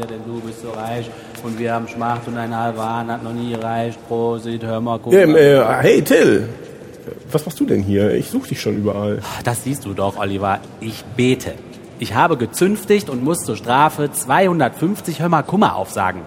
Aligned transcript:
Bier, 0.00 0.06
denn 0.06 0.20
du 0.26 0.40
bist 0.40 0.62
so 0.62 0.70
reich. 0.70 1.10
Und 1.42 1.58
wir 1.58 1.72
haben 1.72 1.88
Schmacht 1.88 2.26
und 2.28 2.36
ein 2.36 2.56
halber 2.56 2.84
Hahn 2.84 3.10
hat 3.10 3.22
noch 3.22 3.32
nie 3.32 3.52
gereicht. 3.52 3.98
Prosit, 4.08 4.62
hör 4.64 4.80
mal, 4.80 4.98
guck 4.98 5.12
mal. 5.12 5.36
äh, 5.36 5.64
hey 5.80 6.02
Till, 6.02 6.48
was 7.30 7.44
machst 7.44 7.60
du 7.60 7.66
denn 7.66 7.82
hier? 7.82 8.12
Ich 8.14 8.30
suche 8.30 8.48
dich 8.48 8.60
schon 8.60 8.76
überall. 8.76 9.20
Das 9.44 9.64
siehst 9.64 9.84
du 9.84 9.94
doch, 9.94 10.18
Oliver. 10.18 10.60
Ich 10.80 11.04
bete. 11.16 11.54
Ich 11.98 12.14
habe 12.14 12.36
gezünftigt 12.36 13.10
und 13.10 13.22
muss 13.22 13.40
zur 13.44 13.56
Strafe 13.56 14.10
250 14.10 15.20
Hör 15.20 15.28
mal 15.28 15.42
Kummer 15.42 15.76
aufsagen, 15.76 16.22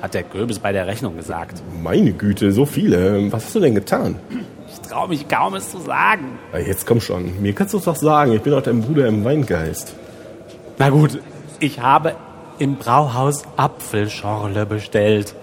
hat 0.00 0.14
der 0.14 0.22
Köbis 0.22 0.58
bei 0.58 0.72
der 0.72 0.86
Rechnung 0.86 1.16
gesagt. 1.16 1.62
Meine 1.82 2.12
Güte, 2.12 2.52
so 2.52 2.64
viele. 2.64 3.30
Was 3.30 3.46
hast 3.46 3.54
du 3.54 3.60
denn 3.60 3.74
getan? 3.74 4.16
Ich 4.70 4.88
traue 4.88 5.08
mich 5.08 5.28
kaum, 5.28 5.54
es 5.54 5.70
zu 5.70 5.80
sagen. 5.80 6.38
Jetzt 6.54 6.86
komm 6.86 7.00
schon. 7.00 7.42
Mir 7.42 7.52
kannst 7.54 7.74
du 7.74 7.78
es 7.78 7.84
doch 7.84 7.96
sagen. 7.96 8.32
Ich 8.32 8.40
bin 8.40 8.52
doch 8.52 8.62
dein 8.62 8.80
Bruder 8.80 9.06
im 9.06 9.24
Weingeist. 9.24 9.94
Na 10.78 10.88
gut, 10.90 11.20
ich 11.60 11.80
habe 11.80 12.14
im 12.58 12.76
Brauhaus 12.76 13.42
Apfelschorle 13.56 14.66
bestellt. 14.66 15.34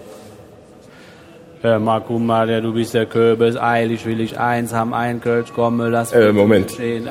Hör 1.62 1.78
mal, 1.80 2.00
guck 2.06 2.20
mal, 2.20 2.46
der, 2.46 2.60
du 2.60 2.74
bist 2.74 2.94
der 2.94 3.06
Köbis, 3.06 3.56
eilig 3.56 4.04
will 4.04 4.20
ich 4.20 4.38
eins 4.38 4.72
haben, 4.72 4.92
ein 4.94 5.20
Kölsch, 5.20 5.52
komme, 5.52 5.88
lass 5.88 6.12
Äh, 6.12 6.32
Moment. 6.32 6.70
Stehen. 6.70 7.08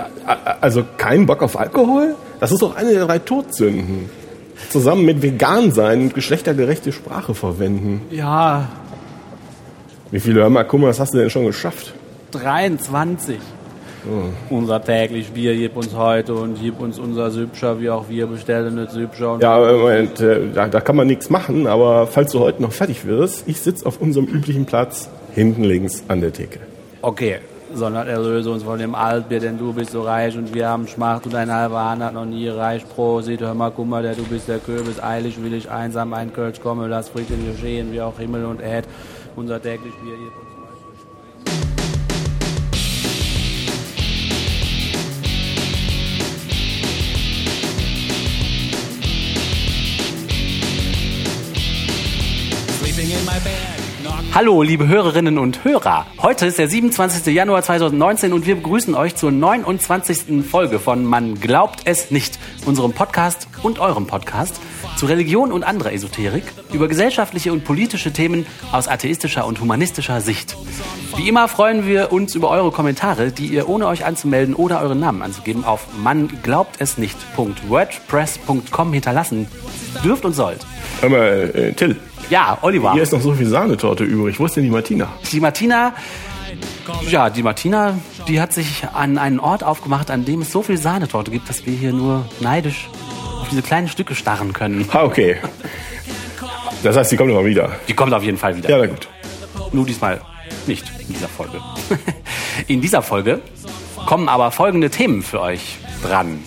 Also 0.62 0.84
kein 0.98 1.26
Bock 1.26 1.42
auf 1.42 1.60
Alkohol? 1.60 2.16
Das 2.40 2.52
ist 2.52 2.62
doch 2.62 2.76
eine 2.76 2.92
der 2.92 3.06
drei 3.06 3.20
Todsünden. 3.20 4.10
Zusammen 4.70 5.04
mit 5.04 5.22
vegan 5.22 5.72
sein 5.72 6.04
und 6.04 6.14
geschlechtergerechte 6.14 6.92
Sprache 6.92 7.34
verwenden. 7.34 8.02
Ja, 8.12 8.70
Wie 10.12 10.20
viele 10.20 10.42
Hör 10.42 10.50
mal, 10.50 10.64
guck 10.64 10.80
mal, 10.80 10.88
was 10.88 11.00
hast 11.00 11.14
du 11.14 11.18
denn 11.18 11.30
schon 11.30 11.46
geschafft? 11.46 11.94
23. 12.32 13.40
Unser 14.50 14.84
täglich 14.84 15.32
Bier 15.32 15.56
gib 15.56 15.76
uns 15.76 15.96
heute 15.96 16.34
und 16.36 16.58
gib 16.62 16.80
uns 16.80 17.00
unser 17.00 17.32
Sübscher, 17.32 17.80
wie 17.80 17.90
auch 17.90 18.10
wir 18.10 18.28
bestellen 18.28 18.76
nicht 18.76 18.92
Sübscher. 18.92 19.38
Ja, 19.42 19.58
Moment, 19.60 20.20
äh, 20.20 20.50
da, 20.54 20.68
da 20.68 20.82
kann 20.82 20.96
man 20.96 21.08
nichts 21.08 21.30
machen, 21.30 21.68
aber 21.68 22.08
falls 22.08 22.32
du 22.32 22.40
heute 22.40 22.62
noch 22.62 22.72
fertig 22.72 23.06
wirst, 23.06 23.48
ich 23.48 23.60
sitze 23.60 23.86
auf 23.86 24.02
unserem 24.02 24.26
üblichen 24.26 24.66
Platz 24.66 25.10
hinten 25.34 25.64
links 25.64 26.04
an 26.08 26.22
der 26.22 26.32
Theke. 26.32 26.60
Okay, 27.02 27.40
sondern 27.74 28.08
erlöse 28.08 28.52
uns 28.52 28.64
von 28.64 28.80
dem 28.80 28.96
Altbier, 28.96 29.40
denn 29.40 29.58
du 29.58 29.74
bist 29.74 29.92
so 29.92 30.02
reich 30.02 30.38
und 30.38 30.54
wir 30.54 30.70
haben 30.70 30.88
Schmacht 30.88 31.26
und 31.26 31.36
ein 31.36 31.52
halber 31.52 31.84
Hahn 31.84 32.04
hat 32.04 32.14
noch 32.14 32.26
nie 32.26 32.46
gereicht. 32.46 32.88
Prosit, 32.96 33.42
hör 33.42 33.54
mal, 33.54 33.72
guck 33.76 33.88
mal, 33.88 34.02
der, 34.02 34.16
du 34.16 34.24
bist 34.24 34.48
der 34.48 34.60
Köbis, 34.60 35.02
eilig 35.02 35.42
will 35.44 35.54
ich 35.54 35.70
einsam 35.70 36.14
ein 36.14 36.34
Kölsch 36.34 36.62
komme, 36.62 36.88
lass 36.88 37.10
Frieden 37.10 37.46
geschehen, 37.52 37.92
wie 37.92 38.02
auch 38.02 38.18
Himmel 38.18 38.46
und 38.46 38.62
Erd. 38.62 38.86
Unser 39.36 39.62
täglich 39.62 39.94
Bier 39.96 40.16
Hallo, 54.34 54.62
liebe 54.62 54.88
Hörerinnen 54.88 55.38
und 55.38 55.66
Hörer. 55.66 56.06
Heute 56.22 56.46
ist 56.46 56.58
der 56.60 56.70
27. 56.70 57.26
Januar 57.34 57.62
2019 57.62 58.32
und 58.32 58.46
wir 58.46 58.56
begrüßen 58.56 58.96
euch 58.96 59.18
zur 59.18 59.32
29. 59.32 60.46
Folge 60.50 60.80
von 60.80 61.04
Man 61.04 61.40
glaubt 61.40 61.82
es 61.84 62.10
nicht, 62.12 62.40
unserem 62.66 62.94
Podcast 62.94 63.50
und 63.64 63.80
eurem 63.80 64.08
Podcast 64.08 64.62
zu 64.96 65.08
Religion 65.08 65.52
und 65.52 65.64
anderer 65.64 65.92
Esoterik 65.92 66.46
über 66.72 66.88
gesellschaftliche 66.88 67.52
und 67.52 67.66
politische 67.66 68.14
Themen 68.14 68.46
aus 68.72 68.88
atheistischer 68.88 69.46
und 69.46 69.60
humanistischer 69.60 70.22
Sicht. 70.22 70.56
Wie 71.18 71.28
immer 71.28 71.50
freuen 71.50 71.86
wir 71.86 72.14
uns 72.14 72.34
über 72.34 72.50
eure 72.50 72.72
Kommentare, 72.72 73.34
die 73.34 73.48
ihr 73.48 73.68
ohne 73.68 73.88
euch 73.88 74.06
anzumelden 74.06 74.56
oder 74.56 74.82
euren 74.82 75.02
Namen 75.02 75.22
anzugeben 75.22 75.66
auf 75.66 75.88
man 76.02 76.30
glaubt 76.44 76.76
es 76.80 76.98
nicht.wordpress.com 76.98 78.94
hinterlassen 78.94 79.48
dürft 80.04 80.24
und 80.24 80.34
sollt. 80.34 80.66
Hör 81.02 81.10
mal, 81.10 81.52
äh, 81.54 81.74
Till, 81.74 81.98
Ja, 82.30 82.58
Oliver. 82.62 82.94
hier 82.94 83.04
ist 83.04 83.14
noch 83.14 83.22
so 83.22 83.34
viel 83.34 83.48
Sahnetorte 83.48 84.04
übrig. 84.04 84.40
Wo 84.40 84.46
ist 84.46 84.56
denn 84.56 84.64
die 84.64 84.70
Martina? 84.70 85.08
Die 85.32 85.40
Martina, 85.40 85.94
ja, 87.10 87.30
die 87.30 87.44
Martina, 87.44 87.98
die 88.28 88.42
hat 88.42 88.54
sich 88.54 88.84
an 88.94 89.18
einen 89.18 89.40
Ort 89.40 89.64
aufgemacht, 89.64 90.10
an 90.12 90.26
dem 90.26 90.42
es 90.42 90.52
so 90.52 90.62
viel 90.64 90.78
Sahnetorte 90.78 91.32
gibt, 91.32 91.50
dass 91.50 91.66
wir 91.66 91.74
hier 91.74 91.94
nur 91.94 92.26
neidisch 92.40 92.90
auf 93.42 93.50
diese 93.50 93.62
kleinen 93.62 93.88
Stücke 93.88 94.16
starren 94.16 94.54
können. 94.54 94.88
Ah, 94.92 95.04
okay. 95.04 95.38
Das 96.84 96.96
heißt, 96.98 97.12
die 97.12 97.18
kommt 97.18 97.30
immer 97.32 97.46
wieder. 97.46 97.72
Die 97.88 97.94
kommt 97.94 98.14
auf 98.14 98.24
jeden 98.24 98.38
Fall 98.38 98.56
wieder. 98.58 98.70
Ja, 98.70 98.78
na 98.78 98.88
gut. 98.88 99.08
Nur 99.72 99.86
diesmal 99.86 100.22
nicht 100.68 100.86
in 101.08 101.14
dieser 101.14 101.28
Folge. 101.28 101.60
In 102.68 102.80
dieser 102.82 103.02
Folge 103.02 103.42
kommen 104.06 104.30
aber 104.30 104.50
folgende 104.50 104.90
Themen 104.90 105.22
für 105.22 105.42
euch 105.42 105.78
dran. 106.02 106.40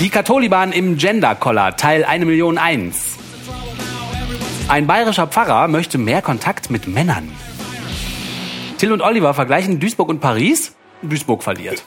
Die 0.00 0.08
Katholiban 0.08 0.72
im 0.72 0.96
Gender-Collar, 0.96 1.76
Teil 1.76 2.04
1 2.04 2.24
Million 2.24 2.56
1. 2.56 3.07
Ein 4.68 4.86
bayerischer 4.86 5.26
Pfarrer 5.26 5.66
möchte 5.66 5.96
mehr 5.96 6.20
Kontakt 6.20 6.68
mit 6.68 6.86
Männern. 6.86 7.32
Till 8.76 8.92
und 8.92 9.00
Oliver 9.00 9.32
vergleichen 9.32 9.80
Duisburg 9.80 10.10
und 10.10 10.20
Paris. 10.20 10.74
Duisburg 11.00 11.42
verliert. 11.42 11.82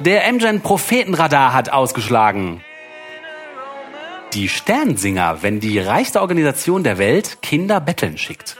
Der 0.00 0.30
MGen 0.30 0.60
Prophetenradar 0.60 1.54
hat 1.54 1.72
ausgeschlagen. 1.72 2.62
Die 4.34 4.50
Sternsinger, 4.50 5.42
wenn 5.42 5.60
die 5.60 5.78
reichste 5.78 6.20
Organisation 6.20 6.84
der 6.84 6.98
Welt 6.98 7.38
Kinder 7.40 7.80
betteln 7.80 8.18
schickt. 8.18 8.58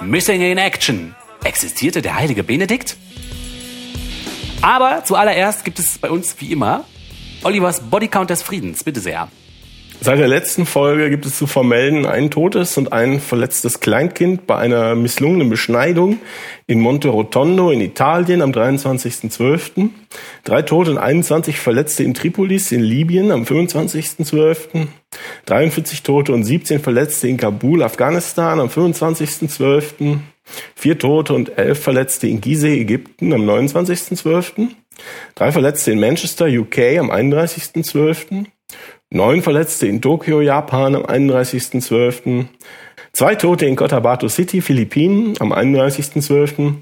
Missing 0.00 0.40
in 0.40 0.56
Action. 0.56 1.14
Existierte 1.44 2.00
der 2.00 2.16
heilige 2.16 2.42
Benedikt? 2.42 2.96
Aber 4.62 5.04
zuallererst 5.04 5.62
gibt 5.64 5.78
es 5.78 5.98
bei 5.98 6.10
uns 6.10 6.36
wie 6.40 6.52
immer 6.52 6.86
Olivers 7.44 7.80
Bodycount 7.82 8.30
des 8.30 8.42
Friedens. 8.42 8.82
Bitte 8.82 9.00
sehr. 9.00 9.28
Seit 10.06 10.20
der 10.20 10.28
letzten 10.28 10.66
Folge 10.66 11.10
gibt 11.10 11.26
es 11.26 11.36
zu 11.36 11.48
vermelden 11.48 12.06
ein 12.06 12.30
totes 12.30 12.78
und 12.78 12.92
ein 12.92 13.18
verletztes 13.18 13.80
Kleinkind 13.80 14.46
bei 14.46 14.54
einer 14.54 14.94
misslungenen 14.94 15.50
Beschneidung 15.50 16.20
in 16.68 16.78
Monte 16.78 17.08
Rotondo 17.08 17.72
in 17.72 17.80
Italien 17.80 18.40
am 18.40 18.52
23.12. 18.52 19.88
Drei 20.44 20.62
Tote 20.62 20.92
und 20.92 20.98
21 20.98 21.58
Verletzte 21.58 22.04
in 22.04 22.14
Tripolis 22.14 22.70
in 22.70 22.84
Libyen 22.84 23.32
am 23.32 23.42
25.12. 23.42 24.86
43 25.46 26.04
Tote 26.04 26.32
und 26.32 26.44
17 26.44 26.78
Verletzte 26.78 27.26
in 27.26 27.36
Kabul, 27.36 27.82
Afghanistan 27.82 28.60
am 28.60 28.68
25.12. 28.68 30.18
Vier 30.76 31.00
Tote 31.00 31.34
und 31.34 31.58
elf 31.58 31.82
Verletzte 31.82 32.28
in 32.28 32.40
Gizeh, 32.40 32.80
Ägypten 32.80 33.32
am 33.32 33.42
29.12. 33.42 34.68
Drei 35.34 35.50
Verletzte 35.50 35.90
in 35.90 35.98
Manchester, 35.98 36.46
UK 36.46 37.00
am 37.00 37.10
31.12. 37.10 38.46
Neun 39.10 39.42
Verletzte 39.42 39.86
in 39.86 40.00
Tokio, 40.00 40.40
Japan 40.40 40.96
am 40.96 41.04
31.12. 41.04 42.46
Zwei 43.12 43.34
Tote 43.36 43.66
in 43.66 43.76
Cotabato 43.76 44.28
City, 44.28 44.60
Philippinen 44.60 45.34
am 45.38 45.52
31.12. 45.52 46.74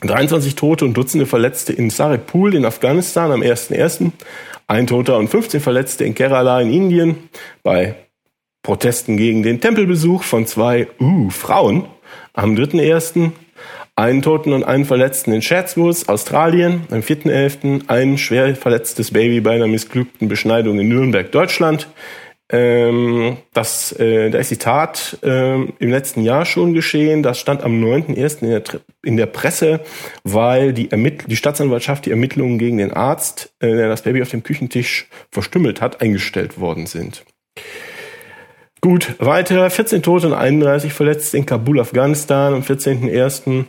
23 0.00 0.54
Tote 0.54 0.84
und 0.84 0.96
Dutzende 0.96 1.26
Verletzte 1.26 1.72
in 1.72 1.90
Saripul 1.90 2.54
in 2.54 2.64
Afghanistan 2.64 3.32
am 3.32 3.42
1.1. 3.42 4.12
Ein 4.68 4.86
Toter 4.86 5.18
und 5.18 5.28
15 5.28 5.60
Verletzte 5.60 6.04
in 6.04 6.14
Kerala 6.14 6.60
in 6.60 6.72
Indien 6.72 7.28
bei 7.64 7.96
Protesten 8.62 9.16
gegen 9.16 9.42
den 9.42 9.60
Tempelbesuch 9.60 10.22
von 10.22 10.46
zwei 10.46 10.86
uh, 11.00 11.30
Frauen 11.30 11.86
am 12.34 12.54
3.1. 12.54 13.32
Einen 13.98 14.22
Toten 14.22 14.52
und 14.52 14.62
einen 14.62 14.84
Verletzten 14.84 15.32
in 15.32 15.40
Chatsworth, 15.40 16.08
Australien, 16.08 16.84
am 16.92 17.00
4.11. 17.00 17.88
Ein 17.88 18.16
schwer 18.16 18.54
verletztes 18.54 19.10
Baby 19.10 19.40
bei 19.40 19.56
einer 19.56 19.66
missglückten 19.66 20.28
Beschneidung 20.28 20.78
in 20.78 20.88
Nürnberg, 20.88 21.32
Deutschland. 21.32 21.88
Ähm, 22.48 23.38
das, 23.52 23.90
äh, 23.98 24.30
da 24.30 24.38
ist 24.38 24.52
die 24.52 24.56
Tat 24.56 25.18
ähm, 25.24 25.72
im 25.80 25.90
letzten 25.90 26.22
Jahr 26.22 26.44
schon 26.44 26.74
geschehen. 26.74 27.24
Das 27.24 27.40
stand 27.40 27.64
am 27.64 27.82
9.1. 27.82 28.42
In 28.42 28.50
der, 28.50 28.62
in 29.02 29.16
der 29.16 29.26
Presse, 29.26 29.80
weil 30.22 30.72
die, 30.72 30.90
die 30.90 31.36
Staatsanwaltschaft 31.36 32.06
die 32.06 32.12
Ermittlungen 32.12 32.58
gegen 32.58 32.78
den 32.78 32.92
Arzt, 32.92 33.52
äh, 33.58 33.66
der 33.66 33.88
das 33.88 34.02
Baby 34.02 34.22
auf 34.22 34.30
dem 34.30 34.44
Küchentisch 34.44 35.08
verstümmelt 35.32 35.80
hat, 35.80 36.00
eingestellt 36.02 36.60
worden 36.60 36.86
sind. 36.86 37.24
Gut, 38.80 39.16
weiter. 39.18 39.68
14 39.68 40.02
Tote 40.02 40.28
und 40.28 40.34
31 40.34 40.92
Verletzte 40.92 41.36
in 41.36 41.46
Kabul, 41.46 41.80
Afghanistan 41.80 42.54
am 42.54 42.60
14.01. 42.60 43.64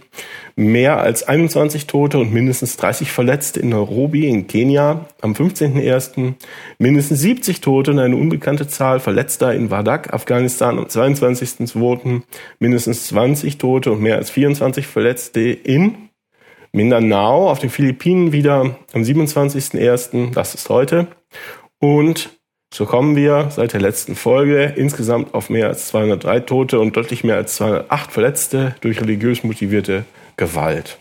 Mehr 0.56 1.00
als 1.00 1.24
21 1.24 1.88
Tote 1.88 2.20
und 2.20 2.32
mindestens 2.32 2.78
30 2.78 3.12
Verletzte 3.12 3.60
in 3.60 3.70
Nairobi 3.70 4.28
in 4.28 4.46
Kenia 4.46 5.08
am 5.22 5.34
15.01. 5.34 6.36
Mindestens 6.78 7.22
70 7.22 7.60
Tote 7.62 7.92
und 7.92 8.00
eine 8.00 8.16
unbekannte 8.16 8.68
Zahl 8.68 9.00
Verletzter 9.00 9.52
in 9.56 9.72
Wardak, 9.72 10.14
Afghanistan 10.14 10.78
am 10.78 10.86
22.02. 10.86 12.22
Mindestens 12.60 13.08
20 13.08 13.58
Tote 13.58 13.92
und 13.92 14.02
mehr 14.02 14.18
als 14.18 14.30
24 14.30 14.86
Verletzte 14.86 15.40
in 15.40 16.10
Mindanao 16.72 17.50
auf 17.50 17.58
den 17.58 17.72
Philippinen 17.72 18.32
wieder 18.32 18.78
am 18.94 19.02
27.01. 19.02 20.34
Das 20.34 20.54
ist 20.54 20.70
heute. 20.70 21.08
Und 21.80 22.39
so 22.71 22.86
kommen 22.86 23.16
wir 23.16 23.50
seit 23.50 23.74
der 23.74 23.81
letzten 23.81 24.16
Folge 24.16 24.74
insgesamt 24.75 25.33
auf 25.33 25.50
mehr 25.50 25.68
als 25.68 25.88
203 25.88 26.42
Tote 26.42 26.80
und 26.80 26.95
deutlich 26.95 27.24
mehr 27.24 27.36
als 27.36 27.56
208 27.56 28.12
Verletzte 28.12 28.75
durch 28.81 29.01
religiös 29.01 29.44
motivierte 29.44 30.06
Gewalt. 30.38 31.00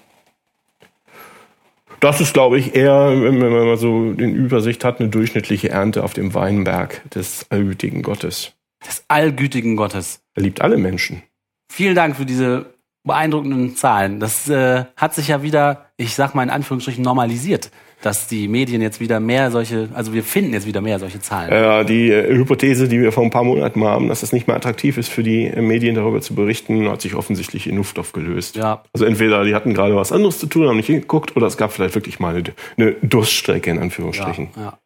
Das 2.00 2.20
ist, 2.20 2.32
glaube 2.32 2.58
ich, 2.58 2.74
eher, 2.74 3.10
wenn 3.22 3.38
man 3.38 3.50
mal 3.50 3.76
so 3.76 4.12
in 4.12 4.34
Übersicht 4.34 4.84
hat, 4.84 5.00
eine 5.00 5.08
durchschnittliche 5.08 5.68
Ernte 5.68 6.04
auf 6.04 6.14
dem 6.14 6.32
Weinberg 6.32 7.02
des 7.10 7.46
allgütigen 7.50 8.02
Gottes. 8.02 8.52
Des 8.86 9.04
allgütigen 9.08 9.76
Gottes. 9.76 10.20
Er 10.34 10.44
liebt 10.44 10.60
alle 10.60 10.76
Menschen. 10.78 11.22
Vielen 11.70 11.96
Dank 11.96 12.16
für 12.16 12.24
diese 12.24 12.66
beeindruckenden 13.02 13.74
Zahlen. 13.74 14.20
Das 14.20 14.48
äh, 14.48 14.84
hat 14.96 15.14
sich 15.14 15.28
ja 15.28 15.42
wieder, 15.42 15.86
ich 15.96 16.14
sag 16.14 16.34
mal 16.34 16.44
in 16.44 16.50
Anführungsstrichen, 16.50 17.02
normalisiert 17.02 17.70
dass 18.02 18.28
die 18.28 18.46
Medien 18.46 18.80
jetzt 18.80 19.00
wieder 19.00 19.18
mehr 19.18 19.50
solche, 19.50 19.88
also 19.92 20.12
wir 20.12 20.22
finden 20.22 20.52
jetzt 20.52 20.66
wieder 20.66 20.80
mehr 20.80 20.98
solche 20.98 21.20
Zahlen. 21.20 21.50
Ja, 21.50 21.82
die 21.82 22.10
äh, 22.10 22.34
Hypothese, 22.34 22.86
die 22.88 23.00
wir 23.00 23.10
vor 23.10 23.24
ein 23.24 23.30
paar 23.30 23.44
Monaten 23.44 23.80
mal 23.80 23.90
haben, 23.90 24.08
dass 24.08 24.22
es 24.22 24.32
nicht 24.32 24.46
mehr 24.46 24.56
attraktiv 24.56 24.98
ist 24.98 25.08
für 25.08 25.22
die 25.22 25.46
äh, 25.46 25.60
Medien 25.60 25.94
darüber 25.94 26.20
zu 26.20 26.34
berichten, 26.34 26.88
hat 26.88 27.00
sich 27.00 27.14
offensichtlich 27.14 27.66
in 27.66 27.76
Luft 27.76 27.98
aufgelöst. 27.98 28.56
Ja. 28.56 28.84
Also 28.92 29.04
entweder 29.04 29.44
die 29.44 29.54
hatten 29.54 29.74
gerade 29.74 29.96
was 29.96 30.12
anderes 30.12 30.38
zu 30.38 30.46
tun, 30.46 30.68
haben 30.68 30.76
nicht 30.76 30.86
hingeguckt, 30.86 31.36
oder 31.36 31.46
es 31.46 31.56
gab 31.56 31.72
vielleicht 31.72 31.96
wirklich 31.96 32.20
mal 32.20 32.36
eine, 32.36 32.44
eine 32.76 32.92
Durststrecke 33.02 33.70
in 33.70 33.78
Anführungsstrichen. 33.78 34.50
Ja, 34.56 34.62
ja. 34.62 34.78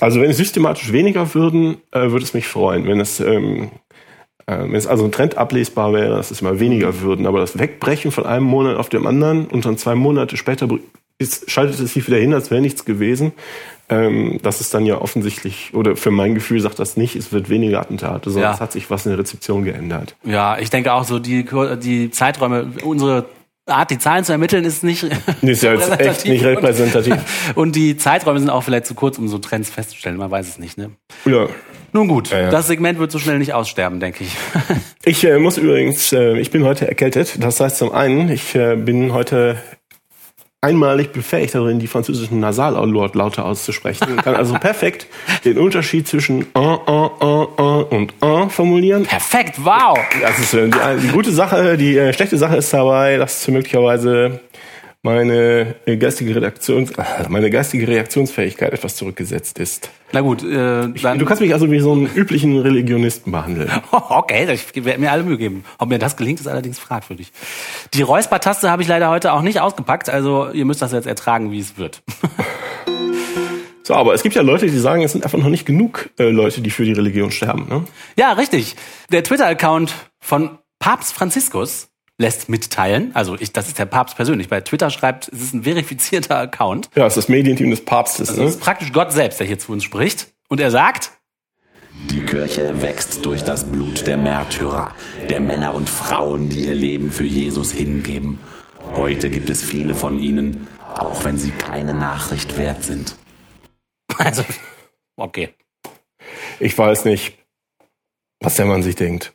Also 0.00 0.20
wenn 0.20 0.30
es 0.30 0.38
systematisch 0.38 0.92
weniger 0.92 1.34
würden, 1.34 1.76
äh, 1.92 2.10
würde 2.10 2.24
es 2.24 2.34
mich 2.34 2.48
freuen. 2.48 2.86
Wenn 2.86 3.00
es 3.00 3.20
ähm, 3.20 3.70
äh, 4.46 4.58
wenn 4.58 4.74
es 4.74 4.86
also 4.86 5.04
ein 5.04 5.12
Trend 5.12 5.38
ablesbar 5.38 5.92
wäre, 5.92 6.16
dass 6.16 6.30
es 6.30 6.40
immer 6.40 6.58
weniger 6.60 7.00
würden, 7.00 7.26
aber 7.26 7.40
das 7.40 7.58
Wegbrechen 7.58 8.10
von 8.10 8.26
einem 8.26 8.44
Monat 8.44 8.76
auf 8.76 8.88
dem 8.88 9.06
anderen 9.06 9.46
und 9.46 9.64
dann 9.64 9.78
zwei 9.78 9.94
Monate 9.94 10.36
später 10.36 10.68
ist, 11.18 11.50
schaltet 11.50 11.78
es 11.80 11.94
sich 11.94 12.06
wieder 12.06 12.18
hin, 12.18 12.34
als 12.34 12.50
wäre 12.50 12.60
nichts 12.60 12.84
gewesen. 12.84 13.32
Ähm, 13.88 14.38
das 14.42 14.60
ist 14.60 14.72
dann 14.72 14.86
ja 14.86 15.00
offensichtlich, 15.00 15.70
oder 15.74 15.94
für 15.96 16.10
mein 16.10 16.34
Gefühl 16.34 16.60
sagt 16.60 16.78
das 16.78 16.96
nicht, 16.96 17.16
es 17.16 17.32
wird 17.32 17.50
weniger 17.50 17.80
Attentate, 17.80 18.30
sondern 18.30 18.50
Ja. 18.50 18.54
es 18.54 18.60
hat 18.60 18.72
sich 18.72 18.90
was 18.90 19.04
in 19.04 19.10
der 19.12 19.18
Rezeption 19.18 19.64
geändert. 19.64 20.16
Ja, 20.24 20.58
ich 20.58 20.70
denke 20.70 20.92
auch 20.94 21.04
so, 21.04 21.18
die, 21.18 21.44
die 21.82 22.10
Zeiträume, 22.10 22.72
unsere 22.82 23.26
Art, 23.66 23.90
die 23.90 23.98
Zahlen 23.98 24.24
zu 24.24 24.32
ermitteln, 24.32 24.64
ist 24.64 24.84
nicht, 24.84 25.04
Ist 25.42 25.62
ja 25.62 25.74
jetzt 25.74 26.00
echt 26.00 26.26
nicht 26.26 26.44
repräsentativ. 26.44 27.14
Und, 27.14 27.22
und 27.56 27.76
die 27.76 27.96
Zeiträume 27.96 28.38
sind 28.38 28.50
auch 28.50 28.62
vielleicht 28.62 28.86
zu 28.86 28.94
kurz, 28.94 29.18
um 29.18 29.28
so 29.28 29.38
Trends 29.38 29.70
festzustellen. 29.70 30.16
Man 30.16 30.30
weiß 30.30 30.48
es 30.48 30.58
nicht, 30.58 30.76
ne? 30.78 30.90
Ja. 31.26 31.48
Nun 31.92 32.08
gut, 32.08 32.30
Ja, 32.30 32.40
ja. 32.40 32.50
das 32.50 32.66
Segment 32.66 32.98
wird 32.98 33.12
so 33.12 33.18
schnell 33.18 33.38
nicht 33.38 33.52
aussterben, 33.54 34.00
denke 34.00 34.24
ich. 34.24 34.34
Ich 35.06 35.22
äh, 35.24 35.38
muss 35.38 35.58
übrigens, 35.58 36.14
äh, 36.14 36.38
ich 36.38 36.50
bin 36.50 36.64
heute 36.64 36.88
erkältet. 36.88 37.36
Das 37.44 37.60
heißt 37.60 37.76
zum 37.76 37.92
einen, 37.92 38.30
ich 38.30 38.54
äh, 38.54 38.74
bin 38.74 39.12
heute 39.12 39.58
einmalig 40.64 41.12
befähigt 41.12 41.54
darin, 41.54 41.78
die 41.78 41.86
französischen 41.86 42.40
Nasallaute 42.40 43.44
auszusprechen. 43.44 44.16
Kann 44.16 44.34
also 44.34 44.54
perfekt 44.54 45.06
den 45.44 45.58
Unterschied 45.58 46.08
zwischen 46.08 46.42
äh, 46.42 46.58
äh, 46.58 47.08
äh, 47.20 47.46
äh 47.58 47.84
und 47.94 48.14
äh 48.22 48.48
formulieren. 48.48 49.04
Perfekt, 49.04 49.56
wow! 49.62 49.98
Das 50.20 50.38
ist 50.38 50.54
äh, 50.54 50.68
die, 50.68 51.06
die 51.06 51.08
gute 51.08 51.32
Sache. 51.32 51.76
Die 51.76 51.96
äh, 51.96 52.12
schlechte 52.12 52.38
Sache 52.38 52.56
ist 52.56 52.72
dabei, 52.72 53.18
dass 53.18 53.46
möglicherweise 53.48 54.40
meine 55.04 55.76
geistige 55.84 56.34
Redaktions, 56.34 56.92
meine 57.28 57.50
geistige 57.50 57.86
Reaktionsfähigkeit 57.86 58.72
etwas 58.72 58.96
zurückgesetzt 58.96 59.58
ist. 59.58 59.90
Na 60.12 60.22
gut, 60.22 60.42
äh, 60.42 60.88
dann, 60.88 61.18
Du 61.18 61.26
kannst 61.26 61.42
mich 61.42 61.52
also 61.52 61.70
wie 61.70 61.78
so 61.78 61.92
einen 61.92 62.06
üblichen 62.06 62.58
Religionisten 62.58 63.30
behandeln. 63.30 63.70
okay, 63.90 64.50
ich 64.50 64.84
werde 64.84 64.98
mir 64.98 65.12
alle 65.12 65.22
Mühe 65.22 65.36
geben. 65.36 65.64
Ob 65.78 65.90
mir 65.90 65.98
das 65.98 66.16
gelingt, 66.16 66.40
ist 66.40 66.48
allerdings 66.48 66.78
fragwürdig. 66.78 67.32
Die 67.92 68.02
Räuspertaste 68.02 68.70
habe 68.70 68.82
ich 68.82 68.88
leider 68.88 69.10
heute 69.10 69.32
auch 69.34 69.42
nicht 69.42 69.60
ausgepackt, 69.60 70.08
also 70.08 70.50
ihr 70.50 70.64
müsst 70.64 70.80
das 70.80 70.92
jetzt 70.92 71.06
ertragen, 71.06 71.52
wie 71.52 71.60
es 71.60 71.76
wird. 71.76 72.02
So, 73.86 73.94
aber 73.94 74.14
es 74.14 74.22
gibt 74.22 74.34
ja 74.34 74.40
Leute, 74.40 74.64
die 74.64 74.78
sagen, 74.78 75.02
es 75.02 75.12
sind 75.12 75.24
einfach 75.24 75.38
noch 75.38 75.50
nicht 75.50 75.66
genug 75.66 76.08
äh, 76.18 76.30
Leute, 76.30 76.62
die 76.62 76.70
für 76.70 76.86
die 76.86 76.92
Religion 76.92 77.30
sterben. 77.30 77.66
Ne? 77.68 77.84
Ja, 78.16 78.32
richtig. 78.32 78.76
Der 79.12 79.22
Twitter-Account 79.22 79.94
von 80.20 80.58
Papst 80.78 81.12
Franziskus 81.12 81.88
lässt 82.18 82.48
mitteilen, 82.48 83.10
also 83.14 83.36
ich, 83.38 83.52
das 83.52 83.68
ist 83.68 83.78
der 83.78 83.86
Papst 83.86 84.16
persönlich, 84.16 84.48
bei 84.48 84.60
Twitter 84.60 84.90
schreibt, 84.90 85.28
es 85.28 85.42
ist 85.42 85.54
ein 85.54 85.64
verifizierter 85.64 86.38
Account. 86.38 86.88
Ja, 86.94 87.06
es 87.06 87.16
ist 87.16 87.24
das 87.24 87.28
Medienteam 87.28 87.70
des 87.70 87.84
Papstes. 87.84 88.28
Also 88.28 88.42
ne? 88.42 88.48
es 88.48 88.54
ist 88.54 88.60
praktisch 88.60 88.92
Gott 88.92 89.12
selbst, 89.12 89.40
der 89.40 89.46
hier 89.46 89.58
zu 89.58 89.72
uns 89.72 89.82
spricht. 89.84 90.32
Und 90.48 90.60
er 90.60 90.70
sagt, 90.70 91.10
Die 92.10 92.20
Kirche 92.20 92.80
wächst 92.82 93.24
durch 93.26 93.42
das 93.42 93.64
Blut 93.64 94.06
der 94.06 94.16
Märtyrer, 94.16 94.94
der 95.28 95.40
Männer 95.40 95.74
und 95.74 95.88
Frauen, 95.88 96.48
die 96.48 96.66
ihr 96.66 96.74
Leben 96.74 97.10
für 97.10 97.24
Jesus 97.24 97.72
hingeben. 97.72 98.38
Heute 98.94 99.30
gibt 99.30 99.50
es 99.50 99.64
viele 99.64 99.94
von 99.94 100.20
ihnen, 100.20 100.68
auch 100.94 101.24
wenn 101.24 101.38
sie 101.38 101.50
keine 101.50 101.94
Nachricht 101.94 102.56
wert 102.56 102.84
sind. 102.84 103.16
also, 104.18 104.44
okay. 105.16 105.54
Ich 106.60 106.76
weiß 106.78 107.06
nicht, 107.06 107.38
was 108.40 108.54
der 108.54 108.66
Mann 108.66 108.82
sich 108.84 108.94
denkt. 108.94 109.34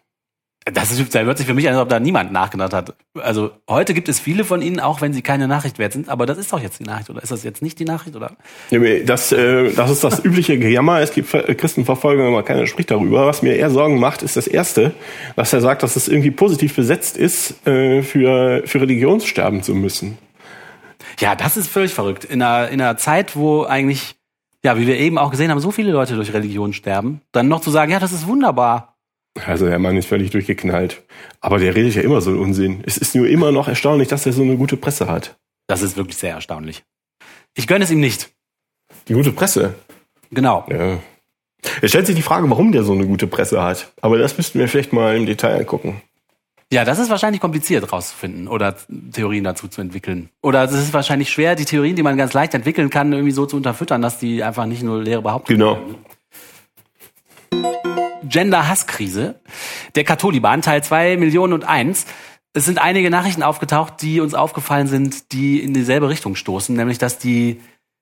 Das 0.66 0.92
ist, 0.92 1.16
da 1.16 1.22
hört 1.22 1.38
sich 1.38 1.48
für 1.48 1.54
mich 1.54 1.68
an, 1.68 1.74
als 1.74 1.82
ob 1.82 1.90
da 1.90 2.00
niemand 2.00 2.32
nachgedacht 2.32 2.74
hat. 2.74 2.94
Also 3.16 3.52
heute 3.68 3.94
gibt 3.94 4.08
es 4.10 4.20
viele 4.20 4.44
von 4.44 4.62
ihnen, 4.62 4.80
auch 4.80 5.02
wenn 5.02 5.14
sie 5.14 5.22
keine 5.22 5.48
Nachricht 5.48 5.80
wert 5.80 5.94
sind. 5.94 6.10
Aber 6.10 6.26
das 6.26 6.38
ist 6.38 6.52
doch 6.54 6.60
jetzt 6.60 6.80
die 6.80 6.84
Nachricht, 6.84 7.10
oder 7.10 7.24
ist 7.24 7.32
das 7.32 7.44
jetzt 7.44 7.62
nicht 7.62 7.80
die 7.80 7.86
Nachricht, 7.86 8.16
oder? 8.16 8.34
Das, 9.06 9.32
äh, 9.32 9.72
das 9.72 9.90
ist 9.90 10.04
das 10.04 10.24
übliche 10.24 10.60
Gejammer. 10.60 11.00
Es 11.00 11.12
gibt 11.14 11.30
Ver- 11.30 11.56
Christenverfolgung, 11.56 12.28
aber 12.28 12.44
keiner 12.44 12.68
spricht 12.68 12.92
darüber. 12.92 13.26
Was 13.26 13.42
mir 13.42 13.56
eher 13.56 13.72
Sorgen 13.72 14.00
macht, 14.00 14.22
ist 14.22 14.36
das 14.36 14.48
Erste, 14.48 14.92
dass 15.36 15.54
er 15.54 15.62
sagt, 15.62 15.82
dass 15.82 15.96
es 15.96 16.08
irgendwie 16.08 16.32
positiv 16.32 16.76
besetzt 16.76 17.18
ist, 17.18 17.66
äh, 17.66 18.04
für, 18.04 18.62
für 18.66 18.82
Religion 18.82 19.22
sterben 19.22 19.64
zu 19.64 19.74
müssen. 19.74 20.18
Ja, 21.20 21.36
das 21.36 21.58
ist 21.58 21.68
völlig 21.68 21.94
verrückt. 21.94 22.26
In 22.26 22.42
einer, 22.42 22.70
in 22.70 22.82
einer 22.82 22.98
Zeit, 22.98 23.36
wo 23.36 23.64
eigentlich, 23.64 24.18
ja, 24.64 24.78
wie 24.78 24.86
wir 24.86 24.98
eben 25.00 25.18
auch 25.18 25.32
gesehen 25.32 25.50
haben, 25.50 25.60
so 25.62 25.72
viele 25.72 25.92
Leute 25.92 26.16
durch 26.16 26.34
Religion 26.34 26.74
sterben, 26.74 27.22
dann 27.32 27.48
noch 27.48 27.62
zu 27.62 27.72
sagen, 27.72 27.92
ja, 27.92 28.00
das 28.00 28.12
ist 28.12 28.28
wunderbar. 28.28 28.98
Also 29.46 29.68
der 29.68 29.80
Mann 29.80 29.98
ist 29.98 30.08
völlig 30.08 30.32
durchgeknallt. 30.32 31.02
Aber 31.40 31.60
der 31.60 31.76
redet 31.76 31.96
ja 31.96 32.02
immer 32.02 32.22
so 32.22 32.32
einen 32.32 32.40
Unsinn. 32.40 32.84
Es 32.86 32.98
ist 32.98 33.16
nur 33.16 33.28
immer 33.28 33.52
noch 33.52 33.68
erstaunlich, 33.68 34.08
dass 34.08 34.26
er 34.26 34.34
so 34.34 34.42
eine 34.42 34.58
gute 34.58 34.78
Presse 34.78 35.08
hat. 35.08 35.38
Das 35.68 35.82
ist 35.82 35.98
wirklich 35.98 36.18
sehr 36.18 36.34
erstaunlich. 36.34 36.84
Ich 37.56 37.68
gönne 37.68 37.84
es 37.84 37.92
ihm 37.92 38.00
nicht. 38.00 38.32
Die 39.08 39.14
gute 39.14 39.32
Presse. 39.32 39.76
Genau. 40.32 40.66
Ja. 40.70 41.00
Es 41.82 41.92
stellt 41.92 42.08
sich 42.08 42.16
die 42.16 42.22
Frage, 42.22 42.50
warum 42.50 42.72
der 42.72 42.84
so 42.84 42.94
eine 42.94 43.06
gute 43.06 43.28
Presse 43.28 43.62
hat. 43.62 43.92
Aber 44.02 44.18
das 44.18 44.38
müssten 44.38 44.60
wir 44.60 44.68
vielleicht 44.68 44.94
mal 44.94 45.16
im 45.16 45.26
Detail 45.26 45.60
angucken. 45.60 46.02
Ja, 46.72 46.86
das 46.86 47.00
ist 47.00 47.10
wahrscheinlich 47.10 47.42
kompliziert 47.42 47.92
rauszufinden 47.92 48.48
oder 48.48 48.76
Theorien 49.12 49.44
dazu 49.44 49.68
zu 49.68 49.82
entwickeln. 49.82 50.30
Oder 50.44 50.64
es 50.64 50.74
ist 50.74 50.94
wahrscheinlich 50.94 51.32
schwer, 51.32 51.56
die 51.56 51.66
Theorien, 51.66 51.96
die 51.96 52.04
man 52.04 52.16
ganz 52.16 52.34
leicht 52.34 52.54
entwickeln 52.54 52.92
kann, 52.92 53.12
irgendwie 53.12 53.32
so 53.32 53.48
zu 53.48 53.58
unterfüttern, 53.58 54.04
dass 54.04 54.20
die 54.20 54.44
einfach 54.44 54.68
nicht 54.68 54.84
nur 54.84 55.02
leere 55.02 55.24
Behauptungen 55.24 55.60
Genau. 55.60 55.80
Gender-Hasskrise. 58.30 59.40
Der 59.96 60.04
Katholiban, 60.04 60.62
Teil 60.62 60.84
2, 60.84 61.18
Millionen 61.18 61.54
und 61.54 61.64
eins. 61.64 62.06
Es 62.54 62.66
sind 62.66 62.80
einige 62.80 63.10
Nachrichten 63.10 63.44
aufgetaucht, 63.44 64.02
die 64.02 64.22
uns 64.22 64.34
aufgefallen 64.34 64.88
sind, 64.88 65.32
die 65.32 65.60
in 65.60 65.74
dieselbe 65.74 66.10
Richtung 66.10 66.36
stoßen, 66.36 66.76
nämlich 66.76 66.98
dass 66.98 67.20
die 67.20 67.62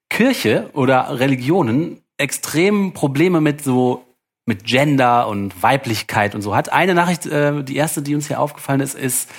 Kirche 0.09 0.69
oder 0.73 1.19
Religionen 1.19 2.01
extrem 2.17 2.93
Probleme 2.93 3.41
mit 3.41 3.63
so 3.63 4.03
mit 4.45 4.63
Gender 4.63 5.27
und 5.27 5.61
Weiblichkeit 5.61 6.33
und 6.33 6.41
so 6.41 6.55
hat. 6.55 6.71
Eine 6.71 6.93
Nachricht, 6.93 7.25
äh, 7.25 7.63
die 7.63 7.75
erste, 7.75 8.01
die 8.01 8.15
uns 8.15 8.27
hier 8.27 8.39
aufgefallen 8.39 8.79
ist, 8.79 8.95
ist 8.95 9.29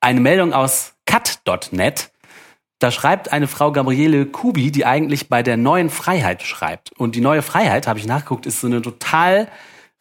eine 0.00 0.20
Meldung 0.20 0.54
aus 0.54 0.94
cut.net. 1.04 2.10
Da 2.78 2.90
schreibt 2.90 3.32
eine 3.32 3.48
Frau 3.48 3.70
Gabriele 3.72 4.26
Kubi, 4.26 4.70
die 4.70 4.86
eigentlich 4.86 5.28
bei 5.28 5.42
der 5.42 5.56
neuen 5.56 5.90
Freiheit 5.90 6.42
schreibt. 6.42 6.92
Und 6.98 7.14
die 7.14 7.20
neue 7.20 7.42
Freiheit, 7.42 7.86
habe 7.86 7.98
ich 7.98 8.06
nachgeguckt, 8.06 8.46
ist 8.46 8.60
so 8.60 8.66
eine 8.66 8.82
total 8.82 9.48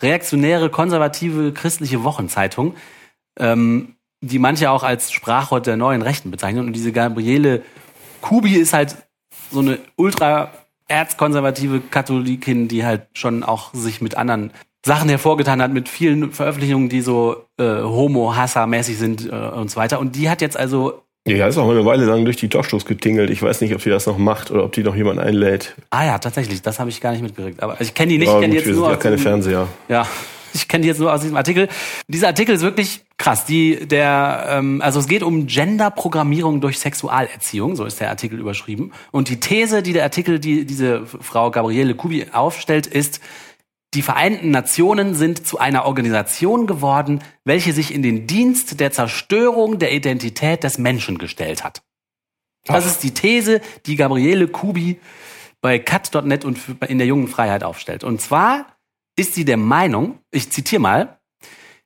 reaktionäre, 0.02 0.70
konservative, 0.70 1.54
christliche 1.54 2.04
Wochenzeitung, 2.04 2.75
ähm, 3.40 3.96
die 4.22 4.40
manche 4.40 4.72
auch 4.72 4.84
als 4.84 5.12
Sprachrohr 5.12 5.62
der 5.62 5.78
neuen 5.78 6.02
Rechten 6.02 6.32
bezeichnen. 6.32 6.66
Und 6.66 6.74
diese 6.74 6.92
Gabriele 6.92 7.64
Kubi 8.22 8.56
ist 8.56 8.74
halt 8.74 8.96
so 9.52 9.60
eine 9.60 9.80
ultra 9.96 10.52
erzkonservative 10.88 11.82
Katholikin, 11.82 12.68
die 12.68 12.86
halt 12.86 13.08
schon 13.14 13.44
auch 13.44 13.74
sich 13.74 14.02
mit 14.02 14.16
anderen 14.16 14.52
Sachen 14.86 15.10
hervorgetan 15.10 15.62
hat, 15.62 15.72
mit 15.72 15.90
vielen 15.90 16.32
Veröffentlichungen, 16.32 16.90
die 16.90 17.02
so 17.02 17.48
äh, 17.58 17.64
homo-hasser-mäßig 17.64 18.98
sind 18.98 19.28
äh, 19.28 19.32
und 19.32 19.72
so 19.72 19.78
weiter. 19.78 20.00
Und 20.00 20.16
die 20.16 20.30
hat 20.30 20.42
jetzt 20.42 20.58
also, 20.58 21.04
Ja, 21.27 21.48
ist 21.48 21.58
auch 21.58 21.70
eine 21.70 21.84
Weile 21.86 22.05
lang 22.05 22.24
durch 22.24 22.38
die 22.38 22.50
Talkshows 22.50 22.86
getingelt. 22.86 23.32
Ich 23.32 23.41
weiß 23.41 23.62
nicht, 23.62 23.74
ob 23.74 23.82
sie 23.82 23.89
das 23.89 24.05
noch 24.05 24.20
macht 24.20 24.51
oder 24.51 24.63
ob 24.63 24.74
die 24.74 24.84
noch 24.84 24.96
jemand 24.96 25.20
einlädt. 25.20 25.74
ah 25.89 26.05
ja, 26.05 26.20
tatsächlich, 26.20 26.62
das 26.62 26.79
habe 26.79 26.91
ich 26.91 27.01
gar 27.01 27.12
nicht 27.13 27.24
mitgekriegt. 27.24 27.63
Aber 27.63 27.82
ich 27.82 27.96
kenne 27.96 28.12
die 28.12 28.17
nicht, 28.20 28.27
Ja, 28.27 28.36
ich 28.36 28.41
kenne 28.41 28.51
die 28.51 28.58
jetzt 28.58 28.67
wir 28.67 28.74
nur 28.75 28.84
sind 28.84 28.91
ja 28.91 28.98
aus 28.98 29.03
keine 29.03 29.15
diesem- 29.15 29.29
Fernseher. 29.32 29.67
Ja, 29.89 30.08
ich 30.53 30.67
kenne 30.67 30.84
die 30.84 30.88
jetzt 30.88 31.00
nur 31.00 31.12
aus 31.12 31.22
diesem 31.22 31.36
Artikel. 31.36 31.67
Dieser 32.08 32.27
Artikel 32.27 32.53
ist 32.53 32.62
wirklich 32.62 33.01
krass. 33.17 33.44
Die, 33.46 33.88
der, 33.88 34.46
ähm, 34.51 34.82
also 34.84 35.00
es 35.00 35.08
geht 35.08 35.24
um 35.24 35.48
Genderprogrammierung 35.48 36.62
durch 36.62 36.77
Sexualerziehung, 36.77 37.75
so 37.75 37.86
ist 37.86 38.00
der 38.00 38.10
Artikel 38.10 38.39
überschrieben. 38.39 38.91
Und 39.12 39.29
die 39.29 39.39
These, 39.39 39.82
die 39.82 39.94
der 39.94 40.03
Artikel, 40.03 40.38
die 40.38 40.63
diese 40.65 41.08
Frau 41.08 41.50
Gabriele 41.50 41.96
Kubi 41.96 42.27
aufstellt, 42.34 42.86
ist, 42.86 43.20
die 43.96 44.02
Vereinten 44.02 44.52
Nationen 44.52 45.16
sind 45.16 45.48
zu 45.48 45.58
einer 45.58 45.86
Organisation 45.86 46.68
geworden, 46.68 47.24
welche 47.46 47.74
sich 47.74 47.94
in 47.94 48.04
den 48.04 48.28
Dienst 48.28 48.80
der 48.80 48.92
Zerstörung 48.92 49.80
der 49.80 49.94
Identität 49.94 50.64
des 50.64 50.78
Menschen 50.78 51.18
gestellt 51.18 51.64
hat. 51.64 51.82
Das 52.66 52.84
Ach. 52.84 52.88
ist 52.88 53.04
die 53.04 53.14
These, 53.14 53.62
die 53.86 53.96
Gabriele 53.96 54.48
Kubi 54.48 55.00
bei 55.62 55.80
cut.net 55.80 56.46
und 56.46 56.60
in 56.88 56.98
der 56.98 57.08
jungen 57.08 57.28
Freiheit 57.28 57.64
aufstellt. 57.64 58.04
Und 58.04 58.22
zwar 58.22 58.68
ist 59.16 59.34
sie 59.34 59.46
der 59.46 59.58
Meinung, 59.58 60.20
ich 60.32 60.52
zitiere 60.52 60.82
mal, 60.82 61.20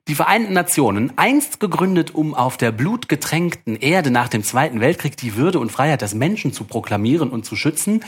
Die 0.10 0.16
Vereinten 0.16 0.54
Nationen, 0.54 1.14
einst 1.18 1.60
gegründet, 1.60 2.16
um 2.16 2.34
auf 2.34 2.58
der 2.58 2.72
blutgetränkten 2.72 3.76
Erde 3.76 4.10
nach 4.10 4.28
dem 4.28 4.44
Zweiten 4.44 4.80
Weltkrieg 4.80 5.16
die 5.18 5.36
Würde 5.36 5.60
und 5.60 5.72
Freiheit 5.72 6.02
des 6.02 6.16
Menschen 6.16 6.52
zu 6.52 6.64
proklamieren 6.64 7.30
und 7.30 7.46
zu 7.46 7.56
schützen, 7.56 8.04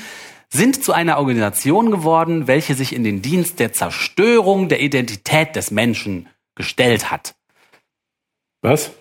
sind 0.53 0.84
zu 0.84 0.93
einer 0.93 1.17
Organisation 1.17 1.91
geworden, 1.91 2.48
welche 2.48 2.75
sich 2.75 2.93
in 2.93 3.03
den 3.03 3.22
Dienst 3.22 3.60
der 3.60 3.74
Zerstörung 3.74 4.67
der 4.67 4.81
Identität 4.81 5.55
des 5.55 5.72
Menschen 5.72 6.27
gestellt 6.55 7.10
hat. 7.10 7.36
Was? 8.62 8.91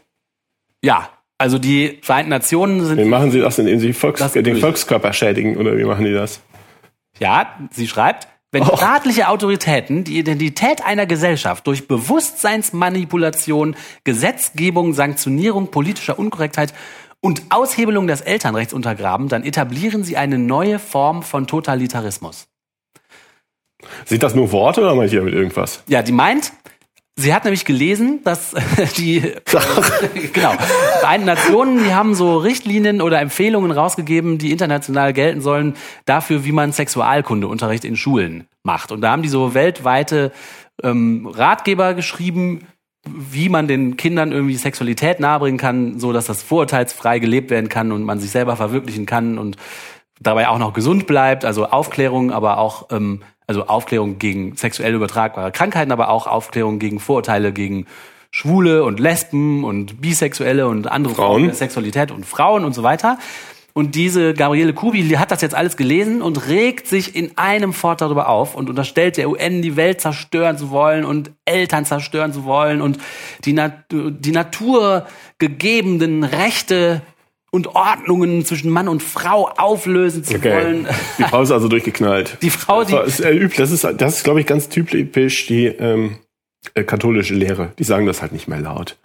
Ja, 0.82 1.10
also 1.38 1.58
die 1.58 1.98
Vereinten 2.02 2.30
Nationen 2.30 2.84
sind. 2.84 2.98
Wie 2.98 3.04
machen 3.04 3.30
Sie 3.30 3.40
das, 3.40 3.58
indem 3.58 3.80
Sie 3.80 3.92
Volks 3.92 4.32
den 4.32 4.56
Volkskörper 4.56 5.12
schädigen 5.12 5.56
oder 5.56 5.76
wie 5.76 5.84
machen 5.84 6.04
die 6.04 6.12
das? 6.12 6.40
Ja, 7.18 7.58
sie 7.70 7.88
schreibt, 7.88 8.28
wenn 8.52 8.62
Och. 8.62 8.78
staatliche 8.78 9.28
Autoritäten 9.28 10.04
die 10.04 10.18
Identität 10.18 10.84
einer 10.84 11.06
Gesellschaft 11.06 11.66
durch 11.66 11.86
Bewusstseinsmanipulation, 11.86 13.76
Gesetzgebung, 14.04 14.92
Sanktionierung 14.92 15.70
politischer 15.70 16.18
Unkorrektheit 16.18 16.74
und 17.20 17.42
Aushebelung 17.50 18.06
des 18.06 18.20
Elternrechts 18.20 18.72
untergraben, 18.72 19.28
dann 19.28 19.44
etablieren 19.44 20.04
sie 20.04 20.16
eine 20.16 20.38
neue 20.38 20.78
Form 20.78 21.22
von 21.22 21.46
Totalitarismus. 21.46 22.48
Sind 24.04 24.22
das 24.22 24.34
nur 24.34 24.52
Worte 24.52 24.80
oder 24.80 24.94
meine 24.94 25.06
ich 25.06 25.14
damit 25.14 25.34
irgendwas? 25.34 25.82
Ja, 25.86 26.02
die 26.02 26.12
meint, 26.12 26.52
sie 27.16 27.34
hat 27.34 27.44
nämlich 27.44 27.64
gelesen, 27.64 28.20
dass 28.24 28.54
die 28.96 29.20
genau 30.32 30.52
Vereinten 31.00 31.26
Nationen, 31.26 31.84
die 31.84 31.94
haben 31.94 32.14
so 32.14 32.36
Richtlinien 32.38 33.00
oder 33.00 33.20
Empfehlungen 33.20 33.70
rausgegeben, 33.70 34.38
die 34.38 34.52
international 34.52 35.12
gelten 35.12 35.40
sollen 35.40 35.76
dafür, 36.04 36.44
wie 36.44 36.52
man 36.52 36.72
Sexualkundeunterricht 36.72 37.84
in 37.84 37.96
Schulen 37.96 38.46
macht. 38.62 38.92
Und 38.92 39.00
da 39.00 39.12
haben 39.12 39.22
die 39.22 39.28
so 39.28 39.54
weltweite 39.54 40.32
ähm, 40.82 41.26
Ratgeber 41.26 41.94
geschrieben, 41.94 42.66
wie 43.08 43.48
man 43.48 43.66
den 43.66 43.96
Kindern 43.96 44.32
irgendwie 44.32 44.56
Sexualität 44.56 45.20
nahebringen 45.20 45.58
kann, 45.58 45.98
so 45.98 46.12
dass 46.12 46.26
das 46.26 46.42
vorurteilsfrei 46.42 47.18
gelebt 47.18 47.50
werden 47.50 47.68
kann 47.68 47.92
und 47.92 48.04
man 48.04 48.20
sich 48.20 48.30
selber 48.30 48.56
verwirklichen 48.56 49.06
kann 49.06 49.38
und 49.38 49.56
dabei 50.20 50.48
auch 50.48 50.58
noch 50.58 50.74
gesund 50.74 51.06
bleibt, 51.06 51.44
also 51.44 51.66
Aufklärung, 51.66 52.30
aber 52.30 52.58
auch 52.58 52.88
ähm, 52.90 53.22
also 53.46 53.66
Aufklärung 53.66 54.18
gegen 54.18 54.54
sexuell 54.56 54.94
übertragbare 54.94 55.50
Krankheiten, 55.50 55.92
aber 55.92 56.10
auch 56.10 56.26
Aufklärung 56.26 56.78
gegen 56.78 57.00
Vorurteile 57.00 57.52
gegen 57.52 57.86
Schwule 58.30 58.84
und 58.84 59.00
Lesben 59.00 59.64
und 59.64 60.00
Bisexuelle 60.00 60.68
und 60.68 60.86
andere 60.86 61.14
Frauen. 61.14 61.52
Sexualität 61.52 62.12
und 62.12 62.24
Frauen 62.24 62.64
und 62.64 62.74
so 62.74 62.82
weiter. 62.82 63.18
Und 63.80 63.94
diese 63.94 64.34
Gabriele 64.34 64.74
Kubi, 64.74 65.02
die 65.04 65.16
hat 65.16 65.30
das 65.30 65.40
jetzt 65.40 65.54
alles 65.54 65.78
gelesen 65.78 66.20
und 66.20 66.48
regt 66.48 66.86
sich 66.86 67.16
in 67.16 67.38
einem 67.38 67.72
Fort 67.72 68.02
darüber 68.02 68.28
auf 68.28 68.54
und 68.54 68.68
unterstellt 68.68 69.16
der 69.16 69.30
UN, 69.30 69.62
die 69.62 69.74
Welt 69.74 70.02
zerstören 70.02 70.58
zu 70.58 70.68
wollen 70.70 71.06
und 71.06 71.30
Eltern 71.46 71.86
zerstören 71.86 72.34
zu 72.34 72.44
wollen 72.44 72.82
und 72.82 72.98
die, 73.46 73.54
Nat 73.54 73.86
die 73.90 74.32
naturgegebenen 74.32 76.24
Rechte 76.24 77.00
und 77.50 77.68
Ordnungen 77.68 78.44
zwischen 78.44 78.70
Mann 78.70 78.86
und 78.86 79.02
Frau 79.02 79.48
auflösen 79.48 80.24
zu 80.24 80.34
Okay. 80.36 80.52
wollen. 80.52 80.86
Die 81.18 81.22
Frau 81.24 81.40
ist 81.40 81.50
also 81.50 81.68
durchgeknallt. 81.68 82.36
Die 82.42 82.50
Frau, 82.50 82.84
die- 82.84 82.92
Das 82.92 83.18
ist, 83.18 83.20
äh, 83.20 83.48
das 83.48 83.70
ist, 83.70 83.84
das 83.96 84.16
ist 84.18 84.24
glaube 84.24 84.40
ich, 84.40 84.46
ganz 84.46 84.68
typisch 84.68 85.46
die 85.46 85.66
ähm, 85.68 86.18
äh, 86.74 86.84
katholische 86.84 87.32
Lehre. 87.34 87.72
Die 87.78 87.84
sagen 87.84 88.04
das 88.04 88.20
halt 88.20 88.32
nicht 88.32 88.46
mehr 88.46 88.60
laut. 88.60 88.98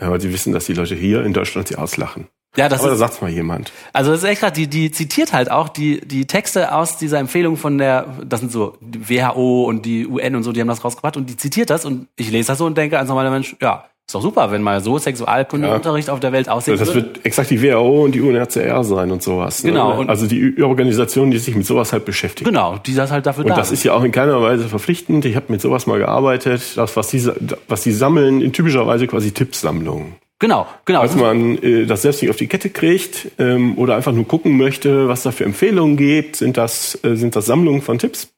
Aber 0.00 0.18
sie 0.18 0.32
wissen, 0.32 0.54
dass 0.54 0.64
die 0.64 0.72
Leute 0.72 0.94
hier 0.94 1.24
in 1.24 1.34
Deutschland 1.34 1.68
sie 1.68 1.76
auslachen. 1.76 2.26
Ja, 2.56 2.68
das 2.68 2.80
Aber 2.80 2.88
da 2.88 2.94
ist, 2.94 3.00
sagt's 3.00 3.20
mal 3.20 3.30
jemand. 3.30 3.72
also 3.92 4.12
das 4.12 4.22
ist 4.22 4.28
echt 4.28 4.40
krass, 4.40 4.52
die, 4.52 4.68
die 4.68 4.90
zitiert 4.90 5.32
halt 5.32 5.50
auch 5.50 5.68
die, 5.68 6.00
die 6.06 6.26
Texte 6.26 6.72
aus 6.74 6.96
dieser 6.96 7.18
Empfehlung 7.18 7.56
von 7.56 7.78
der, 7.78 8.06
das 8.24 8.40
sind 8.40 8.52
so 8.52 8.76
die 8.80 9.08
WHO 9.08 9.64
und 9.64 9.84
die 9.84 10.06
UN 10.06 10.36
und 10.36 10.42
so, 10.44 10.52
die 10.52 10.60
haben 10.60 10.68
das 10.68 10.84
rausgebracht 10.84 11.16
und 11.16 11.28
die 11.28 11.36
zitiert 11.36 11.70
das 11.70 11.84
und 11.84 12.06
ich 12.16 12.30
lese 12.30 12.48
das 12.48 12.58
so 12.58 12.66
und 12.66 12.78
denke 12.78 12.98
als 12.98 13.08
normaler 13.08 13.30
Mensch, 13.30 13.56
ja, 13.60 13.84
ist 14.06 14.14
doch 14.14 14.20
super, 14.20 14.52
wenn 14.52 14.60
mal 14.62 14.82
so 14.82 14.98
Sexualkundeunterricht 14.98 16.10
auf 16.10 16.20
der 16.20 16.30
Welt 16.32 16.48
aussehen 16.48 16.78
Das 16.78 16.94
wird 16.94 17.24
exakt 17.24 17.50
die 17.50 17.62
WHO 17.62 18.04
und 18.04 18.12
die 18.14 18.20
UNHCR 18.20 18.84
sein 18.84 19.10
und 19.10 19.22
sowas. 19.22 19.64
Ne? 19.64 19.70
Genau, 19.70 19.98
und- 19.98 20.10
also 20.10 20.26
die 20.26 20.62
Organisation, 20.62 21.30
die 21.30 21.38
sich 21.38 21.54
mit 21.56 21.66
sowas 21.66 21.92
halt 21.92 22.04
beschäftigt. 22.04 22.46
Genau, 22.46 22.76
die 22.84 22.94
das 22.94 23.10
halt 23.10 23.24
dafür 23.26 23.44
Und 23.44 23.50
da 23.50 23.56
das 23.56 23.68
sind. 23.68 23.78
ist 23.78 23.84
ja 23.84 23.94
auch 23.94 24.04
in 24.04 24.12
keiner 24.12 24.40
Weise 24.42 24.68
verpflichtend. 24.68 25.24
Ich 25.24 25.36
habe 25.36 25.46
mit 25.48 25.60
sowas 25.62 25.86
mal 25.86 25.98
gearbeitet. 25.98 26.76
Das, 26.76 26.96
was 26.96 27.08
die, 27.08 27.26
was 27.66 27.82
die 27.82 27.92
sammeln, 27.92 28.42
in 28.42 28.52
typischerweise 28.52 29.06
quasi 29.06 29.32
Tippsammlungen. 29.32 30.16
Genau, 30.40 30.66
genau. 30.84 31.00
Als 31.00 31.14
man 31.14 31.58
äh, 31.62 31.86
das 31.86 32.02
selbst 32.02 32.20
nicht 32.20 32.30
auf 32.30 32.36
die 32.36 32.48
Kette 32.48 32.68
kriegt 32.70 33.28
ähm, 33.38 33.78
oder 33.78 33.96
einfach 33.96 34.12
nur 34.12 34.26
gucken 34.26 34.56
möchte, 34.56 35.08
was 35.08 35.22
da 35.22 35.30
für 35.30 35.44
Empfehlungen 35.44 35.96
gibt, 35.96 36.36
sind 36.36 36.56
das, 36.56 36.98
äh, 37.04 37.14
sind 37.14 37.36
das 37.36 37.46
Sammlungen 37.46 37.82
von 37.82 37.98
Tipps. 37.98 38.28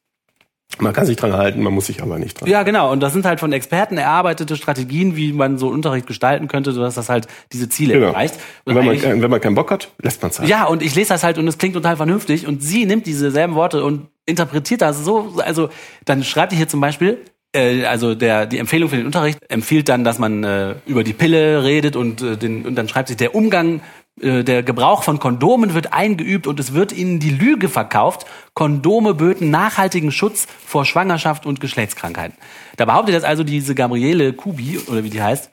Man 0.79 0.93
kann 0.93 1.05
sich 1.07 1.15
dran 1.15 1.33
halten, 1.33 1.63
man 1.63 1.73
muss 1.73 1.87
sich 1.87 2.03
aber 2.03 2.19
nicht 2.19 2.39
dran. 2.39 2.49
Ja, 2.49 2.61
genau. 2.63 2.91
Und 2.91 2.99
das 2.99 3.13
sind 3.13 3.25
halt 3.25 3.39
von 3.39 3.51
Experten 3.51 3.97
erarbeitete 3.97 4.55
Strategien, 4.57 5.15
wie 5.15 5.31
man 5.33 5.57
so 5.57 5.69
Unterricht 5.69 6.05
gestalten 6.05 6.47
könnte, 6.47 6.71
sodass 6.71 6.93
das 6.95 7.09
halt 7.09 7.27
diese 7.51 7.67
Ziele 7.67 7.93
Genau. 7.95 8.07
erreicht. 8.07 8.35
Und 8.65 8.75
wenn 8.75 8.85
man, 8.85 9.01
wenn 9.21 9.31
man 9.31 9.41
keinen 9.41 9.55
Bock 9.55 9.71
hat, 9.71 9.89
lässt 10.01 10.21
man 10.21 10.29
es 10.29 10.39
halt. 10.39 10.49
Ja, 10.49 10.65
und 10.65 10.83
ich 10.83 10.93
lese 10.93 11.09
das 11.09 11.23
halt 11.23 11.37
und 11.39 11.47
es 11.47 11.57
klingt 11.57 11.73
total 11.73 11.95
vernünftig 11.97 12.45
und 12.45 12.61
sie 12.61 12.85
nimmt 12.85 13.07
diese 13.07 13.31
selben 13.31 13.55
Worte 13.55 13.83
und 13.83 14.07
interpretiert 14.25 14.81
das 14.81 15.03
so, 15.03 15.37
also 15.43 15.69
dann 16.05 16.23
schreibt 16.23 16.51
die 16.51 16.57
hier 16.57 16.67
zum 16.67 16.81
Beispiel, 16.81 17.17
also 17.55 18.13
der 18.13 18.45
die 18.45 18.57
Empfehlung 18.57 18.89
für 18.89 18.97
den 18.97 19.05
Unterricht 19.05 19.39
empfiehlt 19.49 19.89
dann, 19.89 20.03
dass 20.03 20.19
man 20.19 20.43
äh, 20.43 20.75
über 20.85 21.03
die 21.03 21.13
Pille 21.13 21.63
redet 21.63 21.95
und 21.95 22.21
äh, 22.21 22.37
den 22.37 22.65
und 22.65 22.75
dann 22.75 22.87
schreibt 22.87 23.07
sie 23.07 23.15
der 23.15 23.33
Umgang 23.35 23.81
äh, 24.21 24.43
der 24.43 24.63
Gebrauch 24.63 25.03
von 25.03 25.19
Kondomen 25.19 25.73
wird 25.73 25.93
eingeübt 25.93 26.47
und 26.47 26.59
es 26.59 26.73
wird 26.73 26.91
ihnen 26.91 27.19
die 27.19 27.29
Lüge 27.29 27.69
verkauft, 27.69 28.25
Kondome 28.53 29.13
böten 29.13 29.51
nachhaltigen 29.51 30.11
Schutz 30.11 30.47
vor 30.65 30.85
Schwangerschaft 30.85 31.45
und 31.45 31.59
Geschlechtskrankheiten. 31.59 32.37
Da 32.77 32.85
behauptet 32.85 33.13
jetzt 33.13 33.25
also 33.25 33.43
diese 33.43 33.75
Gabriele 33.75 34.33
Kubi 34.33 34.79
oder 34.87 35.03
wie 35.03 35.09
die 35.09 35.21
heißt, 35.21 35.51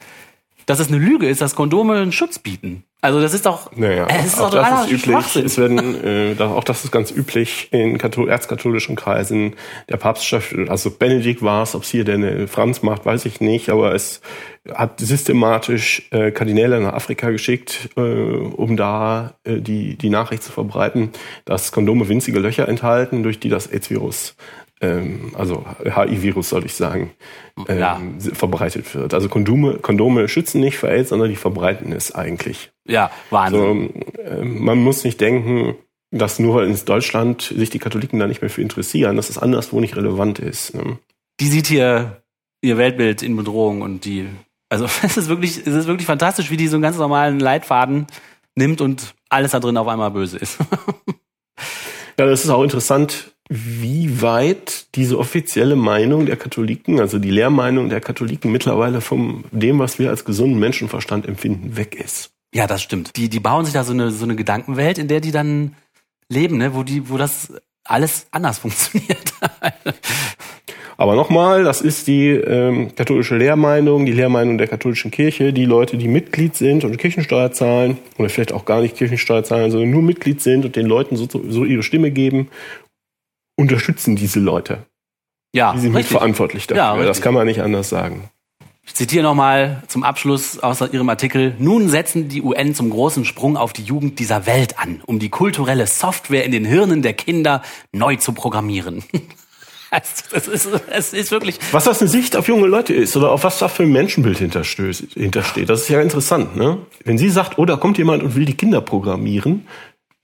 dass 0.66 0.80
es 0.80 0.88
eine 0.88 0.98
Lüge 0.98 1.28
ist, 1.28 1.42
dass 1.42 1.56
Kondome 1.56 1.94
einen 1.96 2.12
Schutz 2.12 2.38
bieten. 2.38 2.84
Also 3.04 3.20
das 3.20 3.34
ist 3.34 3.44
doch, 3.44 3.70
Naja, 3.76 4.06
es 4.18 4.28
ist 4.28 4.40
auch 4.40 4.48
doch 4.48 4.66
das 4.66 4.86
ist 4.86 4.92
üblich. 4.92 5.36
Es 5.36 5.58
werden, 5.58 6.02
äh, 6.02 6.42
auch 6.42 6.64
das 6.64 6.84
ist 6.84 6.90
ganz 6.90 7.10
üblich 7.10 7.68
in 7.70 7.98
Kathol 7.98 8.30
erzkatholischen 8.30 8.96
Kreisen. 8.96 9.56
Der 9.90 9.98
Papst, 9.98 10.34
also 10.68 10.90
Benedikt 10.90 11.42
war 11.42 11.64
es, 11.64 11.74
ob 11.74 11.82
es 11.82 11.90
hier 11.90 12.04
denn 12.04 12.24
äh, 12.24 12.46
Franz 12.46 12.80
macht, 12.80 13.04
weiß 13.04 13.26
ich 13.26 13.42
nicht, 13.42 13.68
aber 13.68 13.94
es 13.94 14.22
hat 14.72 15.00
systematisch 15.00 16.08
äh, 16.12 16.30
Kardinäle 16.30 16.80
nach 16.80 16.94
Afrika 16.94 17.28
geschickt, 17.28 17.90
äh, 17.98 18.00
um 18.00 18.78
da 18.78 19.34
äh, 19.44 19.60
die, 19.60 19.96
die 19.96 20.08
Nachricht 20.08 20.42
zu 20.42 20.50
verbreiten, 20.50 21.10
dass 21.44 21.72
Kondome 21.72 22.08
winzige 22.08 22.38
Löcher 22.38 22.66
enthalten, 22.68 23.22
durch 23.22 23.38
die 23.38 23.50
das 23.50 23.66
AIDS-Virus 23.66 24.34
also 25.34 25.64
HIV-Virus 25.84 26.48
soll 26.48 26.64
ich 26.66 26.74
sagen, 26.74 27.12
ähm, 27.68 27.78
Ja. 27.78 28.00
verbreitet 28.34 28.94
wird. 28.94 29.14
Also 29.14 29.28
Kondome, 29.28 29.78
Kondome 29.78 30.28
schützen 30.28 30.60
nicht 30.60 30.76
vor 30.78 30.88
AIDS, 30.88 31.10
sondern 31.10 31.28
die 31.28 31.36
verbreiten 31.36 31.92
es 31.92 32.14
eigentlich. 32.14 32.70
Ja, 32.86 33.10
Wahnsinn. 33.30 33.90
So, 34.16 34.20
äh, 34.22 34.44
man 34.44 34.78
muss 34.78 35.04
nicht 35.04 35.20
denken, 35.20 35.76
dass 36.10 36.38
nur 36.38 36.56
weil 36.56 36.66
in 36.68 36.78
Deutschland 36.84 37.42
sich 37.56 37.70
die 37.70 37.78
Katholiken 37.78 38.18
da 38.18 38.26
nicht 38.26 38.40
mehr 38.42 38.50
für 38.50 38.62
interessieren, 38.62 39.16
dass 39.16 39.30
es 39.30 39.38
anderswo 39.38 39.80
nicht 39.80 39.96
relevant 39.96 40.38
ist. 40.38 40.74
Ne? 40.74 40.98
Die 41.40 41.48
sieht 41.48 41.66
hier 41.66 42.22
ihr 42.62 42.78
Weltbild 42.78 43.22
in 43.22 43.36
Bedrohung 43.36 43.82
und 43.82 44.04
die, 44.04 44.26
also 44.68 44.84
es 45.02 45.16
ist 45.16 45.28
wirklich, 45.28 45.58
es 45.58 45.74
ist 45.74 45.86
wirklich 45.86 46.06
fantastisch, 46.06 46.50
wie 46.50 46.56
die 46.56 46.68
so 46.68 46.76
einen 46.76 46.82
ganz 46.82 46.96
normalen 46.98 47.40
Leitfaden 47.40 48.06
nimmt 48.54 48.80
und 48.80 49.14
alles 49.28 49.50
da 49.50 49.60
drin 49.60 49.76
auf 49.76 49.88
einmal 49.88 50.10
böse 50.10 50.38
ist. 50.38 50.58
Ja, 52.16 52.26
das 52.26 52.44
ist 52.44 52.50
auch 52.50 52.62
interessant, 52.62 53.33
wie 53.48 54.22
weit 54.22 54.86
diese 54.94 55.18
offizielle 55.18 55.76
Meinung 55.76 56.26
der 56.26 56.36
Katholiken, 56.36 57.00
also 57.00 57.18
die 57.18 57.30
Lehrmeinung 57.30 57.90
der 57.90 58.00
Katholiken 58.00 58.50
mittlerweile 58.50 59.00
vom 59.00 59.44
dem, 59.50 59.78
was 59.78 59.98
wir 59.98 60.10
als 60.10 60.24
gesunden 60.24 60.58
Menschenverstand 60.58 61.26
empfinden, 61.26 61.76
weg 61.76 61.94
ist. 61.94 62.30
ja, 62.54 62.66
das 62.66 62.82
stimmt. 62.82 63.16
Die, 63.16 63.28
die 63.28 63.40
bauen 63.40 63.64
sich 63.64 63.74
da 63.74 63.84
so 63.84 63.92
eine, 63.92 64.10
so 64.10 64.24
eine 64.24 64.36
Gedankenwelt, 64.36 64.98
in 64.98 65.08
der 65.08 65.20
die 65.20 65.32
dann 65.32 65.74
leben, 66.28 66.56
ne, 66.56 66.74
wo 66.74 66.82
die, 66.82 67.10
wo 67.10 67.18
das 67.18 67.52
alles 67.84 68.26
anders 68.30 68.58
funktioniert. 68.60 69.34
Aber 70.96 71.16
nochmal, 71.16 71.64
das 71.64 71.80
ist 71.80 72.06
die 72.06 72.28
ähm, 72.28 72.94
katholische 72.94 73.36
Lehrmeinung, 73.36 74.06
die 74.06 74.12
Lehrmeinung 74.12 74.58
der 74.58 74.68
katholischen 74.68 75.10
Kirche. 75.10 75.52
Die 75.52 75.64
Leute, 75.64 75.96
die 75.96 76.06
Mitglied 76.06 76.54
sind 76.54 76.84
und 76.84 76.96
Kirchensteuer 76.98 77.50
zahlen, 77.52 77.98
oder 78.16 78.28
vielleicht 78.28 78.52
auch 78.52 78.64
gar 78.64 78.80
nicht 78.80 78.96
Kirchensteuer 78.96 79.42
zahlen, 79.42 79.70
sondern 79.70 79.90
nur 79.90 80.02
Mitglied 80.02 80.40
sind 80.40 80.64
und 80.64 80.76
den 80.76 80.86
Leuten 80.86 81.16
so, 81.16 81.26
so 81.28 81.64
ihre 81.64 81.82
Stimme 81.82 82.12
geben, 82.12 82.48
unterstützen 83.56 84.16
diese 84.16 84.40
Leute. 84.40 84.86
ja, 85.54 85.72
Die 85.72 85.80
sind 85.80 85.94
richtig. 85.94 86.12
mitverantwortlich 86.12 86.66
dafür. 86.66 86.82
Ja, 86.82 86.92
richtig. 86.92 87.08
das 87.08 87.20
kann 87.20 87.34
man 87.34 87.46
nicht 87.46 87.60
anders 87.62 87.88
sagen. 87.88 88.30
Ich 88.86 88.94
zitiere 88.94 89.22
nochmal 89.22 89.82
zum 89.88 90.02
Abschluss 90.02 90.58
aus 90.58 90.82
Ihrem 90.82 91.08
Artikel. 91.08 91.54
Nun 91.58 91.88
setzen 91.88 92.28
die 92.28 92.42
UN 92.42 92.74
zum 92.74 92.90
großen 92.90 93.24
Sprung 93.24 93.56
auf 93.56 93.72
die 93.72 93.82
Jugend 93.82 94.18
dieser 94.18 94.44
Welt 94.46 94.78
an, 94.78 95.00
um 95.06 95.18
die 95.18 95.30
kulturelle 95.30 95.86
Software 95.86 96.44
in 96.44 96.52
den 96.52 96.66
Hirnen 96.66 97.00
der 97.00 97.14
Kinder 97.14 97.62
neu 97.92 98.16
zu 98.16 98.32
programmieren. 98.32 99.02
Es 99.96 100.48
ist, 100.48 100.68
es 100.90 101.12
ist 101.12 101.30
wirklich, 101.30 101.60
Was 101.70 101.84
das 101.84 102.00
eine 102.00 102.10
Sicht 102.10 102.36
auf 102.36 102.48
junge 102.48 102.66
Leute 102.66 102.92
ist 102.92 103.16
oder 103.16 103.30
auf 103.30 103.44
was 103.44 103.60
da 103.60 103.68
für 103.68 103.84
ein 103.84 103.92
Menschenbild 103.92 104.38
hintersteht, 104.38 105.68
das 105.68 105.82
ist 105.82 105.88
ja 105.88 106.00
interessant. 106.00 106.56
Ne? 106.56 106.78
Wenn 107.04 107.16
sie 107.16 107.30
sagt, 107.30 107.58
oh, 107.58 107.64
da 107.64 107.76
kommt 107.76 107.96
jemand 107.98 108.24
und 108.24 108.34
will 108.34 108.44
die 108.44 108.56
Kinder 108.56 108.80
programmieren, 108.80 109.68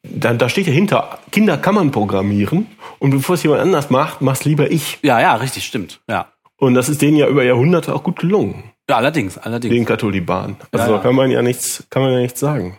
dann 0.03 0.39
da 0.39 0.49
steht 0.49 0.67
ja 0.67 0.73
hinter, 0.73 1.19
Kinder 1.31 1.59
kann 1.59 1.75
man 1.75 1.91
programmieren 1.91 2.67
und 2.99 3.11
bevor 3.11 3.35
es 3.35 3.43
jemand 3.43 3.61
anders 3.63 3.91
macht, 3.91 4.21
mach's 4.21 4.45
lieber 4.45 4.71
ich. 4.71 4.99
ja, 5.03 5.21
ja, 5.21 5.35
richtig, 5.35 5.65
stimmt, 5.65 6.01
ja. 6.09 6.33
Und 6.57 6.75
das 6.75 6.89
ist 6.89 7.01
denen 7.01 7.17
ja 7.17 7.27
über 7.27 7.43
Jahrhunderte 7.43 7.95
auch 7.95 8.03
gut 8.03 8.19
gelungen. 8.19 8.65
Ja, 8.89 8.97
allerdings, 8.97 9.39
allerdings. 9.39 9.75
Den 9.75 9.85
Katholiban. 9.85 10.57
Also 10.73 10.91
Ja, 10.91 10.97
ja. 10.97 11.03
kann 11.03 11.15
man 11.15 11.31
ja 11.31 11.43
nichts, 11.43 11.87
kann 11.91 12.03
man 12.03 12.13
ja 12.13 12.19
nichts 12.19 12.41
sagen. 12.41 12.77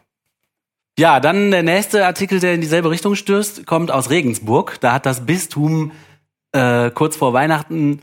Ja, 0.99 1.19
dann 1.19 1.51
der 1.51 1.63
nächste 1.63 2.05
Artikel, 2.05 2.39
der 2.39 2.53
in 2.53 2.61
dieselbe 2.61 2.91
Richtung 2.91 3.15
stößt, 3.15 3.65
kommt 3.65 3.91
aus 3.91 4.09
Regensburg. 4.09 4.77
Da 4.81 4.93
hat 4.93 5.05
das 5.05 5.25
Bistum 5.25 5.93
äh, 6.51 6.91
kurz 6.91 7.15
vor 7.15 7.33
Weihnachten 7.33 8.01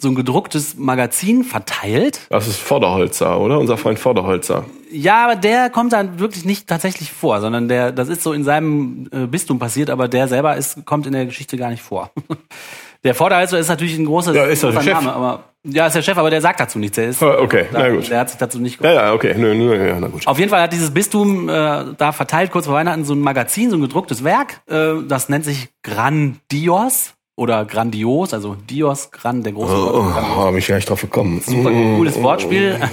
so 0.00 0.08
ein 0.08 0.14
gedrucktes 0.14 0.76
Magazin 0.76 1.44
verteilt. 1.44 2.20
Das 2.30 2.48
ist 2.48 2.58
Vorderholzer, 2.58 3.40
oder? 3.40 3.58
Unser 3.58 3.76
Freund 3.76 3.98
Vorderholzer. 3.98 4.64
Ja, 4.90 5.24
aber 5.24 5.36
der 5.36 5.70
kommt 5.70 5.92
dann 5.92 6.18
wirklich 6.18 6.44
nicht 6.44 6.66
tatsächlich 6.68 7.12
vor, 7.12 7.40
sondern 7.40 7.68
der, 7.68 7.92
das 7.92 8.08
ist 8.08 8.22
so 8.22 8.32
in 8.32 8.44
seinem 8.44 9.08
äh, 9.12 9.26
Bistum 9.26 9.58
passiert, 9.58 9.90
aber 9.90 10.08
der 10.08 10.26
selber 10.28 10.56
ist, 10.56 10.84
kommt 10.84 11.06
in 11.06 11.12
der 11.12 11.26
Geschichte 11.26 11.56
gar 11.56 11.70
nicht 11.70 11.82
vor. 11.82 12.10
Der 13.04 13.14
Vorderhalter 13.14 13.58
ist 13.58 13.68
natürlich 13.68 13.98
ein 13.98 14.06
großes 14.06 14.34
Ja, 14.34 14.44
ist 14.44 14.62
er 14.62 14.70
der 14.70 14.78
großer 14.80 14.90
Chef? 14.94 15.04
Name, 15.04 15.12
aber 15.12 15.44
ja, 15.62 15.86
ist 15.86 15.92
der 15.92 16.00
Chef, 16.00 16.16
aber 16.16 16.30
der 16.30 16.40
sagt 16.40 16.58
dazu 16.58 16.78
nichts. 16.78 16.94
Der 16.96 17.08
ist, 17.10 17.22
Ah, 17.22 17.36
Okay, 17.38 17.66
da, 17.70 17.80
na 17.80 17.88
gut. 17.90 18.08
der 18.08 18.20
hat 18.20 18.30
sich 18.30 18.38
dazu 18.38 18.58
nicht 18.58 18.82
Ja, 18.82 18.92
ja, 18.94 19.12
okay. 19.12 19.34
Nö, 19.36 19.54
nö, 19.54 19.76
ja, 19.88 20.00
na 20.00 20.06
gut. 20.08 20.26
Auf 20.26 20.38
jeden 20.38 20.48
Fall 20.48 20.62
hat 20.62 20.72
dieses 20.72 20.90
Bistum 20.90 21.50
äh, 21.50 21.84
da 21.98 22.12
verteilt 22.12 22.50
kurz 22.50 22.64
vor 22.64 22.74
Weihnachten 22.74 23.04
so 23.04 23.12
ein 23.12 23.20
Magazin, 23.20 23.68
so 23.68 23.76
ein 23.76 23.82
gedrucktes 23.82 24.24
Werk. 24.24 24.62
Äh, 24.70 25.02
das 25.06 25.28
nennt 25.28 25.44
sich 25.44 25.68
Grandios 25.82 27.12
oder 27.36 27.64
Grandios, 27.64 28.32
also 28.32 28.54
Dios, 28.54 29.10
Gran, 29.10 29.42
der 29.42 29.52
große 29.52 29.72
Oh, 29.72 30.02
Gott. 30.02 30.24
oh, 30.36 30.44
hab 30.44 30.54
ich 30.54 30.66
gar 30.66 30.76
nicht 30.76 30.88
drauf 30.88 31.00
gekommen. 31.00 31.40
Super 31.44 31.70
cooles 31.70 32.22
Wortspiel. 32.22 32.78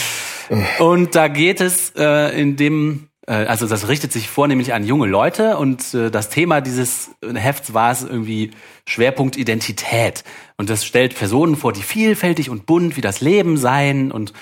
und 0.78 1.14
da 1.14 1.28
geht 1.28 1.60
es 1.60 1.92
äh, 1.96 2.40
in 2.40 2.56
dem, 2.56 3.08
äh, 3.26 3.32
also 3.32 3.66
das 3.68 3.88
richtet 3.88 4.12
sich 4.12 4.28
vornehmlich 4.28 4.74
an 4.74 4.84
junge 4.84 5.06
Leute 5.06 5.56
und 5.56 5.94
äh, 5.94 6.10
das 6.10 6.30
Thema 6.30 6.60
dieses 6.60 7.10
Hefts 7.22 7.72
war 7.72 7.92
es 7.92 8.02
irgendwie 8.02 8.50
Schwerpunkt 8.86 9.36
Identität. 9.36 10.24
Und 10.56 10.68
das 10.68 10.84
stellt 10.84 11.14
Personen 11.14 11.56
vor, 11.56 11.72
die 11.72 11.82
vielfältig 11.82 12.50
und 12.50 12.66
bunt 12.66 12.96
wie 12.96 13.02
das 13.02 13.20
Leben 13.20 13.56
sein 13.56 14.10
und 14.10 14.32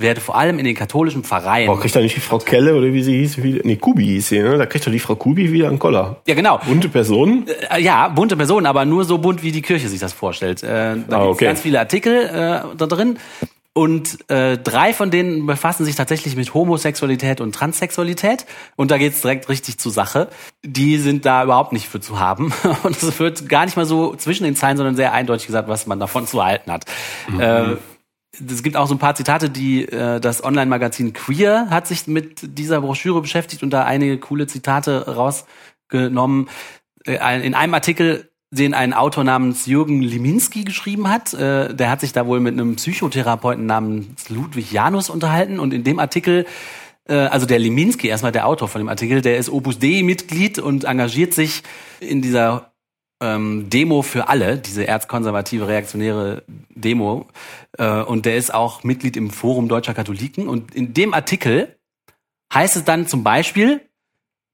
werde 0.00 0.20
vor 0.20 0.36
allem 0.36 0.58
in 0.58 0.64
den 0.64 0.74
katholischen 0.76 1.24
Pfarreien. 1.24 1.66
Boah, 1.66 1.78
kriegt 1.80 1.94
da 1.96 2.00
nicht 2.00 2.16
die 2.16 2.20
Frau 2.20 2.38
Kelle 2.38 2.74
oder 2.74 2.92
wie 2.92 3.02
sie 3.02 3.18
hieß? 3.18 3.42
Wie, 3.42 3.60
nee, 3.64 3.76
Kubi 3.76 4.04
hieß 4.04 4.28
sie, 4.28 4.38
ne? 4.40 4.56
Da 4.56 4.66
kriegt 4.66 4.86
doch 4.86 4.92
die 4.92 4.98
Frau 5.00 5.16
Kubi 5.16 5.52
wieder 5.52 5.68
einen 5.68 5.78
Koller. 5.78 6.22
Ja, 6.26 6.34
genau. 6.34 6.58
Bunte 6.64 6.88
Personen? 6.88 7.46
Äh, 7.70 7.82
Ja, 7.82 8.08
bunte 8.08 8.36
Personen, 8.36 8.66
aber 8.66 8.84
nur 8.84 9.04
so 9.04 9.18
bunt, 9.18 9.42
wie 9.42 9.52
die 9.52 9.62
Kirche 9.62 9.88
sich 9.88 10.00
das 10.00 10.12
vorstellt. 10.12 10.62
Äh, 10.62 10.96
da 11.08 11.18
Ah, 11.18 11.26
okay. 11.26 11.46
ganz 11.46 11.60
viele 11.62 11.80
Artikel 11.80 12.14
äh, 12.26 12.76
da 12.76 12.86
drin. 12.86 13.18
Und 13.74 14.28
äh, 14.28 14.56
drei 14.58 14.92
von 14.92 15.10
denen 15.12 15.46
befassen 15.46 15.84
sich 15.84 15.94
tatsächlich 15.94 16.34
mit 16.34 16.52
Homosexualität 16.52 17.40
und 17.40 17.54
Transsexualität. 17.54 18.44
Und 18.74 18.90
da 18.90 18.98
geht's 18.98 19.20
direkt 19.20 19.48
richtig 19.48 19.78
zur 19.78 19.92
Sache. 19.92 20.28
Die 20.64 20.96
sind 20.98 21.24
da 21.24 21.44
überhaupt 21.44 21.72
nicht 21.72 21.86
für 21.88 22.00
zu 22.00 22.18
haben. 22.18 22.52
Und 22.82 23.00
es 23.00 23.20
wird 23.20 23.48
gar 23.48 23.66
nicht 23.66 23.76
mal 23.76 23.86
so 23.86 24.16
zwischen 24.16 24.42
den 24.44 24.56
Zeilen, 24.56 24.76
sondern 24.78 24.96
sehr 24.96 25.12
eindeutig 25.12 25.46
gesagt, 25.46 25.68
was 25.68 25.86
man 25.86 26.00
davon 26.00 26.26
zu 26.26 26.44
halten 26.44 26.72
hat. 26.72 26.86
Äh, 27.38 27.76
es 28.40 28.62
gibt 28.62 28.76
auch 28.76 28.86
so 28.86 28.94
ein 28.94 28.98
paar 28.98 29.14
Zitate, 29.14 29.50
die 29.50 29.84
äh, 29.84 30.20
das 30.20 30.42
Online-Magazin 30.42 31.12
Queer 31.12 31.68
hat 31.70 31.86
sich 31.86 32.06
mit 32.06 32.58
dieser 32.58 32.80
Broschüre 32.80 33.20
beschäftigt 33.20 33.62
und 33.62 33.70
da 33.70 33.84
einige 33.84 34.18
coole 34.18 34.46
Zitate 34.46 35.06
rausgenommen. 35.06 36.48
Äh, 37.06 37.46
in 37.46 37.54
einem 37.54 37.74
Artikel, 37.74 38.30
den 38.50 38.74
ein 38.74 38.94
Autor 38.94 39.24
namens 39.24 39.66
Jürgen 39.66 40.00
Liminski 40.00 40.64
geschrieben 40.64 41.08
hat, 41.08 41.34
äh, 41.34 41.74
der 41.74 41.90
hat 41.90 42.00
sich 42.00 42.12
da 42.12 42.26
wohl 42.26 42.40
mit 42.40 42.54
einem 42.54 42.76
Psychotherapeuten 42.76 43.66
namens 43.66 44.28
Ludwig 44.28 44.72
Janus 44.72 45.10
unterhalten 45.10 45.58
und 45.58 45.74
in 45.74 45.84
dem 45.84 45.98
Artikel 45.98 46.46
äh, 47.08 47.14
also 47.14 47.46
der 47.46 47.58
Liminski, 47.58 48.08
erstmal 48.08 48.32
der 48.32 48.46
Autor 48.46 48.68
von 48.68 48.80
dem 48.80 48.88
Artikel, 48.88 49.22
der 49.22 49.38
ist 49.38 49.50
Opus 49.50 49.78
Dei-Mitglied 49.78 50.58
und 50.58 50.84
engagiert 50.84 51.34
sich 51.34 51.62
in 52.00 52.22
dieser 52.22 52.72
ähm, 53.20 53.68
Demo 53.70 54.02
für 54.02 54.28
alle, 54.28 54.58
diese 54.58 54.86
erzkonservative 54.86 55.68
reaktionäre 55.68 56.42
Demo. 56.70 57.26
Äh, 57.76 58.02
und 58.02 58.26
der 58.26 58.36
ist 58.36 58.52
auch 58.54 58.84
Mitglied 58.84 59.16
im 59.16 59.30
Forum 59.30 59.68
Deutscher 59.68 59.94
Katholiken. 59.94 60.48
Und 60.48 60.74
in 60.74 60.94
dem 60.94 61.14
Artikel 61.14 61.76
heißt 62.52 62.76
es 62.76 62.84
dann 62.84 63.06
zum 63.06 63.24
Beispiel, 63.24 63.80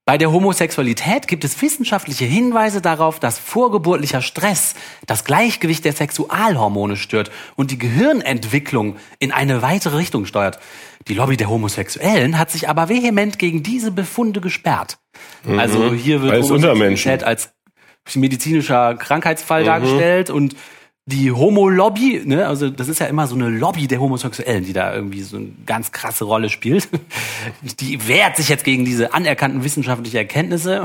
bei 0.07 0.18
der 0.18 0.33
Homosexualität 0.33 1.29
gibt 1.29 1.44
es 1.44 1.62
wissenschaftliche 1.62 2.27
Hinweise 2.27 2.83
darauf, 2.83 3.20
dass 3.20 3.38
vorgeburtlicher 3.38 4.20
Stress 4.20 4.74
das 5.07 5.24
Gleichgewicht 5.24 5.83
der 5.87 5.94
Sexualhormone 5.94 6.96
stört 6.96 7.31
und 7.57 7.70
die 7.70 7.79
Gehirnentwicklung 7.79 8.96
in 9.18 9.33
eine 9.33 9.62
weitere 9.62 9.96
Richtung 9.96 10.27
steuert. 10.27 10.59
Die 11.09 11.14
Lobby 11.14 11.38
der 11.38 11.48
Homosexuellen 11.48 12.38
hat 12.38 12.50
sich 12.50 12.68
aber 12.68 12.90
vehement 12.90 13.38
gegen 13.38 13.62
diese 13.62 13.92
Befunde 13.92 14.42
gesperrt. 14.42 14.98
Also 15.46 15.94
hier 15.94 16.20
wird 16.20 16.33
Als. 16.33 16.50
Homosexualität 16.50 17.24
als 17.24 17.55
medizinischer 18.14 18.94
Krankheitsfall 18.94 19.64
dargestellt 19.64 20.30
und 20.30 20.54
die 21.06 21.30
Homo-Lobby, 21.30 22.22
ne, 22.24 22.46
also 22.46 22.70
das 22.70 22.88
ist 22.88 22.98
ja 22.98 23.06
immer 23.06 23.26
so 23.26 23.34
eine 23.34 23.50
Lobby 23.50 23.86
der 23.86 24.00
Homosexuellen, 24.00 24.64
die 24.64 24.72
da 24.72 24.94
irgendwie 24.94 25.20
so 25.20 25.36
eine 25.36 25.48
ganz 25.66 25.92
krasse 25.92 26.24
Rolle 26.24 26.48
spielt. 26.48 26.88
Die 27.80 28.08
wehrt 28.08 28.38
sich 28.38 28.48
jetzt 28.48 28.64
gegen 28.64 28.86
diese 28.86 29.12
anerkannten 29.12 29.64
wissenschaftlichen 29.64 30.16
Erkenntnisse. 30.16 30.84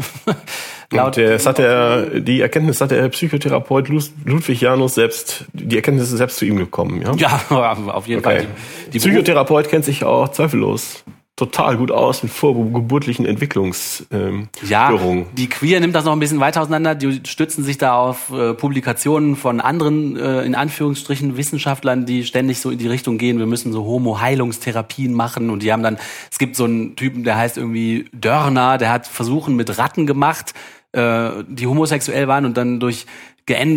Und 0.92 1.18
das 1.18 1.46
hat 1.46 1.60
er, 1.60 2.20
die 2.20 2.42
Erkenntnis 2.42 2.82
hat 2.82 2.92
der 2.92 3.08
Psychotherapeut 3.10 3.88
Ludwig 3.88 4.60
Janus 4.60 4.96
selbst, 4.96 5.46
die 5.54 5.78
Erkenntnis 5.78 6.12
ist 6.12 6.18
selbst 6.18 6.38
zu 6.38 6.46
ihm 6.46 6.58
gekommen, 6.58 7.02
ja? 7.02 7.16
ja, 7.16 7.40
auf 7.88 8.08
jeden 8.08 8.20
Okay. 8.20 8.40
Fall. 8.40 8.48
Die, 8.88 8.92
die 8.92 9.00
Psychotherapeut 9.00 9.70
kennt 9.70 9.86
sich 9.86 10.04
auch 10.04 10.30
zweifellos 10.30 11.06
total 11.40 11.78
gut 11.78 11.90
aus 11.92 12.22
mit 12.22 12.32
vorgeburtlichen 12.32 13.26
Entwicklungsstörungen. 13.26 14.40
Ähm, 14.42 14.50
Ja, 14.68 14.88
Störungen. 14.88 15.26
die 15.36 15.48
Queer 15.50 15.80
nimmt 15.80 15.96
das 15.96 16.06
noch 16.06 16.12
ein 16.14 16.20
bisschen 16.20 16.40
weiter 16.40 16.62
auseinander. 16.62 16.94
Die 16.96 17.22
stützen 17.26 17.64
sich 17.64 17.78
da 17.78 17.94
auf 17.96 18.32
äh, 18.32 18.54
Publikationen 18.54 19.36
von 19.36 19.62
anderen, 19.62 20.18
äh, 20.18 20.44
in 20.44 20.54
Anführungsstrichen, 20.54 21.38
Wissenschaftlern, 21.38 22.06
die 22.06 22.24
ständig 22.26 22.60
so 22.60 22.70
in 22.70 22.78
die 22.78 22.88
Richtung 22.88 23.18
gehen, 23.18 23.40
wir 23.40 23.46
müssen 23.48 23.72
so 23.74 23.84
Homo-Heilungstherapien 23.86 25.14
machen. 25.14 25.50
Und 25.50 25.64
die 25.64 25.72
haben 25.72 25.82
dann, 25.84 25.98
es 26.32 26.38
gibt 26.38 26.56
so 26.56 26.66
einen 26.66 26.96
Typen, 26.96 27.24
der 27.24 27.38
heißt 27.38 27.58
irgendwie 27.58 28.06
Dörner, 28.14 28.78
der 28.78 28.92
hat 28.92 29.08
Versuchen 29.08 29.56
mit 29.56 29.78
Ratten 29.78 30.06
gemacht, 30.06 30.54
äh, 30.92 31.30
die 31.48 31.66
homosexuell 31.68 32.28
waren 32.28 32.46
und 32.46 32.58
dann 32.58 32.80
durch 32.80 33.06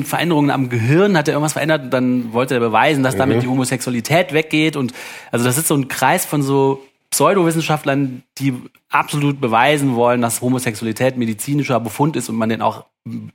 Veränderungen 0.05 0.51
am 0.51 0.69
Gehirn 0.69 1.17
hat 1.17 1.29
er 1.29 1.33
irgendwas 1.33 1.55
verändert 1.55 1.85
und 1.85 1.91
dann 1.95 2.35
wollte 2.35 2.53
er 2.53 2.61
beweisen, 2.61 3.03
dass 3.03 3.15
Mhm. 3.15 3.19
damit 3.21 3.43
die 3.43 3.47
Homosexualität 3.49 4.35
weggeht. 4.35 4.77
Und 4.77 4.93
also 5.31 5.47
das 5.47 5.57
ist 5.57 5.67
so 5.69 5.75
ein 5.75 5.89
Kreis 5.89 6.27
von 6.27 6.43
so 6.43 6.83
Pseudowissenschaftlern, 7.13 8.23
die 8.39 8.55
absolut 8.91 9.41
beweisen 9.41 9.95
wollen, 9.95 10.23
dass 10.23 10.41
Homosexualität 10.41 11.17
medizinischer 11.17 11.79
Befund 11.79 12.17
ist 12.17 12.29
und 12.29 12.37
man 12.37 12.49
den 12.49 12.63
auch 12.63 12.87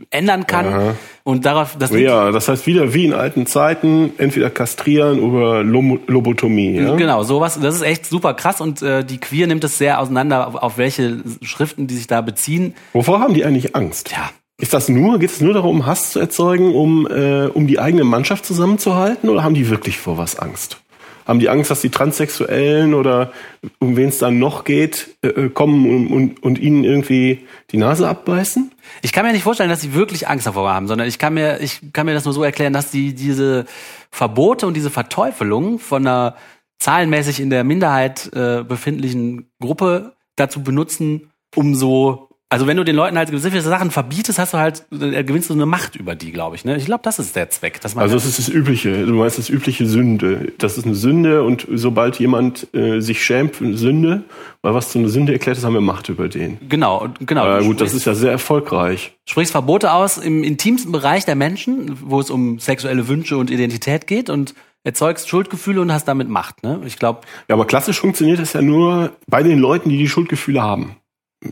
ändern 0.10 0.48
kann. 0.48 0.96
Und 1.24 1.46
darauf, 1.46 1.76
das 1.78 1.92
Ja, 1.92 2.32
das 2.32 2.48
heißt 2.48 2.66
wieder 2.68 2.94
wie 2.94 3.06
in 3.06 3.14
alten 3.14 3.46
Zeiten, 3.46 4.14
entweder 4.18 4.50
kastrieren 4.50 5.20
oder 5.20 5.64
Lobotomie. 5.64 6.76
Ja? 6.78 6.96
Genau, 6.96 7.24
sowas, 7.24 7.60
das 7.62 7.76
ist 7.76 7.82
echt 7.82 8.06
super 8.06 8.34
krass 8.34 8.62
und 8.62 8.82
äh, 8.82 9.04
die 9.04 9.20
Queer 9.20 9.46
nimmt 9.46 9.64
es 9.64 9.78
sehr 9.78 10.00
auseinander, 10.00 10.48
auf, 10.48 10.56
auf 10.56 10.78
welche 10.78 11.22
Schriften 11.42 11.86
die 11.88 11.96
sich 11.96 12.08
da 12.08 12.22
beziehen. 12.22 12.74
Wovor 12.94 13.20
haben 13.20 13.34
die 13.34 13.46
eigentlich 13.46 13.76
Angst? 13.76 14.12
Ja, 14.12 14.30
Ist 14.60 14.74
das 14.74 14.90
nur, 14.90 15.20
geht 15.20 15.32
es 15.32 15.42
nur 15.42 15.54
darum, 15.54 15.86
Hass 15.86 16.12
zu 16.12 16.20
erzeugen, 16.20 16.74
um, 16.74 17.06
äh, 17.06 17.48
um 17.48 17.68
die 17.68 17.80
eigene 17.80 18.06
Mannschaft 18.06 18.46
zusammenzuhalten 18.46 19.30
oder 19.30 19.44
haben 19.44 19.54
die 19.54 19.70
wirklich 19.70 19.98
vor 20.00 20.18
was 20.18 20.40
Angst? 20.40 20.82
Haben 21.28 21.40
die 21.40 21.50
Angst, 21.50 21.70
dass 21.70 21.82
die 21.82 21.90
Transsexuellen 21.90 22.94
oder 22.94 23.34
um 23.80 23.98
wen 23.98 24.08
es 24.08 24.18
dann 24.18 24.40
noch 24.40 24.64
geht, 24.64 25.18
äh, 25.22 25.28
äh, 25.28 25.50
kommen 25.50 25.86
und, 25.90 26.08
und, 26.08 26.44
und 26.44 26.58
ihnen 26.58 26.86
irgendwie 26.86 27.46
die 27.72 27.78
Nase 27.78 28.08
abbeißen? 28.08 28.72
Ich 29.02 29.12
kann 29.12 29.26
mir 29.26 29.34
nicht 29.34 29.44
vorstellen, 29.44 29.70
dass 29.70 29.82
sie 29.82 29.94
wirklich 29.94 30.30
Angst 30.30 30.48
davor 30.48 30.74
haben, 30.74 30.88
sondern 30.88 31.06
ich 31.06 31.20
kann 31.20 31.34
mir, 31.34 31.60
ich 31.60 31.82
kann 31.92 32.06
mir 32.06 32.14
das 32.14 32.24
nur 32.24 32.34
so 32.34 32.44
erklären, 32.44 32.72
dass 32.72 32.92
die 32.92 33.14
diese 33.14 33.66
Verbote 34.10 34.68
und 34.68 34.76
diese 34.76 34.90
Verteufelung 34.90 35.80
von 35.80 36.08
einer 36.08 36.36
zahlenmäßig 36.80 37.42
in 37.42 37.50
der 37.50 37.66
Minderheit 37.66 38.32
äh, 38.34 38.64
befindlichen 38.64 39.52
Gruppe 39.60 40.14
dazu 40.38 40.64
benutzen, 40.64 41.32
um 41.56 41.76
so, 41.76 42.27
also 42.50 42.66
wenn 42.66 42.78
du 42.78 42.86
den 42.86 42.96
Leuten 42.96 43.18
halt 43.18 43.30
gewisse 43.30 43.62
Sachen 43.62 43.92
verbietest, 43.92 44.40
hast 44.40 44.54
du 44.54 44.58
halt, 44.58 44.86
äh, 44.92 45.24
gewinnst 45.26 45.50
du 45.50 45.54
eine 45.54 45.66
Macht 45.66 45.98
über 45.98 46.16
die, 46.16 46.32
glaube 46.32 46.56
ich. 46.56 46.64
Ne? 46.64 46.78
Ich 46.78 46.86
glaube, 46.86 47.02
das 47.04 47.20
ist 47.20 47.36
der 47.36 47.50
Zweck. 47.50 47.82
Dass 47.82 47.94
man 47.94 48.04
Also 48.04 48.16
es 48.16 48.26
ist 48.26 48.40
das 48.40 48.48
übliche, 48.48 49.06
du 49.06 49.14
meinst 49.16 49.38
das 49.38 49.50
übliche 49.50 49.86
Sünde. 49.86 50.54
Das 50.58 50.78
ist 50.78 50.86
eine 50.86 50.96
Sünde 50.96 51.44
und 51.44 51.68
sobald 51.74 52.20
jemand 52.20 52.74
äh, 52.74 53.02
sich 53.02 53.24
schämt 53.24 53.58
für 53.58 53.66
eine 53.66 53.78
Sünde, 53.78 54.24
weil 54.62 54.74
was 54.74 54.92
zu 54.92 55.00
einer 55.00 55.10
Sünde 55.10 55.34
erklärt 55.34 55.58
ist, 55.58 55.66
haben 55.66 55.74
wir 55.74 55.82
Macht 55.82 56.08
über 56.08 56.30
den. 56.30 56.58
genau, 56.70 57.10
genau. 57.20 57.58
Äh, 57.58 57.60
du 57.60 57.66
gut, 57.66 57.82
das 57.82 57.94
ist 57.94 58.06
ja 58.06 58.16
sehr 58.16 58.32
erfolgreich. 58.32 59.14
sprichst 59.28 59.52
Verbote 59.52 59.92
aus 59.92 60.18
im 60.18 60.44
intimsten 60.44 60.94
Bereich 60.94 61.26
der 61.26 61.36
Menschen, 61.36 61.98
wo 62.02 62.22
es 62.22 62.30
um 62.30 62.60
sexuelle 62.60 63.10
Wünsche 63.10 63.38
und 63.38 63.52
Identität 63.52 64.08
geht 64.08 64.30
und 64.30 64.56
erzeugst 64.86 65.28
Schuldgefühle 65.28 65.82
und 65.82 65.92
hast 65.92 66.08
damit 66.08 66.30
Macht. 66.30 66.64
Ne? 66.64 66.80
Ich 66.86 66.98
glaube, 66.98 67.22
Ja, 67.50 67.56
aber 67.56 67.66
klassisch 67.66 68.00
funktioniert 68.00 68.40
das 68.40 68.54
ja 68.54 68.62
nur 68.62 69.12
bei 69.28 69.44
den 69.44 69.60
Leuten, 69.60 69.90
die 69.90 69.98
die 69.98 70.08
Schuldgefühle 70.08 70.62
haben. 70.62 70.96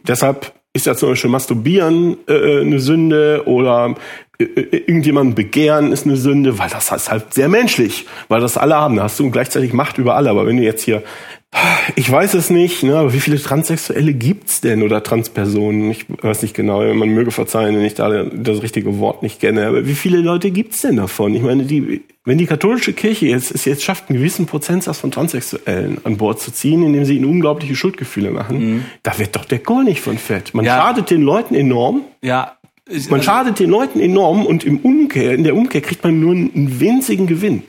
Deshalb 0.08 0.54
ist 0.76 0.86
ja 0.86 0.96
zum 0.96 1.10
Beispiel 1.10 1.30
Masturbieren 1.30 2.18
äh, 2.28 2.60
eine 2.60 2.80
Sünde 2.80 3.44
oder 3.46 3.96
äh, 4.38 4.44
äh, 4.44 4.78
irgendjemanden 4.88 5.34
begehren 5.34 5.94
ist 5.94 6.06
eine 6.06 6.18
Sünde, 6.18 6.60
weil 6.60 6.70
das 6.70 6.92
ist 6.92 7.10
halt 7.10 7.34
sehr 7.34 7.48
menschlich, 7.48 8.06
weil 8.28 8.42
das 8.42 8.58
alle 8.58 8.76
haben. 8.76 8.98
Da 8.98 9.04
hast 9.04 9.18
du 9.18 9.32
gleichzeitig 9.32 9.72
Macht 9.72 9.98
über 9.98 10.16
alle. 10.16 10.30
Aber 10.30 10.46
wenn 10.46 10.58
du 10.58 10.64
jetzt 10.64 10.84
hier, 10.84 11.02
ich 11.96 12.12
weiß 12.12 12.34
es 12.34 12.50
nicht, 12.50 12.84
ne, 12.84 12.96
aber 12.98 13.14
wie 13.14 13.20
viele 13.20 13.40
Transsexuelle 13.42 14.14
gibt's 14.14 14.62
denn 14.62 14.84
oder 14.84 15.02
Transpersonen? 15.04 15.92
Ich 15.92 16.06
weiß 16.22 16.42
nicht 16.42 16.54
genau, 16.54 16.82
man 16.94 17.10
möge 17.10 17.32
verzeihen, 17.32 17.76
wenn 17.76 17.86
ich 17.86 17.94
da 17.94 18.24
das 18.24 18.62
richtige 18.62 19.00
Wort 19.00 19.24
nicht 19.24 19.40
kenne. 19.40 19.68
Aber 19.68 19.88
wie 19.88 19.96
viele 19.96 20.18
Leute 20.18 20.52
gibt's 20.52 20.82
denn 20.82 20.98
davon? 20.98 21.34
Ich 21.36 21.42
meine, 21.42 21.64
die 21.64 22.02
wenn 22.28 22.40
die 22.40 22.48
katholische 22.48 22.94
Kirche 22.94 23.28
jetzt, 23.28 23.54
es 23.54 23.66
jetzt 23.66 23.84
schafft, 23.84 24.10
einen 24.10 24.18
gewissen 24.18 24.48
Prozentsatz 24.48 24.98
von 25.00 25.12
Transsexuellen 25.12 26.00
an 26.06 26.18
Bord 26.18 26.42
zu 26.42 26.52
ziehen, 26.52 26.82
indem 26.84 27.06
sie 27.06 27.18
ihnen 27.18 27.26
unglaubliche 27.26 27.76
Schuldgefühle 27.76 28.32
machen, 28.32 28.58
Mhm. 28.78 28.86
da 29.04 29.20
wird 29.20 29.36
doch 29.36 29.46
der 29.46 29.60
Kohl 29.60 29.84
nicht 29.84 30.02
von 30.02 30.18
fett. 30.18 30.56
Man 30.56 30.66
Ja. 30.66 30.78
schadet 30.78 31.12
den 31.12 31.22
Leuten 31.22 31.54
enorm. 31.54 32.02
Ja. 32.24 32.54
Man 33.10 33.22
schadet 33.22 33.60
den 33.60 33.70
Leuten 33.70 34.00
enorm 34.00 34.46
und 34.46 34.64
im 34.64 34.80
Umkehr, 34.80 35.34
in 35.34 35.44
der 35.44 35.56
Umkehr 35.56 35.82
kriegt 35.82 36.04
man 36.04 36.20
nur 36.20 36.34
einen 36.34 36.80
winzigen 36.80 37.28
Gewinn. 37.28 37.62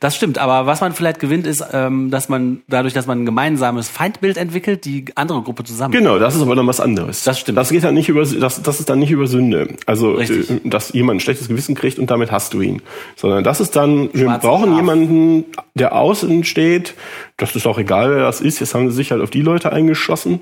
Das 0.00 0.16
stimmt, 0.16 0.38
aber 0.38 0.66
was 0.66 0.80
man 0.80 0.92
vielleicht 0.92 1.20
gewinnt, 1.20 1.46
ist, 1.46 1.64
ähm, 1.72 2.10
dass 2.10 2.28
man 2.28 2.62
dadurch, 2.68 2.94
dass 2.94 3.06
man 3.06 3.22
ein 3.22 3.26
gemeinsames 3.26 3.88
Feindbild 3.88 4.36
entwickelt, 4.36 4.84
die 4.84 5.04
andere 5.14 5.42
Gruppe 5.42 5.64
zusammen. 5.64 5.92
Genau, 5.92 6.18
das 6.18 6.34
ist 6.34 6.42
aber 6.42 6.54
dann 6.54 6.66
was 6.66 6.80
anderes. 6.80 7.24
Das 7.24 7.38
stimmt. 7.38 7.58
Das 7.58 7.70
geht 7.70 7.84
dann 7.84 7.94
nicht 7.94 8.08
über, 8.08 8.24
das, 8.24 8.62
das 8.62 8.80
ist 8.80 8.88
dann 8.88 8.98
nicht 8.98 9.10
über 9.10 9.26
Sünde. 9.26 9.68
Also, 9.86 10.12
Richtig. 10.12 10.50
äh, 10.50 10.60
dass 10.64 10.92
jemand 10.92 11.18
ein 11.18 11.20
schlechtes 11.20 11.48
Gewissen 11.48 11.74
kriegt 11.74 11.98
und 11.98 12.10
damit 12.10 12.30
hast 12.30 12.54
du 12.54 12.60
ihn. 12.60 12.82
Sondern 13.16 13.44
das 13.44 13.60
ist 13.60 13.76
dann, 13.76 14.10
wir 14.12 14.26
Schwarze 14.26 14.46
brauchen 14.46 14.68
Schaf. 14.70 14.76
jemanden, 14.76 15.44
der 15.74 15.94
außen 15.94 16.44
steht. 16.44 16.94
Das 17.36 17.54
ist 17.54 17.66
auch 17.66 17.78
egal, 17.78 18.10
wer 18.10 18.22
das 18.22 18.40
ist. 18.40 18.60
Jetzt 18.60 18.74
haben 18.74 18.88
sie 18.90 18.96
sich 18.96 19.10
halt 19.10 19.22
auf 19.22 19.30
die 19.30 19.42
Leute 19.42 19.72
eingeschossen. 19.72 20.40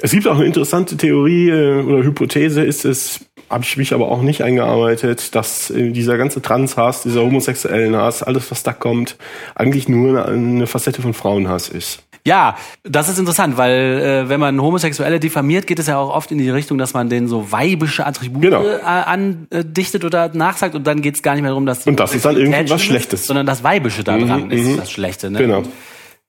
Es 0.00 0.10
gibt 0.10 0.28
auch 0.28 0.36
eine 0.36 0.44
interessante 0.44 0.96
Theorie 0.96 1.48
äh, 1.48 1.82
oder 1.82 2.02
Hypothese, 2.02 2.62
ist 2.62 2.84
es, 2.84 3.20
habe 3.50 3.64
ich 3.64 3.76
mich 3.76 3.92
aber 3.94 4.08
auch 4.10 4.22
nicht 4.22 4.42
eingearbeitet, 4.42 5.34
dass 5.34 5.70
äh, 5.70 5.90
dieser 5.90 6.16
ganze 6.18 6.42
Transhass, 6.42 7.02
dieser 7.02 7.22
homosexuellen 7.22 7.96
Hass, 7.96 8.22
alles 8.22 8.50
was 8.50 8.62
da 8.62 8.72
kommt, 8.72 9.16
eigentlich 9.54 9.88
nur 9.88 10.26
eine, 10.26 10.66
Facette 10.66 11.02
von 11.02 11.14
Frauenhass 11.14 11.68
ist. 11.68 12.02
Ja, 12.26 12.56
das 12.82 13.08
ist 13.08 13.20
interessant, 13.20 13.56
weil 13.56 14.24
äh, 14.26 14.28
wenn 14.28 14.40
man 14.40 14.60
Homosexuelle 14.60 15.20
diffamiert, 15.20 15.68
geht 15.68 15.78
es 15.78 15.86
ja 15.86 15.96
auch 15.98 16.12
oft 16.12 16.32
in 16.32 16.38
die 16.38 16.50
Richtung, 16.50 16.76
dass 16.76 16.92
man 16.92 17.08
denen 17.08 17.28
so 17.28 17.52
weibische 17.52 18.04
Attribute 18.04 18.42
Genau. 18.42 18.64
äh, 18.64 18.80
andichtet 18.82 20.04
oder 20.04 20.28
nachsagt 20.34 20.74
und 20.74 20.86
dann 20.88 21.02
geht 21.02 21.14
es 21.14 21.22
gar 21.22 21.34
nicht 21.34 21.42
mehr 21.42 21.50
darum, 21.52 21.66
dass 21.66 21.86
Und 21.86 22.00
das 22.00 22.12
ist 22.14 22.24
dann 22.24 22.34
Homosexualität 22.34 22.54
irgendwie 22.60 22.74
was 22.74 22.82
schlimm 22.82 22.96
ist, 22.96 23.02
Schlechtes. 23.04 23.26
sondern 23.26 23.46
das 23.46 23.62
Weibische 23.62 24.02
da 24.02 24.18
dran 24.18 24.46
Mhm, 24.46 24.50
ist 24.50 24.66
mhm. 24.66 24.76
das 24.76 24.90
Schlechte. 24.90 25.30
Ne? 25.30 25.38
Genau. 25.38 25.58
Und 25.58 25.68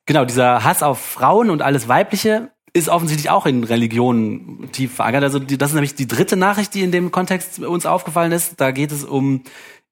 Genau, 0.05 0.23
dieser 0.23 0.63
Hass 0.63 0.83
auf 0.83 0.99
Frauen 0.99 1.49
und 1.49 1.61
alles 1.61 1.87
Weibliche 1.89 2.49
ist 2.77 2.89
offensichtlich 2.89 3.29
auch 3.29 3.45
in 3.45 3.63
Religionen 3.63 4.71
tief 4.71 4.95
verankert. 4.95 5.23
Also 5.23 5.39
die, 5.39 5.57
das 5.57 5.69
ist 5.69 5.75
nämlich 5.75 5.95
die 5.95 6.07
dritte 6.07 6.37
Nachricht, 6.37 6.73
die 6.73 6.81
in 6.81 6.91
dem 6.91 7.11
Kontext 7.11 7.59
uns 7.59 7.85
aufgefallen 7.85 8.31
ist. 8.31 8.59
Da 8.61 8.71
geht 8.71 8.91
es 8.91 9.03
um 9.03 9.43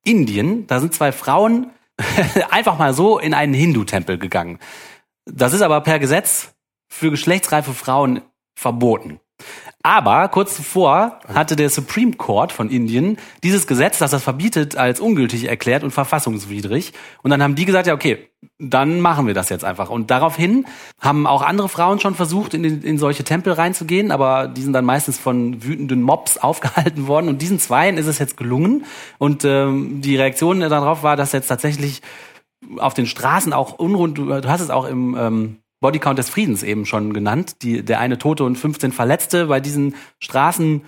Indien. 0.04 0.68
Da 0.68 0.80
sind 0.80 0.94
zwei 0.94 1.12
Frauen 1.12 1.72
einfach 2.50 2.78
mal 2.78 2.94
so 2.94 3.20
in 3.20 3.34
einen 3.34 3.54
Hindu-Tempel 3.54 4.18
gegangen. 4.18 4.60
Das 5.26 5.54
ist 5.54 5.62
aber 5.62 5.82
per 5.82 6.00
Gesetz 6.00 6.54
für 6.88 7.12
geschlechtsreife 7.12 7.74
Frauen 7.74 8.22
verboten. 8.54 9.20
Aber 9.84 10.28
kurz 10.30 10.56
zuvor 10.56 11.20
hatte 11.32 11.56
der 11.56 11.70
Supreme 11.70 12.14
Court 12.14 12.52
von 12.52 12.70
Indien 12.70 13.18
dieses 13.44 13.68
Gesetz, 13.68 14.00
das 14.00 14.12
das 14.12 14.24
verbietet, 14.24 14.76
als 14.78 15.00
ungültig 15.00 15.46
erklärt 15.48 15.84
und 15.84 15.92
verfassungswidrig. 15.92 16.94
Und 17.22 17.30
dann 17.30 17.44
haben 17.44 17.54
die 17.54 17.66
gesagt, 17.66 17.86
ja, 17.86 17.94
okay, 17.94 18.30
dann 18.58 19.00
machen 19.00 19.28
wir 19.28 19.36
das 19.36 19.50
jetzt 19.50 19.64
einfach. 19.64 19.90
Und 19.90 20.10
daraufhin 20.10 20.66
haben 21.00 21.28
auch 21.28 21.44
andere 21.44 21.70
Frauen 21.70 22.00
schon 22.00 22.16
versucht, 22.16 22.54
in, 22.56 22.64
in 22.64 22.98
solche 22.98 23.24
Tempel 23.24 23.54
reinzugehen, 23.54 24.12
aber 24.12 24.48
die 24.48 24.62
sind 24.62 24.74
dann 24.74 24.86
meistens 24.86 25.20
von 25.20 25.64
wütenden 25.64 26.02
Mobs 26.02 26.38
aufgehalten 26.40 27.08
worden. 27.08 27.28
Und 27.28 27.42
diesen 27.42 27.60
Zweien 27.60 27.98
ist 27.98 28.08
es 28.08 28.18
jetzt 28.18 28.38
gelungen. 28.38 28.86
Und 29.20 29.46
ähm, 29.46 30.02
die 30.02 30.16
Reaktion 30.16 30.62
darauf 30.62 31.04
war, 31.04 31.16
dass 31.16 31.32
jetzt 31.32 31.48
tatsächlich 31.48 32.02
auf 32.78 32.96
den 32.96 33.06
Straßen 33.06 33.54
auch 33.54 33.78
Unruhen, 33.78 34.16
du, 34.16 34.26
du 34.26 34.50
hast 34.50 34.62
es 34.62 34.72
auch 34.72 34.86
im 34.86 35.16
ähm, 35.16 35.58
Bodycount 35.86 36.18
des 36.18 36.32
Friedens 36.32 36.64
eben 36.64 36.88
schon 36.88 37.14
genannt, 37.14 37.62
die, 37.62 37.86
der 37.86 38.00
eine 38.00 38.18
Tote 38.18 38.44
und 38.44 38.56
15 38.56 38.92
Verletzte 38.92 39.46
bei 39.46 39.60
diesen 39.60 39.94
Straßen 40.18 40.82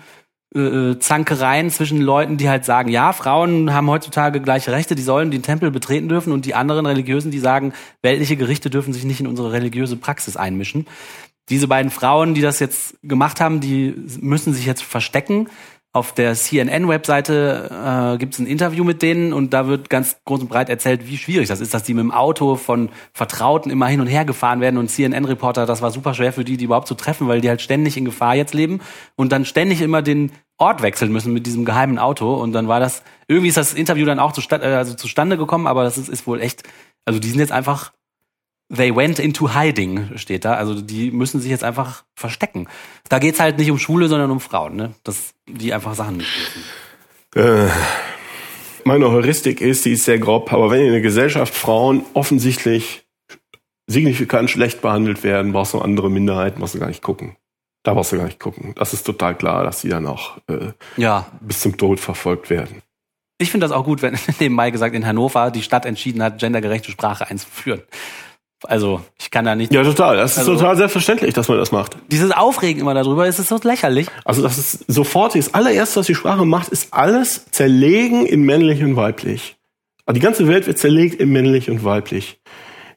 äh, 0.56 0.98
Zankereien 0.98 1.70
zwischen 1.70 2.00
Leuten, 2.00 2.36
die 2.36 2.48
halt 2.48 2.64
sagen, 2.64 2.90
ja, 2.90 3.12
Frauen 3.12 3.72
haben 3.72 3.88
heutzutage 3.88 4.40
gleiche 4.40 4.72
Rechte, 4.72 4.96
die 4.96 5.02
sollen 5.02 5.30
den 5.30 5.42
Tempel 5.44 5.70
betreten 5.70 6.08
dürfen 6.08 6.32
und 6.32 6.46
die 6.46 6.56
anderen 6.56 6.84
Religiösen, 6.84 7.30
die 7.30 7.38
sagen, 7.38 7.74
weltliche 8.02 8.36
Gerichte 8.36 8.70
dürfen 8.70 8.92
sich 8.92 9.04
nicht 9.04 9.20
in 9.20 9.28
unsere 9.28 9.52
religiöse 9.52 9.96
Praxis 9.96 10.36
einmischen. 10.36 10.88
Diese 11.48 11.68
beiden 11.68 11.92
Frauen, 11.92 12.34
die 12.34 12.40
das 12.40 12.58
jetzt 12.58 12.96
gemacht 13.04 13.40
haben, 13.40 13.60
die 13.60 13.94
müssen 14.20 14.52
sich 14.52 14.66
jetzt 14.66 14.82
verstecken. 14.82 15.46
Auf 15.94 16.12
der 16.12 16.34
CNN-Webseite 16.34 18.14
äh, 18.14 18.18
gibt 18.18 18.34
es 18.34 18.40
ein 18.40 18.46
Interview 18.46 18.84
mit 18.84 19.00
denen 19.00 19.32
und 19.32 19.54
da 19.54 19.68
wird 19.68 19.88
ganz 19.88 20.18
groß 20.26 20.42
und 20.42 20.48
breit 20.50 20.68
erzählt, 20.68 21.08
wie 21.08 21.16
schwierig 21.16 21.48
das 21.48 21.60
ist, 21.60 21.72
dass 21.72 21.82
die 21.82 21.94
mit 21.94 22.02
dem 22.02 22.12
Auto 22.12 22.56
von 22.56 22.90
Vertrauten 23.14 23.70
immer 23.70 23.86
hin 23.86 24.02
und 24.02 24.06
her 24.06 24.26
gefahren 24.26 24.60
werden 24.60 24.76
und 24.76 24.90
CNN-Reporter, 24.90 25.64
das 25.64 25.80
war 25.80 25.90
super 25.90 26.12
schwer 26.12 26.34
für 26.34 26.44
die, 26.44 26.58
die 26.58 26.66
überhaupt 26.66 26.88
zu 26.88 26.94
treffen, 26.94 27.26
weil 27.26 27.40
die 27.40 27.48
halt 27.48 27.62
ständig 27.62 27.96
in 27.96 28.04
Gefahr 28.04 28.34
jetzt 28.34 28.52
leben 28.52 28.80
und 29.16 29.32
dann 29.32 29.46
ständig 29.46 29.80
immer 29.80 30.02
den 30.02 30.30
Ort 30.58 30.82
wechseln 30.82 31.10
müssen 31.10 31.32
mit 31.32 31.46
diesem 31.46 31.64
geheimen 31.64 31.98
Auto 31.98 32.34
und 32.34 32.52
dann 32.52 32.68
war 32.68 32.80
das, 32.80 33.02
irgendwie 33.26 33.48
ist 33.48 33.56
das 33.56 33.72
Interview 33.72 34.04
dann 34.04 34.18
auch 34.18 34.32
zustande, 34.32 34.76
also 34.76 34.92
zustande 34.92 35.38
gekommen, 35.38 35.66
aber 35.66 35.84
das 35.84 35.96
ist, 35.96 36.10
ist 36.10 36.26
wohl 36.26 36.42
echt, 36.42 36.64
also 37.06 37.18
die 37.18 37.30
sind 37.30 37.40
jetzt 37.40 37.52
einfach 37.52 37.92
They 38.74 38.94
went 38.94 39.18
into 39.18 39.54
hiding, 39.54 40.10
steht 40.18 40.44
da. 40.44 40.54
Also 40.54 40.80
die 40.80 41.10
müssen 41.10 41.40
sich 41.40 41.50
jetzt 41.50 41.64
einfach 41.64 42.04
verstecken. 42.14 42.68
Da 43.08 43.18
geht's 43.18 43.40
halt 43.40 43.56
nicht 43.58 43.70
um 43.70 43.78
Schwule, 43.78 44.08
sondern 44.08 44.30
um 44.30 44.40
Frauen, 44.40 44.76
ne? 44.76 44.94
Dass 45.04 45.32
die 45.46 45.72
einfach 45.72 45.94
Sachen 45.94 46.18
nicht 46.18 46.28
dürfen. 47.34 47.66
Äh, 47.66 47.70
meine 48.84 49.10
Heuristik 49.10 49.60
ist, 49.62 49.84
die 49.84 49.92
ist 49.92 50.04
sehr 50.04 50.18
grob, 50.18 50.52
aber 50.52 50.70
wenn 50.70 50.84
in 50.84 50.92
der 50.92 51.00
Gesellschaft 51.00 51.54
Frauen 51.54 52.04
offensichtlich 52.14 53.06
signifikant 53.86 54.50
schlecht 54.50 54.82
behandelt 54.82 55.22
werden, 55.22 55.52
brauchst 55.52 55.72
du 55.74 55.78
andere 55.80 56.10
Minderheiten, 56.10 56.60
brauchst 56.60 56.74
du 56.74 56.78
gar 56.78 56.88
nicht 56.88 57.02
gucken. 57.02 57.36
Da 57.84 57.94
brauchst 57.94 58.12
du 58.12 58.16
gar 58.18 58.24
nicht 58.26 58.38
gucken. 58.40 58.74
Das 58.76 58.92
ist 58.92 59.04
total 59.04 59.34
klar, 59.34 59.64
dass 59.64 59.80
die 59.80 59.88
dann 59.88 60.06
auch 60.06 60.36
äh, 60.48 60.72
Ja. 60.98 61.26
bis 61.40 61.60
zum 61.60 61.76
Tod 61.78 62.00
verfolgt 62.00 62.50
werden. 62.50 62.82
Ich 63.38 63.50
finde 63.50 63.64
das 63.66 63.74
auch 63.74 63.84
gut, 63.84 64.02
wenn 64.02 64.18
nebenbei 64.40 64.70
gesagt 64.70 64.94
in 64.94 65.06
Hannover 65.06 65.50
die 65.50 65.62
Stadt 65.62 65.86
entschieden 65.86 66.22
hat, 66.22 66.38
gendergerechte 66.38 66.90
Sprache 66.90 67.28
einzuführen. 67.28 67.82
Also, 68.64 69.00
ich 69.20 69.30
kann 69.30 69.44
da 69.44 69.54
nicht. 69.54 69.72
Ja, 69.72 69.84
total. 69.84 70.16
Das 70.16 70.32
ist 70.32 70.38
Also- 70.38 70.54
total 70.56 70.76
selbstverständlich, 70.76 71.32
dass 71.34 71.48
man 71.48 71.58
das 71.58 71.70
macht. 71.70 71.96
Dieses 72.10 72.32
Aufregen 72.32 72.80
immer 72.80 72.94
darüber, 72.94 73.26
ist 73.26 73.38
es 73.38 73.48
so 73.48 73.58
lächerlich. 73.62 74.08
Also 74.24 74.42
das 74.42 74.58
ist 74.58 74.84
sofort 74.88 75.34
das 75.36 75.54
allererste, 75.54 76.00
was 76.00 76.06
die 76.06 76.14
Sprache 76.14 76.44
macht, 76.44 76.68
ist 76.68 76.92
alles 76.92 77.46
zerlegen 77.52 78.26
in 78.26 78.42
männlich 78.42 78.82
und 78.82 78.96
weiblich. 78.96 79.56
Also 80.06 80.14
die 80.18 80.24
ganze 80.24 80.48
Welt 80.48 80.66
wird 80.66 80.78
zerlegt 80.78 81.20
in 81.20 81.30
männlich 81.30 81.70
und 81.70 81.84
weiblich. 81.84 82.40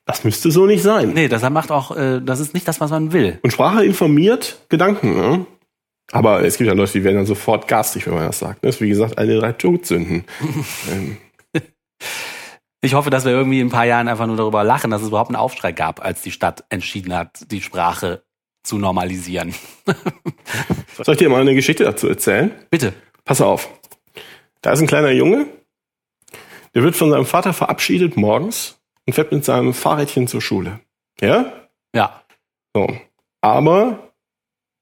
Das 0.06 0.24
müsste 0.24 0.50
so 0.50 0.66
nicht 0.66 0.82
sein. 0.82 1.12
Nee, 1.14 1.28
das 1.28 1.48
macht 1.50 1.72
auch, 1.72 1.96
äh, 1.96 2.20
das 2.22 2.40
ist 2.40 2.54
nicht 2.56 2.68
das, 2.68 2.82
was 2.82 2.90
man 2.90 3.14
will. 3.14 3.38
Und 3.44 3.52
Sprache 3.52 3.86
informiert 3.86 4.58
Gedanken. 4.70 5.16
Ne? 5.16 5.46
Aber 6.12 6.44
es 6.44 6.58
gibt 6.58 6.68
ja 6.68 6.74
Leute, 6.74 6.94
die 6.94 7.04
werden 7.04 7.18
dann 7.18 7.26
sofort 7.26 7.68
garstig, 7.68 8.08
wenn 8.08 8.16
man 8.16 8.26
das 8.26 8.40
sagt. 8.40 8.66
Das 8.66 8.76
ist 8.76 8.82
wie 8.82 8.90
gesagt 8.90 9.18
eine 9.18 9.32
der 9.34 9.40
drei 9.42 9.52
Todsünden. 9.54 10.24
ähm, 10.92 11.18
Ich 12.84 12.96
hoffe, 12.96 13.12
dass 13.12 13.26
wir 13.26 13.32
irgendwie 13.32 13.60
in 13.60 13.68
ein 13.68 13.72
paar 13.72 13.86
Jahren 13.86 14.08
einfach 14.08 14.26
nur 14.26 14.38
darüber 14.38 14.64
lachen, 14.64 14.90
dass 14.90 15.04
es 15.04 15.10
überhaupt 15.10 15.30
einen 15.30 15.36
Aufschrei 15.36 15.72
gab, 15.72 16.04
als 16.04 16.24
die 16.24 16.32
Stadt 16.32 16.64
entschieden 16.70 17.16
hat, 17.16 17.52
die 17.52 17.62
Sprache 17.62 18.24
zu 18.64 18.80
normalisieren. 18.80 19.54
soll 21.04 21.14
ich 21.14 21.20
dir 21.20 21.30
mal 21.30 21.42
eine 21.42 21.54
Geschichte 21.54 21.84
dazu 21.84 22.08
erzählen? 22.08 22.52
Bitte. 22.72 22.94
Pass 23.24 23.40
auf. 23.40 23.70
Da 24.62 24.72
ist 24.72 24.82
ein 24.82 24.88
kleiner 24.88 25.12
Junge, 25.12 25.48
der 26.74 26.84
wird 26.84 26.96
von 26.96 27.12
seinem 27.12 27.26
Vater 27.26 27.54
verabschiedet 27.54 28.18
morgens 28.18 28.82
und 29.06 29.14
fährt 29.14 29.32
mit 29.32 29.46
seinem 29.46 29.74
Fahrrädchen 29.74 30.28
zur 30.28 30.42
Schule. 30.42 30.80
Ja? 31.20 31.54
Ja. 31.96 32.24
So. 32.74 32.88
Aber 33.42 34.12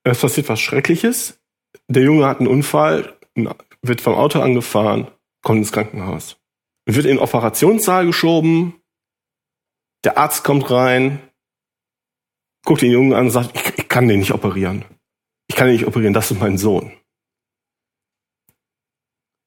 es 0.04 0.20
passiert 0.20 0.48
was 0.48 0.60
Schreckliches. 0.60 1.38
Der 1.88 2.02
Junge 2.02 2.26
hat 2.26 2.38
einen 2.38 2.48
Unfall, 2.48 3.14
wird 3.82 4.00
vom 4.00 4.14
Auto 4.14 4.40
angefahren, 4.40 5.08
kommt 5.42 5.58
ins 5.58 5.72
Krankenhaus. 5.72 6.39
Wird 6.86 7.06
in 7.06 7.16
den 7.16 7.18
Operationssaal 7.18 8.06
geschoben. 8.06 8.80
Der 10.04 10.16
Arzt 10.16 10.44
kommt 10.44 10.70
rein, 10.70 11.20
guckt 12.64 12.82
den 12.82 12.90
Jungen 12.90 13.12
an 13.12 13.26
und 13.26 13.30
sagt, 13.30 13.54
ich, 13.54 13.78
ich 13.78 13.88
kann 13.88 14.08
den 14.08 14.20
nicht 14.20 14.32
operieren. 14.32 14.84
Ich 15.46 15.56
kann 15.56 15.66
den 15.66 15.76
nicht 15.76 15.86
operieren, 15.86 16.14
das 16.14 16.30
ist 16.30 16.40
mein 16.40 16.56
Sohn. 16.58 16.92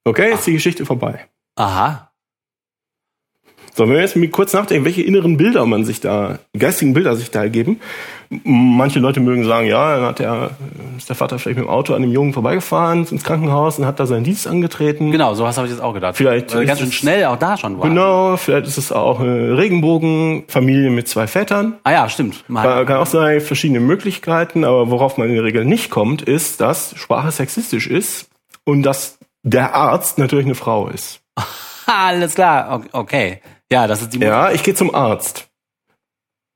Okay, 0.05 0.29
jetzt 0.29 0.39
ist 0.39 0.47
die 0.47 0.53
Geschichte 0.53 0.85
vorbei. 0.85 1.29
Aha. 1.55 2.12
So, 3.75 3.85
wenn 3.87 3.95
wir 3.95 4.01
jetzt 4.01 4.15
mal 4.15 4.27
kurz 4.27 4.53
nachdenken, 4.53 4.85
welche 4.85 5.01
inneren 5.01 5.35
Bilder 5.37 5.65
man 5.65 5.83
sich 5.83 5.99
da, 5.99 6.37
geistigen 6.57 6.93
Bilder 6.93 7.15
sich 7.15 7.31
da 7.31 7.41
ergeben. 7.41 7.79
Manche 8.43 8.99
Leute 8.99 9.19
mögen 9.19 9.45
sagen, 9.45 9.67
ja, 9.67 9.95
dann 9.95 10.05
hat 10.05 10.19
der, 10.19 10.51
ist 10.95 11.09
der 11.09 11.15
Vater 11.15 11.39
vielleicht 11.39 11.57
mit 11.57 11.65
dem 11.65 11.69
Auto 11.69 11.95
an 11.95 12.03
dem 12.03 12.11
Jungen 12.11 12.33
vorbeigefahren 12.33 13.07
ins 13.09 13.23
Krankenhaus 13.23 13.79
und 13.79 13.87
hat 13.87 13.99
da 13.99 14.05
seinen 14.05 14.23
Dienst 14.23 14.47
angetreten. 14.47 15.11
Genau, 15.11 15.33
sowas 15.33 15.57
habe 15.57 15.67
ich 15.67 15.73
jetzt 15.73 15.81
auch 15.81 15.93
gedacht. 15.93 16.15
Vielleicht 16.17 16.53
Weil 16.53 16.65
ganz 16.65 16.81
ist 16.81 16.85
schön 16.85 16.91
schnell 16.91 17.25
auch 17.25 17.37
da 17.37 17.57
schon 17.57 17.79
war. 17.79 17.89
Genau, 17.89 18.37
vielleicht 18.37 18.67
ist 18.67 18.77
es 18.77 18.91
auch 18.91 19.19
eine 19.19 19.57
Regenbogenfamilie 19.57 20.91
mit 20.91 21.07
zwei 21.07 21.25
Vätern. 21.25 21.77
Ah 21.83 21.91
ja, 21.91 22.09
stimmt. 22.09 22.47
Mal. 22.47 22.85
Kann 22.85 22.97
auch 22.97 23.07
sein, 23.07 23.41
verschiedene 23.41 23.79
Möglichkeiten, 23.79 24.65
aber 24.65 24.91
worauf 24.91 25.17
man 25.17 25.29
in 25.29 25.35
der 25.35 25.43
Regel 25.43 25.65
nicht 25.65 25.89
kommt, 25.89 26.21
ist, 26.21 26.61
dass 26.61 26.93
Sprache 26.95 27.31
sexistisch 27.31 27.87
ist 27.87 28.29
und 28.65 28.83
dass 28.83 29.17
der 29.41 29.73
Arzt 29.73 30.19
natürlich 30.19 30.45
eine 30.45 30.55
Frau 30.55 30.87
ist. 30.89 31.21
Alles 31.85 32.35
klar. 32.35 32.81
Okay. 32.91 33.41
Ja, 33.73 33.87
das 33.87 34.03
ist 34.03 34.13
die 34.13 34.19
Mutter. 34.19 34.29
Ja, 34.29 34.51
ich 34.51 34.61
gehe 34.61 34.75
zum 34.75 34.93
Arzt. 34.93 35.49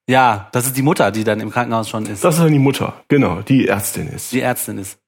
Ja, 0.08 0.50
das 0.52 0.68
ist 0.68 0.78
die 0.78 0.84
Mutter, 0.84 1.10
die 1.12 1.24
dann 1.24 1.40
im 1.40 1.50
Krankenhaus 1.50 1.90
schon 1.90 2.06
ist. 2.06 2.24
Das 2.24 2.36
ist 2.36 2.42
dann 2.42 2.54
die 2.54 2.60
Mutter, 2.60 2.94
genau, 3.08 3.42
die 3.42 3.68
Ärztin 3.68 4.08
ist. 4.08 4.32
die 4.32 4.42
Ärztin 4.42 4.78
ist. 4.78 5.00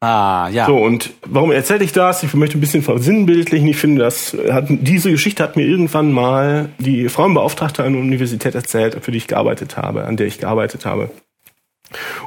Ah, 0.00 0.48
ja. 0.52 0.66
So, 0.66 0.76
und 0.76 1.14
warum 1.26 1.50
erzähle 1.50 1.82
ich 1.84 1.92
das? 1.92 2.22
Ich 2.22 2.34
möchte 2.34 2.58
ein 2.58 2.60
bisschen 2.60 2.82
versinnbildlichen. 2.82 3.66
Ich 3.66 3.78
finde, 3.78 4.02
das 4.02 4.36
hat, 4.50 4.66
diese 4.68 5.10
Geschichte 5.10 5.42
hat 5.42 5.56
mir 5.56 5.64
irgendwann 5.64 6.12
mal 6.12 6.68
die 6.78 7.08
Frauenbeauftragte 7.08 7.82
an 7.82 7.94
der 7.94 8.02
Universität 8.02 8.54
erzählt, 8.54 9.02
für 9.02 9.10
die 9.10 9.18
ich 9.18 9.26
gearbeitet 9.26 9.78
habe, 9.78 10.04
an 10.04 10.18
der 10.18 10.26
ich 10.26 10.38
gearbeitet 10.38 10.84
habe. 10.84 11.10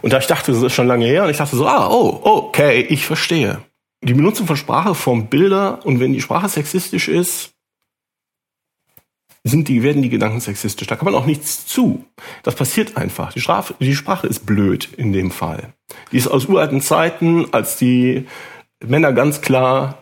Und 0.02 0.14
da 0.14 0.18
ich 0.18 0.28
dachte, 0.28 0.52
das 0.52 0.64
ist 0.64 0.74
schon 0.74 0.88
lange 0.88 1.06
her, 1.06 1.24
und 1.24 1.30
ich 1.30 1.38
dachte 1.38 1.56
so, 1.56 1.68
ah, 1.68 1.88
oh, 1.90 2.20
okay, 2.24 2.82
ich 2.82 3.06
verstehe. 3.06 3.60
Die 4.04 4.16
Benutzung 4.16 4.48
von 4.48 4.58
Sprache 4.58 4.96
formt 4.96 5.30
Bilder, 5.30 5.86
und 5.86 6.00
wenn 6.00 6.12
die 6.12 6.22
Sprache 6.22 6.50
sexistisch 6.50 7.08
ist, 7.08 7.54
sind 9.44 9.68
die, 9.68 9.84
werden 9.84 10.02
die 10.02 10.10
Gedanken 10.10 10.40
sexistisch. 10.40 10.88
Da 10.88 10.96
kann 10.96 11.06
man 11.06 11.16
auch 11.16 11.26
nichts 11.26 11.66
zu. 11.66 12.06
Das 12.44 12.56
passiert 12.56 12.98
einfach. 12.98 13.34
Die, 13.34 13.42
Strafe, 13.42 13.74
die 13.80 13.96
Sprache 13.96 14.28
ist 14.28 14.46
blöd 14.46 14.90
in 14.98 15.14
dem 15.14 15.32
Fall. 15.32 15.74
Die 16.12 16.18
ist 16.18 16.28
aus 16.28 16.46
uralten 16.46 16.82
Zeiten, 16.82 17.48
als 17.52 17.78
die 17.78 18.26
Männer 18.86 19.14
ganz 19.14 19.42
klar 19.42 19.98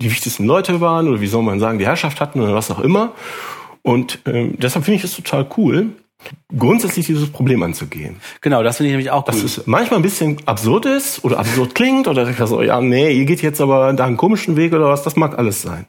die 0.00 0.10
wichtigsten 0.10 0.44
Leute 0.44 0.80
waren 0.80 1.08
oder 1.08 1.20
wie 1.20 1.26
soll 1.26 1.42
man 1.42 1.60
sagen, 1.60 1.78
die 1.78 1.86
Herrschaft 1.86 2.20
hatten 2.20 2.40
oder 2.40 2.54
was 2.54 2.70
auch 2.70 2.80
immer. 2.80 3.12
Und 3.82 4.20
ähm, 4.26 4.54
deshalb 4.58 4.84
finde 4.84 4.98
ich 4.98 5.04
es 5.04 5.14
total 5.14 5.46
cool, 5.56 5.90
grundsätzlich 6.56 7.06
dieses 7.06 7.30
Problem 7.30 7.62
anzugehen. 7.62 8.16
Genau, 8.40 8.62
das 8.62 8.78
finde 8.78 8.88
ich 8.88 8.92
nämlich 8.92 9.10
auch 9.10 9.24
Dass 9.24 9.36
cool. 9.36 9.44
es 9.44 9.66
manchmal 9.66 10.00
ein 10.00 10.02
bisschen 10.02 10.38
absurd 10.46 10.86
ist 10.86 11.24
oder 11.24 11.38
absurd 11.38 11.74
klingt 11.74 12.08
oder 12.08 12.28
ich 12.28 12.36
so, 12.36 12.62
ja, 12.62 12.80
nee, 12.80 13.12
ihr 13.12 13.24
geht 13.24 13.42
jetzt 13.42 13.60
aber 13.60 13.92
da 13.92 14.06
einen 14.06 14.16
komischen 14.16 14.56
Weg 14.56 14.72
oder 14.72 14.88
was, 14.88 15.02
das 15.02 15.16
mag 15.16 15.38
alles 15.38 15.62
sein. 15.62 15.86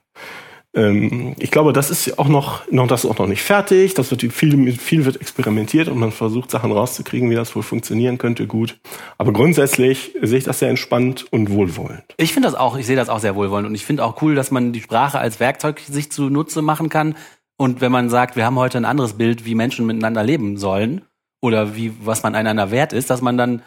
Ähm, 0.75 1.35
ich 1.39 1.51
glaube, 1.51 1.73
das 1.73 1.89
ist 1.89 2.19
auch 2.19 2.27
noch, 2.27 2.69
noch, 2.69 2.88
das 2.88 3.05
ist 3.05 3.09
auch 3.09 3.17
noch 3.17 3.27
nicht 3.27 3.41
fertig. 3.41 3.93
Das 3.93 4.11
wird 4.11 4.21
viel, 4.33 4.73
viel 4.73 5.05
wird 5.05 5.21
experimentiert 5.21 5.88
und 5.88 5.97
man 5.97 6.11
versucht 6.11 6.51
Sachen 6.51 6.71
rauszukriegen, 6.71 7.29
wie 7.29 7.35
das 7.35 7.55
wohl 7.55 7.63
funktionieren 7.63 8.17
könnte, 8.17 8.45
gut. 8.45 8.77
Aber 9.17 9.31
grundsätzlich 9.31 10.13
sehe 10.21 10.38
ich 10.38 10.43
das 10.43 10.59
sehr 10.59 10.69
entspannt 10.69 11.25
und 11.31 11.49
wohlwollend. 11.49 12.03
Ich 12.17 12.33
finde 12.33 12.49
das 12.49 12.55
auch, 12.55 12.77
ich 12.77 12.85
sehe 12.85 12.97
das 12.97 13.09
auch 13.09 13.19
sehr 13.19 13.35
wohlwollend 13.35 13.67
und 13.69 13.75
ich 13.75 13.85
finde 13.85 14.03
auch 14.03 14.21
cool, 14.21 14.35
dass 14.35 14.51
man 14.51 14.73
die 14.73 14.81
Sprache 14.81 15.19
als 15.19 15.39
Werkzeug 15.39 15.79
sich 15.79 16.11
zunutze 16.11 16.61
machen 16.61 16.89
kann. 16.89 17.15
Und 17.57 17.79
wenn 17.79 17.91
man 17.91 18.09
sagt, 18.09 18.35
wir 18.35 18.45
haben 18.45 18.59
heute 18.59 18.77
ein 18.77 18.85
anderes 18.85 19.13
Bild, 19.13 19.45
wie 19.45 19.55
Menschen 19.55 19.85
miteinander 19.85 20.23
leben 20.23 20.57
sollen 20.57 21.05
oder 21.41 21.75
wie, 21.75 21.93
was 22.01 22.21
man 22.21 22.35
einander 22.35 22.69
wert 22.69 22.91
ist, 22.91 23.09
dass 23.09 23.21
man 23.21 23.38
dann 23.38 23.61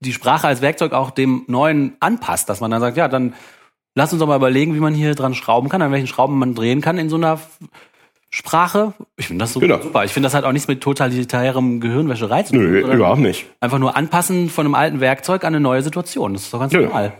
die 0.00 0.12
Sprache 0.12 0.48
als 0.48 0.60
Werkzeug 0.60 0.92
auch 0.92 1.10
dem 1.10 1.44
Neuen 1.46 1.96
anpasst, 2.00 2.48
dass 2.48 2.60
man 2.60 2.70
dann 2.70 2.80
sagt, 2.80 2.96
ja, 2.96 3.08
dann 3.08 3.34
lass 3.94 4.12
uns 4.12 4.20
doch 4.20 4.26
mal 4.26 4.36
überlegen, 4.36 4.74
wie 4.74 4.80
man 4.80 4.94
hier 4.94 5.14
dran 5.14 5.34
schrauben 5.34 5.68
kann, 5.68 5.82
an 5.82 5.92
welchen 5.92 6.06
Schrauben 6.06 6.38
man 6.38 6.54
drehen 6.54 6.80
kann 6.80 6.98
in 6.98 7.08
so 7.08 7.16
einer 7.16 7.38
Sprache. 8.30 8.94
Ich 9.16 9.26
finde 9.26 9.42
das 9.42 9.52
so 9.52 9.60
Genau. 9.60 9.80
super. 9.82 10.04
Ich 10.04 10.12
finde, 10.12 10.26
das 10.26 10.34
hat 10.34 10.44
auch 10.44 10.52
nichts 10.52 10.68
mit 10.68 10.80
totalitärem 10.80 11.80
Gehirnwäscherei 11.80 12.42
zu 12.44 12.54
tun. 12.54 12.62
Nö, 12.62 12.80
überhaupt 12.94 13.20
nicht. 13.20 13.46
Einfach 13.60 13.78
nur 13.78 13.94
anpassen 13.96 14.48
von 14.48 14.64
einem 14.66 14.74
alten 14.74 15.00
Werkzeug 15.00 15.44
an 15.44 15.48
eine 15.54 15.60
neue 15.60 15.82
Situation. 15.82 16.32
Das 16.32 16.42
ist 16.44 16.54
doch 16.54 16.60
ganz 16.60 16.72
Ja. 16.72 16.80
normal. 16.80 17.12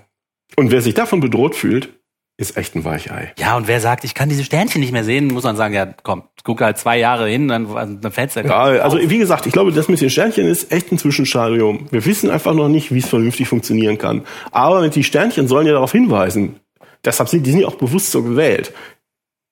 Und 0.56 0.70
wer 0.70 0.80
sich 0.80 0.94
davon 0.94 1.20
bedroht 1.20 1.54
fühlt, 1.54 1.90
ist 2.38 2.56
echt 2.56 2.74
ein 2.74 2.84
Weichei. 2.84 3.32
Ja, 3.38 3.56
und 3.58 3.68
wer 3.68 3.78
sagt, 3.80 4.04
ich 4.04 4.14
kann 4.14 4.30
diese 4.30 4.42
Sternchen 4.42 4.80
nicht 4.80 4.90
mehr 4.92 5.04
sehen, 5.04 5.28
muss 5.28 5.44
man 5.44 5.54
sagen, 5.54 5.74
ja, 5.74 5.86
komm, 6.02 6.22
guck 6.44 6.62
halt 6.62 6.78
zwei 6.78 6.98
Jahre 6.98 7.28
hin, 7.28 7.46
dann, 7.48 8.00
dann 8.00 8.10
fällt's 8.12 8.34
ja. 8.34 8.42
Ja, 8.44 8.62
also 8.82 8.98
wie 8.98 9.18
gesagt, 9.18 9.46
ich 9.46 9.52
glaube, 9.52 9.70
das 9.70 9.88
mit 9.88 10.00
den 10.00 10.08
Sternchen 10.10 10.46
ist 10.46 10.72
echt 10.72 10.90
ein 10.90 10.98
Zwischenstadium. 10.98 11.88
Wir 11.90 12.04
wissen 12.06 12.30
einfach 12.30 12.54
noch 12.54 12.68
nicht, 12.68 12.92
wie 12.92 12.98
es 12.98 13.06
vernünftig 13.08 13.48
funktionieren 13.48 13.98
kann. 13.98 14.22
Aber 14.50 14.88
die 14.88 15.04
Sternchen 15.04 15.46
sollen 15.46 15.66
ja 15.66 15.74
darauf 15.74 15.92
hinweisen. 15.92 16.56
Deshalb 17.04 17.28
sind 17.28 17.44
die 17.46 17.50
sind 17.50 17.60
ja 17.60 17.68
auch 17.68 17.74
bewusst 17.76 18.10
so 18.12 18.22
gewählt, 18.22 18.72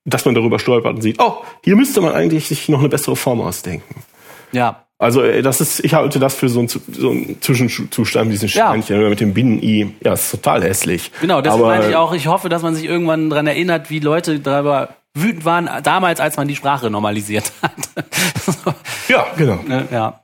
dass 0.04 0.24
man 0.24 0.34
darüber 0.34 0.58
stolpert 0.58 0.94
und 0.96 1.02
sieht, 1.02 1.20
oh, 1.20 1.42
hier 1.64 1.76
müsste 1.76 2.00
man 2.00 2.14
eigentlich 2.14 2.46
sich 2.48 2.68
noch 2.68 2.78
eine 2.80 2.88
bessere 2.88 3.16
Form 3.16 3.40
ausdenken. 3.40 4.02
ja. 4.52 4.84
Also 5.02 5.22
äh, 5.22 5.40
das 5.40 5.62
ist, 5.62 5.82
ich 5.82 5.94
halte 5.94 6.18
das 6.18 6.34
für 6.34 6.50
so 6.50 6.58
einen, 6.58 6.68
so 6.68 6.80
einen 7.10 7.40
Zwischenzustand 7.40 8.30
diesen 8.30 8.48
Ja. 8.50 8.66
Sternchen 8.68 8.98
oder 8.98 9.08
mit 9.08 9.18
dem 9.20 9.32
Binnen-I. 9.32 9.94
Ja, 10.04 10.12
ist 10.12 10.30
total 10.30 10.62
hässlich. 10.62 11.10
Genau, 11.22 11.40
deswegen 11.40 11.62
Aber- 11.64 11.72
meine 11.78 11.88
ich 11.88 11.96
auch, 11.96 12.12
ich 12.12 12.26
hoffe, 12.26 12.50
dass 12.50 12.60
man 12.60 12.74
sich 12.74 12.84
irgendwann 12.84 13.30
dran 13.30 13.46
erinnert, 13.46 13.88
wie 13.88 14.00
Leute 14.00 14.40
darüber 14.40 14.90
wütend 15.14 15.46
waren, 15.46 15.70
damals, 15.84 16.20
als 16.20 16.36
man 16.36 16.48
die 16.48 16.54
Sprache 16.56 16.90
normalisiert 16.90 17.50
hat. 17.62 17.72
So, 18.44 18.74
Ja, 19.08 19.26
genau. 19.38 19.60
ne, 19.66 19.88
ja. 19.90 20.20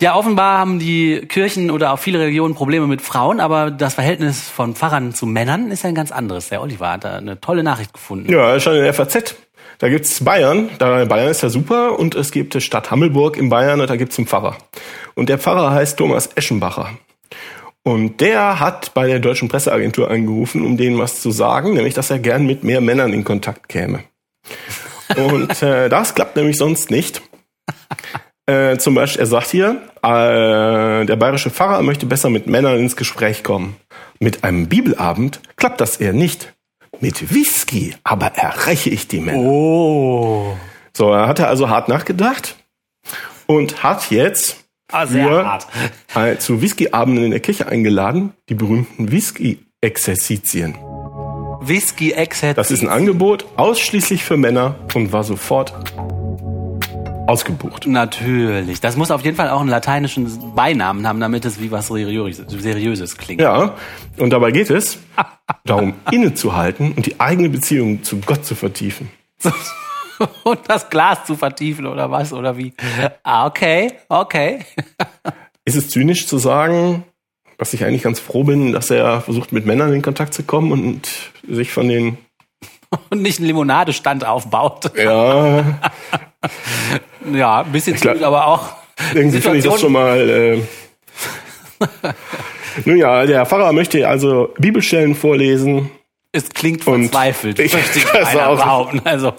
Ja, 0.00 0.14
offenbar 0.14 0.58
haben 0.58 0.78
die 0.78 1.26
Kirchen 1.28 1.70
oder 1.70 1.92
auch 1.92 1.98
viele 1.98 2.20
Religionen 2.20 2.54
Probleme 2.54 2.86
mit 2.86 3.02
Frauen, 3.02 3.38
aber 3.38 3.70
das 3.70 3.94
Verhältnis 3.94 4.48
von 4.48 4.74
Pfarrern 4.74 5.12
zu 5.12 5.26
Männern 5.26 5.70
ist 5.70 5.82
ja 5.82 5.90
ein 5.90 5.94
ganz 5.94 6.10
anderes. 6.10 6.48
Der 6.48 6.62
Oliver 6.62 6.92
hat 6.92 7.04
da 7.04 7.18
eine 7.18 7.38
tolle 7.38 7.62
Nachricht 7.62 7.92
gefunden. 7.92 8.32
Ja, 8.32 8.58
schon 8.58 8.76
in 8.76 8.82
der 8.82 8.94
FAZ. 8.94 9.34
Da 9.78 9.90
gibt's 9.90 10.24
Bayern, 10.24 10.70
da 10.78 11.04
Bayern 11.04 11.30
ist 11.30 11.42
ja 11.42 11.50
super 11.50 11.98
und 11.98 12.14
es 12.14 12.30
gibt 12.30 12.54
die 12.54 12.62
Stadt 12.62 12.90
Hammelburg 12.90 13.36
in 13.36 13.50
Bayern 13.50 13.82
und 13.82 13.90
da 13.90 13.96
gibt's 13.96 14.16
einen 14.16 14.26
Pfarrer. 14.26 14.56
Und 15.14 15.28
der 15.28 15.38
Pfarrer 15.38 15.72
heißt 15.72 15.98
Thomas 15.98 16.30
Eschenbacher. 16.34 16.90
Und 17.82 18.22
der 18.22 18.58
hat 18.58 18.94
bei 18.94 19.06
der 19.06 19.20
deutschen 19.20 19.48
Presseagentur 19.48 20.10
angerufen, 20.10 20.64
um 20.64 20.78
denen 20.78 20.98
was 20.98 21.20
zu 21.20 21.30
sagen, 21.30 21.74
nämlich 21.74 21.92
dass 21.92 22.10
er 22.10 22.18
gern 22.18 22.46
mit 22.46 22.64
mehr 22.64 22.80
Männern 22.80 23.12
in 23.12 23.24
Kontakt 23.24 23.68
käme. 23.68 24.04
Und 25.16 25.62
äh, 25.62 25.90
das 25.90 26.14
klappt 26.14 26.36
nämlich 26.36 26.56
sonst 26.56 26.90
nicht. 26.90 27.20
Äh, 28.50 28.78
zum 28.78 28.94
Beispiel, 28.94 29.20
er 29.20 29.26
sagt 29.26 29.48
hier, 29.48 29.80
äh, 30.02 31.04
der 31.06 31.16
bayerische 31.16 31.50
Pfarrer 31.50 31.82
möchte 31.82 32.06
besser 32.06 32.30
mit 32.30 32.46
Männern 32.46 32.78
ins 32.78 32.96
Gespräch 32.96 33.44
kommen. 33.44 33.76
Mit 34.18 34.42
einem 34.44 34.68
Bibelabend 34.68 35.40
klappt 35.56 35.80
das 35.80 35.98
eher 35.98 36.12
nicht. 36.12 36.52
Mit 37.00 37.32
Whisky 37.34 37.94
aber 38.02 38.26
erreiche 38.34 38.90
ich 38.90 39.06
die 39.08 39.20
Männer. 39.20 39.38
Oh. 39.48 40.56
So, 40.96 41.12
er 41.12 41.28
hatte 41.28 41.46
also 41.46 41.68
hart 41.68 41.88
nachgedacht 41.88 42.56
und 43.46 43.82
hat 43.82 44.10
jetzt 44.10 44.56
Ah, 44.92 45.06
für, 45.06 45.46
hart. 45.46 45.66
äh, 46.16 46.36
zu 46.38 46.60
Whiskyabenden 46.62 47.24
in 47.26 47.30
der 47.30 47.38
Kirche 47.40 47.68
eingeladen, 47.68 48.32
die 48.48 48.54
berühmten 48.54 49.12
Whisky-Exerzitien. 49.12 50.74
Whisky 51.62 52.10
Exit. 52.12 52.58
Das 52.58 52.70
ist 52.72 52.82
ein 52.82 52.88
Angebot 52.88 53.44
ausschließlich 53.56 54.24
für 54.24 54.36
Männer 54.36 54.74
und 54.94 55.12
war 55.12 55.22
sofort 55.22 55.72
ausgebucht. 57.30 57.86
Natürlich. 57.86 58.80
Das 58.80 58.96
muss 58.96 59.10
auf 59.10 59.24
jeden 59.24 59.36
Fall 59.36 59.50
auch 59.50 59.60
einen 59.60 59.68
lateinischen 59.68 60.54
Beinamen 60.54 61.06
haben, 61.06 61.20
damit 61.20 61.44
es 61.44 61.60
wie 61.60 61.70
was 61.70 61.86
Seriöses, 61.88 62.44
Seriöses 62.48 63.16
klingt. 63.16 63.40
Ja, 63.40 63.74
und 64.18 64.30
dabei 64.30 64.50
geht 64.50 64.68
es 64.70 64.98
darum, 65.64 65.94
innezuhalten 66.10 66.92
und 66.92 67.06
die 67.06 67.20
eigene 67.20 67.48
Beziehung 67.48 68.02
zu 68.02 68.18
Gott 68.18 68.44
zu 68.44 68.54
vertiefen. 68.54 69.10
Und 70.44 70.60
das 70.68 70.90
Glas 70.90 71.24
zu 71.24 71.34
vertiefen 71.34 71.86
oder 71.86 72.10
was 72.10 72.34
oder 72.34 72.58
wie? 72.58 72.74
Ah, 73.22 73.46
okay, 73.46 73.90
okay. 74.10 74.58
Ist 75.64 75.76
es 75.76 75.88
zynisch 75.88 76.26
zu 76.26 76.36
sagen, 76.36 77.04
dass 77.56 77.72
ich 77.72 77.84
eigentlich 77.86 78.02
ganz 78.02 78.20
froh 78.20 78.44
bin, 78.44 78.72
dass 78.72 78.90
er 78.90 79.22
versucht, 79.22 79.52
mit 79.52 79.64
Männern 79.64 79.94
in 79.94 80.02
Kontakt 80.02 80.34
zu 80.34 80.42
kommen 80.42 80.72
und 80.72 81.08
sich 81.48 81.72
von 81.72 81.88
den, 81.88 82.18
Und 83.08 83.22
nicht 83.22 83.38
einen 83.38 83.46
Limonadestand 83.46 84.26
aufbaut. 84.26 84.92
ja, 84.94 85.78
Ja, 87.32 87.60
ein 87.62 87.72
bisschen 87.72 87.96
glaub- 87.96 88.18
zu, 88.18 88.24
aber 88.26 88.46
auch. 88.46 88.68
irgendwie 89.14 89.40
finde 89.40 89.58
ich 89.58 89.64
das 89.64 89.80
schon 89.80 89.92
mal, 89.92 90.18
äh, 90.28 90.62
nun 92.84 92.96
ja, 92.96 93.26
der 93.26 93.44
Pfarrer 93.46 93.72
möchte 93.72 94.06
also 94.08 94.52
Bibelstellen 94.58 95.14
vorlesen. 95.14 95.90
Es 96.32 96.48
klingt 96.50 96.84
verzweifelt, 96.84 97.58
ich- 97.58 97.72
möchte 97.74 97.98
ich 97.98 98.04
das 98.12 98.28
einer 98.28 98.48
auch. 98.50 98.56
behaupten. 98.56 99.00
Also, 99.04 99.32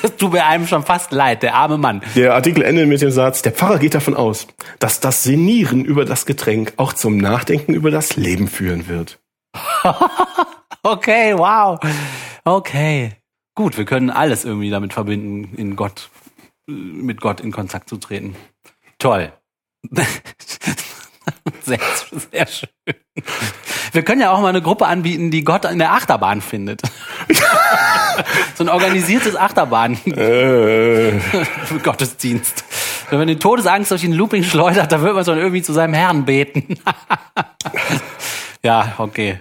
das 0.00 0.16
tut 0.16 0.32
mir 0.32 0.46
einem 0.46 0.66
schon 0.68 0.84
fast 0.84 1.10
leid, 1.10 1.42
der 1.42 1.54
arme 1.56 1.76
Mann. 1.76 2.02
Der 2.14 2.34
Artikel 2.34 2.62
endet 2.62 2.86
mit 2.88 3.02
dem 3.02 3.10
Satz, 3.10 3.42
der 3.42 3.50
Pfarrer 3.52 3.78
geht 3.80 3.94
davon 3.94 4.14
aus, 4.14 4.46
dass 4.78 5.00
das 5.00 5.24
Senieren 5.24 5.84
über 5.84 6.04
das 6.04 6.24
Getränk 6.24 6.72
auch 6.76 6.92
zum 6.92 7.16
Nachdenken 7.18 7.74
über 7.74 7.90
das 7.90 8.16
Leben 8.16 8.48
führen 8.48 8.88
wird. 8.88 9.18
Okay, 10.82 11.34
wow. 11.36 11.80
Okay. 12.44 13.10
Gut, 13.56 13.76
wir 13.76 13.84
können 13.86 14.08
alles 14.10 14.44
irgendwie 14.44 14.70
damit 14.70 14.92
verbinden, 14.92 15.52
in 15.56 15.74
Gott, 15.74 16.10
mit 16.66 17.20
Gott 17.20 17.40
in 17.40 17.52
Kontakt 17.52 17.88
zu 17.88 17.96
treten. 17.96 18.36
Toll. 18.98 19.32
Sehr, 21.62 21.80
sehr 22.30 22.46
schön. 22.46 22.68
Wir 23.92 24.02
können 24.04 24.20
ja 24.20 24.30
auch 24.30 24.40
mal 24.40 24.48
eine 24.48 24.62
Gruppe 24.62 24.86
anbieten, 24.86 25.30
die 25.30 25.42
Gott 25.42 25.64
in 25.64 25.78
der 25.78 25.92
Achterbahn 25.92 26.40
findet. 26.40 26.82
so 28.54 28.64
ein 28.64 28.68
organisiertes 28.68 29.34
Achterbahn. 29.34 29.94
Äh, 30.06 31.18
für 31.18 31.78
Gottesdienst. 31.82 32.64
Wenn 33.10 33.18
man 33.18 33.28
den 33.28 33.40
Todesangst 33.40 33.90
durch 33.90 34.02
den 34.02 34.12
Looping 34.12 34.44
schleudert, 34.44 34.92
dann 34.92 35.02
wird 35.02 35.14
man 35.14 35.24
schon 35.24 35.38
irgendwie 35.38 35.62
zu 35.62 35.72
seinem 35.72 35.94
Herrn 35.94 36.24
beten. 36.24 36.78
ja, 38.62 38.94
okay. 38.98 39.40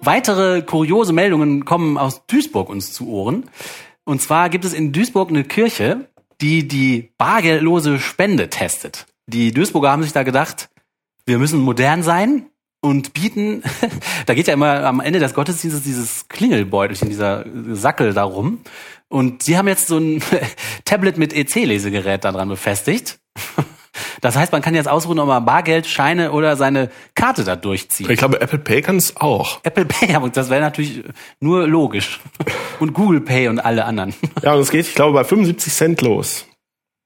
Weitere 0.00 0.62
kuriose 0.62 1.12
Meldungen 1.12 1.64
kommen 1.64 1.98
aus 1.98 2.26
Duisburg 2.26 2.68
uns 2.68 2.92
zu 2.92 3.08
Ohren. 3.08 3.48
Und 4.10 4.20
zwar 4.20 4.50
gibt 4.50 4.64
es 4.64 4.72
in 4.72 4.90
Duisburg 4.90 5.28
eine 5.28 5.44
Kirche, 5.44 6.08
die 6.40 6.66
die 6.66 7.12
bargeldlose 7.16 8.00
Spende 8.00 8.50
testet. 8.50 9.06
Die 9.28 9.52
Duisburger 9.52 9.92
haben 9.92 10.02
sich 10.02 10.12
da 10.12 10.24
gedacht, 10.24 10.68
wir 11.26 11.38
müssen 11.38 11.60
modern 11.60 12.02
sein 12.02 12.46
und 12.80 13.12
bieten, 13.12 13.62
da 14.26 14.34
geht 14.34 14.48
ja 14.48 14.54
immer 14.54 14.84
am 14.84 14.98
Ende 14.98 15.20
des 15.20 15.32
Gottesdienstes 15.32 15.84
dieses 15.84 16.26
Klingelbeutelchen, 16.26 17.08
dieser 17.08 17.44
Sackel 17.70 18.12
darum. 18.12 18.62
Und 19.06 19.44
sie 19.44 19.56
haben 19.56 19.68
jetzt 19.68 19.86
so 19.86 19.98
ein 19.98 20.20
Tablet 20.84 21.16
mit 21.16 21.32
EC-Lesegerät 21.32 22.24
daran 22.24 22.48
befestigt. 22.48 23.20
Das 24.20 24.36
heißt, 24.36 24.52
man 24.52 24.62
kann 24.62 24.74
jetzt 24.74 24.88
ausruhen, 24.88 25.18
ob 25.18 25.28
man 25.28 25.44
Bargeld, 25.44 25.86
Scheine 25.86 26.32
oder 26.32 26.56
seine 26.56 26.90
Karte 27.14 27.44
da 27.44 27.56
durchzieht. 27.56 28.08
Ich 28.10 28.18
glaube, 28.18 28.40
Apple 28.40 28.58
Pay 28.58 28.82
kann 28.82 28.96
es 28.96 29.16
auch. 29.16 29.60
Apple 29.62 29.84
Pay, 29.84 30.14
aber 30.14 30.28
das 30.28 30.50
wäre 30.50 30.60
natürlich 30.60 31.04
nur 31.40 31.66
logisch. 31.66 32.20
Und 32.78 32.92
Google 32.92 33.20
Pay 33.20 33.48
und 33.48 33.58
alle 33.58 33.84
anderen. 33.84 34.14
Ja, 34.42 34.54
und 34.54 34.60
es 34.60 34.70
geht, 34.70 34.86
ich 34.86 34.94
glaube, 34.94 35.14
bei 35.14 35.24
75 35.24 35.72
Cent 35.72 36.02
los. 36.02 36.46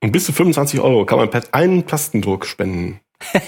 Und 0.02 0.12
bis 0.12 0.24
zu 0.24 0.32
25 0.32 0.80
Euro 0.80 1.06
kann 1.06 1.18
man 1.18 1.30
per 1.30 1.42
einen 1.52 1.84
Plastendruck 1.84 2.46
spenden. 2.46 3.00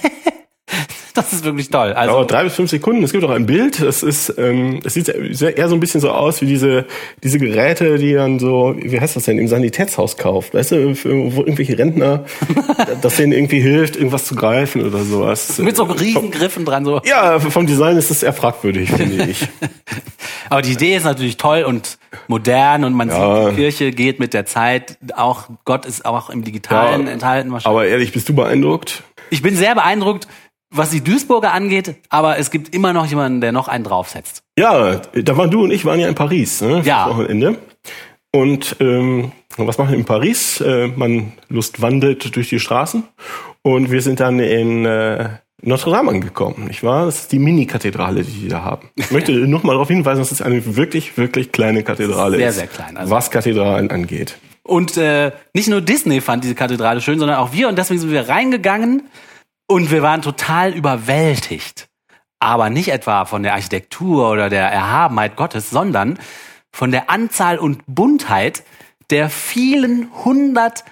Das 1.16 1.32
ist 1.32 1.44
wirklich 1.44 1.70
toll. 1.70 1.92
Also, 1.92 2.12
Dauert 2.12 2.30
drei 2.30 2.44
bis 2.44 2.54
fünf 2.54 2.70
Sekunden. 2.70 3.02
Es 3.02 3.10
gibt 3.12 3.24
auch 3.24 3.30
ein 3.30 3.46
Bild. 3.46 3.82
Das 3.82 4.02
ist, 4.02 4.34
ähm, 4.38 4.80
es 4.84 4.94
sieht 4.94 5.08
eher 5.08 5.68
so 5.68 5.74
ein 5.74 5.80
bisschen 5.80 6.00
so 6.00 6.10
aus 6.10 6.40
wie 6.42 6.46
diese 6.46 6.84
diese 7.24 7.38
Geräte, 7.38 7.98
die 7.98 8.12
dann 8.12 8.38
so, 8.38 8.74
wie 8.78 9.00
heißt 9.00 9.16
das 9.16 9.24
denn, 9.24 9.38
im 9.38 9.48
Sanitätshaus 9.48 10.16
kauft. 10.16 10.54
Weißt 10.54 10.72
du, 10.72 10.94
wo 11.04 11.40
irgendwelche 11.40 11.78
Rentner, 11.78 12.24
dass 13.02 13.16
denen 13.16 13.32
irgendwie 13.32 13.60
hilft, 13.60 13.96
irgendwas 13.96 14.26
zu 14.26 14.34
greifen 14.34 14.84
oder 14.86 14.98
sowas. 15.00 15.58
mit 15.58 15.74
so 15.76 15.84
Riesengriffen 15.84 16.64
dran 16.64 16.84
so. 16.84 17.00
Ja, 17.04 17.40
vom 17.40 17.66
Design 17.66 17.96
ist 17.96 18.10
das 18.10 18.22
eher 18.22 18.32
fragwürdig, 18.32 18.90
finde 18.90 19.24
ich. 19.30 19.48
Aber 20.50 20.62
die 20.62 20.72
Idee 20.72 20.96
ist 20.96 21.04
natürlich 21.04 21.36
toll 21.38 21.62
und 21.62 21.98
modern 22.28 22.84
und 22.84 22.92
man 22.94 23.08
Ja. 23.08 23.46
sieht, 23.46 23.52
die 23.52 23.56
Kirche 23.62 23.90
geht 23.90 24.20
mit 24.20 24.32
der 24.34 24.46
Zeit. 24.46 24.96
Auch 25.16 25.48
Gott 25.64 25.86
ist 25.86 26.04
auch 26.04 26.30
im 26.30 26.44
Digitalen 26.44 27.06
Ja. 27.06 27.12
enthalten 27.12 27.50
wahrscheinlich. 27.52 27.66
Aber 27.80 27.86
ehrlich, 27.86 28.12
bist 28.12 28.28
du 28.28 28.34
beeindruckt? 28.34 29.02
Ich 29.30 29.42
bin 29.42 29.56
sehr 29.56 29.74
beeindruckt, 29.74 30.28
was 30.76 30.90
die 30.90 31.02
Duisburger 31.02 31.52
angeht, 31.52 31.94
aber 32.08 32.38
es 32.38 32.50
gibt 32.50 32.74
immer 32.74 32.92
noch 32.92 33.06
jemanden, 33.06 33.40
der 33.40 33.52
noch 33.52 33.68
einen 33.68 33.84
draufsetzt. 33.84 34.42
Ja, 34.58 35.00
da 35.14 35.36
waren 35.36 35.50
du 35.50 35.64
und 35.64 35.70
ich 35.70 35.84
waren 35.84 36.00
ja 36.00 36.08
in 36.08 36.14
Paris, 36.14 36.60
ne? 36.60 36.82
Ja. 36.84 37.08
Wochenende. 37.10 37.58
Und 38.32 38.76
ähm, 38.80 39.32
was 39.56 39.78
machen 39.78 39.90
wir 39.92 39.98
in 39.98 40.04
Paris? 40.04 40.60
Äh, 40.60 40.88
man 40.88 41.32
lustwandelt 41.48 42.34
durch 42.36 42.48
die 42.50 42.60
Straßen 42.60 43.04
und 43.62 43.90
wir 43.90 44.02
sind 44.02 44.20
dann 44.20 44.38
in 44.40 44.84
äh, 44.84 45.28
Notre 45.62 45.90
Dame 45.90 46.10
angekommen, 46.10 46.66
nicht 46.66 46.82
wahr? 46.82 47.06
Das 47.06 47.20
ist 47.22 47.32
die 47.32 47.38
Mini-Kathedrale, 47.38 48.22
die 48.22 48.40
die 48.42 48.48
da 48.48 48.62
haben. 48.62 48.90
Ich 48.94 49.10
möchte 49.10 49.32
noch 49.48 49.62
mal 49.62 49.72
darauf 49.72 49.88
hinweisen, 49.88 50.18
dass 50.20 50.32
es 50.32 50.42
eine 50.42 50.76
wirklich, 50.76 51.16
wirklich 51.16 51.50
kleine 51.50 51.82
Kathedrale 51.82 52.36
Sehr, 52.36 52.48
ist. 52.50 52.56
sehr 52.56 52.66
klein, 52.66 52.96
also- 52.96 53.10
was 53.10 53.30
Kathedralen 53.30 53.90
angeht. 53.90 54.38
Und 54.62 54.96
äh, 54.96 55.30
nicht 55.54 55.68
nur 55.68 55.80
Disney 55.80 56.20
fand 56.20 56.42
diese 56.42 56.56
Kathedrale 56.56 57.00
schön, 57.00 57.20
sondern 57.20 57.38
auch 57.38 57.52
wir. 57.52 57.68
Und 57.68 57.78
deswegen 57.78 58.00
sind 58.00 58.10
wir 58.10 58.28
reingegangen 58.28 59.04
und 59.66 59.90
wir 59.90 60.02
waren 60.02 60.22
total 60.22 60.72
überwältigt. 60.72 61.88
Aber 62.38 62.70
nicht 62.70 62.88
etwa 62.88 63.24
von 63.24 63.42
der 63.42 63.54
Architektur 63.54 64.30
oder 64.30 64.48
der 64.50 64.70
Erhabenheit 64.70 65.36
Gottes, 65.36 65.70
sondern 65.70 66.18
von 66.70 66.90
der 66.90 67.10
Anzahl 67.10 67.58
und 67.58 67.82
Buntheit 67.86 68.62
der 69.10 69.30
vielen 69.30 70.10
hundert 70.24 70.84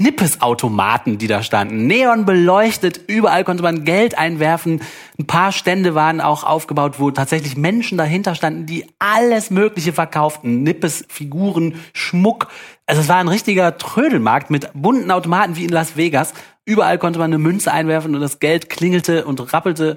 Nippes-Automaten, 0.00 1.18
die 1.18 1.26
da 1.26 1.42
standen. 1.42 1.86
Neon 1.86 2.24
beleuchtet, 2.24 3.00
überall 3.06 3.44
konnte 3.44 3.62
man 3.62 3.84
Geld 3.84 4.16
einwerfen. 4.16 4.80
Ein 5.18 5.26
paar 5.26 5.52
Stände 5.52 5.94
waren 5.94 6.22
auch 6.22 6.42
aufgebaut, 6.42 6.94
wo 6.98 7.10
tatsächlich 7.10 7.56
Menschen 7.56 7.98
dahinter 7.98 8.34
standen, 8.34 8.64
die 8.64 8.86
alles 8.98 9.50
Mögliche 9.50 9.92
verkauften. 9.92 10.62
Nippes, 10.62 11.04
Figuren, 11.08 11.74
Schmuck. 11.92 12.48
Also 12.86 13.02
es 13.02 13.08
war 13.08 13.18
ein 13.18 13.28
richtiger 13.28 13.76
Trödelmarkt 13.76 14.50
mit 14.50 14.70
bunten 14.72 15.10
Automaten 15.10 15.56
wie 15.56 15.64
in 15.64 15.70
Las 15.70 15.96
Vegas. 15.96 16.32
Überall 16.70 16.98
konnte 16.98 17.18
man 17.18 17.32
eine 17.32 17.38
Münze 17.38 17.72
einwerfen 17.72 18.14
und 18.14 18.20
das 18.20 18.38
Geld 18.38 18.70
klingelte 18.70 19.24
und 19.24 19.52
rappelte. 19.52 19.96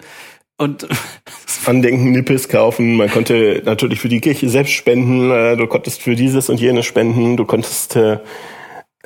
Und 0.57 0.87
Andenken, 1.67 2.11
Nippes 2.13 2.49
kaufen. 2.49 2.95
Man 2.95 3.11
konnte 3.11 3.61
natürlich 3.63 3.99
für 3.99 4.09
die 4.09 4.19
Kirche 4.19 4.49
selbst 4.49 4.73
spenden. 4.73 5.29
Äh, 5.29 5.55
du 5.55 5.67
konntest 5.67 6.01
für 6.01 6.15
dieses 6.15 6.49
und 6.49 6.59
jenes 6.59 6.87
spenden. 6.87 7.37
Du 7.37 7.45
konntest, 7.45 7.95
äh, 7.95 8.17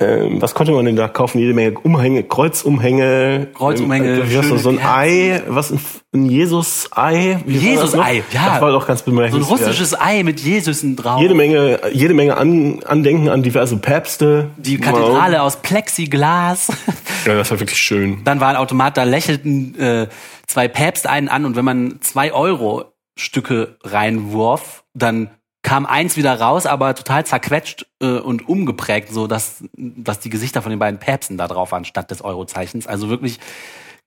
ähm, 0.00 0.40
was 0.40 0.54
konnte 0.54 0.72
man 0.72 0.84
denn 0.84 0.94
da 0.94 1.08
kaufen? 1.08 1.38
Jede 1.40 1.54
Menge 1.54 1.78
Umhänge, 1.80 2.22
Kreuzumhänge. 2.22 3.48
Kreuzumhänge, 3.54 4.20
Ähm, 4.20 4.50
das, 4.50 4.62
so 4.62 4.68
ein 4.68 4.78
Ei, 4.80 5.42
was 5.48 5.72
ein, 5.72 5.80
ein 6.14 6.26
Jesus-Ei. 6.26 7.40
Jesus-Ei, 7.46 8.22
ja. 8.32 8.50
Das 8.50 8.60
war 8.62 8.70
doch 8.70 8.86
ganz 8.86 9.00
so 9.04 9.10
ein 9.10 9.14
bemerkenswert. 9.16 9.50
russisches 9.50 10.00
Ei 10.00 10.22
mit 10.22 10.40
Jesusen 10.40 10.94
drauf. 10.94 11.20
Jede 11.20 11.34
Menge, 11.34 11.80
jede 11.92 12.14
Menge 12.14 12.36
an, 12.36 12.80
Andenken 12.84 13.28
an 13.28 13.42
diverse 13.42 13.76
Päpste. 13.76 14.50
Die 14.56 14.78
Kathedrale 14.78 15.42
aus 15.42 15.56
Plexiglas. 15.62 16.68
Ja, 17.26 17.34
das 17.34 17.50
war 17.50 17.58
wirklich 17.60 17.80
schön. 17.82 18.20
Dann 18.24 18.38
war 18.40 18.48
ein 18.48 18.56
Automat, 18.56 18.96
da 18.96 19.02
lächelten 19.02 19.78
äh, 19.78 20.06
zwei 20.46 20.68
Päpste 20.68 21.10
einen 21.10 21.28
an 21.28 21.44
und 21.44 21.56
wenn 21.56 21.64
man 21.64 21.98
zwei 22.00 22.32
Euro 22.32 22.92
Stücke 23.16 23.76
reinwurf, 23.82 24.84
dann 24.94 25.28
kam 25.62 25.86
eins 25.86 26.16
wieder 26.16 26.40
raus, 26.40 26.66
aber 26.66 26.94
total 26.94 27.26
zerquetscht 27.26 27.86
äh, 28.00 28.18
und 28.18 28.48
umgeprägt, 28.48 29.12
so 29.12 29.26
dass, 29.26 29.64
dass 29.74 30.20
die 30.20 30.30
Gesichter 30.30 30.62
von 30.62 30.70
den 30.70 30.78
beiden 30.78 31.00
Päpsten 31.00 31.36
da 31.36 31.48
drauf 31.48 31.72
waren 31.72 31.84
statt 31.84 32.10
des 32.10 32.22
Eurozeichens. 32.22 32.86
Also 32.86 33.08
wirklich 33.08 33.40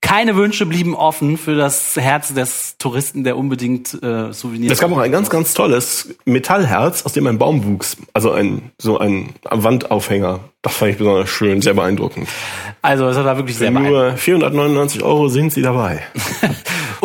keine 0.02 0.36
Wünsche 0.36 0.66
blieben 0.66 0.96
offen 0.96 1.38
für 1.38 1.56
das 1.56 1.96
Herz 1.96 2.34
des 2.34 2.78
Touristen, 2.80 3.24
der 3.24 3.38
unbedingt 3.38 3.94
äh, 4.02 4.34
Souvenirs. 4.34 4.74
Es 4.74 4.80
gab 4.80 4.92
auch 4.92 4.98
ein 4.98 5.12
ganz, 5.12 5.30
ganz 5.30 5.54
tolles 5.54 6.16
Metallherz, 6.26 7.06
aus 7.06 7.14
dem 7.14 7.28
ein 7.28 7.38
Baum 7.38 7.64
wuchs. 7.66 7.98
Also 8.14 8.32
ein, 8.32 8.72
so 8.80 8.98
ein 8.98 9.30
Wandaufhänger. 9.44 10.40
Das 10.64 10.76
fand 10.76 10.92
ich 10.92 10.98
besonders 10.98 11.30
schön, 11.30 11.62
sehr 11.62 11.74
beeindruckend. 11.74 12.28
also 12.84 13.08
es 13.08 13.18
war 13.18 13.38
wirklich 13.38 13.58
sehr 13.58 13.72
beeindruckend. 13.72 14.10
Nur 14.10 14.18
499 14.18 15.04
Euro 15.04 15.28
sind 15.28 15.52
sie 15.52 15.62
dabei. 15.62 16.02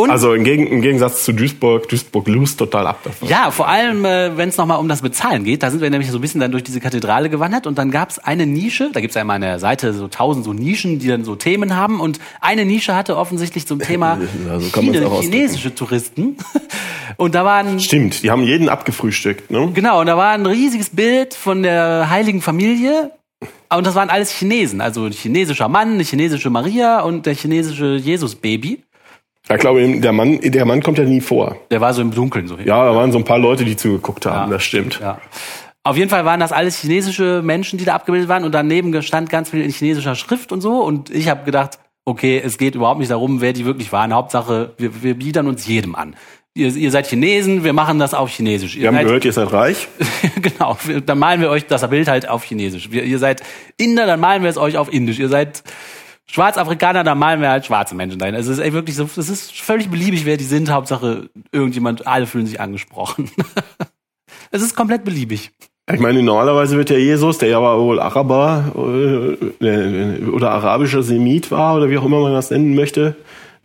Also 0.08 0.34
im, 0.34 0.44
Gegen 0.44 0.66
im 0.66 0.82
Gegensatz 0.82 1.24
zu 1.24 1.32
Duisburg, 1.32 1.88
Duisburg 1.88 2.28
lust 2.28 2.58
total 2.58 2.86
ab 2.86 3.00
davon. 3.02 3.28
Ja, 3.28 3.50
vor 3.50 3.66
allem, 3.66 4.04
äh, 4.04 4.36
wenn 4.36 4.50
es 4.50 4.58
nochmal 4.58 4.78
um 4.78 4.88
das 4.88 5.00
Bezahlen 5.00 5.44
geht. 5.44 5.62
Da 5.62 5.70
sind 5.70 5.80
wir 5.80 5.88
nämlich 5.88 6.10
so 6.10 6.18
ein 6.18 6.20
bisschen 6.20 6.40
dann 6.40 6.52
durch 6.52 6.64
diese 6.64 6.80
Kathedrale 6.80 7.30
gewandert 7.30 7.66
und 7.66 7.78
dann 7.78 7.90
gab 7.90 8.10
es 8.10 8.18
eine 8.18 8.44
Nische, 8.46 8.90
da 8.92 9.00
gibt 9.00 9.12
es 9.12 9.14
ja 9.14 9.22
immer 9.22 9.34
an 9.34 9.40
der 9.40 9.58
Seite 9.58 9.94
so 9.94 10.06
tausend 10.08 10.44
so 10.44 10.52
Nischen, 10.52 10.98
die 10.98 11.08
dann 11.08 11.24
so 11.24 11.34
Themen 11.34 11.76
haben 11.76 12.00
und 12.00 12.20
eine 12.42 12.66
Nische 12.66 12.94
hatte 12.94 13.16
offensichtlich 13.16 13.66
zum 13.66 13.78
Thema 13.78 14.18
Ja, 14.46 14.60
so 14.60 14.68
Chine, 14.68 15.10
chinesische 15.20 15.74
Touristen. 15.74 16.36
Und 17.18 17.34
da 17.34 17.46
waren, 17.46 17.80
Stimmt, 17.80 18.22
die 18.22 18.30
haben 18.30 18.42
jeden 18.42 18.68
abgefrühstückt, 18.68 19.50
ne? 19.50 19.70
genau, 19.72 20.00
und 20.00 20.06
da 20.06 20.18
war 20.18 20.32
ein 20.32 20.44
riesiges 20.44 20.90
Bild 20.90 21.32
von 21.32 21.62
der 21.62 22.10
heiligen 22.10 22.42
Familie 22.42 23.12
und 23.74 23.86
das 23.86 23.94
waren 23.94 24.10
alles 24.10 24.30
Chinesen, 24.30 24.80
also 24.80 25.04
ein 25.04 25.12
chinesischer 25.12 25.68
Mann, 25.68 25.94
eine 25.94 26.02
chinesische 26.02 26.50
Maria 26.50 27.00
und 27.00 27.26
der 27.26 27.34
chinesische 27.34 27.96
Jesus-Baby. 27.96 28.82
Ja, 29.48 29.54
ich 29.54 29.60
glaube, 29.60 30.00
der 30.00 30.12
Mann, 30.12 30.40
der 30.40 30.64
Mann 30.64 30.82
kommt 30.82 30.98
ja 30.98 31.04
nie 31.04 31.20
vor. 31.20 31.56
Der 31.70 31.80
war 31.80 31.94
so 31.94 32.02
im 32.02 32.10
Dunkeln 32.12 32.48
so. 32.48 32.56
Ja, 32.58 32.84
da 32.84 32.96
waren 32.96 33.12
so 33.12 33.18
ein 33.18 33.24
paar 33.24 33.38
Leute, 33.38 33.64
die 33.64 33.76
zugeguckt 33.76 34.26
haben, 34.26 34.50
das 34.50 34.64
stimmt. 34.64 34.98
Ja. 35.00 35.18
Auf 35.84 35.96
jeden 35.96 36.10
Fall 36.10 36.24
waren 36.24 36.40
das 36.40 36.50
alles 36.50 36.80
chinesische 36.80 37.42
Menschen, 37.44 37.78
die 37.78 37.84
da 37.84 37.94
abgebildet 37.94 38.28
waren 38.28 38.42
und 38.44 38.52
daneben 38.52 39.00
stand 39.02 39.30
ganz 39.30 39.50
viel 39.50 39.62
in 39.62 39.70
chinesischer 39.70 40.16
Schrift 40.16 40.50
und 40.50 40.60
so 40.60 40.82
und 40.82 41.10
ich 41.10 41.28
habe 41.28 41.44
gedacht, 41.44 41.78
okay, 42.04 42.40
es 42.42 42.58
geht 42.58 42.74
überhaupt 42.74 42.98
nicht 42.98 43.10
darum, 43.10 43.40
wer 43.40 43.52
die 43.52 43.64
wirklich 43.64 43.92
waren. 43.92 44.14
Hauptsache, 44.14 44.74
wir, 44.78 45.02
wir 45.02 45.14
biedern 45.14 45.46
uns 45.46 45.66
jedem 45.66 45.94
an. 45.94 46.16
Ihr, 46.56 46.74
ihr 46.74 46.90
seid 46.90 47.06
Chinesen, 47.06 47.64
wir 47.64 47.74
machen 47.74 47.98
das 47.98 48.14
auf 48.14 48.30
Chinesisch. 48.30 48.76
Ihr 48.76 48.82
Wir 48.82 48.88
haben 48.88 48.94
seid, 48.94 49.04
gehört, 49.04 49.24
ihr 49.26 49.32
seid 49.34 49.52
reich. 49.52 49.88
genau, 50.40 50.78
dann 51.04 51.18
malen 51.18 51.42
wir 51.42 51.50
euch 51.50 51.66
das 51.66 51.86
Bild 51.90 52.08
halt 52.08 52.30
auf 52.30 52.44
Chinesisch. 52.44 52.90
Wir, 52.90 53.04
ihr 53.04 53.18
seid 53.18 53.42
Inder, 53.76 54.06
dann 54.06 54.20
malen 54.20 54.42
wir 54.42 54.48
es 54.48 54.56
euch 54.56 54.78
auf 54.78 54.90
Indisch. 54.90 55.18
Ihr 55.18 55.28
seid 55.28 55.62
Schwarzafrikaner, 56.24 57.04
dann 57.04 57.18
malen 57.18 57.42
wir 57.42 57.50
halt 57.50 57.66
schwarze 57.66 57.94
Menschen 57.94 58.18
dahin. 58.18 58.34
Also 58.34 58.52
es 58.52 58.56
ist 58.58 58.64
echt 58.64 58.72
wirklich 58.72 58.96
so, 58.96 59.04
es 59.04 59.28
ist 59.28 59.52
völlig 59.52 59.90
beliebig, 59.90 60.24
wer 60.24 60.38
die 60.38 60.44
sind. 60.44 60.70
Hauptsache 60.70 61.28
irgendjemand, 61.52 62.06
alle 62.06 62.26
fühlen 62.26 62.46
sich 62.46 62.60
angesprochen. 62.60 63.30
Es 64.52 64.62
ist 64.62 64.76
komplett 64.76 65.04
beliebig. 65.04 65.50
Ich 65.92 66.00
meine, 66.00 66.22
normalerweise 66.22 66.76
wird 66.76 66.90
der 66.90 67.00
Jesus, 67.00 67.38
der 67.38 67.48
ja 67.48 67.58
aber 67.58 67.80
wohl 67.80 68.00
Araber 68.00 68.72
äh, 69.60 69.66
äh, 69.66 70.24
oder 70.28 70.52
arabischer 70.52 71.02
Semit 71.02 71.50
war 71.50 71.76
oder 71.76 71.90
wie 71.90 71.98
auch 71.98 72.04
immer 72.04 72.20
man 72.20 72.32
das 72.32 72.50
nennen 72.50 72.74
möchte. 72.76 73.16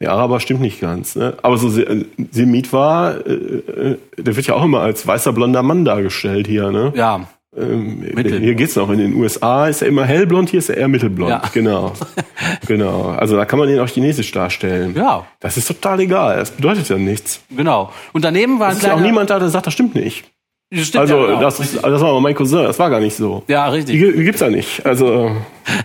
Der 0.02 0.12
Araber 0.12 0.40
stimmt 0.40 0.62
nicht 0.62 0.82
ganz. 0.82 1.16
Ne? 1.16 1.36
Aber 1.44 1.58
so 1.58 1.70
Se- 1.70 2.06
Semit 2.32 2.74
war, 2.74 3.26
äh, 3.26 3.32
äh, 3.34 3.98
der 4.18 4.36
wird 4.36 4.48
ja 4.48 4.56
auch 4.56 4.64
immer 4.66 4.82
als 4.82 5.06
weißer 5.06 5.32
blonder 5.32 5.62
Mann 5.64 5.86
dargestellt 5.86 6.48
hier. 6.48 6.72
Ne? 6.72 6.92
Ja, 6.96 7.28
Ähm, 7.56 8.02
hier 8.16 8.56
geht's 8.56 8.76
noch. 8.78 8.90
In 8.90 8.98
den 8.98 9.14
USA 9.14 9.68
ist 9.68 9.82
er 9.82 9.90
immer 9.90 10.06
hellblond, 10.06 10.50
hier 10.50 10.60
ist 10.60 10.70
er 10.70 10.78
eher 10.78 10.88
mittelblond. 10.88 11.30
Ja. 11.32 11.42
Genau. 11.54 11.92
genau. 12.68 13.10
Also 13.18 13.36
da 13.36 13.44
kann 13.46 13.60
man 13.60 13.68
ihn 13.70 13.80
auch 13.80 13.90
chinesisch 13.90 14.32
darstellen. 14.32 14.94
Ja. 14.96 15.26
Das 15.42 15.58
ist 15.58 15.68
total 15.68 16.00
egal. 16.00 16.38
Das 16.38 16.52
bedeutet 16.52 16.88
ja 16.90 16.98
nichts. 16.98 17.42
genau. 17.56 17.92
Und 18.14 18.24
daneben 18.26 18.60
war 18.60 18.68
ein 18.68 18.72
Es 18.72 18.78
ist 18.80 18.88
ja 18.88 18.94
auch 18.96 19.00
niemand 19.02 19.30
da, 19.30 19.38
der 19.40 19.50
sagt, 19.50 19.68
das 19.68 19.74
stimmt 19.74 19.96
nicht. 19.96 20.26
Das 20.74 20.96
Also 20.96 21.18
ja, 21.18 21.26
genau. 21.28 21.42
das, 21.42 21.60
ist, 21.60 21.76
das 21.76 22.02
war 22.02 22.10
aber 22.10 22.22
mein 22.22 22.34
Cousin, 22.34 22.64
das 22.64 22.80
war 22.80 22.90
gar 22.90 23.02
nicht 23.02 23.16
so. 23.16 23.44
ja, 23.48 23.68
richtig. 23.68 24.00
die 24.00 24.24
gibt's 24.24 24.40
ja 24.40 24.50
nicht. 24.50 24.86
Also 24.86 25.36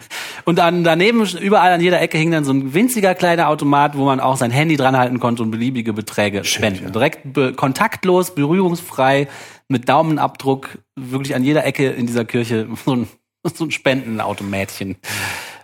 Und 0.46 0.60
dann 0.60 0.84
daneben, 0.84 1.26
überall 1.40 1.72
an 1.72 1.80
jeder 1.80 2.00
Ecke 2.00 2.16
hing 2.18 2.30
dann 2.30 2.44
so 2.44 2.52
ein 2.52 2.72
winziger 2.72 3.16
kleiner 3.16 3.48
Automat, 3.48 3.98
wo 3.98 4.04
man 4.04 4.20
auch 4.20 4.36
sein 4.36 4.52
Handy 4.52 4.76
dran 4.76 4.96
halten 4.96 5.18
konnte 5.18 5.42
und 5.42 5.50
beliebige 5.50 5.92
Beträge 5.92 6.44
spenden. 6.44 6.92
Direkt 6.92 7.32
be 7.32 7.52
kontaktlos, 7.52 8.32
berührungsfrei, 8.32 9.26
mit 9.66 9.88
Daumenabdruck, 9.88 10.78
wirklich 10.94 11.34
an 11.34 11.42
jeder 11.42 11.64
Ecke 11.64 11.88
in 11.88 12.06
dieser 12.06 12.24
Kirche 12.24 12.68
so 12.84 12.94
ein, 12.94 13.08
so 13.42 13.64
ein 13.64 13.72
Spendenautomätchen. 13.72 14.94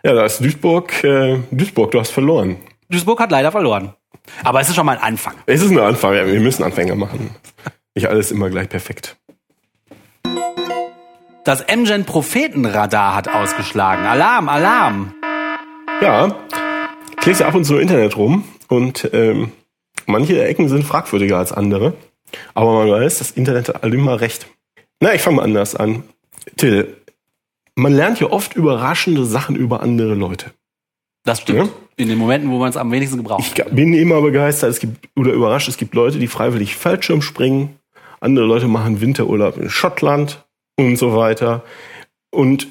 ja, 0.02 0.14
da 0.14 0.24
ist 0.24 0.40
Duisburg. 0.40 1.04
Äh, 1.04 1.38
Duisburg, 1.52 1.92
du 1.92 2.00
hast 2.00 2.10
verloren. 2.10 2.56
Duisburg 2.90 3.20
hat 3.20 3.30
leider 3.30 3.52
verloren. 3.52 3.94
Aber 4.42 4.60
es 4.60 4.68
ist 4.68 4.74
schon 4.74 4.86
mal 4.86 4.98
ein 4.98 5.02
Anfang. 5.02 5.34
Es 5.46 5.62
ist 5.62 5.70
ein 5.70 5.78
Anfang. 5.78 6.14
Ja, 6.14 6.26
wir 6.26 6.40
müssen 6.40 6.64
Anfänger 6.64 6.96
machen. 6.96 7.30
Nicht 7.94 8.08
alles 8.08 8.30
immer 8.30 8.48
gleich 8.50 8.68
perfekt. 8.68 9.16
Das 11.44 11.64
MGen 11.66 12.04
Prophetenradar 12.04 13.14
hat 13.16 13.28
ausgeschlagen. 13.28 14.06
Alarm, 14.06 14.48
Alarm. 14.48 15.14
Ja, 16.00 16.36
ich 17.18 17.26
lese 17.26 17.46
ab 17.46 17.54
und 17.54 17.64
zu 17.64 17.74
im 17.74 17.82
Internet 17.82 18.16
rum 18.16 18.44
und 18.68 19.10
ähm, 19.12 19.52
manche 20.06 20.44
Ecken 20.44 20.68
sind 20.68 20.84
fragwürdiger 20.84 21.38
als 21.38 21.52
andere. 21.52 21.94
Aber 22.54 22.72
man 22.72 22.90
weiß, 22.90 23.18
das 23.18 23.32
Internet 23.32 23.68
hat 23.68 23.84
alle 23.84 23.94
immer 23.94 24.20
recht. 24.20 24.46
Na, 25.00 25.14
ich 25.14 25.20
fange 25.20 25.36
mal 25.36 25.42
anders 25.42 25.74
an. 25.74 26.04
Till, 26.56 26.96
man 27.74 27.92
lernt 27.92 28.20
ja 28.20 28.28
oft 28.30 28.54
überraschende 28.54 29.24
Sachen 29.24 29.56
über 29.56 29.82
andere 29.82 30.14
Leute. 30.14 30.52
Das 31.24 31.40
stimmt. 31.40 31.66
Ja. 31.66 31.72
In 31.96 32.08
den 32.08 32.18
Momenten, 32.18 32.50
wo 32.50 32.58
man 32.58 32.70
es 32.70 32.76
am 32.76 32.90
wenigsten 32.90 33.18
gebraucht. 33.18 33.52
Ich 33.56 33.64
bin 33.66 33.92
immer 33.94 34.20
begeistert, 34.22 34.70
es 34.70 34.80
gibt 34.80 35.08
oder 35.14 35.32
überrascht, 35.32 35.68
es 35.68 35.76
gibt 35.76 35.94
Leute, 35.94 36.18
die 36.18 36.26
freiwillig 36.26 36.74
Fallschirm 36.74 37.22
springen, 37.22 37.78
andere 38.22 38.46
Leute 38.46 38.68
machen 38.68 39.00
Winterurlaub 39.00 39.56
in 39.58 39.70
Schottland 39.70 40.46
und 40.76 40.96
so 40.96 41.16
weiter. 41.16 41.64
Und 42.30 42.68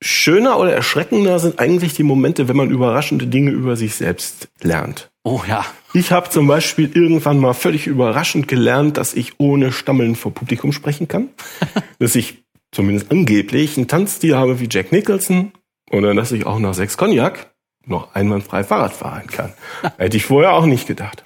schöner 0.00 0.58
oder 0.58 0.72
erschreckender 0.72 1.38
sind 1.38 1.58
eigentlich 1.58 1.94
die 1.94 2.02
Momente, 2.02 2.48
wenn 2.48 2.56
man 2.56 2.70
überraschende 2.70 3.26
Dinge 3.26 3.50
über 3.50 3.76
sich 3.76 3.94
selbst 3.94 4.48
lernt. 4.62 5.10
Oh 5.24 5.42
ja. 5.46 5.64
Ich 5.94 6.10
habe 6.10 6.30
zum 6.30 6.46
Beispiel 6.46 6.90
irgendwann 6.94 7.38
mal 7.38 7.52
völlig 7.52 7.86
überraschend 7.86 8.48
gelernt, 8.48 8.96
dass 8.96 9.14
ich 9.14 9.38
ohne 9.38 9.72
Stammeln 9.72 10.16
vor 10.16 10.32
Publikum 10.32 10.72
sprechen 10.72 11.08
kann. 11.08 11.28
dass 11.98 12.14
ich 12.14 12.42
zumindest 12.72 13.10
angeblich 13.10 13.76
einen 13.76 13.88
Tanzstil 13.88 14.36
habe 14.36 14.58
wie 14.58 14.68
Jack 14.70 14.92
Nicholson 14.92 15.52
oder 15.90 16.14
dass 16.14 16.32
ich 16.32 16.46
auch 16.46 16.58
nach 16.58 16.74
sechs 16.74 16.96
Cognac 16.96 17.52
noch 17.84 18.14
einwandfrei 18.14 18.64
Fahrrad 18.64 18.92
fahren 18.92 19.26
kann. 19.26 19.52
Hätte 19.98 20.16
ich 20.16 20.24
vorher 20.24 20.54
auch 20.54 20.66
nicht 20.66 20.86
gedacht. 20.86 21.22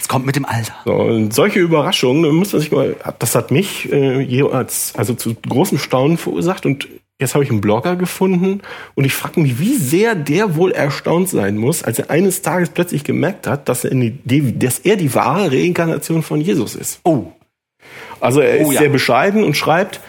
Es 0.00 0.08
kommt 0.08 0.26
mit 0.26 0.36
dem 0.36 0.44
Alter. 0.44 0.74
So, 0.84 0.92
und 0.92 1.34
solche 1.34 1.58
Überraschungen, 1.60 2.34
muss 2.34 2.52
man 2.52 2.60
sich 2.60 2.70
mal, 2.72 2.96
das 3.18 3.34
hat 3.34 3.50
mich 3.50 3.90
äh, 3.92 4.20
jeweils 4.20 4.92
also 4.96 5.14
zu 5.14 5.34
großem 5.34 5.78
Staunen 5.78 6.16
verursacht 6.18 6.66
und 6.66 6.88
jetzt 7.18 7.34
habe 7.34 7.44
ich 7.44 7.50
einen 7.50 7.60
Blogger 7.62 7.96
gefunden 7.96 8.60
und 8.94 9.04
ich 9.04 9.14
frage 9.14 9.40
mich, 9.40 9.58
wie 9.58 9.74
sehr 9.74 10.14
der 10.14 10.56
wohl 10.56 10.72
erstaunt 10.72 11.28
sein 11.28 11.56
muss, 11.56 11.82
als 11.82 11.98
er 11.98 12.10
eines 12.10 12.42
Tages 12.42 12.68
plötzlich 12.68 13.04
gemerkt 13.04 13.46
hat, 13.46 13.68
dass 13.68 13.84
er, 13.84 13.92
in 13.92 14.20
die, 14.24 14.58
dass 14.58 14.78
er 14.80 14.96
die 14.96 15.14
wahre 15.14 15.50
Reinkarnation 15.50 16.22
von 16.22 16.40
Jesus 16.40 16.74
ist. 16.74 17.00
Oh. 17.04 17.24
Also 18.20 18.40
er 18.40 18.60
Oh, 18.60 18.68
ist 18.68 18.74
ja. 18.74 18.80
sehr 18.80 18.90
bescheiden 18.90 19.44
und 19.44 19.56
schreibt, 19.56 20.00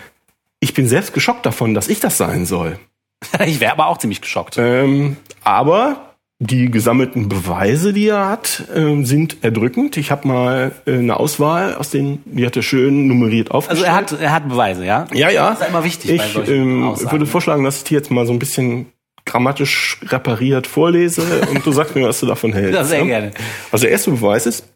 ich 0.59 0.73
bin 0.73 0.87
selbst 0.87 1.13
geschockt 1.13 1.45
davon, 1.45 1.73
dass 1.73 1.87
ich 1.87 1.99
das 1.99 2.17
sein 2.17 2.45
soll. 2.45 2.79
Ich 3.45 3.59
wäre 3.59 3.71
aber 3.71 3.87
auch 3.87 3.97
ziemlich 3.97 4.21
geschockt. 4.21 4.57
Ähm, 4.59 5.17
aber 5.43 6.06
die 6.39 6.69
gesammelten 6.69 7.29
Beweise, 7.29 7.93
die 7.93 8.09
er 8.09 8.27
hat, 8.29 8.63
ähm, 8.75 9.05
sind 9.05 9.37
erdrückend. 9.43 9.97
Ich 9.97 10.11
habe 10.11 10.27
mal 10.27 10.71
äh, 10.85 10.93
eine 10.99 11.17
Auswahl 11.19 11.73
aus 11.73 11.89
den, 11.89 12.21
die 12.25 12.45
hat 12.45 12.55
er 12.55 12.61
schön 12.61 13.07
nummeriert 13.07 13.47
Also 13.51 13.57
aufgestellt. 13.57 13.87
er 13.87 13.95
hat, 13.95 14.21
er 14.21 14.31
hat 14.31 14.47
Beweise, 14.47 14.85
ja? 14.85 15.07
ja, 15.13 15.29
ja. 15.31 15.49
Das 15.49 15.55
ist 15.55 15.61
ja 15.63 15.67
immer 15.69 15.83
wichtig 15.83 16.17
bei 16.17 16.25
Ich 16.25 16.33
solchen 16.33 16.53
ähm, 16.53 16.83
Aussagen. 16.89 17.11
würde 17.11 17.25
vorschlagen, 17.25 17.63
dass 17.63 17.77
ich 17.77 17.83
die 17.85 17.95
jetzt 17.95 18.11
mal 18.11 18.27
so 18.27 18.33
ein 18.33 18.39
bisschen 18.39 18.85
grammatisch 19.25 19.99
repariert 20.03 20.67
vorlese 20.67 21.41
und 21.49 21.65
du 21.65 21.71
sagst 21.71 21.95
mir, 21.95 22.07
was 22.07 22.19
du 22.19 22.27
davon 22.27 22.53
hältst. 22.53 22.75
Ja, 22.75 22.83
sehr 22.83 23.01
ne? 23.01 23.07
gerne. 23.07 23.31
Also 23.71 23.83
der 23.85 23.91
erste 23.91 24.11
Beweis 24.11 24.45
ist, 24.45 24.67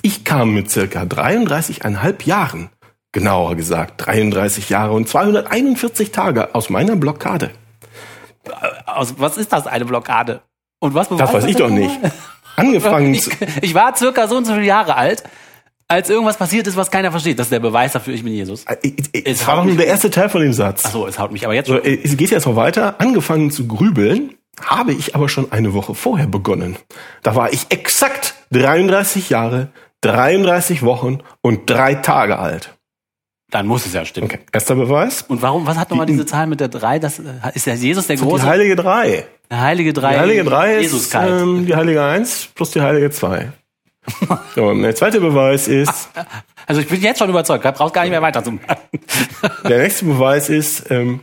ich 0.00 0.24
kam 0.24 0.54
mit 0.54 0.70
circa 0.70 1.02
33,5 1.02 2.24
Jahren, 2.26 2.70
genauer 3.12 3.56
gesagt 3.56 4.06
33 4.06 4.70
Jahre 4.70 4.94
und 4.94 5.06
241 5.06 6.12
Tage 6.12 6.54
aus 6.54 6.70
meiner 6.70 6.96
Blockade. 6.96 7.50
Aus, 8.86 9.16
was 9.18 9.36
ist 9.36 9.52
das, 9.52 9.66
eine 9.66 9.84
Blockade? 9.84 10.40
Und 10.82 10.94
was 10.94 11.08
Das 11.08 11.32
weiß 11.32 11.44
ich 11.44 11.54
doch 11.56 11.70
nicht. 11.70 11.96
Angefangen 12.56 13.14
Ich, 13.14 13.28
ich 13.62 13.72
war 13.74 13.96
circa 13.96 14.26
so 14.26 14.36
und 14.36 14.44
so 14.46 14.52
viele 14.52 14.66
Jahre 14.66 14.96
alt, 14.96 15.22
als 15.86 16.10
irgendwas 16.10 16.36
passiert 16.36 16.66
ist, 16.66 16.76
was 16.76 16.90
keiner 16.90 17.12
versteht. 17.12 17.38
Das 17.38 17.46
ist 17.46 17.52
der 17.52 17.60
Beweis 17.60 17.92
dafür, 17.92 18.14
ich 18.14 18.24
bin 18.24 18.32
Jesus. 18.32 18.64
Äh, 18.64 18.76
äh, 18.82 19.22
Es 19.24 19.40
Es 19.40 19.46
war 19.46 19.56
doch 19.56 19.64
nur 19.64 19.76
der 19.76 19.86
erste 19.86 20.10
Teil 20.10 20.28
von 20.28 20.40
dem 20.42 20.52
Satz. 20.52 20.82
Ach 20.84 20.90
so, 20.90 21.06
es 21.06 21.18
haut 21.20 21.30
mich 21.30 21.44
aber 21.44 21.54
jetzt 21.54 21.68
So, 21.68 21.76
schon. 21.76 21.84
äh, 21.84 21.98
es 22.02 22.16
geht 22.16 22.30
jetzt 22.32 22.46
noch 22.46 22.56
weiter. 22.56 22.96
Angefangen 23.00 23.50
zu 23.52 23.68
grübeln 23.68 24.34
habe 24.60 24.92
ich 24.92 25.14
aber 25.14 25.28
schon 25.28 25.52
eine 25.52 25.72
Woche 25.72 25.94
vorher 25.94 26.26
begonnen. 26.26 26.76
Da 27.22 27.36
war 27.36 27.52
ich 27.52 27.66
exakt 27.70 28.34
33 28.50 29.30
Jahre, 29.30 29.68
33 30.00 30.82
Wochen 30.82 31.20
und 31.42 31.70
drei 31.70 31.94
Tage 31.94 32.38
alt. 32.40 32.76
Dann 33.52 33.66
muss 33.66 33.84
es 33.84 33.92
ja 33.92 34.04
stimmen. 34.06 34.28
Okay, 34.28 34.38
erster 34.50 34.74
Beweis. 34.74 35.22
Und 35.28 35.42
warum, 35.42 35.66
was 35.66 35.76
hat 35.76 35.90
nochmal 35.90 36.06
diese 36.06 36.24
Zahl 36.24 36.46
mit 36.46 36.58
der 36.58 36.68
drei? 36.68 36.98
Das 36.98 37.18
äh, 37.18 37.24
ist 37.52 37.66
der 37.66 37.74
Jesus 37.74 38.06
der 38.06 38.16
Die 38.16 38.22
große, 38.22 38.44
heilige 38.46 38.74
drei. 38.76 39.26
der 39.50 39.60
heilige 39.60 39.92
drei. 39.92 40.14
Die 40.14 40.20
heilige 40.20 40.44
drei 40.44 40.76
ist 40.76 40.82
Jesuskeit. 40.84 41.30
ähm, 41.30 41.66
die 41.66 41.76
heilige 41.76 42.02
eins 42.02 42.48
plus 42.54 42.70
die 42.70 42.80
heilige 42.80 43.10
zwei. 43.10 43.52
so, 44.56 44.64
und 44.68 44.82
der 44.82 44.96
zweite 44.96 45.20
Beweis 45.20 45.68
ist, 45.68 46.08
also 46.66 46.80
ich 46.80 46.88
bin 46.88 47.00
jetzt 47.02 47.18
schon 47.18 47.28
überzeugt, 47.28 47.64
da 47.64 47.70
brauchst 47.70 47.94
gar 47.94 48.02
nicht 48.02 48.10
mehr 48.10 48.22
weiterzumachen. 48.22 48.66
der 49.68 49.78
nächste 49.82 50.06
Beweis 50.06 50.48
ist, 50.48 50.90
ähm, 50.90 51.20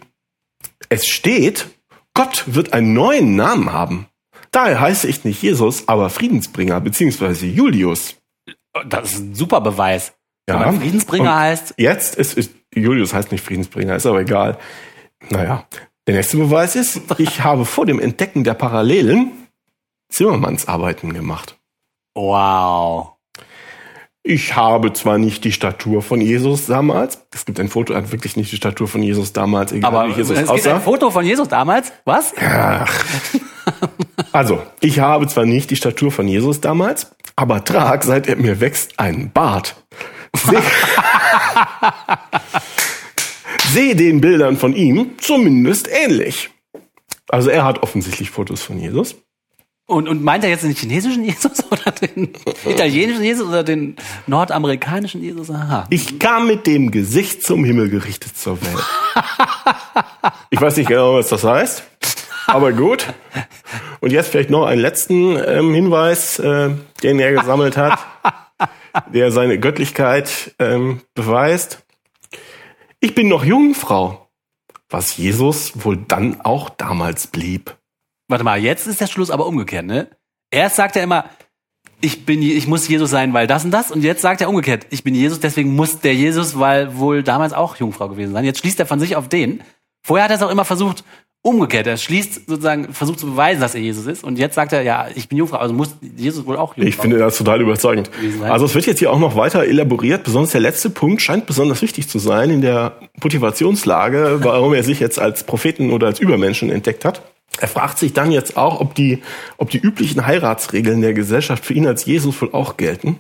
es 0.88 1.08
steht, 1.08 1.66
Gott 2.14 2.44
wird 2.46 2.72
einen 2.74 2.94
neuen 2.94 3.36
Namen 3.36 3.74
haben. 3.74 4.06
Daher 4.52 4.80
heiße 4.80 5.08
ich 5.08 5.26
nicht 5.26 5.42
Jesus, 5.42 5.88
aber 5.88 6.10
Friedensbringer, 6.10 6.80
beziehungsweise 6.80 7.48
Julius. 7.48 8.16
Das 8.88 9.14
ist 9.14 9.20
ein 9.20 9.36
super 9.36 9.62
Beweis. 9.62 10.14
Ja. 10.50 10.60
Wenn 10.60 10.68
man 10.74 10.82
Friedensbringer 10.82 11.32
Und 11.32 11.36
heißt, 11.40 11.74
Jetzt 11.78 12.16
ist, 12.16 12.38
ist 12.38 12.52
Julius 12.76 13.14
heißt 13.14 13.32
nicht 13.32 13.44
Friedensbringer, 13.44 13.96
ist 13.96 14.06
aber 14.06 14.22
egal. 14.22 14.58
Naja, 15.30 15.66
der 16.08 16.16
nächste 16.16 16.38
Beweis 16.38 16.76
ist, 16.76 17.02
ich 17.18 17.44
habe 17.44 17.66
vor 17.66 17.86
dem 17.86 18.00
Entdecken 18.00 18.44
der 18.44 18.54
Parallelen 18.56 19.32
Zimmermannsarbeiten 20.12 21.14
gemacht. 21.14 21.58
wow. 22.16 23.14
Ich 24.22 24.56
habe 24.56 24.92
zwar 24.94 25.18
nicht 25.18 25.44
die 25.46 25.52
Statur 25.54 26.02
von 26.02 26.20
Jesus 26.20 26.66
damals, 26.66 27.26
es 27.34 27.46
gibt 27.46 27.60
ein 27.60 27.70
Foto, 27.70 27.96
hat 27.96 28.12
wirklich 28.12 28.36
nicht 28.36 28.52
die 28.52 28.58
Statur 28.58 28.88
von 28.88 29.02
Jesus 29.02 29.32
damals, 29.34 29.72
egal 29.72 29.96
Aber 29.96 30.08
wie 30.08 30.12
es 30.12 30.18
Jesus 30.18 30.38
gibt 30.38 30.50
ein 30.50 30.56
aussah. 30.56 30.80
Foto 30.82 31.10
von 31.10 31.26
Jesus 31.26 31.48
damals. 31.48 31.94
Was? 32.06 32.34
Ach. 32.38 33.06
Also, 34.34 34.62
ich 34.82 35.00
habe 35.00 35.28
zwar 35.28 35.46
nicht 35.46 35.72
die 35.72 35.78
Statur 35.78 36.12
von 36.12 36.28
Jesus 36.28 36.60
damals, 36.60 37.12
aber 37.36 37.64
trag, 37.64 38.04
seit 38.04 38.28
er 38.28 38.36
mir 38.36 38.60
wächst, 38.60 39.00
einen 39.00 39.32
Bart. 39.32 39.76
Seh, 40.36 40.58
Sehe 43.74 43.96
den 43.96 44.22
Bildern 44.22 44.58
von 44.58 44.76
ihm 44.76 45.12
zumindest 45.20 45.88
ähnlich. 45.88 46.50
Also 47.28 47.50
er 47.50 47.64
hat 47.64 47.84
offensichtlich 47.84 48.32
Fotos 48.32 48.62
von 48.62 48.80
Jesus. 48.80 49.16
Und, 49.86 50.08
und 50.08 50.24
meint 50.24 50.44
er 50.44 50.52
jetzt 50.52 50.64
den 50.64 50.76
chinesischen 50.76 51.24
Jesus 51.24 51.64
oder 51.72 51.92
den 51.92 52.30
italienischen 52.66 53.24
Jesus 53.24 53.48
oder 53.48 53.64
den 53.64 53.96
nordamerikanischen 54.28 55.22
Jesus? 55.22 55.50
Aha. 55.50 55.88
Ich 55.90 56.20
kam 56.20 56.46
mit 56.46 56.68
dem 56.68 56.92
Gesicht 56.92 57.44
zum 57.44 57.64
Himmel 57.64 57.90
gerichtet 57.90 58.38
zur 58.38 58.62
Welt. 58.62 58.86
Ich 60.52 60.60
weiß 60.60 60.78
nicht 60.78 60.88
genau, 60.88 61.14
was 61.14 61.30
das 61.30 61.44
heißt, 61.44 61.84
aber 62.48 62.74
gut. 62.74 63.06
Und 64.00 64.12
jetzt 64.12 64.30
vielleicht 64.30 64.50
noch 64.50 64.66
einen 64.66 64.82
letzten 64.82 65.38
ähm, 65.38 65.76
Hinweis, 65.76 66.40
äh, 66.40 66.72
den 67.04 67.20
er 67.20 67.34
gesammelt 67.34 67.78
hat, 67.78 68.00
der 69.14 69.32
seine 69.32 69.60
Göttlichkeit 69.60 70.56
ähm, 70.60 71.02
beweist. 71.14 71.86
Ich 73.00 73.16
bin 73.16 73.28
noch 73.28 73.46
Jungfrau, 73.46 74.30
was 74.90 75.18
Jesus 75.18 75.86
wohl 75.86 75.98
dann 75.98 76.42
auch 76.42 76.70
damals 76.70 77.28
blieb. 77.28 77.78
Warte 78.28 78.44
mal, 78.44 78.60
jetzt 78.60 78.88
ist 78.88 79.02
der 79.02 79.08
Schluss 79.08 79.32
aber 79.32 79.48
umgekehrt, 79.48 79.86
ne? 79.86 80.10
Erst 80.52 80.76
sagt 80.76 80.96
er 80.96 81.04
immer, 81.04 81.30
ich 82.02 82.26
bin, 82.26 82.42
ich 82.42 82.68
muss 82.68 82.88
Jesus 82.88 83.10
sein, 83.10 83.34
weil 83.34 83.48
das 83.48 83.66
und 83.66 83.72
das. 83.72 83.92
Und 83.92 84.04
jetzt 84.04 84.22
sagt 84.22 84.42
er 84.42 84.50
umgekehrt, 84.50 84.88
ich 84.90 85.04
bin 85.04 85.16
Jesus, 85.16 85.40
deswegen 85.40 85.76
muss 85.76 86.00
der 86.00 86.16
Jesus, 86.16 86.58
weil 86.58 86.98
wohl 86.98 87.24
damals 87.24 87.54
auch 87.54 87.76
Jungfrau 87.76 88.08
gewesen 88.08 88.34
sein. 88.34 88.46
Jetzt 88.46 88.60
schließt 88.60 88.80
er 88.80 88.86
von 88.86 89.00
sich 89.00 89.16
auf 89.16 89.28
den. 89.28 89.62
Vorher 90.02 90.24
hat 90.24 90.32
er 90.32 90.38
es 90.38 90.44
auch 90.44 90.52
immer 90.52 90.66
versucht, 90.66 91.04
umgekehrt. 91.42 91.88
Er 91.88 91.98
schließt 91.98 92.48
sozusagen, 92.48 92.94
versucht 92.94 93.20
zu 93.20 93.28
beweisen, 93.28 93.62
dass 93.62 93.76
er 93.76 93.82
Jesus 93.82 94.06
ist. 94.06 94.24
Und 94.24 94.38
jetzt 94.38 94.56
sagt 94.56 94.74
er, 94.74 94.82
ja, 94.82 95.08
ich 95.16 95.30
bin 95.30 95.38
Jungfrau, 95.38 95.58
also 95.58 95.74
muss 95.74 95.96
Jesus 96.02 96.46
wohl 96.46 96.58
auch 96.58 96.76
Jungfrau 96.76 96.88
Ich 96.88 96.98
finde 96.98 97.18
das 97.18 97.38
total 97.38 97.62
überzeugend. 97.62 98.10
Also 98.42 98.66
es 98.66 98.76
wird 98.76 98.86
jetzt 98.86 99.00
hier 99.00 99.12
auch 99.12 99.20
noch 99.20 99.36
weiter 99.36 99.64
elaboriert. 99.64 100.24
Besonders 100.24 100.52
der 100.52 100.62
letzte 100.62 100.90
Punkt 100.90 101.22
scheint 101.22 101.46
besonders 101.46 101.82
wichtig 101.82 102.10
zu 102.10 102.20
sein 102.20 102.50
in 102.50 102.62
der 102.62 102.98
Motivationslage, 103.22 104.40
warum 104.42 104.74
er 104.74 104.84
sich 104.84 105.00
jetzt 105.00 105.20
als 105.20 105.44
Propheten 105.44 105.92
oder 105.92 106.08
als 106.08 106.20
Übermenschen 106.20 106.70
entdeckt 106.70 107.06
hat. 107.06 107.22
Er 107.60 107.68
fragt 107.68 107.98
sich 107.98 108.14
dann 108.14 108.32
jetzt 108.32 108.58
auch, 108.58 108.80
ob 108.80 108.96
die, 108.96 109.22
ob 109.58 109.70
die 109.70 109.80
üblichen 109.80 110.26
Heiratsregeln 110.26 111.02
der 111.02 111.14
Gesellschaft 111.14 111.66
für 111.66 111.74
ihn 111.74 111.88
als 111.88 112.06
Jesus 112.06 112.42
wohl 112.42 112.52
auch 112.54 112.78
gelten. 112.78 113.20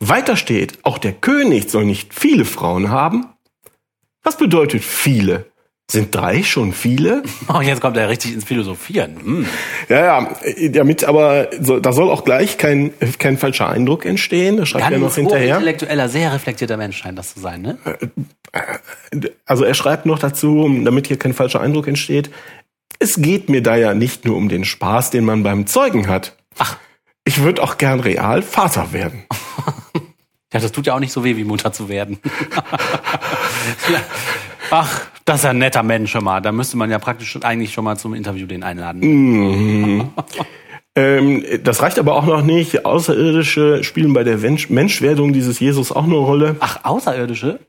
Weiter 0.00 0.36
steht, 0.36 0.78
auch 0.82 0.98
der 0.98 1.12
König 1.12 1.70
soll 1.70 1.84
nicht 1.84 2.14
viele 2.14 2.44
Frauen 2.44 2.90
haben. 2.90 3.26
Was 4.24 4.36
bedeutet 4.36 4.82
viele? 4.82 5.51
Sind 5.92 6.14
drei 6.14 6.42
schon 6.42 6.72
viele? 6.72 7.22
Oh, 7.52 7.60
jetzt 7.60 7.82
kommt 7.82 7.98
er 7.98 8.08
richtig 8.08 8.32
ins 8.32 8.44
Philosophieren. 8.44 9.16
Hm. 9.22 9.46
Ja, 9.90 10.04
ja, 10.04 10.30
äh, 10.42 10.70
damit 10.70 11.04
aber, 11.04 11.48
so, 11.60 11.80
da 11.80 11.92
soll 11.92 12.08
auch 12.10 12.24
gleich 12.24 12.56
kein, 12.56 12.92
kein 13.18 13.36
falscher 13.36 13.68
Eindruck 13.68 14.06
entstehen, 14.06 14.56
das 14.56 14.70
schreibt 14.70 14.90
er 14.90 14.98
noch 14.98 15.08
Ganz 15.08 15.16
hinterher. 15.16 15.56
intellektueller, 15.56 16.08
sehr 16.08 16.32
reflektierter 16.32 16.78
Mensch 16.78 16.96
scheint 16.96 17.18
das 17.18 17.34
zu 17.34 17.40
sein, 17.40 17.60
ne? 17.60 17.76
Also 19.44 19.64
er 19.64 19.74
schreibt 19.74 20.06
noch 20.06 20.18
dazu, 20.18 20.66
damit 20.82 21.08
hier 21.08 21.18
kein 21.18 21.34
falscher 21.34 21.60
Eindruck 21.60 21.88
entsteht, 21.88 22.30
es 22.98 23.20
geht 23.20 23.48
mir 23.48 23.62
da 23.62 23.76
ja 23.76 23.94
nicht 23.94 24.24
nur 24.24 24.36
um 24.36 24.48
den 24.48 24.64
Spaß, 24.64 25.10
den 25.10 25.24
man 25.24 25.42
beim 25.42 25.66
Zeugen 25.66 26.08
hat. 26.08 26.36
Ach. 26.58 26.76
Ich 27.24 27.42
würde 27.42 27.62
auch 27.62 27.76
gern 27.76 28.00
real 28.00 28.42
Vater 28.42 28.92
werden. 28.92 29.24
Ja, 30.54 30.60
das 30.60 30.70
tut 30.70 30.86
ja 30.86 30.94
auch 30.94 31.00
nicht 31.00 31.12
so 31.12 31.24
weh, 31.24 31.38
wie 31.38 31.44
Mutter 31.44 31.72
zu 31.72 31.88
werden. 31.88 32.18
Ach, 34.70 35.00
Das 35.24 35.36
ist 35.36 35.44
ja 35.44 35.50
ein 35.50 35.58
netter 35.58 35.82
Mensch 35.82 36.10
schon 36.10 36.24
mal. 36.24 36.40
Da 36.40 36.52
müsste 36.52 36.76
man 36.76 36.90
ja 36.90 36.98
praktisch 36.98 37.38
eigentlich 37.42 37.72
schon 37.72 37.84
mal 37.84 37.96
zum 37.96 38.14
Interview 38.14 38.46
den 38.46 38.62
einladen. 38.62 39.00
Mhm. 39.00 40.10
Ähm, 40.94 41.42
das 41.64 41.80
reicht 41.80 41.98
aber 41.98 42.14
auch 42.14 42.26
noch 42.26 42.42
nicht. 42.42 42.84
Außerirdische 42.84 43.82
spielen 43.82 44.12
bei 44.12 44.24
der 44.24 44.36
Mensch 44.38 44.68
Menschwerdung 44.68 45.32
dieses 45.32 45.58
Jesus 45.58 45.90
auch 45.90 46.04
eine 46.04 46.16
Rolle. 46.16 46.56
Ach, 46.60 46.84
Außerirdische? 46.84 47.60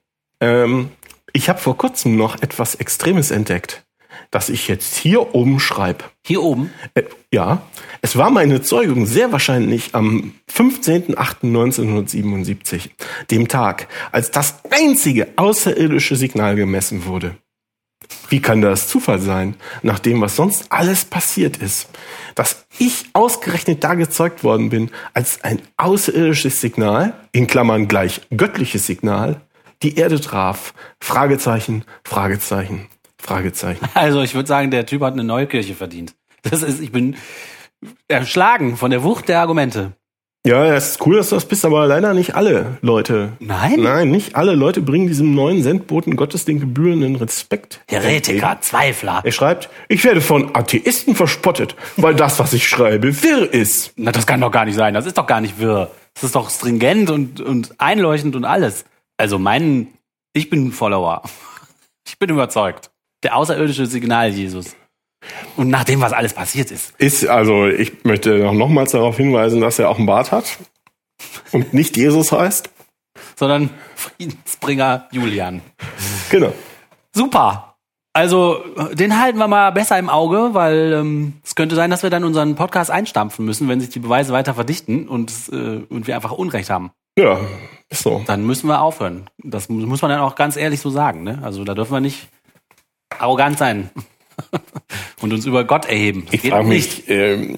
Ähm, 0.42 0.90
ich 1.32 1.48
habe 1.50 1.60
vor 1.60 1.78
kurzem 1.78 2.18
noch 2.18 2.42
etwas 2.42 2.76
Extremes 2.76 3.32
entdeckt, 3.32 3.86
das 4.30 4.50
ich 4.50 4.68
jetzt 4.68 4.98
hier 4.98 5.34
oben 5.34 5.62
schreibe. 5.62 6.04
Hier 6.26 6.44
oben? 6.44 6.70
Äh, 6.96 7.04
ja, 7.32 7.62
es 8.02 8.18
war 8.18 8.30
meine 8.30 8.62
Zeugung 8.62 9.06
sehr 9.06 9.32
wahrscheinlich 9.32 9.96
am 9.96 10.34
15.08.1977, 10.54 12.90
dem 13.32 13.48
Tag, 13.48 13.88
als 14.12 14.32
das 14.32 14.60
einzige 14.70 15.30
außerirdische 15.38 16.18
Signal 16.18 16.58
gemessen 16.58 17.06
wurde. 17.06 17.38
Wie 18.30 18.42
kann 18.42 18.62
das 18.62 18.88
Zufall 18.88 19.20
sein, 19.20 19.56
nach 19.82 20.00
dem, 20.00 20.22
was 20.22 20.36
sonst 20.36 20.72
alles 20.72 21.06
passiert 21.06 21.58
ist, 21.58 21.90
dass 22.36 22.66
ich 22.80 23.06
ausgerechnet 23.14 23.84
da 23.84 23.94
gezeugt 23.94 24.44
worden 24.44 24.70
bin, 24.70 24.90
als 25.14 25.44
ein 25.44 25.62
außerirdisches 25.78 26.60
Signal, 26.60 27.14
in 27.32 27.48
Klammern 27.48 27.88
gleich 27.88 28.22
göttliches 28.36 28.88
Signal, 28.88 29.42
die 29.84 29.98
Erde 29.98 30.20
traf? 30.20 30.74
Fragezeichen, 31.00 31.86
Fragezeichen, 32.04 32.88
Fragezeichen. 33.18 33.88
Also 33.94 34.22
ich 34.22 34.34
würde 34.34 34.48
sagen, 34.48 34.72
der 34.72 34.86
Typ 34.86 35.02
hat 35.02 35.14
eine 35.14 35.24
neue 35.24 35.48
Kirche 35.48 35.76
verdient. 35.76 36.16
Das 36.42 36.62
ist, 36.62 36.82
ich 36.82 36.92
bin 36.92 37.16
erschlagen 38.08 38.78
von 38.78 38.92
der 38.92 39.04
Wucht 39.04 39.30
der 39.30 39.40
Argumente. 39.40 39.94
Ja, 40.46 40.66
es 40.76 40.90
ist 40.90 41.06
cool, 41.06 41.16
dass 41.16 41.30
du 41.30 41.36
das 41.36 41.46
bist, 41.46 41.64
aber 41.64 41.88
leider 41.88 42.14
nicht 42.14 42.36
alle 42.36 42.78
Leute. 42.82 43.32
Nein? 43.40 43.80
Nein, 43.80 44.12
nicht 44.12 44.36
alle 44.36 44.56
Leute 44.56 44.82
bringen 44.82 45.08
diesem 45.08 45.34
neuen 45.34 45.64
Sendboten 45.64 46.18
Gottes 46.18 46.44
den 46.44 46.60
gebührenden 46.60 47.16
Respekt. 47.16 47.80
Heretiker, 47.88 48.58
Zweifler. 48.60 49.22
Er 49.24 49.32
schreibt, 49.32 49.70
ich 49.88 50.04
werde 50.04 50.20
von 50.20 50.54
Atheisten 50.54 51.16
verspottet, 51.16 51.78
weil 51.96 52.14
das, 52.14 52.40
was 52.40 52.52
ich 52.52 52.68
schreibe, 52.68 53.24
wirr 53.24 53.54
ist. 53.54 53.94
Na, 53.96 54.12
das 54.12 54.28
kann 54.28 54.42
doch 54.42 54.52
gar 54.52 54.66
nicht 54.66 54.76
sein. 54.76 54.94
Das 54.94 55.06
ist 55.06 55.18
doch 55.18 55.28
gar 55.28 55.40
nicht 55.40 55.60
wirr. 55.60 55.90
Das 56.14 56.26
ist 56.26 56.36
doch 56.36 56.50
stringent 56.50 57.10
und, 57.10 57.40
und 57.40 57.80
einleuchtend 57.80 58.36
und 58.36 58.44
alles. 58.44 58.84
Also 59.16 59.40
mein, 59.40 59.88
ich 60.34 60.50
bin 60.50 60.68
ein 60.68 60.72
Follower. 60.72 61.22
Ich 62.06 62.20
bin 62.20 62.30
überzeugt. 62.30 62.92
Der 63.24 63.38
außerirdische 63.38 63.86
Signal 63.86 64.30
Jesus. 64.30 64.76
Und 65.56 65.70
nach 65.70 65.84
dem, 65.84 66.02
was 66.02 66.14
alles 66.14 66.34
passiert 66.34 66.72
ist. 66.72 66.94
Ist, 66.98 67.28
also, 67.28 67.68
ich 67.68 68.04
möchte 68.04 68.38
noch 68.40 68.54
nochmals 68.54 68.92
darauf 68.92 69.18
hinweisen, 69.18 69.62
dass 69.62 69.80
er 69.80 69.90
auch 69.90 69.98
einen 69.98 70.06
Bart 70.06 70.32
hat 70.32 70.58
und 71.52 71.74
nicht 71.74 71.96
Jesus 71.98 72.32
heißt. 72.32 72.70
Sondern 73.36 73.70
Friedensbringer 73.96 75.08
Julian. 75.12 75.62
Genau. 76.30 76.54
Super. 77.14 77.76
Also, 78.16 78.64
den 78.94 79.20
halten 79.20 79.40
wir 79.40 79.48
mal 79.48 79.72
besser 79.72 79.98
im 79.98 80.10
Auge, 80.10 80.50
weil 80.54 80.94
ähm, 80.94 81.34
es 81.44 81.56
könnte 81.56 81.76
sein, 81.76 81.90
dass 81.90 82.04
wir 82.04 82.10
dann 82.12 82.24
unseren 82.24 82.56
Podcast 82.56 82.92
einstampfen 82.92 83.44
müssen, 83.46 83.68
wenn 83.70 83.80
sich 83.80 83.90
die 83.90 84.00
Beweise 84.00 84.34
weiter 84.34 84.54
verdichten 84.54 85.08
und, 85.08 85.32
äh, 85.52 85.82
und 85.90 86.06
wir 86.06 86.16
einfach 86.16 86.32
Unrecht 86.32 86.70
haben. 86.70 86.92
Ja, 87.18 87.40
ist 87.90 88.04
so. 88.04 88.24
Dann 88.28 88.46
müssen 88.46 88.68
wir 88.68 88.82
aufhören. 88.82 89.30
Das 89.38 89.70
mu- 89.70 89.86
muss 89.86 90.02
man 90.02 90.10
dann 90.12 90.20
auch 90.22 90.36
ganz 90.36 90.58
ehrlich 90.58 90.80
so 90.80 90.90
sagen. 90.90 91.24
Ne? 91.24 91.40
Also 91.44 91.64
da 91.64 91.74
dürfen 91.76 91.94
wir 91.94 92.02
nicht 92.02 92.28
arrogant 93.20 93.58
sein 93.58 93.90
und 95.22 95.34
uns 95.34 95.46
über 95.46 95.64
Gott 95.64 95.86
erheben. 95.86 96.26
Das 96.26 96.44
Ich 96.44 96.50
frage 96.50 96.68
mich, 96.68 97.04
ähm, 97.08 97.58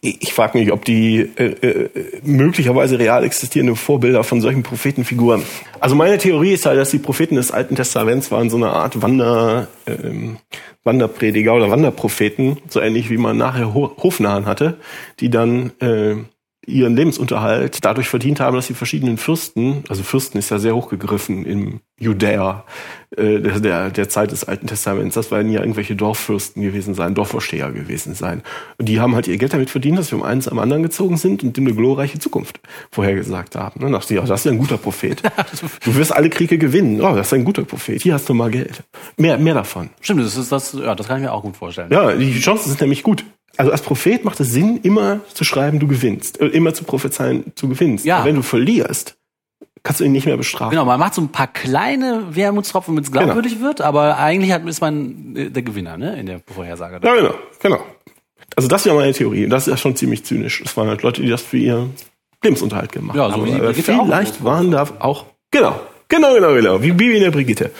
ich, 0.00 0.32
frage 0.32 0.58
mich, 0.58 0.72
ob 0.72 0.84
die 0.84 1.18
äh, 1.18 1.44
äh, 1.44 1.90
möglicherweise 2.24 2.98
real 2.98 3.24
existierende 3.24 3.76
Vorbilder 3.76 4.24
von 4.24 4.40
solchen 4.40 4.62
Prophetenfiguren. 4.62 5.42
Also 5.80 5.94
meine 5.94 6.18
Theorie 6.18 6.52
ist 6.52 6.66
halt, 6.66 6.78
dass 6.78 6.90
die 6.90 6.98
Propheten 6.98 7.36
des 7.36 7.50
Alten 7.50 7.76
Testaments 7.76 8.30
waren 8.30 8.50
so 8.50 8.56
eine 8.56 8.70
Art 8.70 9.02
Wander, 9.02 9.68
ähm, 9.86 10.38
Wanderprediger 10.84 11.54
oder 11.54 11.70
Wanderpropheten, 11.70 12.58
so 12.68 12.80
ähnlich 12.80 13.10
wie 13.10 13.16
man 13.16 13.36
nachher 13.36 13.74
Ho 13.74 13.96
Hofnahen 14.02 14.46
hatte, 14.46 14.78
die 15.20 15.30
dann 15.30 15.72
äh, 15.80 16.16
ihren 16.66 16.94
Lebensunterhalt 16.94 17.84
dadurch 17.84 18.08
verdient 18.08 18.38
haben, 18.38 18.54
dass 18.54 18.68
die 18.68 18.74
verschiedenen 18.74 19.18
Fürsten, 19.18 19.82
also 19.88 20.02
Fürsten 20.02 20.38
ist 20.38 20.50
ja 20.50 20.58
sehr 20.58 20.76
hochgegriffen 20.76 21.44
im 21.44 21.80
Judäa 21.98 22.64
äh, 23.16 23.40
der, 23.40 23.90
der, 23.90 24.08
Zeit 24.08 24.30
des 24.30 24.44
Alten 24.44 24.68
Testaments, 24.68 25.14
das 25.14 25.30
werden 25.30 25.50
ja 25.50 25.60
irgendwelche 25.60 25.96
Dorffürsten 25.96 26.62
gewesen 26.62 26.94
sein, 26.94 27.14
Dorfvorsteher 27.14 27.72
gewesen 27.72 28.14
sein. 28.14 28.42
Und 28.78 28.88
die 28.88 29.00
haben 29.00 29.14
halt 29.14 29.26
ihr 29.26 29.38
Geld 29.38 29.52
damit 29.52 29.70
verdient, 29.70 29.98
dass 29.98 30.12
wir 30.12 30.18
um 30.18 30.24
eins 30.24 30.46
am 30.46 30.58
anderen 30.60 30.82
gezogen 30.82 31.16
sind 31.16 31.42
und 31.42 31.56
dem 31.56 31.66
eine 31.66 31.74
glorreiche 31.74 32.18
Zukunft 32.18 32.60
vorhergesagt 32.90 33.56
haben. 33.56 33.80
Dann 33.80 33.92
dachte 33.92 34.14
ich, 34.14 34.20
ja, 34.20 34.26
das 34.26 34.40
ist 34.40 34.44
ja 34.44 34.52
ein 34.52 34.58
guter 34.58 34.78
Prophet. 34.78 35.22
Du 35.84 35.94
wirst 35.96 36.14
alle 36.14 36.30
Kriege 36.30 36.58
gewinnen. 36.58 37.00
Oh, 37.00 37.14
das 37.14 37.28
ist 37.28 37.32
ein 37.34 37.44
guter 37.44 37.64
Prophet. 37.64 38.02
Hier 38.02 38.14
hast 38.14 38.28
du 38.28 38.34
mal 38.34 38.50
Geld. 38.50 38.82
Mehr, 39.16 39.38
mehr 39.38 39.54
davon. 39.54 39.90
Stimmt, 40.00 40.20
das 40.20 40.36
ist 40.36 40.52
das, 40.52 40.72
ja, 40.72 40.94
das 40.94 41.08
kann 41.08 41.18
ich 41.18 41.24
mir 41.24 41.32
auch 41.32 41.42
gut 41.42 41.56
vorstellen. 41.56 41.90
Ja, 41.90 42.14
die 42.14 42.38
Chancen 42.38 42.68
sind 42.68 42.80
nämlich 42.80 43.02
gut. 43.02 43.24
Also 43.56 43.70
als 43.70 43.82
Prophet 43.82 44.24
macht 44.24 44.40
es 44.40 44.50
Sinn, 44.50 44.80
immer 44.82 45.20
zu 45.34 45.44
schreiben, 45.44 45.78
du 45.78 45.86
gewinnst. 45.86 46.40
Äh, 46.40 46.46
immer 46.48 46.74
zu 46.74 46.84
prophezeien, 46.84 47.52
du 47.60 47.68
gewinnst. 47.68 48.04
Ja. 48.04 48.16
Aber 48.18 48.26
wenn 48.26 48.36
du 48.36 48.42
verlierst, 48.42 49.16
kannst 49.82 50.00
du 50.00 50.04
ihn 50.04 50.12
nicht 50.12 50.26
mehr 50.26 50.36
bestrafen. 50.36 50.70
Genau, 50.70 50.84
man 50.84 50.98
macht 50.98 51.14
so 51.14 51.20
ein 51.22 51.28
paar 51.28 51.48
kleine 51.48 52.24
Wermutstropfen, 52.30 52.94
damit 52.94 53.06
es 53.06 53.12
glaubwürdig 53.12 53.60
wird, 53.60 53.80
aber 53.80 54.18
eigentlich 54.18 54.52
hat, 54.52 54.64
ist 54.66 54.80
man 54.80 55.36
äh, 55.36 55.50
der 55.50 55.62
Gewinner 55.62 55.96
ne, 55.96 56.18
in 56.18 56.26
der 56.26 56.40
Vorhersage. 56.46 57.00
Ja, 57.02 57.14
genau, 57.14 57.34
genau. 57.60 57.80
Also 58.56 58.68
das 58.68 58.84
wäre 58.84 58.94
meine 58.96 59.12
Theorie. 59.12 59.48
Das 59.48 59.66
ist 59.66 59.70
ja 59.70 59.76
schon 59.76 59.96
ziemlich 59.96 60.24
zynisch. 60.24 60.62
Das 60.62 60.76
waren 60.76 60.88
halt 60.88 61.02
Leute, 61.02 61.22
die 61.22 61.28
das 61.28 61.42
für 61.42 61.56
ihr 61.58 61.88
Lebensunterhalt 62.42 62.92
gemacht 62.92 63.16
Ja, 63.16 63.28
so 63.30 63.36
haben. 63.36 63.46
wie 63.46 63.54
Aber 63.54 63.74
vielleicht 63.74 64.44
waren 64.44 64.70
da 64.70 64.86
auch, 64.98 65.26
genau, 65.50 65.80
genau, 66.12 66.34
genau, 66.34 66.54
genau, 66.54 66.82
wie 66.82 66.92
Bibi 66.92 67.16
in 67.16 67.22
der 67.22 67.30
Brigitte. 67.30 67.70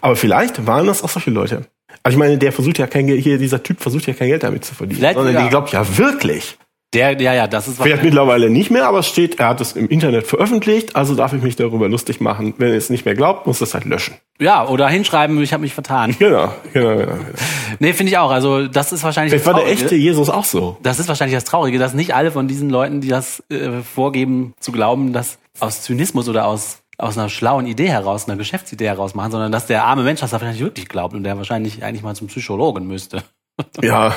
Aber 0.00 0.16
vielleicht 0.16 0.66
waren 0.66 0.86
das 0.86 1.02
auch 1.02 1.08
solche 1.08 1.30
Leute. 1.30 1.62
Also 2.02 2.16
ich 2.16 2.18
meine, 2.18 2.36
der 2.36 2.52
versucht 2.52 2.78
ja 2.78 2.86
kein 2.86 3.06
Geld, 3.06 3.22
hier 3.22 3.38
dieser 3.38 3.62
Typ 3.62 3.80
versucht 3.80 4.06
ja 4.06 4.14
kein 4.14 4.28
Geld 4.28 4.42
damit 4.42 4.64
zu 4.64 4.74
verdienen. 4.74 4.98
Vielleicht, 4.98 5.16
sondern 5.16 5.34
ja. 5.34 5.42
die 5.44 5.48
glaubt 5.48 5.72
ja 5.72 5.98
wirklich. 5.98 6.58
Der, 6.94 7.20
ja, 7.20 7.34
ja, 7.34 7.46
das 7.46 7.66
ist 7.68 7.82
Vielleicht 7.82 8.04
mittlerweile 8.04 8.48
nicht 8.48 8.70
mehr, 8.70 8.86
aber 8.86 9.00
es 9.00 9.08
steht, 9.08 9.40
er 9.40 9.48
hat 9.48 9.60
es 9.60 9.72
im 9.72 9.88
Internet 9.88 10.26
veröffentlicht, 10.26 10.94
also 10.94 11.14
darf 11.14 11.32
ich 11.32 11.42
mich 11.42 11.56
darüber 11.56 11.88
lustig 11.88 12.20
machen. 12.20 12.54
Wenn 12.58 12.68
er 12.68 12.76
es 12.76 12.90
nicht 12.90 13.04
mehr 13.04 13.14
glaubt, 13.14 13.46
muss 13.46 13.58
das 13.58 13.74
halt 13.74 13.84
löschen. 13.84 14.14
Ja, 14.38 14.66
oder 14.66 14.88
hinschreiben, 14.88 15.42
ich 15.42 15.52
habe 15.52 15.62
mich 15.62 15.74
vertan. 15.74 16.14
Genau, 16.18 16.52
genau, 16.72 16.96
genau. 16.96 17.12
Nee, 17.80 17.92
finde 17.92 18.12
ich 18.12 18.18
auch. 18.18 18.30
Also 18.30 18.68
das 18.68 18.92
ist 18.92 19.02
wahrscheinlich 19.02 19.32
Vielleicht 19.32 19.46
das 19.46 19.54
war 19.54 19.60
der 19.60 19.70
echte 19.70 19.94
Jesus 19.96 20.30
auch 20.30 20.44
so. 20.44 20.78
Das 20.82 20.98
ist 20.98 21.08
wahrscheinlich 21.08 21.36
das 21.36 21.44
Traurige, 21.44 21.78
dass 21.78 21.92
nicht 21.92 22.14
alle 22.14 22.30
von 22.30 22.48
diesen 22.48 22.70
Leuten, 22.70 23.00
die 23.00 23.08
das 23.08 23.42
äh, 23.50 23.82
vorgeben, 23.82 24.54
zu 24.60 24.72
glauben, 24.72 25.12
dass 25.12 25.38
aus 25.60 25.82
Zynismus 25.82 26.28
oder 26.28 26.46
aus 26.46 26.78
aus 26.98 27.18
einer 27.18 27.28
schlauen 27.28 27.66
Idee 27.66 27.88
heraus, 27.88 28.26
einer 28.26 28.36
Geschäftsidee 28.36 28.86
heraus 28.86 29.14
machen, 29.14 29.32
sondern 29.32 29.52
dass 29.52 29.66
der 29.66 29.84
arme 29.84 30.02
Mensch 30.02 30.20
das 30.20 30.30
da 30.30 30.38
vielleicht 30.38 30.60
wirklich 30.60 30.88
glaubt 30.88 31.14
und 31.14 31.24
der 31.24 31.36
wahrscheinlich 31.36 31.84
eigentlich 31.84 32.02
mal 32.02 32.16
zum 32.16 32.28
Psychologen 32.28 32.86
müsste. 32.86 33.22
Ja, 33.82 34.14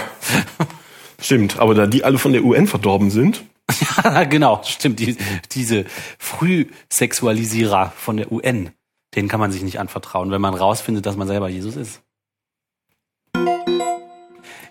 stimmt. 1.21 1.59
Aber 1.59 1.73
da 1.73 1.87
die 1.87 2.03
alle 2.03 2.17
von 2.17 2.33
der 2.33 2.43
UN 2.43 2.67
verdorben 2.67 3.09
sind, 3.09 3.41
genau, 4.29 4.61
stimmt. 4.63 4.99
Die, 4.99 5.17
diese 5.51 5.85
Frühsexualisierer 6.17 7.93
von 7.95 8.17
der 8.17 8.31
UN, 8.31 8.71
denen 9.15 9.27
kann 9.27 9.39
man 9.39 9.51
sich 9.51 9.61
nicht 9.61 9.79
anvertrauen, 9.79 10.31
wenn 10.31 10.41
man 10.41 10.53
rausfindet, 10.53 11.05
dass 11.05 11.15
man 11.15 11.27
selber 11.27 11.49
Jesus 11.49 11.75
ist. 11.75 12.01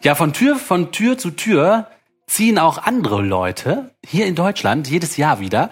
Ja, 0.03 0.15
von 0.15 0.33
Tür, 0.33 0.57
von 0.57 0.93
Tür 0.93 1.19
zu 1.19 1.31
Tür 1.31 1.89
ziehen 2.27 2.59
auch 2.59 2.79
andere 2.79 3.23
Leute 3.23 3.95
hier 4.07 4.27
in 4.27 4.35
Deutschland 4.35 4.89
jedes 4.89 5.17
Jahr 5.17 5.41
wieder. 5.41 5.71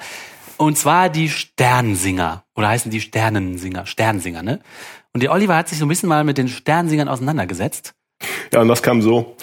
Und 0.56 0.78
zwar 0.78 1.08
die 1.08 1.28
Sternsinger. 1.28 2.44
Oder 2.54 2.68
heißen 2.68 2.90
die 2.90 3.00
Sternensinger, 3.00 3.86
Sternsinger, 3.86 4.42
ne? 4.42 4.60
Und 5.12 5.22
der 5.22 5.32
Oliver 5.32 5.56
hat 5.56 5.68
sich 5.68 5.78
so 5.78 5.86
ein 5.86 5.88
bisschen 5.88 6.08
mal 6.08 6.24
mit 6.24 6.38
den 6.38 6.48
Sternsingern 6.48 7.08
auseinandergesetzt. 7.08 7.94
Ja, 8.52 8.60
und 8.60 8.68
das 8.68 8.82
kam 8.82 9.02
so. 9.02 9.36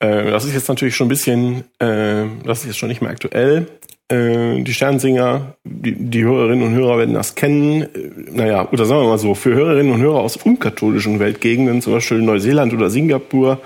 Äh, 0.00 0.30
das 0.30 0.44
ist 0.44 0.54
jetzt 0.54 0.68
natürlich 0.68 0.96
schon 0.96 1.06
ein 1.06 1.10
bisschen, 1.10 1.64
äh, 1.78 2.24
das 2.44 2.60
ist 2.60 2.66
jetzt 2.66 2.78
schon 2.78 2.88
nicht 2.88 3.00
mehr 3.00 3.10
aktuell. 3.10 3.68
Äh, 4.10 4.62
die 4.62 4.72
Sternsinger, 4.72 5.54
die, 5.64 5.94
die 5.94 6.24
Hörerinnen 6.24 6.66
und 6.66 6.74
Hörer 6.74 6.98
werden 6.98 7.14
das 7.14 7.34
kennen. 7.34 7.82
Äh, 7.82 7.88
naja, 8.30 8.68
oder 8.70 8.84
sagen 8.84 9.02
wir 9.02 9.08
mal 9.08 9.18
so, 9.18 9.34
für 9.34 9.54
Hörerinnen 9.54 9.92
und 9.92 10.00
Hörer 10.00 10.20
aus 10.20 10.36
unkatholischen 10.36 11.20
Weltgegenden, 11.20 11.82
zum 11.82 11.94
Beispiel 11.94 12.18
Neuseeland 12.22 12.72
oder 12.72 12.90
Singapur, 12.90 13.60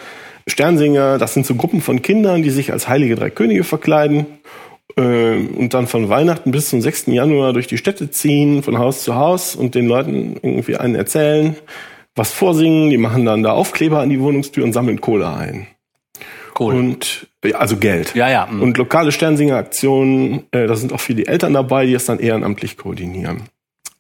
Sternsinger, 0.47 1.19
das 1.19 1.35
sind 1.35 1.47
so 1.47 1.55
Gruppen 1.55 1.81
von 1.81 2.03
Kindern, 2.03 2.43
die 2.43 2.51
sich 2.51 2.73
als 2.73 2.89
heilige 2.89 3.15
drei 3.15 3.31
Könige 3.31 3.63
verkleiden 3.63 4.27
und 4.95 5.71
dann 5.71 5.87
von 5.87 6.11
Weihnachten 6.11 6.51
bis 6.51 6.69
zum 6.69 6.83
6. 6.83 7.07
Januar 7.07 7.55
durch 7.55 7.67
die 7.67 7.79
Städte 7.79 8.11
ziehen, 8.11 8.63
von 8.63 8.79
Haus 8.79 9.05
zu 9.05 9.15
Haus 9.15 9.57
und 9.57 9.75
den 9.75 9.87
Leuten 9.87 10.37
irgendwie 10.43 10.77
einen 10.77 10.95
erzählen, 10.95 11.57
was 12.15 12.33
vorsingen. 12.33 12.91
Die 12.91 12.99
machen 12.99 13.25
dann 13.25 13.43
da 13.43 13.53
Aufkleber 13.53 14.01
an 14.01 14.11
die 14.11 14.21
Wohnungstür 14.21 14.65
und 14.65 14.75
sammeln 14.75 15.01
Kohle 15.01 15.33
ein. 15.33 15.67
Cool. 16.59 16.75
Und 16.75 17.27
also 17.55 17.77
Geld. 17.77 18.15
Ja, 18.15 18.29
ja, 18.29 18.47
mm. 18.47 18.61
Und 18.61 18.79
lokale 18.79 19.13
Sternsinger-Aktionen, 19.13 20.45
äh, 20.53 20.67
da 20.67 20.77
sind 20.77 20.93
auch 20.93 21.01
viele 21.01 21.27
Eltern 21.27 21.55
dabei, 21.55 21.87
die 21.87 21.95
es 21.95 22.05
dann 22.05 22.19
ehrenamtlich 22.19 22.77
koordinieren. 22.77 23.45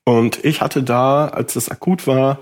Und 0.04 0.44
ich 0.44 0.60
hatte 0.60 0.82
da, 0.82 1.28
als 1.28 1.54
das 1.54 1.70
akut 1.70 2.06
war, 2.06 2.38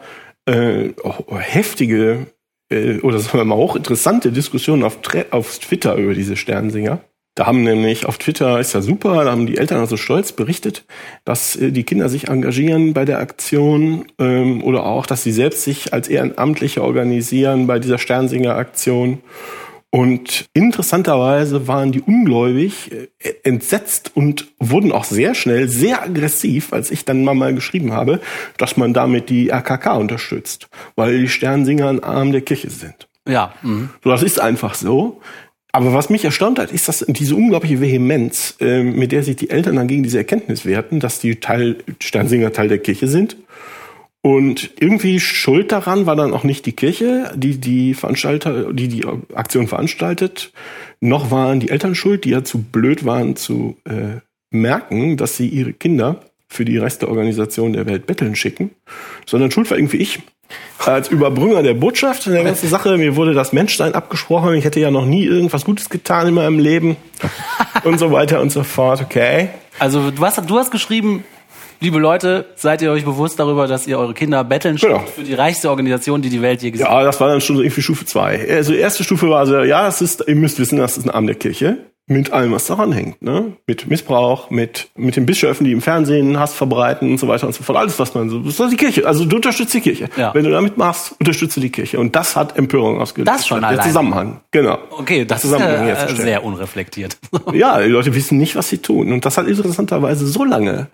äh, 0.47 0.91
auch 1.05 1.25
heftige 1.39 2.27
äh, 2.71 2.99
oder 3.01 3.19
sagen 3.19 3.39
wir 3.39 3.45
mal 3.45 3.57
hochinteressante 3.57 4.33
Diskussionen 4.33 4.83
auf, 4.83 4.99
auf 5.31 5.59
Twitter 5.59 5.95
über 5.97 6.15
diese 6.15 6.37
Sternsinger. 6.37 7.01
Da 7.37 7.47
haben 7.47 7.63
nämlich 7.63 8.07
auf 8.07 8.19
Twitter, 8.19 8.59
ist 8.59 8.73
ja 8.73 8.83
super, 8.83 9.25
da 9.25 9.31
haben 9.31 9.47
die 9.47 9.57
Eltern 9.57 9.79
also 9.79 9.97
stolz 9.97 10.33
berichtet, 10.33 10.85
dass 11.25 11.57
äh, 11.57 11.71
die 11.71 11.85
Kinder 11.85 12.09
sich 12.09 12.29
engagieren 12.29 12.93
bei 12.93 13.05
der 13.05 13.19
Aktion 13.19 14.07
ähm, 14.19 14.63
oder 14.65 14.85
auch, 14.85 15.07
dass 15.07 15.23
sie 15.23 15.33
selbst 15.33 15.63
sich 15.63 15.93
als 15.93 16.09
Ehrenamtliche 16.09 16.83
organisieren 16.83 17.67
bei 17.67 17.79
dieser 17.79 17.99
Sternsinger-Aktion. 17.99 19.21
Und 19.93 20.47
interessanterweise 20.55 21.67
waren 21.67 21.91
die 21.91 22.01
ungläubig 22.01 22.93
äh, 22.93 23.09
entsetzt 23.43 24.13
und 24.15 24.49
wurden 24.59 24.93
auch 24.93 25.05
sehr 25.05 25.35
schnell 25.35 25.69
sehr 25.69 26.03
aggressiv, 26.03 26.73
als 26.73 26.91
ich 26.91 27.05
dann 27.05 27.25
mal, 27.25 27.35
mal 27.35 27.55
geschrieben 27.55 27.93
habe, 27.93 28.21
dass 28.57 28.77
man 28.77 28.93
damit 28.93 29.31
die 29.31 29.51
RKK 29.51 29.97
unterstützt, 29.97 30.69
weil 30.95 31.21
die 31.21 31.29
Sternsinger 31.29 31.89
ein 31.89 32.03
Arm 32.03 32.33
der 32.33 32.43
Kirche 32.43 32.71
sind. 32.71 33.09
Ja. 33.27 33.53
Mhm. 33.63 33.91
So, 34.03 34.11
das 34.11 34.23
ist 34.23 34.41
einfach 34.41 34.75
so. 34.75 35.21
Aber 35.73 35.95
was 35.95 36.11
mich 36.11 36.25
erstaunt 36.25 36.59
hat, 36.59 36.73
ist 36.73 36.89
dass 36.89 37.05
diese 37.09 37.37
unglaubliche 37.37 37.81
Vehemenz, 37.81 38.57
äh, 38.61 38.83
mit 38.83 39.13
der 39.13 39.23
sich 39.23 39.37
die 39.37 39.51
Eltern 39.51 39.77
dann 39.77 39.89
gegen 39.89 40.03
diese 40.03 40.19
Erkenntnis 40.19 40.65
wehrten, 40.65 41.01
dass 41.01 41.21
die 41.21 41.37
Teil, 41.37 41.77
Sternsinger 42.01 42.53
Teil 42.53 42.69
der 42.69 42.79
Kirche 42.79 43.09
sind. 43.09 43.37
Und 44.23 44.73
irgendwie 44.79 45.19
schuld 45.19 45.73
daran 45.73 46.05
war 46.05 46.15
dann 46.15 46.35
auch 46.35 46.45
nicht 46.45 46.67
die 46.67 46.73
Kirche, 46.73 47.33
die 47.37 47.59
die 47.59 47.95
Veranstalter, 47.95 48.73
die 48.73 48.89
die 48.89 49.07
Aktion 49.35 49.67
veranstaltet, 49.67 50.53
noch 51.01 51.31
waren 51.31 51.61
die 51.61 51.71
Eltern 51.71 51.95
schuld, 51.95 52.25
die 52.25 52.31
ja 52.31 52.45
zu 52.45 52.61
blöd 52.61 53.07
waren 53.07 53.37
zu 53.37 53.79
äh, 53.85 54.21
merken, 54.51 55.17
dass 55.17 55.37
sie 55.39 55.49
ihre 55.49 55.73
Kinder 55.73 56.21
für 56.51 56.65
die 56.65 56.77
Rest 56.77 57.03
der 57.03 57.09
Organisation 57.09 57.73
der 57.73 57.87
Welt 57.87 58.07
betteln 58.07 58.35
schicken, 58.35 58.73
sondern 59.25 59.53
schuld 59.53 59.71
war 59.71 59.79
irgendwie 59.79 59.99
ich, 59.99 60.19
als 60.85 61.09
Überbringer 61.09 61.63
der 61.63 61.75
Botschaft 61.75 62.27
in 62.27 62.33
der 62.33 62.43
ganzen 62.43 62.69
Sache. 62.69 62.99
Mir 62.99 63.15
wurde 63.15 63.35
das 63.35 63.53
Menschsein 63.53 63.95
abgesprochen. 63.95 64.55
Ich 64.55 64.65
hätte 64.65 64.81
ja 64.81 64.91
noch 64.91 65.07
nie 65.07 65.25
irgendwas 65.25 65.65
Gutes 65.65 65.89
getan 65.89 66.27
in 66.27 66.35
meinem 66.35 66.59
Leben 66.59 66.97
und 67.85 67.99
so 68.01 68.11
weiter 68.11 68.41
und 68.41 68.51
so 68.51 68.65
fort. 68.65 69.01
Okay. 69.01 69.51
Also 69.79 70.11
du 70.11 70.25
hast, 70.25 70.43
du 70.51 70.59
hast 70.59 70.73
geschrieben, 70.73 71.23
liebe 71.79 72.01
Leute, 72.01 72.47
seid 72.57 72.83
ihr 72.83 72.91
euch 72.91 73.05
bewusst 73.05 73.39
darüber, 73.39 73.69
dass 73.69 73.87
ihr 73.87 73.97
eure 73.97 74.13
Kinder 74.13 74.43
betteln 74.43 74.75
genau. 74.75 75.05
für 75.15 75.23
die 75.23 75.35
reichste 75.35 75.71
Organisation, 75.71 76.21
die 76.21 76.31
die 76.31 76.43
Welt 76.43 76.63
je 76.63 76.73
gesehen 76.73 76.89
hat? 76.89 76.93
Ja, 76.93 77.05
das 77.05 77.21
war 77.21 77.29
dann 77.29 77.41
schon 77.41 77.59
irgendwie 77.59 77.83
Stufe 77.83 78.05
zwei. 78.07 78.45
Also 78.51 78.73
erste 78.73 79.05
Stufe 79.05 79.29
war 79.29 79.39
also, 79.39 79.61
ja, 79.61 79.87
es 79.87 80.01
ist, 80.01 80.25
ihr 80.27 80.35
müsst 80.35 80.59
wissen, 80.59 80.79
das 80.79 80.99
ist 80.99 81.05
ein 81.05 81.11
Arm 81.11 81.27
der 81.29 81.37
Kirche 81.37 81.79
mit 82.11 82.33
allem, 82.33 82.51
was 82.51 82.67
daran 82.67 82.91
hängt, 82.91 83.23
ne? 83.23 83.53
Mit 83.69 83.89
Missbrauch, 83.89 84.51
mit, 84.51 84.89
mit 84.97 85.15
den 85.15 85.27
Bischöfen, 85.27 85.65
die 85.65 85.71
im 85.71 85.81
Fernsehen 85.81 86.41
Hass 86.41 86.53
verbreiten 86.53 87.09
und 87.09 87.19
so 87.19 87.29
weiter 87.29 87.47
und 87.47 87.55
so 87.55 87.63
fort. 87.63 87.79
Alles, 87.79 88.01
was 88.01 88.15
man 88.15 88.29
so, 88.29 88.41
das 88.41 88.59
ist 88.59 88.73
die 88.73 88.77
Kirche. 88.77 89.07
Also 89.07 89.25
du 89.25 89.37
unterstützt 89.37 89.73
die 89.75 89.81
Kirche. 89.81 90.09
Ja. 90.17 90.35
Wenn 90.35 90.45
du 90.45 90.51
damit 90.51 90.77
machst, 90.77 91.15
unterstützt 91.21 91.57
du 91.57 91.61
die 91.61 91.71
Kirche. 91.71 92.01
Und 92.01 92.17
das 92.17 92.35
hat 92.35 92.59
Empörung 92.59 93.01
ausgelöst. 93.01 93.33
Das 93.33 93.47
schon 93.47 93.61
Der 93.61 93.71
allein. 93.71 93.87
Zusammenhang. 93.87 94.41
Genau. 94.51 94.79
Okay, 94.91 95.25
das 95.25 95.45
ist 95.45 95.53
ja, 95.53 95.87
äh, 95.87 96.15
sehr 96.17 96.43
unreflektiert. 96.43 97.17
ja, 97.53 97.81
die 97.81 97.89
Leute 97.91 98.13
wissen 98.13 98.39
nicht, 98.39 98.57
was 98.57 98.69
sie 98.69 98.79
tun. 98.79 99.13
Und 99.13 99.25
das 99.25 99.39
hat 99.39 99.47
interessanterweise 99.47 100.27
so 100.27 100.45
lange 100.45 100.89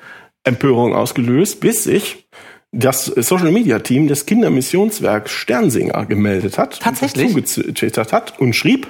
Empörung 0.44 0.94
ausgelöst, 0.94 1.60
bis 1.60 1.84
sich 1.84 2.26
das 2.72 3.06
Social 3.06 3.52
Media 3.52 3.78
Team 3.78 4.06
des 4.06 4.26
Kindermissionswerks 4.26 5.30
Sternsinger 5.30 6.04
gemeldet 6.04 6.58
hat. 6.58 6.78
Tatsächlich. 6.78 7.46
Zugetwittert 7.46 8.12
hat 8.12 8.38
und 8.38 8.54
schrieb, 8.54 8.86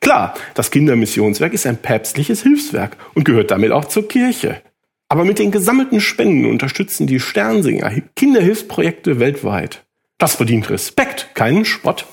Klar, 0.00 0.34
das 0.54 0.70
Kindermissionswerk 0.70 1.52
ist 1.52 1.66
ein 1.66 1.76
päpstliches 1.76 2.42
Hilfswerk 2.42 2.96
und 3.14 3.24
gehört 3.24 3.50
damit 3.50 3.70
auch 3.70 3.84
zur 3.84 4.08
Kirche. 4.08 4.62
Aber 5.08 5.24
mit 5.24 5.38
den 5.38 5.50
gesammelten 5.50 6.00
Spenden 6.00 6.46
unterstützen 6.46 7.06
die 7.06 7.20
Sternsinger 7.20 7.92
Kinderhilfsprojekte 8.16 9.18
weltweit. 9.18 9.84
Das 10.18 10.36
verdient 10.36 10.70
Respekt, 10.70 11.34
keinen 11.34 11.64
Spott. 11.64 12.06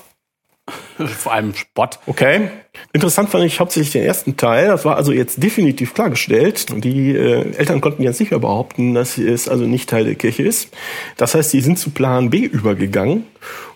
Vor 0.98 1.32
allem 1.32 1.54
Spott. 1.54 1.98
Okay. 2.06 2.50
Interessant 2.92 3.30
fand 3.30 3.44
ich 3.44 3.60
hauptsächlich 3.60 3.92
den 3.92 4.04
ersten 4.04 4.36
Teil. 4.36 4.68
Das 4.68 4.84
war 4.84 4.96
also 4.96 5.12
jetzt 5.12 5.42
definitiv 5.42 5.94
klargestellt. 5.94 6.66
Die 6.84 7.14
äh, 7.14 7.54
Eltern 7.56 7.80
konnten 7.80 8.02
jetzt 8.02 8.18
sicher 8.18 8.38
behaupten, 8.38 8.94
dass 8.94 9.16
es 9.16 9.48
also 9.48 9.64
nicht 9.64 9.88
Teil 9.88 10.04
der 10.04 10.14
Kirche 10.14 10.42
ist. 10.42 10.70
Das 11.16 11.34
heißt, 11.34 11.50
sie 11.50 11.60
sind 11.60 11.78
zu 11.78 11.90
Plan 11.90 12.30
B 12.30 12.38
übergegangen 12.38 13.24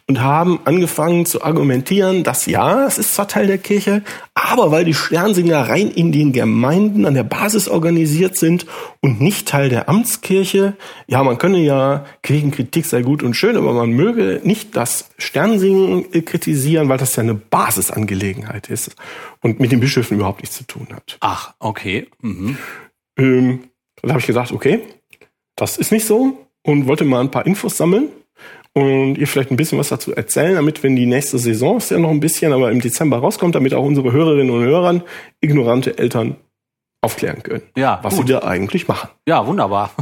und 0.08 0.20
haben 0.20 0.60
angefangen 0.64 1.26
zu 1.26 1.42
argumentieren, 1.42 2.24
dass 2.24 2.46
ja, 2.46 2.86
es 2.86 2.98
ist 2.98 3.14
zwar 3.14 3.28
Teil 3.28 3.46
der 3.46 3.58
Kirche, 3.58 4.02
aber 4.34 4.70
weil 4.70 4.84
die 4.84 4.94
Sternsinger 4.94 5.68
rein 5.68 5.90
in 5.90 6.12
den 6.12 6.32
Gemeinden 6.32 7.06
an 7.06 7.14
der 7.14 7.22
Basis 7.22 7.68
organisiert 7.68 8.36
sind 8.36 8.66
und 9.00 9.20
nicht 9.20 9.48
Teil 9.48 9.68
der 9.68 9.88
Amtskirche, 9.88 10.74
ja, 11.06 11.22
man 11.22 11.38
könne 11.38 11.58
ja 11.58 12.04
Kirchenkritik 12.22 12.86
sei 12.86 13.02
gut 13.02 13.22
und 13.22 13.34
schön, 13.34 13.56
aber 13.56 13.72
man 13.72 13.90
möge 13.90 14.40
nicht 14.42 14.76
das 14.76 15.10
Sternsingen 15.18 16.10
kritisieren, 16.24 16.88
weil 16.88 16.98
das 16.98 17.16
ja 17.16 17.22
eine 17.22 17.34
Basisangelegenheit 17.34 18.68
ist 18.68 18.96
und 19.40 19.60
mit 19.60 19.72
den 19.72 19.80
Bischöfen 19.80 20.16
überhaupt 20.16 20.42
nichts 20.42 20.56
zu 20.56 20.64
tun 20.64 20.88
hat. 20.92 21.16
Ach, 21.20 21.54
okay. 21.58 22.08
Mhm. 22.20 22.58
Ähm, 23.16 23.60
da 24.02 24.10
habe 24.10 24.20
ich 24.20 24.26
gesagt, 24.26 24.52
okay, 24.52 24.82
das 25.54 25.78
ist 25.78 25.92
nicht 25.92 26.06
so 26.06 26.46
und 26.62 26.86
wollte 26.86 27.04
mal 27.04 27.20
ein 27.20 27.30
paar 27.30 27.46
Infos 27.46 27.76
sammeln 27.76 28.08
und 28.74 29.16
ihr 29.16 29.26
vielleicht 29.26 29.50
ein 29.50 29.56
bisschen 29.56 29.78
was 29.78 29.88
dazu 29.88 30.14
erzählen, 30.14 30.54
damit, 30.54 30.82
wenn 30.82 30.96
die 30.96 31.06
nächste 31.06 31.38
Saison 31.38 31.76
ist 31.76 31.90
ja 31.90 31.98
noch 31.98 32.10
ein 32.10 32.20
bisschen, 32.20 32.52
aber 32.52 32.70
im 32.70 32.80
Dezember 32.80 33.18
rauskommt, 33.18 33.54
damit 33.54 33.74
auch 33.74 33.84
unsere 33.84 34.12
Hörerinnen 34.12 34.54
und 34.54 34.62
Hörer 34.62 35.04
ignorante 35.40 35.98
Eltern 35.98 36.36
aufklären 37.02 37.42
können, 37.42 37.62
ja, 37.76 37.98
was 38.02 38.16
gut. 38.16 38.26
sie 38.26 38.32
da 38.32 38.42
eigentlich 38.42 38.88
machen. 38.88 39.10
Ja, 39.26 39.46
wunderbar. 39.46 39.92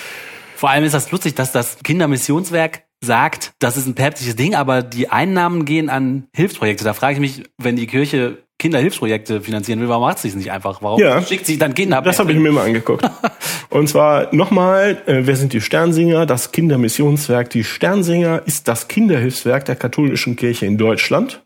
Vor 0.56 0.70
allem 0.70 0.84
ist 0.84 0.94
das 0.94 1.10
lustig, 1.10 1.34
dass 1.34 1.52
das 1.52 1.78
Kindermissionswerk 1.82 2.84
sagt, 3.04 3.52
das 3.58 3.76
ist 3.76 3.86
ein 3.86 3.94
päpstliches 3.94 4.36
Ding, 4.36 4.54
aber 4.54 4.82
die 4.82 5.10
Einnahmen 5.10 5.64
gehen 5.64 5.90
an 5.90 6.28
Hilfsprojekte. 6.34 6.84
Da 6.84 6.94
frage 6.94 7.14
ich 7.14 7.20
mich, 7.20 7.42
wenn 7.58 7.76
die 7.76 7.86
Kirche 7.86 8.43
Kinderhilfsprojekte 8.64 9.42
finanzieren 9.42 9.78
will, 9.80 9.90
warum 9.90 10.04
macht 10.04 10.20
sie 10.20 10.28
es 10.28 10.34
nicht 10.34 10.50
einfach? 10.50 10.80
Warum 10.80 10.98
ja, 10.98 11.20
schickt 11.20 11.44
sie 11.44 11.58
dann 11.58 11.74
Kinder? 11.74 12.00
Das 12.00 12.18
habe 12.18 12.32
ich 12.32 12.38
mir 12.38 12.50
mal 12.50 12.64
angeguckt. 12.64 13.04
Und 13.68 13.90
zwar 13.90 14.34
nochmal, 14.34 15.02
äh, 15.04 15.26
wer 15.26 15.36
sind 15.36 15.52
die 15.52 15.60
Sternsinger? 15.60 16.24
Das 16.24 16.50
Kindermissionswerk. 16.50 17.50
Die 17.50 17.62
Sternsinger 17.62 18.40
ist 18.46 18.66
das 18.66 18.88
Kinderhilfswerk 18.88 19.66
der 19.66 19.76
katholischen 19.76 20.36
Kirche 20.36 20.64
in 20.64 20.78
Deutschland 20.78 21.44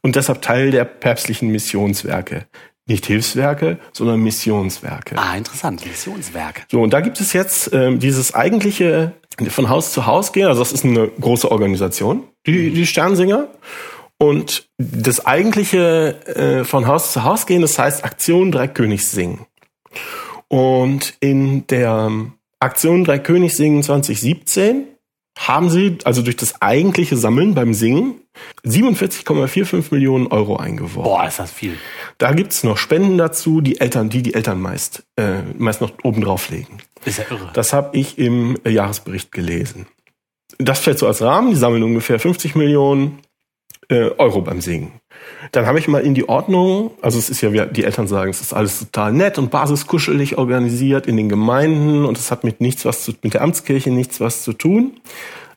und 0.00 0.16
deshalb 0.16 0.40
Teil 0.40 0.70
der 0.70 0.86
päpstlichen 0.86 1.50
Missionswerke. 1.50 2.46
Nicht 2.86 3.04
Hilfswerke, 3.04 3.78
sondern 3.92 4.20
Missionswerke. 4.20 5.18
Ah, 5.18 5.36
interessant, 5.36 5.84
Missionswerke. 5.84 6.62
So, 6.70 6.80
und 6.80 6.94
da 6.94 7.02
gibt 7.02 7.20
es 7.20 7.34
jetzt 7.34 7.74
ähm, 7.74 7.98
dieses 7.98 8.32
eigentliche 8.32 9.12
von 9.50 9.68
Haus 9.68 9.92
zu 9.92 10.06
Haus 10.06 10.32
gehen. 10.32 10.46
Also 10.46 10.62
das 10.62 10.72
ist 10.72 10.86
eine 10.86 11.08
große 11.08 11.50
Organisation, 11.50 12.24
die, 12.46 12.70
die 12.70 12.86
Sternsinger. 12.86 13.48
Und 14.18 14.68
das 14.78 15.24
eigentliche 15.24 16.26
äh, 16.26 16.64
von 16.64 16.86
Haus 16.86 17.12
zu 17.12 17.22
Haus 17.22 17.46
gehen, 17.46 17.62
das 17.62 17.78
heißt 17.78 18.04
Aktion 18.04 18.50
Drei 18.50 18.66
Königs 18.66 19.12
singen. 19.12 19.46
Und 20.48 21.14
in 21.20 21.66
der 21.68 22.10
Aktion 22.58 23.04
Drei 23.04 23.20
Königs 23.20 23.56
singen 23.56 23.82
2017 23.82 24.88
haben 25.38 25.70
sie, 25.70 25.98
also 26.04 26.22
durch 26.22 26.36
das 26.36 26.60
eigentliche 26.60 27.16
Sammeln 27.16 27.54
beim 27.54 27.72
Singen, 27.72 28.20
47,45 28.64 29.86
Millionen 29.92 30.26
Euro 30.28 30.56
eingeworfen. 30.56 31.04
Boah, 31.04 31.26
ist 31.26 31.38
das 31.38 31.52
viel. 31.52 31.76
Da 32.18 32.32
gibt's 32.32 32.64
noch 32.64 32.76
Spenden 32.76 33.18
dazu, 33.18 33.60
die 33.60 33.80
Eltern, 33.80 34.08
die 34.10 34.22
die 34.22 34.34
Eltern 34.34 34.60
meist, 34.60 35.04
äh, 35.16 35.42
meist 35.56 35.80
noch 35.80 35.92
oben 36.02 36.22
drauflegen. 36.22 36.78
Ist 37.04 37.18
ja 37.18 37.24
irre. 37.30 37.50
Das 37.52 37.72
habe 37.72 37.96
ich 37.96 38.18
im 38.18 38.58
Jahresbericht 38.66 39.30
gelesen. 39.30 39.86
Das 40.58 40.80
fällt 40.80 40.98
so 40.98 41.06
als 41.06 41.22
Rahmen, 41.22 41.50
die 41.50 41.56
sammeln 41.56 41.84
ungefähr 41.84 42.18
50 42.18 42.56
Millionen 42.56 43.20
äh, 43.88 44.10
Euro 44.18 44.42
beim 44.42 44.60
Singen. 44.60 44.92
Dann 45.52 45.66
habe 45.66 45.78
ich 45.78 45.88
mal 45.88 46.02
in 46.02 46.14
die 46.14 46.28
Ordnung, 46.28 46.92
also 47.00 47.18
es 47.18 47.30
ist 47.30 47.40
ja, 47.40 47.52
wie 47.52 47.62
die 47.72 47.84
Eltern 47.84 48.06
sagen, 48.06 48.30
es 48.30 48.40
ist 48.40 48.52
alles 48.52 48.78
total 48.78 49.12
nett 49.12 49.38
und 49.38 49.50
basiskuschelig 49.50 50.38
organisiert 50.38 51.06
in 51.06 51.16
den 51.16 51.28
Gemeinden 51.28 52.04
und 52.04 52.18
es 52.18 52.30
hat 52.30 52.44
mit 52.44 52.60
nichts 52.60 52.84
was 52.84 53.04
zu, 53.04 53.12
mit 53.22 53.34
der 53.34 53.42
Amtskirche 53.42 53.90
nichts 53.90 54.20
was 54.20 54.42
zu 54.42 54.52
tun. 54.52 55.00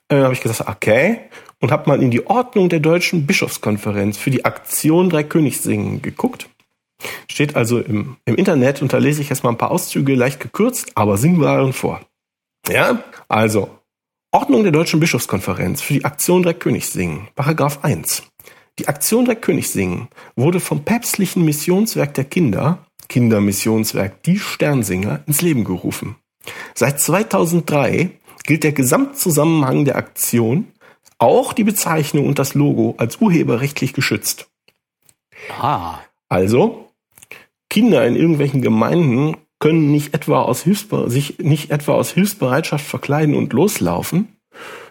Äh, 0.10 0.22
habe 0.22 0.34
ich 0.34 0.42
gesagt, 0.42 0.68
okay, 0.70 1.20
und 1.60 1.72
habe 1.72 1.90
mal 1.90 2.02
in 2.02 2.12
die 2.12 2.26
Ordnung 2.26 2.70
der 2.70 2.80
deutschen 2.80 3.26
Bischofskonferenz 3.28 4.18
für 4.18 4.32
die 4.32 4.46
Aktion 4.46 5.10
Drei 5.10 5.24
Königssingen 5.24 6.02
geguckt. 6.02 6.50
Steht 7.28 7.56
also 7.56 7.80
im, 7.80 8.18
im 8.26 8.36
Internet 8.36 8.82
und 8.82 8.94
da 8.94 8.98
lese 8.98 9.22
ich 9.22 9.30
jetzt 9.30 9.44
mal 9.44 9.52
ein 9.52 9.58
paar 9.58 9.72
Auszüge 9.72 10.16
leicht 10.16 10.40
gekürzt, 10.40 10.92
aber 10.96 11.18
singbaren 11.18 11.74
vor. 11.74 12.02
Ja, 12.70 13.04
also 13.28 13.70
Ordnung 14.34 14.64
der 14.64 14.72
Deutschen 14.72 15.02
Bischofskonferenz 15.02 15.82
für 15.82 15.96
die 15.96 16.06
Aktion 16.06 16.42
Drei 16.42 16.54
Königssingen, 16.54 17.28
Paragraph 17.36 17.84
1. 17.84 18.24
Die 18.80 18.88
Aktion 18.88 19.26
Drei 19.26 19.36
Königssingen 19.36 20.08
wurde 20.38 20.62
vom 20.62 20.86
päpstlichen 20.86 21.44
Missionswerk 21.44 22.14
der 22.14 22.24
Kinder, 22.24 22.86
Kindermissionswerk 23.10 24.24
Die 24.24 24.40
Sternsinger, 24.40 25.20
ins 25.28 25.42
Leben 25.42 25.66
gerufen. 25.66 26.16
Seit 26.74 27.02
2003 27.02 28.12
gilt 28.46 28.64
der 28.64 28.72
Gesamtzusammenhang 28.72 29.84
der 29.84 29.98
Aktion, 29.98 30.68
auch 31.18 31.52
die 31.52 31.66
Bezeichnung 31.66 32.26
und 32.26 32.40
das 32.40 32.54
Logo 32.54 32.96
als 33.00 33.18
urheberrechtlich 33.18 33.92
geschützt. 33.92 34.50
Ah. 35.60 36.00
Also, 36.30 36.88
Kinder 37.70 38.08
in 38.08 38.16
irgendwelchen 38.16 38.62
Gemeinden 38.62 39.36
können 39.62 39.92
nicht 39.92 40.14
etwa 40.14 40.42
aus 40.42 40.64
Hilfsbe 40.64 41.10
sich 41.10 41.40
nicht 41.40 41.72
etwa 41.72 41.94
aus 41.94 42.12
Hilfsbereitschaft 42.12 42.86
verkleiden 42.86 43.36
und 43.36 43.54
loslaufen, 43.54 44.36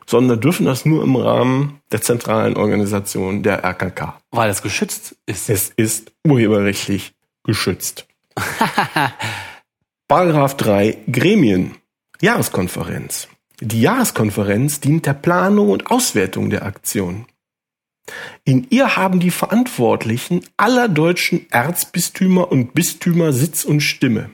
sondern 0.07 0.41
dürfen 0.41 0.65
das 0.65 0.87
nur 0.87 1.05
im 1.05 1.17
Rahmen 1.17 1.81
der 1.93 2.01
zentralen 2.01 2.57
Organisation 2.57 3.43
der 3.43 3.65
RKK. 3.65 4.19
Weil 4.31 4.49
es 4.49 4.63
geschützt 4.63 5.17
ist. 5.27 5.51
Es 5.51 5.71
ist 5.77 6.13
urheberrechtlich 6.27 7.13
geschützt. 7.45 8.07
Paragraph 10.09 10.57
3 10.57 10.99
Gremien. 11.11 11.75
Jahreskonferenz. 12.23 13.29
Die 13.61 13.83
Jahreskonferenz 13.83 14.81
dient 14.81 15.05
der 15.05 15.15
Planung 15.15 15.71
und 15.71 15.91
Auswertung 15.91 16.49
der 16.49 16.65
Aktion. 16.65 17.27
In 18.45 18.67
ihr 18.71 18.97
haben 18.97 19.21
die 19.21 19.31
Verantwortlichen 19.31 20.45
aller 20.57 20.89
deutschen 20.89 21.51
Erzbistümer 21.51 22.51
und 22.51 22.73
Bistümer 22.73 23.33
Sitz 23.33 23.65
und 23.65 23.81
Stimme. 23.81 24.31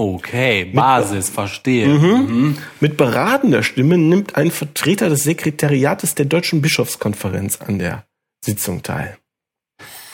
Okay, 0.00 0.66
Basis, 0.66 1.28
verstehe. 1.28 1.88
Mhm. 1.88 2.56
Mit 2.78 2.96
beratender 2.96 3.64
Stimme 3.64 3.98
nimmt 3.98 4.36
ein 4.36 4.52
Vertreter 4.52 5.08
des 5.08 5.24
Sekretariates 5.24 6.14
der 6.14 6.26
Deutschen 6.26 6.62
Bischofskonferenz 6.62 7.60
an 7.60 7.80
der 7.80 8.04
Sitzung 8.44 8.84
teil. 8.84 9.18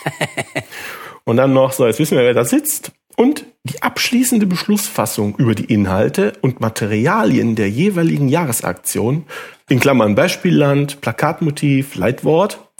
und 1.24 1.36
dann 1.36 1.52
noch 1.52 1.72
so, 1.72 1.86
jetzt 1.86 1.98
wissen 1.98 2.16
wir, 2.16 2.24
wer 2.24 2.32
da 2.32 2.46
sitzt. 2.46 2.92
Und 3.18 3.44
die 3.64 3.82
abschließende 3.82 4.46
Beschlussfassung 4.46 5.36
über 5.36 5.54
die 5.54 5.66
Inhalte 5.66 6.32
und 6.40 6.62
Materialien 6.62 7.54
der 7.54 7.68
jeweiligen 7.68 8.30
Jahresaktion, 8.30 9.26
in 9.68 9.80
Klammern 9.80 10.14
Beispielland, 10.14 11.02
Plakatmotiv, 11.02 11.94
Leitwort, 11.94 12.70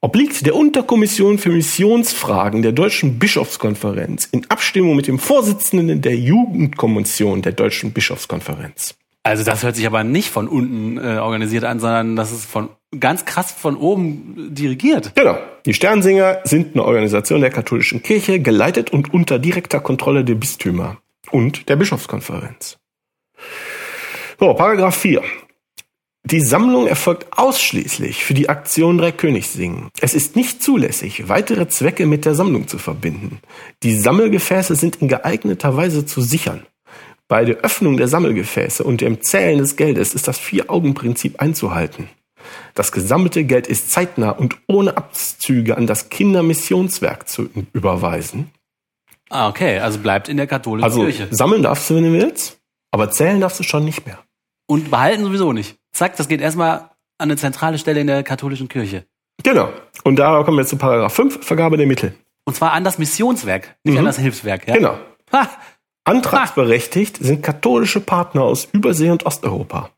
obliegt 0.00 0.46
der 0.46 0.54
Unterkommission 0.54 1.38
für 1.38 1.50
Missionsfragen 1.50 2.62
der 2.62 2.72
Deutschen 2.72 3.18
Bischofskonferenz 3.18 4.26
in 4.30 4.48
Abstimmung 4.50 4.96
mit 4.96 5.06
dem 5.06 5.18
Vorsitzenden 5.18 6.00
der 6.00 6.16
Jugendkommission 6.16 7.42
der 7.42 7.52
Deutschen 7.52 7.92
Bischofskonferenz. 7.92 8.94
Also 9.24 9.44
das 9.44 9.62
hört 9.62 9.76
sich 9.76 9.86
aber 9.86 10.04
nicht 10.04 10.30
von 10.30 10.48
unten 10.48 10.96
äh, 10.96 11.18
organisiert 11.18 11.64
an, 11.64 11.80
sondern 11.80 12.16
das 12.16 12.32
ist 12.32 12.46
von 12.46 12.70
ganz 12.98 13.24
krass 13.24 13.52
von 13.52 13.76
oben 13.76 14.54
dirigiert. 14.54 15.12
Genau. 15.14 15.38
Die 15.66 15.74
Sternsinger 15.74 16.40
sind 16.44 16.74
eine 16.74 16.84
Organisation 16.84 17.40
der 17.40 17.50
katholischen 17.50 18.02
Kirche, 18.02 18.40
geleitet 18.40 18.90
und 18.90 19.12
unter 19.12 19.38
direkter 19.38 19.80
Kontrolle 19.80 20.24
der 20.24 20.36
Bistümer 20.36 20.98
und 21.30 21.68
der 21.68 21.76
Bischofskonferenz. 21.76 22.78
So, 24.40 24.54
Paragraph 24.54 24.96
4. 24.96 25.22
Die 26.24 26.40
Sammlung 26.40 26.86
erfolgt 26.86 27.38
ausschließlich 27.38 28.24
für 28.24 28.34
die 28.34 28.48
Aktion 28.48 28.98
Drei 28.98 29.12
König 29.12 29.48
singen. 29.48 29.88
Es 30.00 30.14
ist 30.14 30.36
nicht 30.36 30.62
zulässig, 30.62 31.28
weitere 31.28 31.68
Zwecke 31.68 32.06
mit 32.06 32.24
der 32.24 32.34
Sammlung 32.34 32.68
zu 32.68 32.76
verbinden. 32.78 33.40
Die 33.82 33.94
Sammelgefäße 33.96 34.74
sind 34.74 34.96
in 34.96 35.08
geeigneter 35.08 35.76
Weise 35.76 36.04
zu 36.04 36.20
sichern. 36.20 36.66
Bei 37.28 37.44
der 37.44 37.58
Öffnung 37.58 37.96
der 37.96 38.08
Sammelgefäße 38.08 38.82
und 38.84 39.00
dem 39.00 39.22
Zählen 39.22 39.58
des 39.58 39.76
Geldes 39.76 40.14
ist 40.14 40.28
das 40.28 40.38
Vier-Augen-Prinzip 40.38 41.40
einzuhalten. 41.40 42.08
Das 42.74 42.92
gesammelte 42.92 43.44
Geld 43.44 43.66
ist 43.66 43.90
zeitnah 43.90 44.30
und 44.30 44.56
ohne 44.66 44.96
Abzüge 44.96 45.76
an 45.76 45.86
das 45.86 46.08
Kindermissionswerk 46.08 47.28
zu 47.28 47.48
überweisen. 47.72 48.50
Ah, 49.30 49.48
okay, 49.48 49.78
also 49.78 49.98
bleibt 49.98 50.28
in 50.28 50.38
der 50.38 50.46
katholischen 50.46 50.84
Also 50.84 51.02
Kirche. 51.02 51.28
sammeln 51.30 51.62
darfst 51.62 51.90
du, 51.90 51.96
wenn 51.96 52.04
du 52.04 52.12
willst, 52.12 52.58
aber 52.90 53.10
zählen 53.10 53.40
darfst 53.40 53.60
du 53.60 53.64
schon 53.64 53.84
nicht 53.84 54.06
mehr. 54.06 54.18
Und 54.68 54.90
behalten 54.90 55.24
sowieso 55.24 55.52
nicht. 55.52 55.78
Zack, 55.92 56.16
das 56.16 56.28
geht 56.28 56.40
erstmal 56.40 56.74
an 56.76 56.90
eine 57.18 57.36
zentrale 57.36 57.78
Stelle 57.78 58.00
in 58.00 58.06
der 58.06 58.22
katholischen 58.22 58.68
Kirche. 58.68 59.04
Genau. 59.42 59.70
Und 60.04 60.16
da 60.16 60.42
kommen 60.42 60.56
wir 60.56 60.62
jetzt 60.62 60.70
zu 60.70 60.76
Paragraph 60.76 61.14
5, 61.14 61.44
Vergabe 61.44 61.76
der 61.76 61.86
Mittel. 61.86 62.14
Und 62.44 62.54
zwar 62.54 62.72
an 62.72 62.84
das 62.84 62.98
Missionswerk, 62.98 63.76
nicht 63.84 63.98
an 63.98 64.04
das 64.04 64.18
Hilfswerk. 64.18 64.68
Ja? 64.68 64.74
Genau. 64.74 64.98
Ha, 65.32 65.48
Antragsberechtigt 66.04 67.18
sind 67.18 67.42
katholische 67.42 68.00
Partner 68.00 68.42
aus 68.42 68.68
Übersee 68.72 69.10
und 69.10 69.26
Osteuropa. 69.26 69.90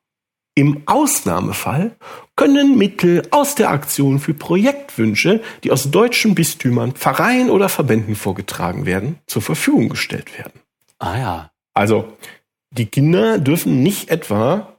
Im 0.56 0.82
Ausnahmefall 0.86 1.96
können 2.34 2.76
Mittel 2.76 3.22
aus 3.30 3.54
der 3.54 3.70
Aktion 3.70 4.18
für 4.18 4.34
Projektwünsche, 4.34 5.40
die 5.62 5.70
aus 5.70 5.90
deutschen 5.90 6.34
Bistümern, 6.34 6.96
Vereinen 6.96 7.50
oder 7.50 7.68
Verbänden 7.68 8.16
vorgetragen 8.16 8.86
werden, 8.86 9.18
zur 9.26 9.42
Verfügung 9.42 9.88
gestellt 9.88 10.36
werden. 10.36 10.60
ah 10.98 11.18
ja. 11.18 11.50
Also, 11.72 12.12
die 12.70 12.86
Kinder 12.86 13.38
dürfen 13.38 13.82
nicht 13.82 14.10
etwa 14.10 14.76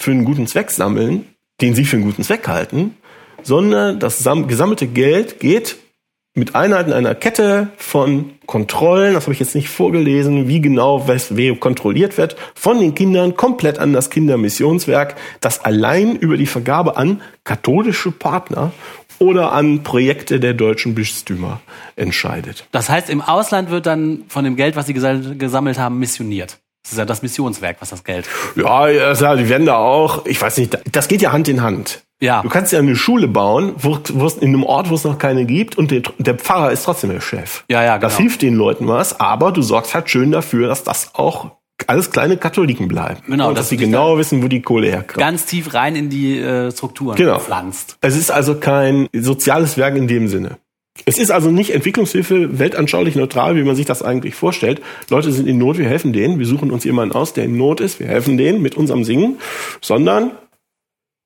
für 0.00 0.10
einen 0.10 0.24
guten 0.24 0.46
Zweck 0.46 0.70
sammeln, 0.70 1.26
den 1.60 1.74
sie 1.74 1.84
für 1.84 1.96
einen 1.96 2.04
guten 2.04 2.22
Zweck 2.22 2.48
halten, 2.48 2.96
sondern 3.42 3.98
das 3.98 4.18
sam- 4.20 4.48
gesammelte 4.48 4.86
Geld 4.86 5.40
geht 5.40 5.76
mit 6.34 6.54
Einheiten 6.54 6.92
einer 6.92 7.14
Kette 7.14 7.68
von 7.78 8.32
Kontrollen, 8.44 9.14
das 9.14 9.24
habe 9.24 9.32
ich 9.32 9.40
jetzt 9.40 9.54
nicht 9.54 9.70
vorgelesen, 9.70 10.48
wie 10.48 10.60
genau 10.60 11.08
wie 11.08 11.56
kontrolliert 11.56 12.18
wird, 12.18 12.36
von 12.54 12.78
den 12.78 12.94
Kindern 12.94 13.36
komplett 13.36 13.78
an 13.78 13.94
das 13.94 14.10
Kindermissionswerk, 14.10 15.16
das 15.40 15.64
allein 15.64 16.14
über 16.16 16.36
die 16.36 16.46
Vergabe 16.46 16.98
an 16.98 17.22
katholische 17.44 18.10
Partner 18.10 18.72
oder 19.18 19.52
an 19.52 19.82
Projekte 19.82 20.38
der 20.38 20.52
deutschen 20.52 20.94
Bistümer 20.94 21.62
entscheidet. 21.96 22.66
Das 22.70 22.90
heißt, 22.90 23.08
im 23.08 23.22
Ausland 23.22 23.70
wird 23.70 23.86
dann 23.86 24.24
von 24.28 24.44
dem 24.44 24.56
Geld, 24.56 24.76
was 24.76 24.86
sie 24.86 24.92
gesammelt 24.92 25.78
haben, 25.78 25.98
missioniert. 25.98 26.58
Das 26.86 26.92
ist 26.92 26.98
ja 26.98 27.04
das 27.04 27.20
Missionswerk, 27.22 27.78
was 27.80 27.90
das 27.90 28.04
Geld. 28.04 28.28
Ja, 28.54 28.86
ja, 28.86 29.12
ja, 29.12 29.34
die 29.34 29.48
werden 29.48 29.66
da 29.66 29.74
auch, 29.76 30.24
ich 30.24 30.40
weiß 30.40 30.56
nicht, 30.58 30.78
das 30.92 31.08
geht 31.08 31.20
ja 31.20 31.32
Hand 31.32 31.48
in 31.48 31.60
Hand. 31.60 32.02
Ja. 32.20 32.42
Du 32.42 32.48
kannst 32.48 32.72
ja 32.72 32.78
eine 32.78 32.94
Schule 32.94 33.26
bauen, 33.26 33.74
wo, 33.76 33.98
wo 34.14 34.24
es 34.26 34.36
in 34.36 34.48
einem 34.54 34.62
Ort, 34.62 34.88
wo 34.88 34.94
es 34.94 35.02
noch 35.02 35.18
keine 35.18 35.46
gibt, 35.46 35.76
und 35.76 35.90
der, 35.90 36.02
der 36.18 36.36
Pfarrer 36.36 36.70
ist 36.70 36.84
trotzdem 36.84 37.10
der 37.10 37.20
Chef. 37.20 37.64
Ja, 37.68 37.82
ja, 37.82 37.98
Das 37.98 38.12
genau. 38.16 38.22
hilft 38.28 38.42
den 38.42 38.54
Leuten 38.54 38.86
was, 38.86 39.18
aber 39.18 39.50
du 39.50 39.62
sorgst 39.62 39.94
halt 39.94 40.08
schön 40.08 40.30
dafür, 40.30 40.68
dass 40.68 40.84
das 40.84 41.10
auch 41.16 41.50
alles 41.88 42.12
kleine 42.12 42.36
Katholiken 42.36 42.86
bleiben. 42.86 43.20
Genau, 43.26 43.48
und 43.48 43.58
dass 43.58 43.68
sie 43.68 43.76
genau 43.76 44.16
wissen, 44.16 44.42
wo 44.44 44.48
die 44.48 44.62
Kohle 44.62 44.86
herkommt. 44.88 45.18
Ganz 45.18 45.44
tief 45.44 45.74
rein 45.74 45.96
in 45.96 46.08
die 46.08 46.38
äh, 46.38 46.70
Strukturen 46.70 47.16
Genau. 47.16 47.40
pflanzt. 47.40 47.98
Es 48.00 48.16
ist 48.16 48.30
also 48.30 48.54
kein 48.54 49.08
soziales 49.12 49.76
Werk 49.76 49.96
in 49.96 50.06
dem 50.08 50.28
Sinne. 50.28 50.56
Es 51.04 51.18
ist 51.18 51.30
also 51.30 51.50
nicht 51.50 51.70
Entwicklungshilfe 51.70 52.58
weltanschaulich 52.58 53.14
neutral, 53.16 53.56
wie 53.56 53.62
man 53.62 53.76
sich 53.76 53.86
das 53.86 54.02
eigentlich 54.02 54.34
vorstellt. 54.34 54.80
Leute 55.10 55.30
sind 55.30 55.46
in 55.46 55.58
Not, 55.58 55.78
wir 55.78 55.88
helfen 55.88 56.12
denen. 56.12 56.38
Wir 56.38 56.46
suchen 56.46 56.70
uns 56.70 56.84
jemanden 56.84 57.14
aus, 57.14 57.32
der 57.32 57.44
in 57.44 57.56
Not 57.56 57.80
ist. 57.80 58.00
Wir 58.00 58.06
helfen 58.06 58.36
denen 58.38 58.62
mit 58.62 58.76
unserem 58.76 59.04
Singen. 59.04 59.38
Sondern 59.80 60.32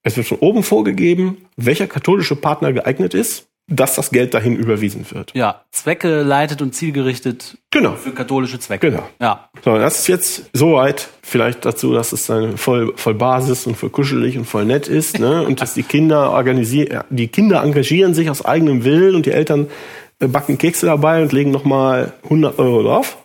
es 0.02 0.16
wird 0.16 0.26
von 0.26 0.38
oben 0.38 0.62
vorgegeben, 0.62 1.38
welcher 1.56 1.86
katholische 1.86 2.36
Partner 2.36 2.72
geeignet 2.72 3.14
ist, 3.14 3.49
dass 3.70 3.94
das 3.94 4.10
Geld 4.10 4.34
dahin 4.34 4.56
überwiesen 4.56 5.06
wird. 5.10 5.32
Ja, 5.34 5.62
zweckgeleitet 5.70 6.60
und 6.60 6.74
zielgerichtet 6.74 7.56
Genau. 7.70 7.94
für 7.94 8.10
katholische 8.10 8.58
Zwecke. 8.58 8.90
Genau. 8.90 9.08
Ja. 9.20 9.48
So, 9.64 9.76
das 9.78 10.00
ist 10.00 10.08
jetzt 10.08 10.50
soweit 10.52 11.08
vielleicht 11.22 11.64
dazu, 11.64 11.94
dass 11.94 12.12
es 12.12 12.28
eine 12.28 12.56
voll, 12.56 12.92
voll 12.96 13.14
Basis 13.14 13.66
und 13.68 13.76
voll 13.76 13.90
kuschelig 13.90 14.36
und 14.36 14.44
voll 14.44 14.64
nett 14.64 14.88
ist, 14.88 15.20
ne? 15.20 15.42
Und 15.46 15.60
dass 15.60 15.74
die 15.74 15.84
Kinder 15.84 16.30
organisieren, 16.30 17.04
die 17.10 17.28
Kinder 17.28 17.62
engagieren 17.62 18.12
sich 18.12 18.28
aus 18.28 18.44
eigenem 18.44 18.84
Willen 18.84 19.14
und 19.14 19.26
die 19.26 19.30
Eltern 19.32 19.68
äh, 20.18 20.26
backen 20.26 20.58
Kekse 20.58 20.86
dabei 20.86 21.22
und 21.22 21.32
legen 21.32 21.52
nochmal 21.52 22.12
100 22.24 22.58
Euro 22.58 22.82
drauf. 22.82 23.18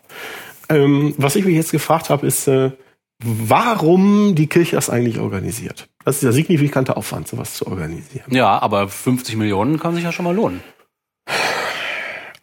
Ähm, 0.69 1.15
was 1.17 1.35
ich 1.35 1.45
mich 1.45 1.55
jetzt 1.55 1.71
gefragt 1.71 2.09
habe, 2.09 2.25
ist, 2.27 2.47
äh, 2.47 2.71
warum 3.23 4.35
die 4.35 4.47
Kirche 4.47 4.75
das 4.75 4.89
eigentlich 4.89 5.19
organisiert. 5.19 5.87
Das 6.05 6.15
ist 6.15 6.23
der 6.23 6.31
signifikante 6.33 6.95
Aufwand, 6.95 7.27
sowas 7.27 7.55
zu 7.55 7.65
organisieren. 7.65 8.27
Ja, 8.29 8.59
aber 8.59 8.87
50 8.87 9.35
Millionen 9.37 9.79
kann 9.79 9.95
sich 9.95 10.03
ja 10.03 10.11
schon 10.11 10.25
mal 10.25 10.35
lohnen. 10.35 10.61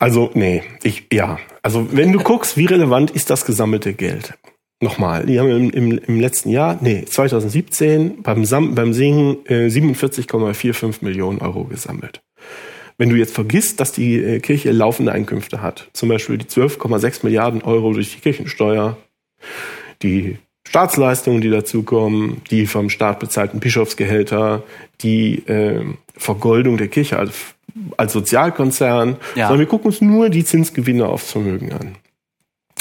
Also, 0.00 0.32
nee, 0.34 0.64
ich, 0.82 1.06
ja. 1.12 1.38
Also, 1.62 1.86
wenn 1.92 2.12
du 2.12 2.18
guckst, 2.18 2.56
wie 2.56 2.64
relevant 2.66 3.12
ist 3.12 3.30
das 3.30 3.46
gesammelte 3.46 3.94
Geld? 3.94 4.34
Nochmal, 4.80 5.26
die 5.26 5.38
haben 5.38 5.48
im, 5.48 5.70
im, 5.70 5.98
im 5.98 6.18
letzten 6.18 6.50
Jahr, 6.50 6.76
nee, 6.80 7.04
2017 7.04 8.22
beim, 8.22 8.44
Sam, 8.44 8.74
beim 8.74 8.92
Singen 8.92 9.46
äh, 9.46 9.68
47,45 9.68 11.04
Millionen 11.04 11.38
Euro 11.38 11.62
gesammelt. 11.62 12.20
Wenn 12.98 13.10
du 13.10 13.16
jetzt 13.16 13.32
vergisst, 13.32 13.78
dass 13.78 13.92
die 13.92 14.16
äh, 14.16 14.40
Kirche 14.40 14.72
laufende 14.72 15.12
Einkünfte 15.12 15.62
hat, 15.62 15.88
zum 15.92 16.08
Beispiel 16.08 16.36
die 16.36 16.46
12,6 16.46 17.20
Milliarden 17.22 17.62
Euro 17.62 17.92
durch 17.92 18.12
die 18.12 18.20
Kirchensteuer, 18.20 18.96
die 20.02 20.38
Staatsleistungen, 20.66 21.40
die 21.40 21.50
dazukommen, 21.50 22.40
die 22.50 22.66
vom 22.66 22.88
Staat 22.88 23.18
bezahlten 23.20 23.60
Bischofsgehälter, 23.60 24.62
die 25.02 25.46
äh, 25.48 25.84
Vergoldung 26.16 26.76
der 26.78 26.88
Kirche 26.88 27.18
als, 27.18 27.34
als 27.96 28.12
Sozialkonzern, 28.12 29.16
Ja. 29.34 29.48
sondern 29.48 29.60
wir 29.60 29.66
gucken 29.66 29.86
uns 29.88 30.00
nur 30.00 30.28
die 30.28 30.44
Zinsgewinne 30.44 31.06
aufs 31.06 31.32
Vermögen 31.32 31.72
an. 31.72 31.96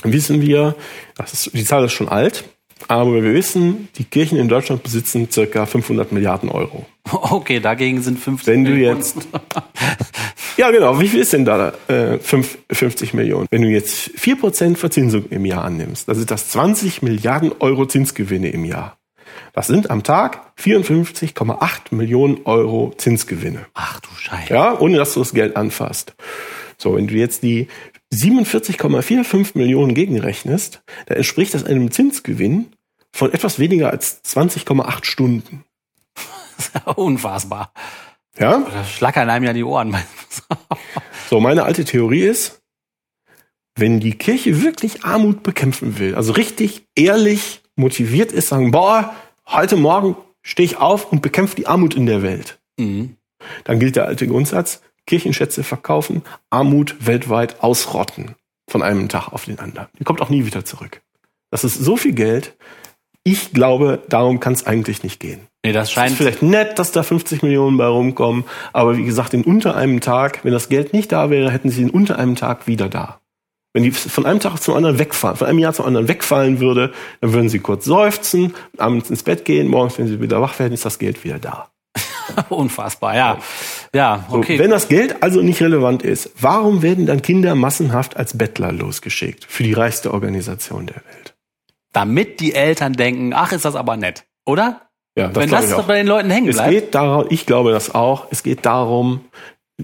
Wissen 0.03 0.41
wir, 0.41 0.75
das 1.15 1.33
ist, 1.33 1.53
die 1.53 1.63
Zahl 1.63 1.83
ist 1.85 1.93
schon 1.93 2.09
alt, 2.09 2.43
aber 2.87 3.13
wir 3.23 3.33
wissen, 3.33 3.87
die 3.97 4.03
Kirchen 4.03 4.37
in 4.37 4.47
Deutschland 4.47 4.83
besitzen 4.83 5.29
circa 5.31 5.65
500 5.65 6.11
Milliarden 6.11 6.49
Euro. 6.49 6.85
Okay, 7.11 7.59
dagegen 7.59 8.01
sind 8.01 8.19
50 8.19 8.47
Wenn 8.47 8.63
du 8.63 8.71
Millionen. 8.71 8.97
jetzt- 8.97 9.17
Ja, 10.57 10.69
genau. 10.71 10.99
Wie 10.99 11.07
viel 11.07 11.21
ist 11.21 11.33
denn 11.33 11.45
da 11.45 11.73
äh, 11.87 12.19
fünf- 12.19 12.57
50 12.71 13.13
Millionen? 13.13 13.47
Wenn 13.49 13.61
du 13.63 13.69
jetzt 13.69 14.11
4% 14.17 14.75
Verzinsung 14.75 15.25
im 15.29 15.45
Jahr 15.45 15.63
annimmst, 15.63 16.07
dann 16.07 16.15
sind 16.15 16.29
das 16.29 16.49
20 16.49 17.01
Milliarden 17.01 17.53
Euro 17.59 17.85
Zinsgewinne 17.85 18.49
im 18.49 18.65
Jahr. 18.65 18.97
Das 19.53 19.67
sind 19.67 19.89
am 19.89 20.03
Tag 20.03 20.51
54,8 20.61 21.93
Millionen 21.95 22.39
Euro 22.45 22.93
Zinsgewinne. 22.97 23.65
Ach 23.73 23.99
du 24.01 24.09
Scheiße. 24.17 24.53
Ja, 24.53 24.77
ohne 24.79 24.97
dass 24.97 25.13
du 25.13 25.19
das 25.21 25.33
Geld 25.33 25.55
anfasst. 25.55 26.13
So, 26.77 26.95
wenn 26.95 27.07
du 27.07 27.13
jetzt 27.15 27.43
die 27.43 27.67
47,45 28.13 29.57
Millionen 29.57 29.93
gegenrechnest, 29.93 30.83
dann 31.05 31.17
entspricht 31.17 31.53
das 31.53 31.63
einem 31.63 31.91
Zinsgewinn 31.91 32.73
von 33.11 33.33
etwas 33.33 33.59
weniger 33.59 33.89
als 33.89 34.23
20,8 34.23 35.05
Stunden. 35.05 35.63
Unfassbar. 36.95 37.73
Ja? 38.37 38.59
Da 38.59 38.85
schlackern 38.85 39.29
einem 39.29 39.45
ja 39.45 39.53
die 39.53 39.63
Ohren. 39.63 39.95
So, 41.29 41.39
meine 41.39 41.63
alte 41.63 41.85
Theorie 41.85 42.23
ist, 42.23 42.61
wenn 43.75 44.01
die 44.01 44.17
Kirche 44.17 44.61
wirklich 44.61 45.05
Armut 45.05 45.43
bekämpfen 45.43 45.97
will, 45.97 46.13
also 46.13 46.33
richtig 46.33 46.85
ehrlich 46.93 47.61
motiviert 47.77 48.33
ist, 48.33 48.49
sagen, 48.49 48.71
boah, 48.71 49.15
heute 49.47 49.77
Morgen 49.77 50.17
stehe 50.41 50.65
ich 50.65 50.75
auf 50.75 51.09
und 51.09 51.21
bekämpfe 51.21 51.55
die 51.55 51.67
Armut 51.67 51.95
in 51.95 52.05
der 52.05 52.21
Welt. 52.21 52.59
Mhm. 52.77 53.15
Dann 53.63 53.79
gilt 53.79 53.95
der 53.95 54.07
alte 54.07 54.27
Grundsatz, 54.27 54.81
Kirchenschätze 55.07 55.63
verkaufen, 55.63 56.23
Armut 56.49 57.05
weltweit 57.05 57.61
ausrotten 57.61 58.35
von 58.69 58.81
einem 58.81 59.09
Tag 59.09 59.29
auf 59.33 59.45
den 59.45 59.59
anderen. 59.59 59.87
Die 59.99 60.03
kommt 60.03 60.21
auch 60.21 60.29
nie 60.29 60.45
wieder 60.45 60.65
zurück. 60.65 61.01
Das 61.49 61.63
ist 61.63 61.75
so 61.75 61.97
viel 61.97 62.13
Geld. 62.13 62.55
Ich 63.23 63.51
glaube, 63.51 64.01
darum 64.09 64.39
kann 64.39 64.53
es 64.53 64.65
eigentlich 64.65 65.03
nicht 65.03 65.19
gehen. 65.19 65.41
Nee, 65.63 65.73
das 65.73 65.91
scheint. 65.91 66.07
Es 66.07 66.13
ist 66.13 66.17
vielleicht 66.17 66.41
nett, 66.41 66.79
dass 66.79 66.91
da 66.91 67.03
50 67.03 67.43
Millionen 67.43 67.77
bei 67.77 67.85
rumkommen, 67.85 68.45
aber 68.73 68.97
wie 68.97 69.03
gesagt, 69.03 69.33
in 69.35 69.43
unter 69.43 69.75
einem 69.75 70.01
Tag, 70.01 70.43
wenn 70.43 70.53
das 70.53 70.69
Geld 70.69 70.93
nicht 70.93 71.11
da 71.11 71.29
wäre, 71.29 71.51
hätten 71.51 71.69
sie 71.69 71.83
in 71.83 71.91
unter 71.91 72.17
einem 72.17 72.35
Tag 72.35 72.65
wieder 72.65 72.89
da. 72.89 73.19
Wenn 73.73 73.83
die 73.83 73.91
von 73.91 74.25
einem 74.25 74.39
Tag 74.39 74.57
zum 74.57 74.73
anderen 74.73 74.97
wegfallen, 74.97 75.37
von 75.37 75.47
einem 75.47 75.59
Jahr 75.59 75.73
zum 75.73 75.85
anderen 75.85 76.07
wegfallen 76.07 76.59
würde, 76.59 76.91
dann 77.21 77.31
würden 77.31 77.47
sie 77.47 77.59
kurz 77.59 77.85
seufzen, 77.85 78.53
abends 78.77 79.09
ins 79.09 79.23
Bett 79.23 79.45
gehen, 79.45 79.67
morgens, 79.67 79.97
wenn 79.97 80.07
sie 80.07 80.19
wieder 80.19 80.41
wach 80.41 80.57
werden, 80.59 80.73
ist 80.73 80.85
das 80.85 80.99
Geld 80.99 81.23
wieder 81.23 81.39
da. 81.39 81.69
Unfassbar, 82.49 83.15
ja. 83.15 83.37
Ja, 83.93 84.25
okay. 84.29 84.57
So, 84.57 84.63
wenn 84.63 84.71
das 84.71 84.87
Geld 84.87 85.21
also 85.21 85.41
nicht 85.41 85.61
relevant 85.61 86.03
ist, 86.03 86.31
warum 86.39 86.81
werden 86.81 87.05
dann 87.05 87.21
Kinder 87.21 87.55
massenhaft 87.55 88.15
als 88.15 88.37
Bettler 88.37 88.71
losgeschickt 88.71 89.45
für 89.45 89.63
die 89.63 89.73
reichste 89.73 90.13
Organisation 90.13 90.85
der 90.85 90.97
Welt? 90.97 91.35
Damit 91.91 92.39
die 92.39 92.53
Eltern 92.53 92.93
denken, 92.93 93.33
ach, 93.33 93.51
ist 93.51 93.65
das 93.65 93.75
aber 93.75 93.97
nett, 93.97 94.23
oder? 94.45 94.81
Ja, 95.17 95.27
das 95.27 95.35
Wenn 95.35 95.49
das 95.49 95.69
doch 95.69 95.87
bei 95.87 95.97
den 95.97 96.07
Leuten 96.07 96.29
hängen 96.29 96.47
es 96.47 96.55
bleibt. 96.55 96.71
geht 96.71 96.95
darum, 96.95 97.25
ich 97.29 97.45
glaube 97.45 97.71
das 97.71 97.93
auch, 97.93 98.27
es 98.31 98.43
geht 98.43 98.65
darum, 98.65 99.25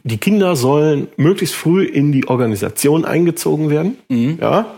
die 0.04 0.18
Kinder 0.18 0.56
sollen 0.56 1.10
möglichst 1.18 1.56
früh 1.56 1.84
in 1.84 2.14
die 2.14 2.30
Organisation 2.30 3.04
eingezogen 3.04 3.70
werden. 3.70 3.98
Mhm. 4.08 4.38
Ja, 4.40 4.78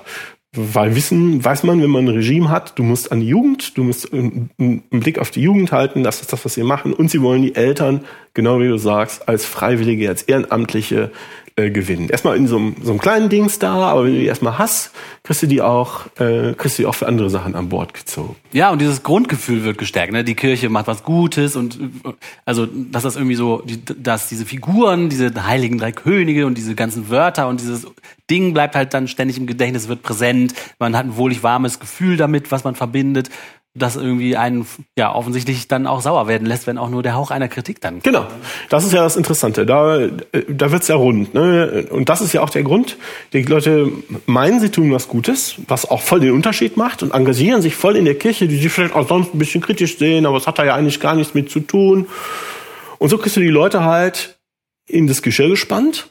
weil 0.56 0.95
wissen, 0.95 1.45
weiß 1.45 1.64
man, 1.64 1.80
wenn 1.82 1.91
man 1.91 2.08
ein 2.08 2.16
Regime 2.16 2.50
hat, 2.50 2.80
du 2.80 2.84
musst 2.84 3.12
an 3.12 3.20
die 3.20 3.28
Jugend, 3.28 3.78
du 3.78 3.84
musst 3.84 4.12
einen 4.12 4.50
Blick 4.89 5.20
auf 5.20 5.30
die 5.30 5.41
Jugend 5.41 5.72
halten, 5.72 6.04
das 6.04 6.22
ist 6.22 6.34
das, 6.34 6.43
was 6.43 6.56
sie 6.56 6.64
machen. 6.64 6.91
Und 6.91 7.12
sie 7.12 7.22
wollen 7.22 7.43
die 7.43 7.54
Eltern, 7.54 8.04
genau 8.34 8.60
wie 8.60 8.68
du 8.68 8.78
sagst, 8.78 9.30
als 9.30 9.45
Freiwillige, 9.45 10.10
als 10.10 10.24
Ehrenamtliche 10.24 11.12
äh, 11.60 11.72
gewinnen. 11.72 12.10
Erstmal 12.10 12.38
in 12.38 12.47
so 12.47 12.57
einem, 12.57 12.76
so 12.82 12.91
einem 12.91 12.99
kleinen 12.99 13.30
Dings 13.30 13.60
da, 13.60 13.74
aber 13.89 14.05
wenn 14.05 14.14
du 14.14 14.20
die 14.20 14.26
erstmal 14.26 14.57
hast, 14.57 14.91
kriegst 15.24 15.43
du 15.43 15.47
die 15.47 15.62
auch, 15.62 16.05
äh, 16.18 16.53
kriegst 16.53 16.78
du 16.78 16.84
die 16.84 16.88
auch 16.88 16.95
für 16.95 17.07
andere 17.07 17.30
Sachen 17.30 17.55
an 17.55 17.70
Bord 17.70 17.93
gezogen. 17.93 18.36
Ja, 18.53 18.72
und 18.72 18.80
dieses 18.80 19.03
Grundgefühl 19.03 19.64
wird 19.64 19.78
gestärkt. 19.78 20.14
Ne? 20.14 20.24
Die 20.24 20.36
Kirche 20.36 20.70
macht 20.70 20.88
was 20.88 21.03
Gutes 21.03 21.55
und 21.55 21.76
äh, 21.76 22.12
also 22.45 22.66
dass 22.66 23.03
das 23.03 23.16
irgendwie 23.16 23.36
so, 23.36 23.62
die, 23.66 23.84
dass 23.84 24.30
diese 24.30 24.45
Figuren, 24.45 25.10
diese 25.10 25.45
heiligen 25.45 25.78
drei 25.78 25.91
Könige 25.91 26.45
und 26.45 26.57
diese 26.57 26.76
ganzen 26.76 27.10
Wörter 27.10 27.47
und 27.47 27.60
dieses 27.60 27.86
Ding 28.30 28.53
bleibt 28.53 28.76
halt 28.76 28.93
dann 28.93 29.07
ständig 29.07 29.38
im 29.38 29.47
Gedächtnis, 29.47 29.88
wird 29.88 30.01
präsent. 30.01 30.53
Man 30.78 30.95
hat 30.95 31.05
ein 31.05 31.18
wohlig 31.18 31.43
warmes 31.43 31.80
Gefühl 31.80 32.16
damit, 32.16 32.51
was 32.51 32.64
man 32.64 32.76
verbindet, 32.76 33.30
das 33.76 33.95
irgendwie 33.95 34.36
einen 34.36 34.65
ja 34.97 35.13
offensichtlich 35.13 35.67
dann 35.67 35.86
auch 35.86 36.01
sauer 36.01 36.28
werden 36.28 36.47
lässt, 36.47 36.65
wenn 36.65 36.78
auch 36.78 36.89
nur 36.89 37.03
der 37.03 37.13
Hauch 37.13 37.32
einer 37.32 37.47
Kritik 37.47 37.82
dann. 37.82 37.99
Genau, 38.01 38.26
das 38.70 38.84
ist 38.86 38.93
ja 38.93 39.03
das 39.03 39.15
Interessante. 39.15 39.65
Da, 39.65 40.07
da 40.47 40.72
wird's 40.72 40.88
ja 40.88 40.95
rund. 40.95 41.34
Ne? 41.34 41.88
Und 41.89 42.09
das 42.09 42.22
ist 42.22 42.34
ja 42.34 42.41
auch 42.41 42.49
der 42.49 42.63
Grund. 42.63 42.97
Die 43.34 43.43
Leute 43.43 43.91
meinen, 44.26 44.59
sie 44.59 44.70
tun 44.70 44.91
was 44.91 45.07
Gutes, 45.07 45.55
was 45.67 45.89
auch 45.89 46.01
voll 46.01 46.20
den 46.20 46.34
Unterschied 46.34 46.78
macht 46.78 47.03
und 47.03 47.13
engagieren 47.13 47.61
sich 47.61 47.76
voll 47.76 47.95
in 47.95 48.05
der 48.05 48.15
Kirche, 48.15 48.47
die 48.47 48.57
sie 48.57 48.70
vielleicht 48.70 48.95
auch 48.95 49.07
sonst 49.07 49.34
ein 49.34 49.39
bisschen 49.39 49.61
kritisch 49.61 49.97
sehen, 49.97 50.26
aber 50.26 50.38
es 50.38 50.47
hat 50.47 50.57
da 50.57 50.65
ja 50.65 50.76
eigentlich 50.76 50.99
gar 50.99 51.15
nichts 51.15 51.34
mit 51.34 51.51
zu 51.51 51.59
tun. 51.59 52.07
Und 52.97 53.09
so 53.09 53.17
kriegst 53.17 53.38
du 53.38 53.41
die 53.41 53.47
Leute 53.47 53.84
halt 53.84 54.38
in 54.89 55.07
das 55.07 55.21
Geschirr 55.21 55.49
gespannt 55.49 56.09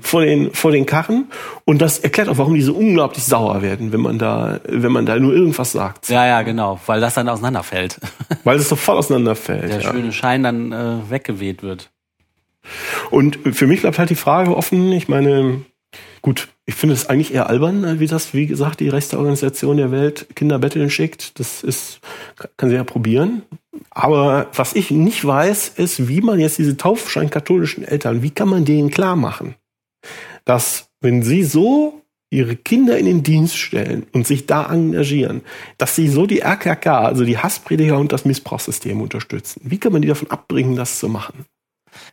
vor 0.00 0.22
den 0.22 0.52
vor 0.54 0.70
den 0.70 0.86
Karren 0.86 1.26
und 1.64 1.82
das 1.82 1.98
erklärt 1.98 2.28
auch, 2.28 2.38
warum 2.38 2.54
die 2.54 2.62
so 2.62 2.74
unglaublich 2.74 3.24
sauer 3.24 3.60
werden, 3.60 3.92
wenn 3.92 4.00
man 4.00 4.18
da 4.18 4.60
wenn 4.66 4.92
man 4.92 5.04
da 5.04 5.18
nur 5.18 5.34
irgendwas 5.34 5.72
sagt, 5.72 6.08
Ja, 6.08 6.26
ja, 6.26 6.42
genau, 6.42 6.80
weil 6.86 7.00
das 7.00 7.14
dann 7.14 7.28
auseinanderfällt. 7.28 7.98
weil 8.44 8.58
es 8.58 8.68
so 8.68 8.76
voll 8.76 8.96
auseinanderfällt. 8.96 9.70
Der 9.70 9.80
ja. 9.80 9.92
schöne 9.92 10.12
Schein 10.12 10.42
dann 10.42 10.72
äh, 10.72 11.10
weggeweht 11.10 11.62
wird. 11.62 11.90
Und 13.10 13.38
für 13.52 13.66
mich 13.66 13.82
bleibt 13.82 13.98
halt 13.98 14.10
die 14.10 14.14
Frage 14.14 14.56
offen, 14.56 14.92
ich 14.92 15.08
meine, 15.08 15.62
gut, 16.22 16.48
ich 16.66 16.74
finde 16.74 16.94
es 16.94 17.08
eigentlich 17.08 17.34
eher 17.34 17.48
albern, 17.48 18.00
wie 18.00 18.06
das, 18.06 18.34
wie 18.34 18.46
gesagt, 18.46 18.80
die 18.80 18.88
rechte 18.88 19.18
Organisation 19.18 19.76
der 19.76 19.90
Welt 19.90 20.28
Kinder 20.34 20.58
betteln 20.58 20.90
schickt. 20.90 21.38
Das 21.40 21.62
ist, 21.62 22.00
kann 22.56 22.68
sie 22.68 22.76
ja 22.76 22.84
probieren. 22.84 23.42
Aber 23.90 24.48
was 24.54 24.74
ich 24.74 24.90
nicht 24.90 25.24
weiß, 25.24 25.68
ist, 25.76 26.08
wie 26.08 26.20
man 26.20 26.38
jetzt 26.38 26.58
diese 26.58 26.76
taufscheinkatholischen 26.76 27.84
Eltern, 27.84 28.22
wie 28.22 28.30
kann 28.30 28.48
man 28.48 28.64
denen 28.64 28.90
klar 28.90 29.16
machen, 29.16 29.54
dass 30.44 30.90
wenn 31.00 31.22
sie 31.22 31.44
so 31.44 32.02
ihre 32.30 32.56
Kinder 32.56 32.98
in 32.98 33.06
den 33.06 33.22
Dienst 33.22 33.56
stellen 33.56 34.06
und 34.12 34.26
sich 34.26 34.46
da 34.46 34.70
engagieren, 34.70 35.42
dass 35.78 35.96
sie 35.96 36.08
so 36.08 36.26
die 36.26 36.40
RKK, 36.40 37.06
also 37.06 37.24
die 37.24 37.38
Hassprediger 37.38 37.98
und 37.98 38.12
das 38.12 38.24
Missbrauchssystem 38.24 39.00
unterstützen. 39.00 39.62
Wie 39.64 39.78
kann 39.78 39.92
man 39.92 40.02
die 40.02 40.08
davon 40.08 40.30
abbringen, 40.30 40.76
das 40.76 40.98
zu 40.98 41.08
machen? 41.08 41.46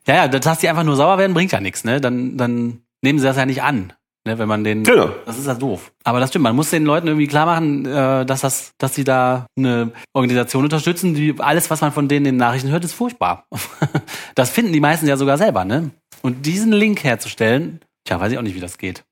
Ja, 0.07 0.15
ja, 0.15 0.27
dass 0.27 0.59
die 0.59 0.69
einfach 0.69 0.83
nur 0.83 0.95
sauer 0.95 1.17
werden, 1.17 1.33
bringt 1.33 1.51
ja 1.51 1.59
nichts, 1.59 1.83
ne? 1.83 1.99
Dann, 1.99 2.37
dann 2.37 2.81
nehmen 3.01 3.19
sie 3.19 3.25
das 3.25 3.37
ja 3.37 3.45
nicht 3.45 3.61
an. 3.61 3.93
Ne, 4.27 4.39
wenn 4.39 4.47
man 4.47 4.63
den, 4.63 4.83
Genau. 4.83 5.09
das 5.27 5.37
ist 5.37 5.45
ja 5.45 5.53
doof. 5.53 5.91
Aber 6.03 6.19
das 6.19 6.29
stimmt, 6.29 6.43
man 6.43 6.55
muss 6.55 6.71
den 6.71 6.83
Leuten 6.83 7.07
irgendwie 7.07 7.27
klar 7.27 7.45
machen, 7.45 7.85
äh, 7.85 8.25
dass 8.25 8.41
das, 8.41 8.71
dass 8.79 8.95
sie 8.95 9.03
da 9.03 9.45
eine 9.55 9.91
Organisation 10.13 10.63
unterstützen, 10.63 11.13
die 11.13 11.35
alles, 11.37 11.69
was 11.69 11.81
man 11.81 11.91
von 11.91 12.07
denen 12.07 12.25
in 12.25 12.33
den 12.33 12.39
Nachrichten 12.39 12.69
hört, 12.71 12.83
ist 12.83 12.93
furchtbar. 12.93 13.45
das 14.35 14.49
finden 14.49 14.73
die 14.73 14.79
meisten 14.79 15.07
ja 15.07 15.15
sogar 15.15 15.37
selber, 15.37 15.63
ne? 15.63 15.91
Und 16.23 16.47
diesen 16.47 16.71
Link 16.71 17.03
herzustellen, 17.03 17.81
tja, 18.03 18.19
weiß 18.19 18.31
ich 18.31 18.39
auch 18.39 18.41
nicht, 18.41 18.55
wie 18.55 18.59
das 18.61 18.79
geht. 18.79 19.03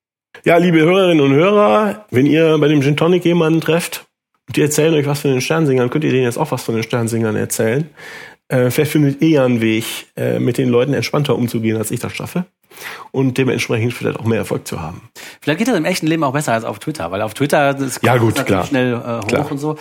Ja, 0.46 0.58
liebe 0.58 0.80
Hörerinnen 0.80 1.24
und 1.24 1.34
Hörer, 1.34 2.06
wenn 2.10 2.26
ihr 2.26 2.58
bei 2.58 2.68
dem 2.68 2.82
Gin 2.82 2.98
Tonic 2.98 3.24
jemanden 3.24 3.62
trefft 3.62 4.06
und 4.48 4.58
die 4.58 4.62
erzählen 4.64 4.96
euch 4.96 5.06
was 5.06 5.20
von 5.22 5.30
den 5.30 5.42
Sternsingern, 5.42 5.92
könnt 5.92 6.06
ihr 6.06 6.12
denen 6.12 6.24
jetzt 6.24 6.40
auch 6.40 6.50
was 6.50 6.64
von 6.64 6.74
den 6.74 6.84
Sternsingern 6.84 7.36
erzählen. 7.36 7.88
Äh, 8.50 8.70
vielleicht 8.70 8.92
findet 8.92 9.22
ihr 9.22 9.30
ja 9.30 9.46
einen 9.46 9.62
Weg, 9.62 9.86
äh, 10.16 10.40
mit 10.40 10.58
den 10.58 10.70
Leuten 10.70 10.94
entspannter 10.94 11.36
umzugehen, 11.36 11.78
als 11.78 11.92
ich 11.92 12.00
das 12.00 12.14
schaffe. 12.14 12.46
Und 13.12 13.38
dementsprechend 13.38 13.94
vielleicht 13.94 14.20
auch 14.20 14.26
mehr 14.26 14.40
Erfolg 14.40 14.68
zu 14.68 14.82
haben. 14.82 15.10
Vielleicht 15.42 15.60
geht 15.60 15.68
das 15.68 15.78
im 15.78 15.86
echten 15.86 16.08
Leben 16.08 16.24
auch 16.24 16.34
besser 16.34 16.54
als 16.54 16.64
auf 16.64 16.80
Twitter, 16.80 17.12
weil 17.12 17.22
auf 17.22 17.34
Twitter 17.36 17.74
das 17.74 18.00
Ja, 18.02 18.18
gut, 18.18 18.30
natürlich 18.36 18.48
klar. 18.48 18.66
schnell 18.66 18.94
äh, 18.94 18.98
hoch 18.98 19.28
Klar. 19.28 19.52
und 19.52 19.58
so. 19.60 19.78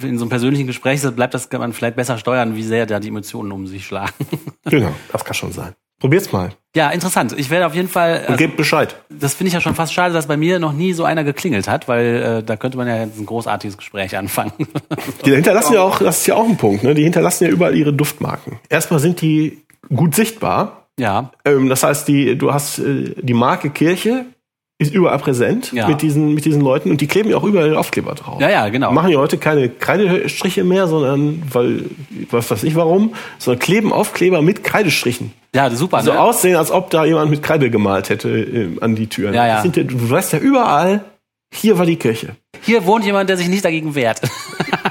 In 0.00 0.18
so 0.18 0.24
einem 0.24 0.28
persönlichen 0.30 0.66
Gespräch 0.66 1.00
bleibt 1.16 1.32
das, 1.32 1.48
kann 1.48 1.60
man 1.60 1.72
vielleicht 1.72 1.96
besser 1.96 2.18
steuern, 2.18 2.54
wie 2.54 2.62
sehr 2.62 2.84
da 2.86 3.00
die 3.00 3.08
Emotionen 3.08 3.50
um 3.52 3.66
sich 3.66 3.86
schlagen. 3.86 4.12
Genau, 4.66 4.94
das 5.10 5.24
kann 5.24 5.34
schon 5.34 5.52
sein. 5.52 5.74
Probiert's 6.00 6.32
mal 6.32 6.50
ja, 6.76 6.90
interessant. 6.90 7.34
Ich 7.36 7.50
werde 7.50 7.66
auf 7.66 7.74
jeden 7.74 7.88
Fall. 7.88 8.18
und 8.20 8.24
Also, 8.26 8.36
gebt 8.36 8.56
Bescheid. 8.56 8.94
das 9.08 9.34
finde 9.34 9.48
ich 9.48 9.54
ja 9.54 9.60
schon 9.60 9.74
fast 9.74 9.92
schade, 9.92 10.14
dass 10.14 10.28
bei 10.28 10.36
mir 10.36 10.60
noch 10.60 10.72
nie 10.72 10.92
so 10.92 11.02
einer 11.02 11.24
geklingelt 11.24 11.66
hat, 11.66 11.88
weil 11.88 12.38
äh, 12.38 12.42
da 12.44 12.56
könnte 12.56 12.76
man 12.76 12.86
ja 12.86 13.02
jetzt 13.04 13.18
ein 13.18 13.26
großartiges 13.26 13.76
Gespräch 13.76 14.16
anfangen. 14.16 14.52
Die 15.24 15.34
hinterlassen 15.34 15.74
ja 15.74 15.82
auch, 15.82 15.98
das 15.98 16.18
ist 16.18 16.26
ja 16.28 16.36
auch 16.36 16.48
ein 16.48 16.56
Punkt, 16.56 16.84
ne? 16.84 16.94
Die 16.94 17.02
hinterlassen 17.02 17.44
ja 17.46 17.50
überall 17.50 17.74
ihre 17.74 17.92
Duftmarken. 17.92 18.60
Erstmal 18.68 19.00
sind 19.00 19.20
die 19.22 19.64
gut 19.92 20.14
sichtbar. 20.14 20.86
ja, 21.00 21.32
Ähm, 21.44 21.68
das 21.68 21.82
heißt, 21.82 22.06
die, 22.06 22.38
du 22.38 22.52
hast 22.52 22.78
äh, 22.78 23.12
die 23.20 23.34
Marke 23.34 23.70
Kirche 23.70 24.26
ist 24.78 24.94
überall 24.94 25.18
präsent 25.18 25.72
Ja. 25.72 25.88
mit 25.88 26.02
diesen 26.02 26.34
mit 26.34 26.44
diesen 26.44 26.60
Leuten 26.62 26.90
und 26.90 27.00
die 27.00 27.08
kleben 27.08 27.28
ja 27.30 27.36
auch 27.36 27.42
überall 27.44 27.76
Aufkleber 27.76 28.14
drauf. 28.14 28.40
ja, 28.40 28.48
ja, 28.48 28.68
genau. 28.68 28.92
Machen 28.92 29.10
ja 29.10 29.18
heute 29.18 29.36
keine 29.36 29.68
Kreidestriche 29.68 30.62
mehr, 30.62 30.86
sondern 30.86 31.42
weil 31.52 31.84
was 32.30 32.50
weiß 32.50 32.62
ich 32.62 32.76
warum, 32.76 33.14
sondern 33.38 33.58
kleben 33.58 33.92
Aufkleber 33.92 34.40
mit 34.40 34.62
Kreidestrichen. 34.62 35.32
Ja, 35.54 35.68
super. 35.70 36.02
So 36.02 36.12
ne? 36.12 36.20
aussehen, 36.20 36.56
als 36.56 36.70
ob 36.70 36.90
da 36.90 37.04
jemand 37.04 37.30
mit 37.30 37.42
Kreide 37.42 37.70
gemalt 37.70 38.10
hätte 38.10 38.28
äh, 38.28 38.68
an 38.80 38.94
die 38.94 39.08
Türen. 39.08 39.34
Ja, 39.34 39.46
ja. 39.46 39.54
Das 39.54 39.62
Sind, 39.74 39.76
du 39.90 40.10
weißt 40.10 40.34
ja 40.34 40.38
überall, 40.38 41.04
hier 41.52 41.78
war 41.78 41.86
die 41.86 41.96
Kirche. 41.96 42.36
Hier 42.62 42.84
wohnt 42.84 43.04
jemand, 43.04 43.30
der 43.30 43.36
sich 43.36 43.48
nicht 43.48 43.64
dagegen 43.64 43.94
wehrt. 43.94 44.20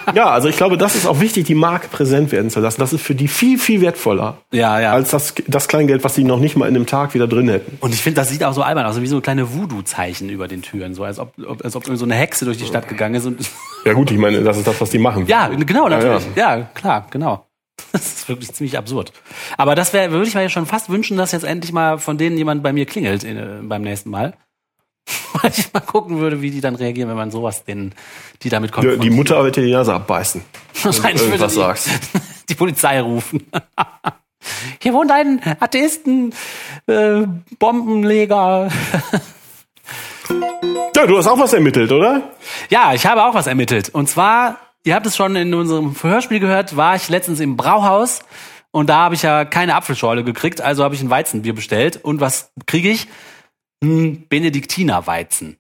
Ja, 0.15 0.29
also 0.29 0.47
ich 0.47 0.57
glaube, 0.57 0.77
das 0.77 0.95
ist 0.95 1.05
auch 1.05 1.19
wichtig, 1.19 1.45
die 1.45 1.55
Marke 1.55 1.87
präsent 1.87 2.31
werden 2.31 2.49
zu 2.49 2.59
lassen. 2.59 2.79
Das 2.79 2.93
ist 2.93 3.01
für 3.01 3.15
die 3.15 3.27
viel, 3.27 3.57
viel 3.57 3.81
wertvoller 3.81 4.37
ja, 4.51 4.79
ja. 4.79 4.91
als 4.93 5.11
das, 5.11 5.33
das 5.47 5.67
Kleingeld, 5.67 6.03
was 6.03 6.15
sie 6.15 6.23
noch 6.23 6.39
nicht 6.39 6.55
mal 6.55 6.67
in 6.67 6.75
einem 6.75 6.85
Tag 6.85 7.13
wieder 7.13 7.27
drin 7.27 7.49
hätten. 7.49 7.77
Und 7.81 7.93
ich 7.93 8.01
finde, 8.01 8.21
das 8.21 8.29
sieht 8.29 8.43
auch 8.43 8.53
so 8.53 8.61
albern 8.61 8.85
aus, 8.85 8.99
wie 9.01 9.07
so 9.07 9.21
kleine 9.21 9.53
Voodoo-Zeichen 9.53 10.29
über 10.29 10.47
den 10.47 10.61
Türen, 10.61 10.93
so 10.93 11.03
als 11.03 11.19
ob, 11.19 11.33
als 11.63 11.75
ob 11.75 11.85
so 11.85 12.05
eine 12.05 12.15
Hexe 12.15 12.45
durch 12.45 12.57
die 12.57 12.65
Stadt 12.65 12.87
gegangen 12.87 13.15
ist. 13.15 13.25
Und 13.25 13.39
Ja 13.85 13.93
gut, 13.93 14.11
ich 14.11 14.17
meine, 14.17 14.41
das 14.43 14.57
ist 14.57 14.67
das, 14.67 14.79
was 14.81 14.89
die 14.89 14.99
machen. 14.99 15.25
ja, 15.27 15.47
genau, 15.47 15.87
natürlich. 15.87 16.25
Ja, 16.35 16.57
Ja, 16.57 16.69
klar, 16.73 17.07
genau. 17.09 17.45
Das 17.91 18.01
ist 18.01 18.29
wirklich 18.29 18.51
ziemlich 18.53 18.77
absurd. 18.77 19.13
Aber 19.55 19.75
das 19.75 19.93
wäre, 19.93 20.11
würde 20.11 20.27
ich 20.27 20.35
mir 20.35 20.41
ja 20.41 20.49
schon 20.49 20.65
fast 20.65 20.89
wünschen, 20.89 21.15
dass 21.15 21.31
jetzt 21.31 21.43
endlich 21.43 21.71
mal 21.71 21.99
von 21.99 22.17
denen 22.17 22.37
jemand 22.37 22.63
bei 22.63 22.73
mir 22.73 22.85
klingelt 22.85 23.23
äh, 23.23 23.59
beim 23.61 23.83
nächsten 23.83 24.09
Mal. 24.09 24.33
Weil 25.41 25.51
ich 25.55 25.71
mal 25.73 25.79
gucken 25.79 26.19
würde, 26.19 26.41
wie 26.41 26.51
die 26.51 26.61
dann 26.61 26.75
reagieren, 26.75 27.09
wenn 27.09 27.15
man 27.15 27.31
sowas 27.31 27.63
denen, 27.63 27.93
die 28.41 28.49
damit 28.49 28.75
Die, 28.75 28.97
die 28.97 29.09
Mutter 29.09 29.43
wird 29.43 29.55
dir 29.55 29.63
die 29.63 29.71
Nase 29.71 29.93
abbeißen. 29.93 30.41
Wahrscheinlich 30.83 31.03
wenn 31.03 31.31
du 31.31 31.39
würde 31.39 31.43
irgendwas 31.43 31.53
die, 31.53 31.59
sagst. 31.59 31.89
die 32.49 32.55
Polizei 32.55 33.01
rufen. 33.01 33.45
Hier 34.81 34.93
wohnt 34.93 35.11
ein 35.11 35.41
Atheisten, 35.59 36.33
äh, 36.87 37.23
Bombenleger. 37.59 38.69
Ja, 40.95 41.05
du 41.05 41.17
hast 41.17 41.27
auch 41.27 41.39
was 41.39 41.53
ermittelt, 41.53 41.91
oder? 41.91 42.31
Ja, 42.69 42.93
ich 42.93 43.05
habe 43.05 43.23
auch 43.23 43.33
was 43.33 43.47
ermittelt. 43.47 43.89
Und 43.89 44.09
zwar, 44.09 44.57
ihr 44.83 44.95
habt 44.95 45.05
es 45.05 45.15
schon 45.15 45.35
in 45.35 45.53
unserem 45.53 45.95
Verhörspiel 45.95 46.39
gehört, 46.39 46.75
war 46.75 46.95
ich 46.95 47.09
letztens 47.09 47.39
im 47.39 47.55
Brauhaus 47.55 48.21
und 48.71 48.89
da 48.89 48.97
habe 48.97 49.15
ich 49.15 49.21
ja 49.21 49.45
keine 49.45 49.75
Apfelschorle 49.75 50.23
gekriegt, 50.23 50.61
also 50.61 50.83
habe 50.83 50.95
ich 50.95 51.01
ein 51.01 51.09
Weizenbier 51.09 51.53
bestellt. 51.53 51.97
Und 52.03 52.19
was 52.19 52.51
kriege 52.65 52.89
ich? 52.89 53.07
Benediktinerweizen. 53.81 55.57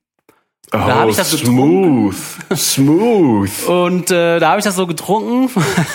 Oh, 0.73 0.77
da 0.79 0.95
habe 0.95 1.11
ich 1.11 1.17
das 1.17 1.31
getrunken. 1.31 2.11
smooth. 2.11 2.59
Smooth. 2.59 3.63
Und 3.67 4.11
äh, 4.11 4.39
da 4.39 4.49
habe 4.49 4.59
ich 4.59 4.65
das 4.65 4.75
so 4.75 4.85
getrunken 4.85 5.49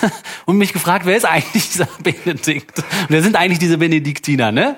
und 0.46 0.56
mich 0.56 0.72
gefragt, 0.72 1.04
wer 1.04 1.14
ist 1.14 1.26
eigentlich 1.26 1.70
dieser 1.70 1.88
Benedikt? 2.02 2.78
Und 2.78 3.10
wer 3.10 3.22
sind 3.22 3.36
eigentlich 3.36 3.58
diese 3.58 3.76
Benediktiner, 3.76 4.50
ne? 4.50 4.76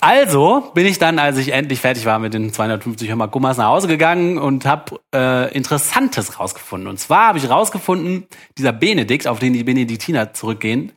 Also 0.00 0.70
bin 0.74 0.86
ich 0.86 0.98
dann, 0.98 1.18
als 1.18 1.38
ich 1.38 1.52
endlich 1.52 1.80
fertig 1.80 2.06
war 2.06 2.18
mit 2.18 2.34
den 2.34 2.52
250 2.52 3.08
Hörmer-Gummers, 3.08 3.56
nach 3.56 3.68
Hause 3.68 3.88
gegangen 3.88 4.38
und 4.38 4.66
habe 4.66 5.00
äh, 5.14 5.54
Interessantes 5.54 6.38
rausgefunden. 6.38 6.88
Und 6.88 6.98
zwar 6.98 7.28
habe 7.28 7.38
ich 7.38 7.48
rausgefunden, 7.48 8.26
dieser 8.58 8.72
Benedikt, 8.72 9.26
auf 9.26 9.38
den 9.38 9.52
die 9.52 9.64
Benediktiner 9.64 10.34
zurückgehen, 10.34 10.92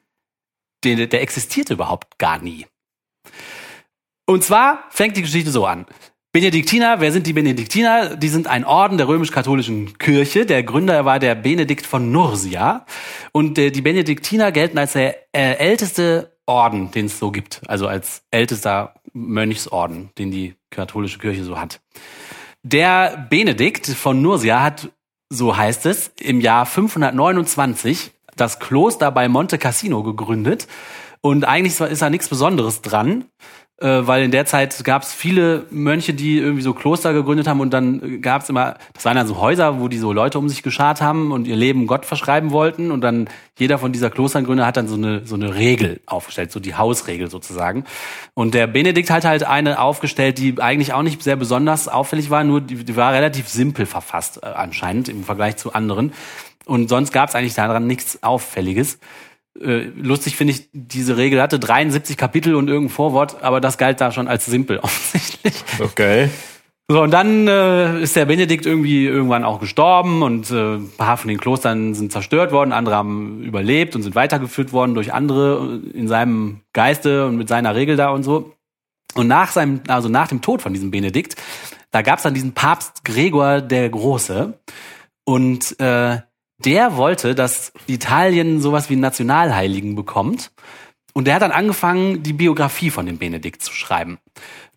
der, 0.84 1.08
der 1.08 1.22
existierte 1.22 1.74
überhaupt 1.74 2.18
gar 2.20 2.40
nie. 2.40 2.66
Und 4.30 4.44
zwar 4.44 4.84
fängt 4.90 5.16
die 5.16 5.22
Geschichte 5.22 5.52
so 5.52 5.66
an. 5.66 5.86
Benediktiner, 6.34 7.00
wer 7.00 7.14
sind 7.14 7.26
die 7.26 7.34
Benediktiner? 7.34 8.18
Die 8.18 8.28
sind 8.28 8.48
ein 8.48 8.66
Orden 8.66 8.98
der 8.98 9.08
römisch-katholischen 9.08 9.98
Kirche. 9.98 10.46
Der 10.46 10.64
Gründer 10.64 11.06
war 11.06 11.18
der 11.18 11.34
Benedikt 11.34 11.86
von 11.86 12.12
Nursia. 12.12 12.86
Und 13.32 13.58
äh, 13.58 13.72
die 13.72 13.82
Benediktiner 13.82 14.52
gelten 14.52 14.78
als 14.78 14.94
der 14.94 15.16
äh, 15.34 15.54
älteste 15.54 16.38
Orden, 16.46 16.92
den 16.92 17.06
es 17.06 17.18
so 17.18 17.32
gibt. 17.32 17.62
Also 17.68 17.88
als 17.88 18.22
ältester 18.30 18.96
Mönchsorden, 19.14 20.10
den 20.18 20.30
die 20.30 20.56
katholische 20.72 21.20
Kirche 21.20 21.46
so 21.46 21.58
hat. 21.58 21.80
Der 22.64 23.28
Benedikt 23.30 23.88
von 23.88 24.22
Nursia 24.22 24.62
hat, 24.62 24.90
so 25.30 25.56
heißt 25.56 25.86
es, 25.86 26.12
im 26.20 26.42
Jahr 26.42 26.66
529 26.66 28.12
das 28.36 28.60
Kloster 28.60 29.10
bei 29.10 29.30
Monte 29.30 29.58
Cassino 29.58 30.04
gegründet. 30.04 30.68
Und 31.22 31.46
eigentlich 31.46 31.80
ist 31.80 32.02
da 32.02 32.10
nichts 32.10 32.28
Besonderes 32.28 32.82
dran 32.82 33.26
weil 33.86 34.24
in 34.24 34.32
der 34.32 34.48
Zeit 34.48 34.84
gab 34.84 35.04
es 35.04 35.14
viele 35.14 35.66
Mönche, 35.70 36.16
die 36.16 36.40
irgendwie 36.40 36.64
so 36.64 36.74
Kloster 36.74 37.14
gegründet 37.14 37.48
haben 37.48 37.60
und 37.60 37.72
dann 37.72 38.22
gab 38.22 38.42
es 38.42 38.50
immer, 38.50 38.76
das 38.94 39.06
waren 39.06 39.16
dann 39.16 39.28
so 39.28 39.40
Häuser, 39.40 39.80
wo 39.80 39.88
die 39.88 40.00
so 40.00 40.12
Leute 40.14 40.40
um 40.40 40.50
sich 40.50 40.64
geschart 40.64 41.00
haben 41.00 41.32
und 41.32 41.46
ihr 41.46 41.56
Leben 41.56 41.86
Gott 41.86 42.06
verschreiben 42.06 42.50
wollten 42.50 42.90
und 42.90 43.02
dann 43.02 43.30
jeder 43.60 43.78
von 43.78 43.92
dieser 43.92 44.10
Klostergründer 44.10 44.66
hat 44.66 44.78
dann 44.78 44.88
so 44.88 44.96
eine 44.96 45.28
so 45.28 45.36
eine 45.36 45.54
Regel 45.54 46.00
aufgestellt, 46.08 46.52
so 46.52 46.60
die 46.60 46.74
Hausregel 46.74 47.30
sozusagen. 47.30 47.86
Und 48.34 48.56
der 48.56 48.66
Benedikt 48.66 49.12
hat 49.12 49.26
halt 49.26 49.44
eine 49.44 49.80
aufgestellt, 49.80 50.40
die 50.40 50.60
eigentlich 50.60 50.94
auch 50.94 51.04
nicht 51.04 51.22
sehr 51.22 51.36
besonders 51.36 51.88
auffällig 51.88 52.32
war, 52.32 52.44
nur 52.44 52.62
die, 52.62 52.84
die 52.84 52.96
war 52.96 53.14
relativ 53.14 53.48
simpel 53.48 53.86
verfasst 53.86 54.40
äh, 54.42 54.48
anscheinend 54.48 55.08
im 55.08 55.24
Vergleich 55.24 55.58
zu 55.58 55.74
anderen. 55.74 56.14
Und 56.66 56.90
sonst 56.90 57.14
gab 57.14 57.30
es 57.30 57.36
eigentlich 57.36 57.54
daran 57.54 57.88
nichts 57.88 58.24
Auffälliges 58.24 59.00
äh, 59.62 59.92
lustig 59.96 60.36
finde 60.36 60.54
ich, 60.54 60.70
diese 60.74 61.18
Regel 61.18 61.42
hatte 61.42 61.60
73 61.60 62.18
Kapitel 62.18 62.56
und 62.56 62.68
irgendein 62.68 62.94
Vorwort, 62.94 63.44
aber 63.44 63.62
das 63.62 63.78
galt 63.78 64.02
da 64.02 64.12
schon 64.12 64.28
als 64.28 64.46
simpel 64.46 64.80
offensichtlich. 64.84 65.54
Okay. 65.80 66.30
So, 66.90 67.02
und 67.02 67.12
dann 67.12 67.50
äh, 67.50 68.02
ist 68.02 68.16
der 68.16 68.26
Benedikt 68.26 68.66
irgendwie 68.66 69.06
irgendwann 69.06 69.44
auch 69.44 69.60
gestorben 69.60 70.24
und 70.24 70.50
äh, 70.52 70.76
ein 70.76 70.90
paar 70.98 71.18
von 71.18 71.28
den 71.28 71.38
Klostern 71.38 71.94
sind 71.94 72.14
zerstört 72.14 72.54
worden, 72.54 72.72
andere 72.72 72.96
haben 72.96 73.44
überlebt 73.44 73.94
und 73.96 74.04
sind 74.04 74.16
weitergeführt 74.16 74.72
worden 74.72 74.96
durch 74.96 75.14
andere 75.14 75.82
in 75.94 76.08
seinem 76.08 76.62
Geiste 76.72 77.26
und 77.26 77.36
mit 77.36 77.50
seiner 77.50 77.76
Regel 77.76 77.98
da 77.98 78.10
und 78.12 78.24
so. 78.24 78.54
Und 79.16 79.28
nach 79.28 79.52
seinem, 79.52 79.82
also 79.88 80.08
nach 80.08 80.30
dem 80.30 80.42
Tod 80.42 80.62
von 80.62 80.74
diesem 80.74 80.90
Benedikt, 80.90 81.36
da 81.92 82.02
gab 82.04 82.18
es 82.18 82.24
dann 82.24 82.34
diesen 82.34 82.54
Papst 82.54 83.04
Gregor 83.04 83.60
der 83.60 83.90
Große. 83.90 84.58
Und 85.26 85.78
äh, 85.82 86.20
der 86.64 86.98
wollte, 86.98 87.36
dass 87.36 87.72
Italien 87.86 88.62
sowas 88.62 88.90
wie 88.90 88.94
einen 88.94 89.02
Nationalheiligen 89.02 89.96
bekommt. 89.96 90.52
Und 91.14 91.26
der 91.26 91.36
hat 91.36 91.42
dann 91.42 91.52
angefangen, 91.52 92.22
die 92.24 92.34
Biografie 92.34 92.92
von 92.92 93.06
dem 93.06 93.18
Benedikt 93.18 93.62
zu 93.64 93.74
schreiben. 93.74 94.20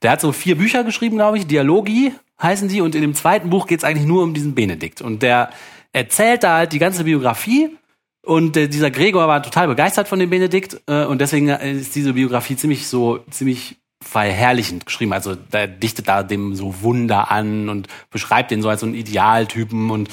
Der 0.02 0.12
hat 0.12 0.20
so 0.20 0.32
vier 0.32 0.56
Bücher 0.56 0.84
geschrieben, 0.84 1.16
glaube 1.16 1.38
ich, 1.38 1.46
Dialogi 1.46 2.12
heißen 2.40 2.68
die. 2.68 2.80
Und 2.80 2.94
in 2.94 3.02
dem 3.02 3.14
zweiten 3.14 3.50
Buch 3.50 3.66
geht 3.66 3.80
es 3.80 3.84
eigentlich 3.84 4.06
nur 4.06 4.22
um 4.22 4.32
diesen 4.32 4.54
Benedikt. 4.54 5.02
Und 5.02 5.22
der 5.22 5.50
erzählt 5.92 6.42
da 6.42 6.58
halt 6.58 6.72
die 6.72 6.78
ganze 6.78 7.04
Biografie. 7.04 7.76
Und 8.22 8.56
äh, 8.56 8.68
dieser 8.68 8.90
Gregor 8.90 9.28
war 9.28 9.42
total 9.42 9.68
begeistert 9.68 10.08
von 10.08 10.18
dem 10.18 10.30
Benedikt. 10.30 10.80
Äh, 10.86 11.04
und 11.04 11.20
deswegen 11.20 11.48
ist 11.48 11.94
diese 11.94 12.14
Biografie 12.14 12.56
ziemlich 12.56 12.86
so, 12.86 13.18
ziemlich 13.30 13.76
verherrlichend 14.02 14.86
geschrieben. 14.86 15.12
Also 15.12 15.34
der 15.34 15.66
dichtet 15.66 16.08
da 16.08 16.22
dem 16.22 16.54
so 16.54 16.82
Wunder 16.82 17.30
an 17.30 17.68
und 17.68 17.88
beschreibt 18.10 18.50
den 18.50 18.62
so 18.62 18.68
als 18.68 18.80
so 18.80 18.86
einen 18.86 18.94
Idealtypen 18.94 19.90
und 19.90 20.08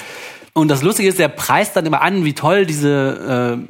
und 0.58 0.70
das 0.70 0.82
Lustige 0.82 1.08
ist, 1.08 1.20
der 1.20 1.28
preist 1.28 1.76
dann 1.76 1.86
immer 1.86 2.02
an, 2.02 2.26
wie 2.26 2.34
toll 2.34 2.66
diese 2.66 3.62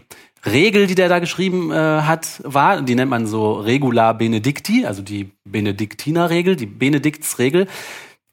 äh, 0.46 0.50
Regel, 0.50 0.88
die 0.88 0.96
der 0.96 1.10
da 1.10 1.20
geschrieben 1.20 1.72
äh, 1.72 1.76
hat, 1.76 2.42
war. 2.44 2.82
Die 2.82 2.96
nennt 2.96 3.10
man 3.10 3.28
so 3.28 3.54
Regula 3.54 4.14
Benedicti, 4.14 4.86
also 4.86 5.02
die 5.02 5.32
Benediktinerregel, 5.44 6.56
die 6.56 6.66
Benediktsregel. 6.66 7.68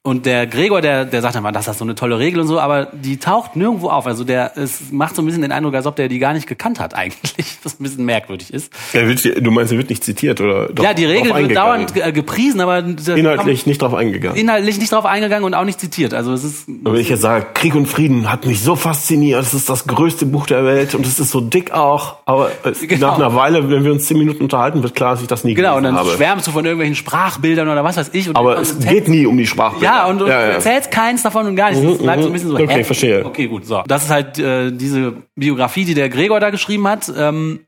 Und 0.07 0.27
der 0.27 0.47
Gregor, 0.47 0.83
der, 0.83 1.07
der 1.07 1.23
sagt 1.23 1.35
dann, 1.35 1.51
das 1.55 1.67
ist 1.67 1.79
so 1.79 1.85
eine 1.85 1.95
tolle 1.95 2.19
Regel 2.19 2.41
und 2.41 2.47
so, 2.47 2.61
aber 2.61 2.89
die 2.93 3.17
taucht 3.17 3.57
nirgendwo 3.57 3.89
auf. 3.89 4.07
Also 4.07 4.23
der, 4.23 4.53
es 4.55 4.93
macht 4.93 5.17
so 5.17 5.23
ein 5.23 5.25
bisschen 5.25 5.41
den 5.41 5.51
Eindruck, 5.51 5.75
als 5.75 5.87
ob 5.87 5.97
der 5.97 6.09
die 6.09 6.19
gar 6.19 6.35
nicht 6.35 6.47
gekannt 6.47 6.79
hat 6.79 6.95
eigentlich, 6.95 7.57
was 7.63 7.81
ein 7.81 7.85
bisschen 7.85 8.05
merkwürdig 8.05 8.53
ist. 8.53 8.71
Wird, 8.93 9.25
du 9.25 9.51
meinst, 9.51 9.73
er 9.73 9.79
wird 9.79 9.89
nicht 9.89 10.05
zitiert 10.05 10.43
oder? 10.43 10.69
Ja, 10.79 10.93
die 10.93 11.07
Regel 11.07 11.35
wird 11.35 11.57
dauernd 11.57 11.95
gepriesen, 11.95 12.61
aber 12.61 12.85
inhaltlich 13.17 13.65
nicht 13.65 13.81
drauf 13.81 13.95
eingegangen. 13.95 14.37
Inhaltlich 14.37 14.79
nicht 14.79 14.93
drauf 14.93 15.07
eingegangen 15.07 15.43
und 15.43 15.55
auch 15.55 15.65
nicht 15.65 15.81
zitiert. 15.81 16.13
Also 16.13 16.35
es 16.35 16.45
ist. 16.45 16.69
Aber 16.85 16.93
wenn 16.93 17.01
ich 17.01 17.09
jetzt 17.09 17.23
sage, 17.23 17.47
Krieg 17.55 17.75
und 17.75 17.87
Frieden 17.87 18.31
hat 18.31 18.45
mich 18.45 18.61
so 18.61 18.77
fasziniert, 18.77 19.41
es 19.41 19.55
ist 19.55 19.71
das 19.71 19.87
größte 19.87 20.27
Buch 20.27 20.47
der 20.47 20.67
Welt 20.67 20.95
und 20.95 21.07
es 21.07 21.19
ist 21.19 21.31
so 21.31 21.41
dick 21.41 21.73
auch, 21.73 22.17
aber 22.27 22.51
genau. 22.87 23.07
nach 23.07 23.15
einer 23.17 23.35
Weile, 23.35 23.71
wenn 23.71 23.85
wir 23.85 23.93
uns 23.93 24.05
zehn 24.05 24.19
Minuten 24.19 24.43
unterhalten, 24.43 24.83
wird 24.83 24.95
klar, 24.95 25.13
dass 25.13 25.23
ich 25.23 25.29
das 25.29 25.45
nie 25.45 25.55
genau, 25.55 25.77
gelesen 25.77 25.87
habe. 25.87 25.95
Genau, 25.95 26.01
und 26.01 26.05
dann 26.05 26.13
habe. 26.13 26.17
schwärmst 26.19 26.47
du 26.47 26.51
von 26.51 26.67
irgendwelchen 26.67 26.95
Sprachbildern 26.95 27.71
oder 27.71 27.83
was 27.85 27.97
weiß 27.97 28.11
ich. 28.13 28.37
Aber 28.37 28.59
es 28.59 28.79
geht 28.81 29.09
nie 29.09 29.25
um 29.25 29.39
die 29.39 29.47
Sprachbilder. 29.47 29.94
Ja, 29.94 29.94
und, 30.03 30.21
und 30.23 30.29
ja, 30.29 30.41
ja. 30.41 30.47
erzählst 30.55 30.91
keins 30.91 31.23
davon 31.23 31.47
und 31.47 31.57
gar 31.57 31.71
nichts. 31.71 31.85
Es 31.85 31.99
bleibt 31.99 32.23
so 32.23 32.29
ein 32.29 32.33
bisschen 32.33 32.51
so. 32.51 32.57
Okay, 32.57 32.69
hä? 32.69 32.85
verstehe. 32.85 33.25
Okay, 33.25 33.47
gut. 33.47 33.67
So, 33.67 33.83
das 33.87 34.05
ist 34.05 34.11
halt 34.11 34.39
äh, 34.39 34.71
diese 34.71 35.15
Biografie, 35.35 35.85
die 35.85 35.95
der 35.95 36.09
Gregor 36.09 36.41
da 36.41 36.51
geschrieben 36.51 36.87
hat. 36.89 37.11
Ähm, 37.17 37.61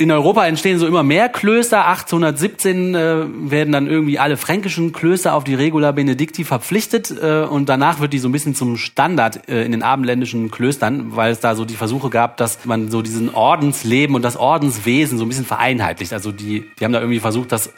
in 0.00 0.12
Europa 0.12 0.46
entstehen 0.46 0.78
so 0.78 0.86
immer 0.86 1.02
mehr 1.02 1.28
Klöster. 1.28 1.88
1817 1.88 2.94
äh, 2.94 3.24
werden 3.50 3.72
dann 3.72 3.88
irgendwie 3.88 4.20
alle 4.20 4.36
fränkischen 4.36 4.92
Klöster 4.92 5.34
auf 5.34 5.42
die 5.42 5.56
Regula 5.56 5.90
Benedicti 5.90 6.44
verpflichtet 6.44 7.12
äh, 7.20 7.42
und 7.42 7.68
danach 7.68 7.98
wird 7.98 8.12
die 8.12 8.20
so 8.20 8.28
ein 8.28 8.32
bisschen 8.32 8.54
zum 8.54 8.76
Standard 8.76 9.48
äh, 9.48 9.64
in 9.64 9.72
den 9.72 9.82
abendländischen 9.82 10.52
Klöstern, 10.52 11.16
weil 11.16 11.32
es 11.32 11.40
da 11.40 11.56
so 11.56 11.64
die 11.64 11.74
Versuche 11.74 12.10
gab, 12.10 12.36
dass 12.36 12.64
man 12.64 12.92
so 12.92 13.02
diesen 13.02 13.34
Ordensleben 13.34 14.14
und 14.14 14.22
das 14.22 14.36
Ordenswesen 14.36 15.18
so 15.18 15.24
ein 15.24 15.28
bisschen 15.28 15.44
vereinheitlicht. 15.46 16.12
Also 16.12 16.30
die, 16.30 16.64
die 16.78 16.84
haben 16.84 16.92
da 16.92 17.00
irgendwie 17.00 17.18
versucht, 17.18 17.50
dass 17.50 17.72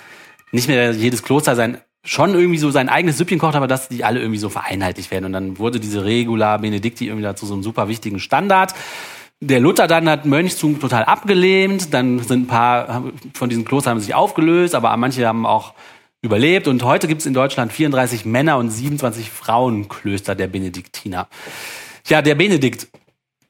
nicht 0.53 0.69
mehr 0.69 0.93
jedes 0.93 1.23
Kloster 1.23 1.57
sein 1.57 1.79
schon 2.03 2.35
irgendwie 2.35 2.59
so 2.59 2.71
sein 2.71 2.89
eigenes 2.89 3.19
Süppchen 3.19 3.39
kocht, 3.39 3.55
aber 3.55 3.67
dass 3.67 3.89
die 3.89 4.05
alle 4.05 4.21
irgendwie 4.21 4.39
so 4.39 4.49
vereinheitlicht 4.49 5.11
werden. 5.11 5.27
Und 5.27 5.33
dann 5.33 5.59
wurde 5.59 5.81
diese 5.81 6.05
Regula 6.05 6.57
Benedicti 6.57 7.07
irgendwie 7.07 7.25
dazu 7.25 7.47
so 7.47 7.55
einem 7.55 7.63
super 7.63 7.89
wichtigen 7.89 8.21
Standard. 8.21 8.75
Der 9.41 9.61
Luther 9.61 9.87
dann 9.87 10.09
hat 10.09 10.27
Mönchstum 10.27 10.81
total 10.81 11.05
abgelehnt, 11.05 11.95
dann 11.95 12.19
sind 12.19 12.45
ein 12.45 12.47
paar 12.47 13.05
von 13.35 13.49
diesen 13.49 13.65
Klostern 13.65 13.93
haben 13.93 14.01
sich 14.01 14.15
aufgelöst, 14.15 14.75
aber 14.75 14.95
manche 14.97 15.27
haben 15.27 15.47
auch 15.47 15.75
überlebt. 16.23 16.69
Und 16.69 16.83
heute 16.83 17.09
gibt 17.09 17.21
es 17.21 17.27
in 17.27 17.35
Deutschland 17.35 17.73
34 17.73 18.25
Männer 18.25 18.59
und 18.59 18.71
27 18.71 19.31
Frauenklöster 19.31 20.35
der 20.35 20.47
Benediktiner. 20.47 21.29
Ja, 22.07 22.21
der 22.23 22.35
Benedikt 22.35 22.89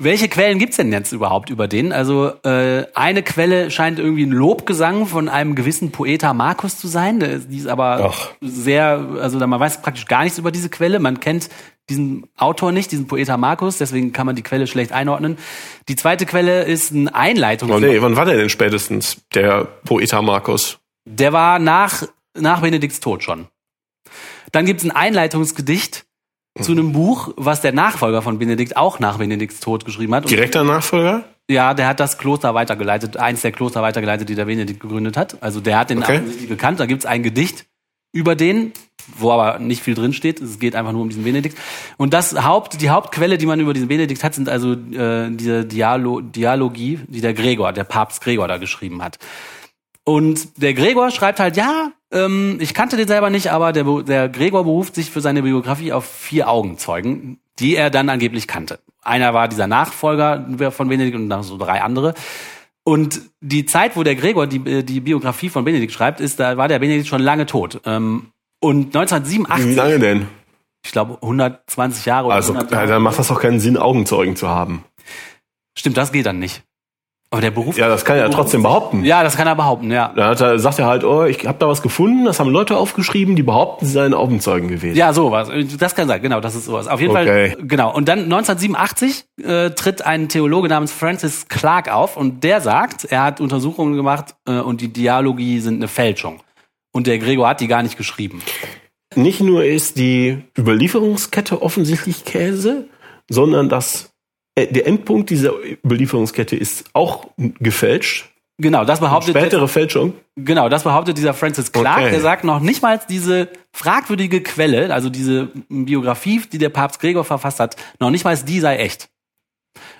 welche 0.02 0.28
Quellen 0.28 0.58
gibt's 0.58 0.78
denn 0.78 0.92
jetzt 0.92 1.12
überhaupt 1.12 1.50
über 1.50 1.68
den? 1.68 1.92
Also 1.92 2.32
äh, 2.42 2.86
eine 2.94 3.22
Quelle 3.22 3.70
scheint 3.70 3.98
irgendwie 3.98 4.24
ein 4.24 4.32
Lobgesang 4.32 5.06
von 5.06 5.28
einem 5.28 5.54
gewissen 5.54 5.92
Poeta 5.92 6.32
Markus 6.32 6.78
zu 6.78 6.88
sein. 6.88 7.20
Die 7.48 7.58
ist 7.58 7.66
aber 7.66 8.10
Ach. 8.10 8.30
sehr, 8.40 9.06
also 9.20 9.38
man 9.38 9.60
weiß 9.60 9.82
praktisch 9.82 10.06
gar 10.06 10.24
nichts 10.24 10.38
über 10.38 10.50
diese 10.50 10.70
Quelle. 10.70 11.00
Man 11.00 11.20
kennt 11.20 11.50
diesen 11.90 12.24
Autor 12.38 12.72
nicht, 12.72 12.92
diesen 12.92 13.08
Poeta 13.08 13.36
Markus, 13.36 13.76
deswegen 13.76 14.12
kann 14.12 14.24
man 14.24 14.36
die 14.36 14.42
Quelle 14.42 14.66
schlecht 14.66 14.92
einordnen. 14.92 15.36
Die 15.88 15.96
zweite 15.96 16.24
Quelle 16.24 16.62
ist 16.62 16.92
eine 16.92 17.14
Einleitung. 17.14 17.70
Oh, 17.70 17.78
nee, 17.78 18.00
wann 18.00 18.16
war 18.16 18.24
der 18.24 18.36
denn 18.36 18.48
spätestens, 18.48 19.18
der 19.34 19.64
Poeta 19.84 20.22
Markus? 20.22 20.78
Der 21.04 21.32
war 21.34 21.58
nach, 21.58 22.04
nach 22.38 22.62
Benedikts 22.62 23.00
Tod 23.00 23.22
schon. 23.22 23.48
Dann 24.52 24.64
gibt's 24.64 24.84
ein 24.84 24.92
Einleitungsgedicht 24.92 26.06
zu 26.58 26.72
einem 26.72 26.92
Buch, 26.92 27.32
was 27.36 27.60
der 27.60 27.72
Nachfolger 27.72 28.22
von 28.22 28.38
Benedikt 28.38 28.76
auch 28.76 28.98
nach 28.98 29.18
Benedikts 29.18 29.60
Tod 29.60 29.84
geschrieben 29.84 30.14
hat. 30.14 30.28
Direkter 30.28 30.64
Nachfolger? 30.64 31.24
Ja, 31.48 31.74
der 31.74 31.88
hat 31.88 32.00
das 32.00 32.18
Kloster 32.18 32.54
weitergeleitet, 32.54 33.16
eins 33.16 33.42
der 33.42 33.52
Kloster 33.52 33.82
weitergeleitet, 33.82 34.28
die 34.28 34.34
der 34.34 34.44
Benedikt 34.44 34.80
gegründet 34.80 35.16
hat. 35.16 35.42
Also 35.42 35.60
der 35.60 35.78
hat 35.78 35.90
den 35.90 36.02
okay. 36.02 36.20
gekannt. 36.48 36.80
Da 36.80 36.86
gibt's 36.86 37.06
ein 37.06 37.22
Gedicht 37.22 37.66
über 38.12 38.34
den, 38.34 38.72
wo 39.16 39.30
aber 39.30 39.58
nicht 39.58 39.82
viel 39.82 39.94
drin 39.94 40.12
steht. 40.12 40.40
Es 40.40 40.58
geht 40.58 40.74
einfach 40.74 40.92
nur 40.92 41.02
um 41.02 41.08
diesen 41.08 41.24
Benedikt. 41.24 41.56
Und 41.96 42.12
das 42.12 42.44
Haupt, 42.44 42.80
die 42.80 42.90
Hauptquelle, 42.90 43.38
die 43.38 43.46
man 43.46 43.60
über 43.60 43.72
diesen 43.72 43.88
Benedikt 43.88 44.22
hat, 44.22 44.34
sind 44.34 44.48
also 44.48 44.72
äh, 44.72 45.30
diese 45.30 45.64
Dialo 45.64 46.20
Dialogie, 46.20 47.00
die 47.06 47.20
der 47.20 47.34
Gregor, 47.34 47.72
der 47.72 47.84
Papst 47.84 48.20
Gregor 48.22 48.48
da 48.48 48.58
geschrieben 48.58 49.02
hat. 49.02 49.18
Und 50.10 50.60
der 50.60 50.74
Gregor 50.74 51.12
schreibt 51.12 51.38
halt, 51.38 51.56
ja, 51.56 51.92
ähm, 52.10 52.58
ich 52.60 52.74
kannte 52.74 52.96
den 52.96 53.06
selber 53.06 53.30
nicht, 53.30 53.52
aber 53.52 53.72
der, 53.72 53.84
der 54.02 54.28
Gregor 54.28 54.64
beruft 54.64 54.96
sich 54.96 55.08
für 55.08 55.20
seine 55.20 55.42
Biografie 55.42 55.92
auf 55.92 56.04
vier 56.04 56.48
Augenzeugen, 56.48 57.38
die 57.60 57.76
er 57.76 57.90
dann 57.90 58.08
angeblich 58.08 58.48
kannte. 58.48 58.80
Einer 59.02 59.34
war 59.34 59.46
dieser 59.46 59.68
Nachfolger 59.68 60.44
von 60.72 60.88
Benedikt 60.88 61.16
und 61.16 61.30
dann 61.30 61.44
so 61.44 61.56
drei 61.56 61.80
andere. 61.80 62.14
Und 62.82 63.20
die 63.40 63.66
Zeit, 63.66 63.96
wo 63.96 64.02
der 64.02 64.16
Gregor 64.16 64.48
die, 64.48 64.82
die 64.84 64.98
Biografie 64.98 65.48
von 65.48 65.64
Benedikt 65.64 65.92
schreibt, 65.92 66.20
ist, 66.20 66.40
da 66.40 66.56
war 66.56 66.66
der 66.66 66.80
Benedikt 66.80 67.06
schon 67.06 67.22
lange 67.22 67.46
tot. 67.46 67.80
Ähm, 67.84 68.32
und 68.58 68.96
1987. 68.96 69.68
Wie 69.68 69.74
lange 69.74 69.98
denn? 70.00 70.26
ich 70.84 70.90
glaube, 70.90 71.18
120 71.22 72.06
Jahre 72.06 72.26
oder 72.26 72.34
Also 72.34 72.52
100 72.52 72.72
ja, 72.72 72.78
Jahre. 72.78 72.88
dann 72.88 73.02
macht 73.02 73.18
das 73.20 73.30
auch 73.30 73.40
keinen 73.40 73.60
Sinn, 73.60 73.76
Augenzeugen 73.76 74.34
zu 74.34 74.48
haben. 74.48 74.84
Stimmt, 75.78 75.96
das 75.96 76.10
geht 76.10 76.26
dann 76.26 76.40
nicht. 76.40 76.64
Aber 77.32 77.40
der 77.40 77.52
Beruf. 77.52 77.78
Ja, 77.78 77.86
das 77.88 78.04
kann 78.04 78.16
er 78.16 78.24
ja 78.24 78.28
trotzdem 78.28 78.64
behaupten. 78.64 79.04
Ja, 79.04 79.22
das 79.22 79.36
kann 79.36 79.46
er 79.46 79.54
behaupten, 79.54 79.92
ja. 79.92 80.12
Da 80.16 80.30
hat 80.30 80.40
er, 80.40 80.58
sagt 80.58 80.80
er 80.80 80.86
halt, 80.86 81.04
oh, 81.04 81.24
ich 81.24 81.46
habe 81.46 81.58
da 81.60 81.68
was 81.68 81.80
gefunden, 81.80 82.24
das 82.24 82.40
haben 82.40 82.50
Leute 82.50 82.76
aufgeschrieben, 82.76 83.36
die 83.36 83.44
behaupten, 83.44 83.86
sie 83.86 83.92
seien 83.92 84.14
Augenzeugen 84.14 84.68
gewesen. 84.68 84.96
Ja, 84.96 85.12
sowas. 85.12 85.48
Das 85.78 85.94
kann 85.94 86.08
sein, 86.08 86.20
genau, 86.22 86.40
das 86.40 86.56
ist 86.56 86.64
sowas. 86.64 86.88
Auf 86.88 87.00
jeden 87.00 87.12
Okay. 87.12 87.50
Fall, 87.52 87.66
genau. 87.66 87.94
Und 87.94 88.08
dann 88.08 88.24
1987 88.24 89.26
äh, 89.44 89.70
tritt 89.70 90.04
ein 90.04 90.28
Theologe 90.28 90.68
namens 90.68 90.90
Francis 90.90 91.46
Clark 91.48 91.92
auf 91.92 92.16
und 92.16 92.42
der 92.42 92.60
sagt, 92.60 93.04
er 93.04 93.22
hat 93.22 93.40
Untersuchungen 93.40 93.94
gemacht 93.94 94.34
äh, 94.48 94.58
und 94.58 94.80
die 94.80 94.92
Dialogie 94.92 95.60
sind 95.60 95.76
eine 95.76 95.88
Fälschung. 95.88 96.40
Und 96.92 97.06
der 97.06 97.18
Gregor 97.18 97.48
hat 97.48 97.60
die 97.60 97.68
gar 97.68 97.84
nicht 97.84 97.96
geschrieben. 97.96 98.42
Nicht 99.14 99.40
nur 99.40 99.64
ist 99.64 99.98
die 99.98 100.42
Überlieferungskette 100.58 101.62
offensichtlich 101.62 102.24
Käse, 102.24 102.86
sondern 103.28 103.68
das, 103.68 104.09
der 104.56 104.86
Endpunkt 104.86 105.30
dieser 105.30 105.52
Überlieferungskette 105.84 106.56
ist 106.56 106.84
auch 106.92 107.26
gefälscht. 107.36 108.30
Genau, 108.60 108.84
das 108.84 109.00
behauptet 109.00 109.36
Spätere 109.36 109.68
Fälschung. 109.68 110.12
Genau, 110.36 110.68
das 110.68 110.82
behauptet 110.82 111.16
dieser 111.16 111.32
Francis 111.32 111.72
Clark. 111.72 112.00
Okay. 112.00 112.10
Der 112.10 112.20
sagt 112.20 112.44
noch 112.44 112.60
nicht 112.60 112.82
mal 112.82 113.00
diese 113.08 113.48
fragwürdige 113.72 114.42
Quelle, 114.42 114.92
also 114.92 115.08
diese 115.08 115.48
Biografie, 115.70 116.42
die 116.52 116.58
der 116.58 116.68
Papst 116.68 117.00
Gregor 117.00 117.24
verfasst 117.24 117.58
hat, 117.58 117.76
noch 118.00 118.10
nicht 118.10 118.24
mal 118.24 118.36
die 118.36 118.60
sei 118.60 118.76
echt. 118.76 119.08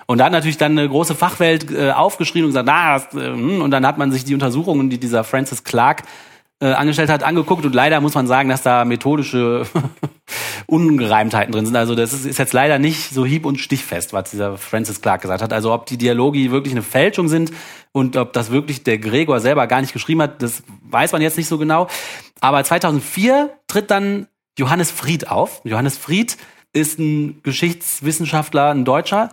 Und 0.05 0.19
da 0.19 0.25
hat 0.25 0.31
natürlich 0.31 0.57
dann 0.57 0.77
eine 0.77 0.87
große 0.87 1.15
Fachwelt 1.15 1.71
äh, 1.71 1.91
aufgeschrieben 1.91 2.45
und 2.45 2.49
gesagt, 2.49 2.67
na, 2.67 2.99
das, 2.99 3.13
äh, 3.15 3.33
hm. 3.33 3.61
und 3.61 3.71
dann 3.71 3.85
hat 3.85 3.97
man 3.97 4.11
sich 4.11 4.25
die 4.25 4.33
Untersuchungen, 4.35 4.89
die 4.89 4.99
dieser 4.99 5.23
Francis 5.23 5.63
Clark 5.63 6.03
äh, 6.61 6.73
angestellt 6.73 7.09
hat, 7.09 7.23
angeguckt 7.23 7.65
und 7.65 7.73
leider 7.73 7.99
muss 8.01 8.13
man 8.13 8.27
sagen, 8.27 8.47
dass 8.47 8.61
da 8.61 8.85
methodische 8.85 9.65
Ungereimtheiten 10.67 11.51
drin 11.51 11.65
sind. 11.65 11.75
Also 11.75 11.95
das 11.95 12.13
ist, 12.13 12.25
ist 12.25 12.37
jetzt 12.37 12.53
leider 12.53 12.79
nicht 12.79 13.13
so 13.13 13.25
hieb- 13.25 13.45
und 13.45 13.59
stichfest, 13.59 14.13
was 14.13 14.29
dieser 14.29 14.57
Francis 14.57 15.01
Clark 15.01 15.21
gesagt 15.21 15.41
hat. 15.41 15.53
Also 15.53 15.73
ob 15.73 15.87
die 15.87 15.97
Dialogi 15.97 16.51
wirklich 16.51 16.73
eine 16.73 16.83
Fälschung 16.83 17.27
sind 17.27 17.51
und 17.91 18.15
ob 18.15 18.31
das 18.33 18.51
wirklich 18.51 18.83
der 18.83 18.99
Gregor 18.99 19.39
selber 19.39 19.65
gar 19.65 19.81
nicht 19.81 19.91
geschrieben 19.91 20.21
hat, 20.21 20.41
das 20.41 20.63
weiß 20.83 21.11
man 21.13 21.21
jetzt 21.21 21.37
nicht 21.37 21.47
so 21.47 21.57
genau. 21.57 21.87
Aber 22.39 22.63
2004 22.63 23.49
tritt 23.67 23.89
dann 23.89 24.27
Johannes 24.57 24.91
Fried 24.91 25.29
auf. 25.29 25.61
Johannes 25.63 25.97
Fried 25.97 26.37
ist 26.73 26.99
ein 26.99 27.41
Geschichtswissenschaftler, 27.43 28.69
ein 28.69 28.85
Deutscher. 28.85 29.29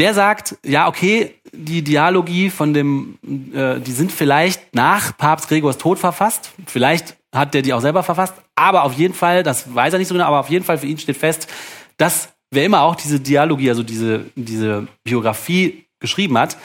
Der 0.00 0.14
sagt, 0.14 0.56
ja, 0.64 0.88
okay, 0.88 1.34
die 1.52 1.82
Dialogie 1.82 2.48
von 2.48 2.72
dem, 2.72 3.18
äh, 3.54 3.78
die 3.80 3.92
sind 3.92 4.10
vielleicht 4.10 4.74
nach 4.74 5.14
Papst 5.18 5.48
Gregors 5.48 5.76
Tod 5.76 5.98
verfasst. 5.98 6.52
Vielleicht 6.66 7.16
hat 7.34 7.52
der 7.52 7.60
die 7.60 7.74
auch 7.74 7.82
selber 7.82 8.02
verfasst. 8.02 8.32
Aber 8.54 8.84
auf 8.84 8.94
jeden 8.94 9.12
Fall, 9.12 9.42
das 9.42 9.74
weiß 9.74 9.92
er 9.92 9.98
nicht 9.98 10.08
so 10.08 10.14
genau, 10.14 10.24
aber 10.24 10.40
auf 10.40 10.48
jeden 10.48 10.64
Fall 10.64 10.78
für 10.78 10.86
ihn 10.86 10.96
steht 10.96 11.18
fest, 11.18 11.48
dass 11.98 12.30
wer 12.50 12.64
immer 12.64 12.80
auch 12.80 12.96
diese 12.96 13.20
Dialogie, 13.20 13.68
also 13.68 13.82
diese, 13.82 14.24
diese 14.36 14.88
Biografie 15.04 15.84
geschrieben 15.98 16.38
hat, 16.38 16.56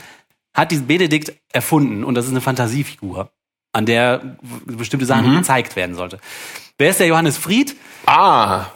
hat 0.56 0.72
diesen 0.72 0.88
Benedikt 0.88 1.34
erfunden. 1.52 2.06
Und 2.06 2.16
das 2.16 2.26
ist 2.26 2.32
eine 2.32 2.40
Fantasiefigur, 2.40 3.30
an 3.74 3.86
der 3.86 4.38
bestimmte 4.66 5.06
Sachen 5.06 5.36
gezeigt 5.36 5.76
werden 5.76 5.96
sollte. 5.96 6.20
Wer 6.78 6.90
ist 6.90 7.02
der 7.02 7.08
Johannes 7.08 7.38
Fried? 7.38 7.76
Ah, 8.06 8.68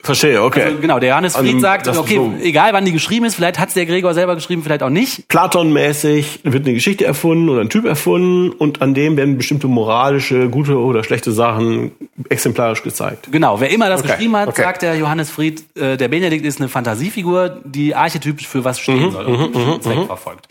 verstehe, 0.00 0.42
okay. 0.42 0.62
Also, 0.62 0.78
genau, 0.78 0.98
der 0.98 1.10
Johannes 1.10 1.34
Also, 1.34 1.50
Fried 1.50 1.60
sagt, 1.60 1.86
das 1.86 1.96
ist 1.96 2.02
okay, 2.02 2.16
so- 2.16 2.32
egal 2.42 2.72
wann 2.72 2.84
die 2.84 2.92
geschrieben 2.92 3.26
ist, 3.26 3.34
vielleicht 3.34 3.58
hat 3.58 3.68
es 3.68 3.74
der 3.74 3.84
Gregor 3.86 4.14
selber 4.14 4.34
geschrieben, 4.36 4.62
vielleicht 4.62 4.82
auch 4.82 4.90
nicht. 4.90 5.26
Platon-mäßig 5.28 6.40
wird 6.44 6.64
eine 6.64 6.74
Geschichte 6.74 7.04
erfunden 7.04 7.48
oder 7.48 7.60
ein 7.60 7.68
Typ 7.68 7.84
erfunden 7.84 8.50
und 8.50 8.80
an 8.80 8.94
dem 8.94 9.16
werden 9.16 9.36
bestimmte 9.36 9.66
moralische, 9.66 10.48
gute 10.48 10.78
oder 10.78 11.02
schlechte 11.04 11.32
Sachen 11.32 11.92
exemplarisch 12.28 12.82
gezeigt. 12.82 13.28
Genau, 13.32 13.60
wer 13.60 13.70
immer 13.70 13.88
das 13.88 14.00
Okay, 14.00 14.12
geschrieben 14.12 14.36
hat, 14.36 14.48
okay. 14.48 14.62
sagt 14.62 14.82
der 14.82 14.96
Johannes 14.96 15.30
Fried, 15.30 15.64
äh, 15.76 15.96
der 15.96 16.08
Benedikt 16.08 16.44
ist 16.46 16.60
eine 16.60 16.68
Fantasiefigur, 16.68 17.60
die 17.64 17.94
archetypisch 17.94 18.46
für 18.46 18.64
was 18.64 18.78
Mhm, 18.78 18.82
stehen 18.82 19.10
soll 19.12 19.26
und 19.26 19.34
einen 19.40 19.52
bestimmten 19.52 19.82
Zweck 19.82 20.06
verfolgt. 20.06 20.48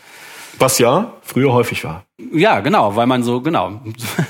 Was 0.58 0.78
ja 0.78 1.12
früher 1.22 1.52
häufig 1.52 1.84
war. 1.84 2.04
Ja, 2.32 2.60
genau, 2.60 2.96
weil 2.96 3.06
man 3.06 3.22
so, 3.22 3.40
genau. 3.40 3.80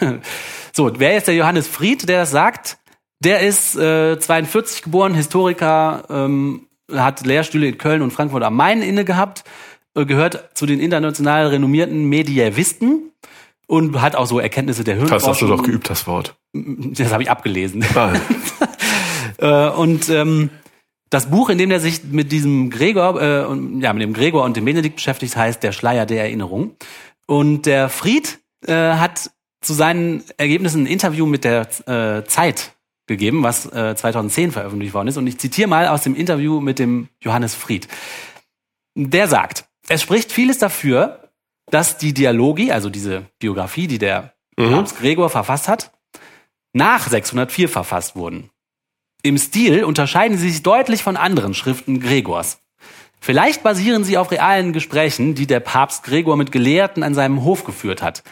so, 0.73 0.91
wer 0.99 1.17
ist 1.17 1.27
der 1.27 1.35
Johannes 1.35 1.67
Fried, 1.67 2.09
der 2.09 2.21
das 2.21 2.31
sagt? 2.31 2.77
Der 3.25 3.41
ist 3.41 3.77
äh, 3.77 4.19
42 4.19 4.83
geboren, 4.83 5.15
Historiker, 5.15 6.05
ähm, 6.09 6.67
hat 6.93 7.27
Lehrstühle 7.27 7.67
in 7.69 7.79
Köln 7.79 8.03
und 8.03 8.13
Frankfurt 8.13 8.43
am 8.43 8.55
Main 8.55 8.81
inne 8.83 9.05
gehabt, 9.05 9.45
äh, 9.95 10.05
gehört 10.05 10.57
zu 10.57 10.67
den 10.67 10.81
international 10.81 11.49
renommierten 11.49 12.05
Mediävisten 12.09 13.11
und 13.67 14.01
hat 14.01 14.15
auch 14.17 14.27
so 14.27 14.39
Erkenntnisse 14.39 14.85
der 14.85 14.97
Das 14.97 15.05
hast 15.05 15.11
du 15.11 15.47
Hirnforschung. 15.47 15.49
doch 15.57 15.63
geübt, 15.65 15.91
das 15.91 16.07
Wort. 16.07 16.37
Das 16.53 17.13
habe 17.13 17.23
ich 17.23 17.31
abgelesen. 17.31 17.85
Ah, 17.95 18.13
Äh, 19.41 19.69
und 19.69 20.09
ähm, 20.09 20.51
das 21.11 21.31
Buch, 21.31 21.49
in 21.49 21.59
dem 21.59 21.71
er 21.71 21.79
sich 21.79 22.03
mit 22.03 22.33
diesem 22.33 22.71
Gregor, 22.71 23.23
äh, 23.23 23.45
und, 23.45 23.81
ja, 23.81 23.93
mit 23.93 24.03
dem 24.03 24.13
Gregor 24.13 24.43
und 24.45 24.57
dem 24.57 24.65
Benedikt 24.65 24.97
beschäftigt, 24.97 25.37
heißt 25.37 25.63
Der 25.63 25.71
Schleier 25.71 26.07
der 26.07 26.23
Erinnerung. 26.23 26.73
Und 27.27 27.67
der 27.67 27.89
Fried 27.89 28.41
äh, 28.67 28.75
hat 28.75 29.31
zu 29.61 29.75
seinen 29.75 30.25
Ergebnissen 30.39 30.83
ein 30.83 30.87
Interview 30.87 31.25
mit 31.27 31.45
der 31.45 31.69
äh, 31.87 32.25
Zeit 32.25 32.73
gegeben, 33.09 33.43
was 33.43 33.67
äh, 33.67 33.97
2010 33.97 34.53
veröffentlicht 34.53 34.95
worden 34.95 35.09
ist. 35.09 35.17
Und 35.17 35.27
ich 35.27 35.39
zitiere 35.39 35.69
mal 35.69 35.89
aus 35.89 36.03
dem 36.03 36.15
Interview 36.15 36.61
mit 36.61 36.79
dem 36.79 37.09
Johannes 37.21 37.55
Fried. 37.55 37.89
Der 38.95 39.27
sagt, 39.27 39.65
es 39.89 40.03
spricht 40.03 40.31
vieles 40.31 40.59
dafür, 40.59 41.31
dass 41.71 41.99
die 41.99 42.15
Dialogi, 42.15 42.71
also 42.71 42.91
diese 42.91 43.27
Biografie, 43.39 43.87
die 43.87 43.99
der 43.99 44.35
Papst 44.57 44.99
Gregor 44.99 45.31
verfasst 45.31 45.69
hat, 45.69 45.93
nach 46.73 47.09
604 47.09 47.69
verfasst 47.69 48.17
wurden. 48.17 48.51
Im 49.23 49.39
Stil 49.39 49.85
unterscheiden 49.85 50.39
sie 50.39 50.51
sich 50.51 50.63
deutlich 50.63 51.03
von 51.03 51.17
anderen 51.17 51.55
Schriften 51.55 52.01
Gregors. 52.01 52.61
Vielleicht 53.21 53.63
basieren 53.63 54.05
sie 54.05 54.17
auf 54.17 54.31
realen 54.31 54.73
Gesprächen, 54.73 55.35
die 55.35 55.47
der 55.47 55.61
Papst 55.61 56.05
Gregor 56.05 56.37
mit 56.37 56.53
Gelehrten 56.53 57.03
an 57.03 57.15
seinem 57.15 57.43
Hof 57.43 57.65
geführt 57.65 58.01
hat. 58.01 58.23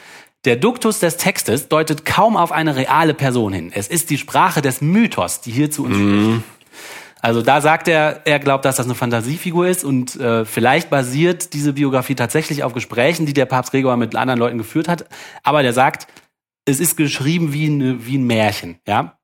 Der 0.47 0.55
Duktus 0.55 1.01
des 1.01 1.16
Textes 1.16 1.68
deutet 1.68 2.05
kaum 2.05 2.36
auf 2.36 2.53
eine 2.53 2.76
reale 2.76 3.14
Person 3.14 3.53
hin. 3.53 3.72
Es 3.74 3.88
ist 3.88 4.11
die 4.11 4.16
Sprache 4.16 4.62
des 4.62 4.80
Mythos, 4.80 5.40
die 5.40 5.51
hier 5.51 5.72
zu 5.72 5.84
uns 5.84 5.97
spricht. 5.97 6.44
Also 7.20 7.42
da 7.42 7.61
sagt 7.61 7.88
er, 7.88 8.20
er 8.24 8.38
glaubt, 8.38 8.64
dass 8.64 8.76
das 8.76 8.86
eine 8.86 8.94
Fantasiefigur 8.94 9.66
ist 9.66 9.82
und 9.82 10.14
äh, 10.14 10.44
vielleicht 10.44 10.88
basiert 10.88 11.53
diese 11.53 11.72
Biografie 11.72 12.14
tatsächlich 12.14 12.62
auf 12.62 12.72
Gesprächen, 12.74 13.26
die 13.26 13.32
der 13.32 13.47
Papst 13.47 13.72
Gregor 13.72 13.97
mit 13.97 14.14
anderen 14.14 14.38
Leuten 14.38 14.59
geführt 14.59 14.86
hat. 14.86 15.07
Aber 15.42 15.64
der 15.64 15.72
sagt, 15.72 16.07
es 16.64 16.78
ist 16.78 16.97
geschrieben 16.97 17.53
wie, 17.53 17.66
eine, 17.66 18.07
wie 18.07 18.16
ein 18.16 18.26
Märchen. 18.26 18.78
Ja, 18.86 19.18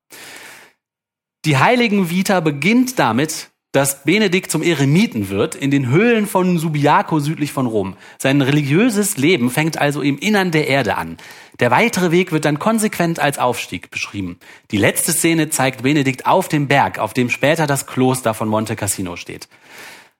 die 1.45 1.57
Heiligen 1.57 2.09
Vita 2.09 2.41
beginnt 2.41 2.99
damit, 2.99 3.51
dass 3.73 4.03
Benedikt 4.03 4.51
zum 4.51 4.61
Eremiten 4.61 5.29
wird 5.29 5.55
in 5.55 5.71
den 5.71 5.89
Höhlen 5.89 6.27
von 6.27 6.59
Subiaco 6.59 7.19
südlich 7.19 7.51
von 7.51 7.65
Rom. 7.65 7.97
Sein 8.19 8.39
religiöses 8.41 9.17
Leben 9.17 9.49
fängt 9.49 9.79
also 9.79 10.03
im 10.03 10.19
Innern 10.19 10.51
der 10.51 10.67
Erde 10.67 10.95
an. 10.95 11.17
Der 11.59 11.71
weitere 11.71 12.11
Weg 12.11 12.31
wird 12.31 12.45
dann 12.45 12.59
konsequent 12.59 13.19
als 13.19 13.39
Aufstieg 13.39 13.89
beschrieben. 13.89 14.37
Die 14.69 14.77
letzte 14.77 15.11
Szene 15.11 15.49
zeigt 15.49 15.81
Benedikt 15.81 16.27
auf 16.27 16.47
dem 16.49 16.67
Berg, 16.67 16.99
auf 16.99 17.13
dem 17.13 17.31
später 17.31 17.65
das 17.65 17.87
Kloster 17.87 18.35
von 18.35 18.47
Monte 18.47 18.75
Cassino 18.75 19.15
steht. 19.15 19.49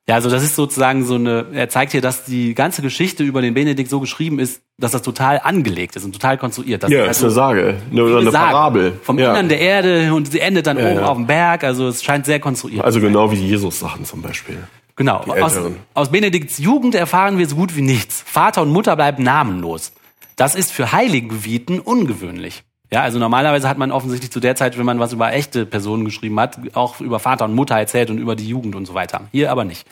Ja, 0.07 0.15
also 0.15 0.29
das 0.29 0.43
ist 0.43 0.55
sozusagen 0.55 1.05
so 1.05 1.15
eine, 1.15 1.45
er 1.53 1.69
zeigt 1.69 1.93
hier, 1.93 2.01
dass 2.01 2.25
die 2.25 2.55
ganze 2.55 2.81
Geschichte 2.81 3.23
über 3.23 3.41
den 3.41 3.53
Benedikt 3.53 3.89
so 3.89 4.01
geschrieben 4.01 4.37
ist, 4.37 4.61
dass 4.77 4.91
das 4.91 5.01
total 5.01 5.39
angelegt 5.41 5.95
ist 5.95 6.03
und 6.03 6.11
total 6.11 6.37
konstruiert. 6.37 6.83
Dass 6.83 6.91
ja, 6.91 7.05
er 7.05 7.11
ist 7.11 7.23
eine 7.23 7.31
Sage. 7.31 7.77
Eine, 7.89 8.03
oder 8.03 8.17
eine 8.17 8.31
Sagen 8.31 8.51
Parabel. 8.51 8.99
Vom 9.01 9.17
ja. 9.17 9.31
Innern 9.31 9.47
der 9.47 9.59
Erde 9.61 10.13
und 10.13 10.29
sie 10.29 10.41
endet 10.41 10.67
dann 10.67 10.77
oben 10.77 10.95
ja. 10.95 11.05
auf 11.05 11.15
dem 11.15 11.27
Berg. 11.27 11.63
Also 11.63 11.87
es 11.87 12.03
scheint 12.03 12.25
sehr 12.25 12.41
konstruiert. 12.41 12.83
Also 12.83 12.99
genau 12.99 13.31
wie 13.31 13.35
Jesus-Sachen 13.35 14.03
zum 14.03 14.21
Beispiel. 14.21 14.57
genau. 14.97 15.19
Aus, 15.19 15.57
aus 15.93 16.11
Benedikts 16.11 16.57
Jugend 16.57 16.95
erfahren 16.95 17.37
wir 17.37 17.47
so 17.47 17.55
gut 17.55 17.77
wie 17.77 17.81
nichts. 17.81 18.23
Vater 18.25 18.61
und 18.61 18.69
Mutter 18.71 18.97
bleiben 18.97 19.23
namenlos. 19.23 19.93
Das 20.35 20.53
ist 20.53 20.73
für 20.73 20.91
Heiligenviten 20.91 21.79
ungewöhnlich. 21.79 22.63
Ja, 22.93 23.01
also 23.01 23.17
normalerweise 23.17 23.67
hat 23.67 23.79
man 23.79 23.91
offensichtlich 23.91 24.31
zu 24.31 24.39
der 24.39 24.55
Zeit, 24.55 24.77
wenn 24.77 24.85
man 24.85 24.99
was 24.99 25.13
über 25.13 25.33
echte 25.33 25.65
Personen 25.65 26.05
geschrieben 26.05 26.39
hat, 26.39 26.59
auch 26.75 27.01
über 27.01 27.17
Vater 27.17 27.45
und 27.45 27.55
Mutter 27.55 27.75
erzählt 27.75 28.11
und 28.11 28.19
über 28.19 28.35
die 28.35 28.47
Jugend 28.47 28.75
und 28.75 28.85
so 28.85 28.93
weiter. 28.93 29.21
Hier 29.31 29.49
aber 29.49 29.65
nicht. 29.65 29.87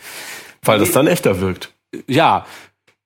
Weil 0.61 0.78
das 0.78 0.91
dann 0.91 1.07
echter 1.07 1.41
wirkt. 1.41 1.73
Ja, 2.07 2.45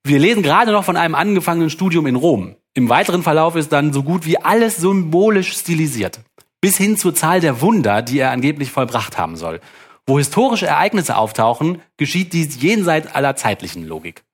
wir 0.04 0.20
lesen 0.20 0.44
gerade 0.44 0.74
noch 0.74 0.84
von 0.84 0.98
einem 0.98 1.16
angefangenen 1.16 1.70
Studium 1.70 2.08
in 2.08 2.18
Rom. 2.18 2.58
Im 2.74 2.90
weiteren 2.90 3.24
Verlauf 3.24 3.56
ist 3.56 3.72
dann 3.72 3.94
so 3.94 4.04
gut 4.04 4.26
wie 4.26 4.38
alles 4.38 4.76
symbolisch 4.76 5.54
stilisiert. 5.58 6.20
Bis 6.60 6.76
hin 6.76 6.98
zur 6.98 7.16
Zahl 7.16 7.40
der 7.40 7.62
Wunder, 7.62 8.02
die 8.02 8.20
er 8.20 8.32
angeblich 8.32 8.72
vollbracht 8.72 9.18
haben 9.18 9.38
soll. 9.38 9.62
Wo 10.06 10.18
historische 10.18 10.68
Ereignisse 10.68 11.16
auftauchen, 11.16 11.82
geschieht 11.96 12.34
dies 12.34 12.62
jenseits 12.62 13.16
aller 13.16 13.38
zeitlichen 13.38 13.88
Logik. 13.88 14.24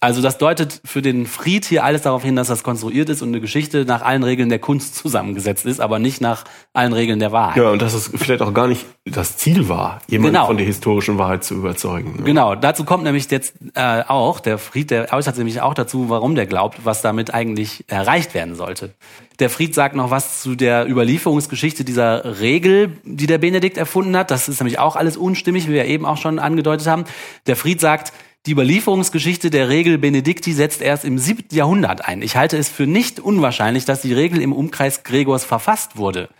Also 0.00 0.22
das 0.22 0.38
deutet 0.38 0.80
für 0.84 1.02
den 1.02 1.26
Fried 1.26 1.64
hier 1.64 1.82
alles 1.82 2.02
darauf 2.02 2.22
hin, 2.22 2.36
dass 2.36 2.46
das 2.46 2.62
konstruiert 2.62 3.08
ist 3.08 3.20
und 3.20 3.28
eine 3.28 3.40
Geschichte 3.40 3.84
nach 3.84 4.02
allen 4.02 4.22
Regeln 4.22 4.48
der 4.48 4.60
Kunst 4.60 4.94
zusammengesetzt 4.94 5.66
ist, 5.66 5.80
aber 5.80 5.98
nicht 5.98 6.20
nach 6.20 6.44
allen 6.72 6.92
Regeln 6.92 7.18
der 7.18 7.32
Wahrheit. 7.32 7.56
Ja, 7.56 7.70
und 7.70 7.82
dass 7.82 7.94
es 7.94 8.08
vielleicht 8.14 8.40
auch 8.42 8.54
gar 8.54 8.68
nicht 8.68 8.86
das 9.04 9.36
Ziel 9.38 9.68
war, 9.68 10.00
jemanden 10.06 10.34
Genau. 10.34 10.46
von 10.46 10.56
der 10.56 10.66
historischen 10.66 11.18
Wahrheit 11.18 11.42
zu 11.42 11.54
überzeugen. 11.54 12.16
ne? 12.18 12.22
Genau, 12.22 12.54
dazu 12.54 12.84
kommt 12.84 13.02
nämlich 13.02 13.28
jetzt 13.30 13.54
äh, 13.74 14.02
auch, 14.06 14.38
der 14.38 14.58
Fried, 14.58 14.92
der 14.92 15.12
äußert 15.12 15.34
sich 15.34 15.40
nämlich 15.44 15.60
auch 15.62 15.74
dazu, 15.74 16.08
warum 16.08 16.36
der 16.36 16.46
glaubt, 16.46 16.78
was 16.84 17.02
damit 17.02 17.34
eigentlich 17.34 17.84
erreicht 17.88 18.34
werden 18.34 18.54
sollte. 18.54 18.94
Der 19.40 19.50
Fried 19.50 19.74
sagt 19.74 19.96
noch 19.96 20.10
was 20.10 20.42
zu 20.42 20.54
der 20.54 20.88
Überlieferungsgeschichte 20.88 21.84
dieser 21.84 22.40
Regel, 22.40 22.98
die 23.04 23.26
der 23.26 23.38
Benedikt 23.38 23.76
erfunden 23.76 24.16
hat. 24.16 24.30
Das 24.30 24.48
ist 24.48 24.60
nämlich 24.60 24.78
auch 24.78 24.94
alles 24.96 25.16
unstimmig, 25.16 25.68
wie 25.68 25.72
wir 25.72 25.84
eben 25.86 26.06
auch 26.06 26.16
schon 26.16 26.38
angedeutet 26.38 26.86
haben. 26.86 27.04
Der 27.46 27.56
Fried 27.56 27.80
sagt, 27.80 28.12
die 28.48 28.52
Überlieferungsgeschichte 28.52 29.50
der 29.50 29.68
Regel 29.68 29.98
Benedikti 29.98 30.54
setzt 30.54 30.80
erst 30.80 31.04
im 31.04 31.18
siebten 31.18 31.54
Jahrhundert 31.54 32.08
ein. 32.08 32.22
Ich 32.22 32.34
halte 32.34 32.56
es 32.56 32.70
für 32.70 32.86
nicht 32.86 33.20
unwahrscheinlich, 33.20 33.84
dass 33.84 34.00
die 34.00 34.14
Regel 34.14 34.40
im 34.40 34.54
Umkreis 34.54 35.02
Gregors 35.02 35.44
verfasst 35.44 35.98
wurde. 35.98 36.30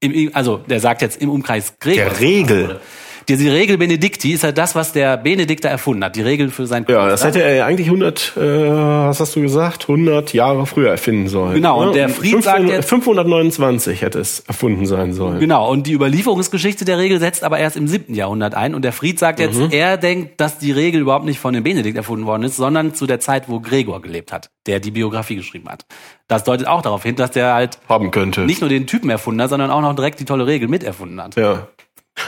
Im, 0.00 0.30
also, 0.32 0.56
der 0.56 0.80
sagt 0.80 1.02
jetzt 1.02 1.20
im 1.20 1.28
Umkreis 1.28 1.78
Gregors. 1.78 2.18
Der 2.18 2.20
Regel? 2.20 2.80
Diese 3.28 3.52
Regel 3.52 3.76
Benedikti 3.76 4.32
ist 4.32 4.42
ja 4.42 4.52
das, 4.52 4.74
was 4.74 4.92
der 4.92 5.16
Benedikter 5.18 5.68
erfunden 5.68 6.02
hat. 6.04 6.16
Die 6.16 6.22
Regel 6.22 6.48
für 6.50 6.66
sein 6.66 6.86
Ja, 6.88 7.08
das 7.08 7.20
Kloster. 7.20 7.26
hätte 7.40 7.42
er 7.42 7.54
ja 7.56 7.66
eigentlich 7.66 7.88
100, 7.88 8.32
äh, 8.36 8.40
was 8.40 9.20
hast 9.20 9.36
du 9.36 9.42
gesagt, 9.42 9.86
100 9.86 10.32
Jahre 10.32 10.64
früher 10.66 10.90
erfinden 10.90 11.28
sollen. 11.28 11.54
Genau, 11.54 11.82
und 11.86 11.94
der 11.94 12.08
Fried 12.08 12.42
sagt 12.42 12.64
jetzt- 12.68 12.88
529 12.88 14.00
hätte 14.02 14.18
es 14.20 14.40
erfunden 14.40 14.86
sein 14.86 15.12
sollen. 15.12 15.40
Genau, 15.40 15.70
und 15.70 15.86
die 15.86 15.92
Überlieferungsgeschichte 15.92 16.84
der 16.84 16.98
Regel 16.98 17.18
setzt 17.20 17.44
aber 17.44 17.58
erst 17.58 17.76
im 17.76 17.86
siebten 17.86 18.14
Jahrhundert 18.14 18.54
ein. 18.54 18.74
Und 18.74 18.82
der 18.82 18.92
Fried 18.92 19.18
sagt 19.18 19.40
jetzt, 19.40 19.58
Mhm. 19.58 19.68
er 19.72 19.96
denkt, 19.98 20.40
dass 20.40 20.58
die 20.58 20.72
Regel 20.72 21.00
überhaupt 21.02 21.24
nicht 21.26 21.38
von 21.38 21.52
dem 21.52 21.64
Benedikt 21.64 21.96
erfunden 21.96 22.24
worden 22.26 22.44
ist, 22.44 22.56
sondern 22.56 22.94
zu 22.94 23.06
der 23.06 23.20
Zeit, 23.20 23.48
wo 23.48 23.60
Gregor 23.60 24.00
gelebt 24.00 24.32
hat, 24.32 24.50
der 24.66 24.80
die 24.80 24.90
Biografie 24.90 25.36
geschrieben 25.36 25.68
hat. 25.68 25.84
Das 26.28 26.44
deutet 26.44 26.66
auch 26.66 26.82
darauf 26.82 27.02
hin, 27.02 27.16
dass 27.16 27.30
der 27.32 27.52
halt 27.54 27.78
Haben 27.88 28.10
könnte. 28.10 28.42
nicht 28.42 28.60
nur 28.60 28.70
den 28.70 28.86
Typen 28.86 29.10
erfunden 29.10 29.42
hat, 29.42 29.50
sondern 29.50 29.70
auch 29.70 29.80
noch 29.82 29.94
direkt 29.94 30.20
die 30.20 30.24
tolle 30.24 30.46
Regel 30.46 30.68
miterfunden 30.68 31.22
hat. 31.22 31.36
Ja. 31.36 31.68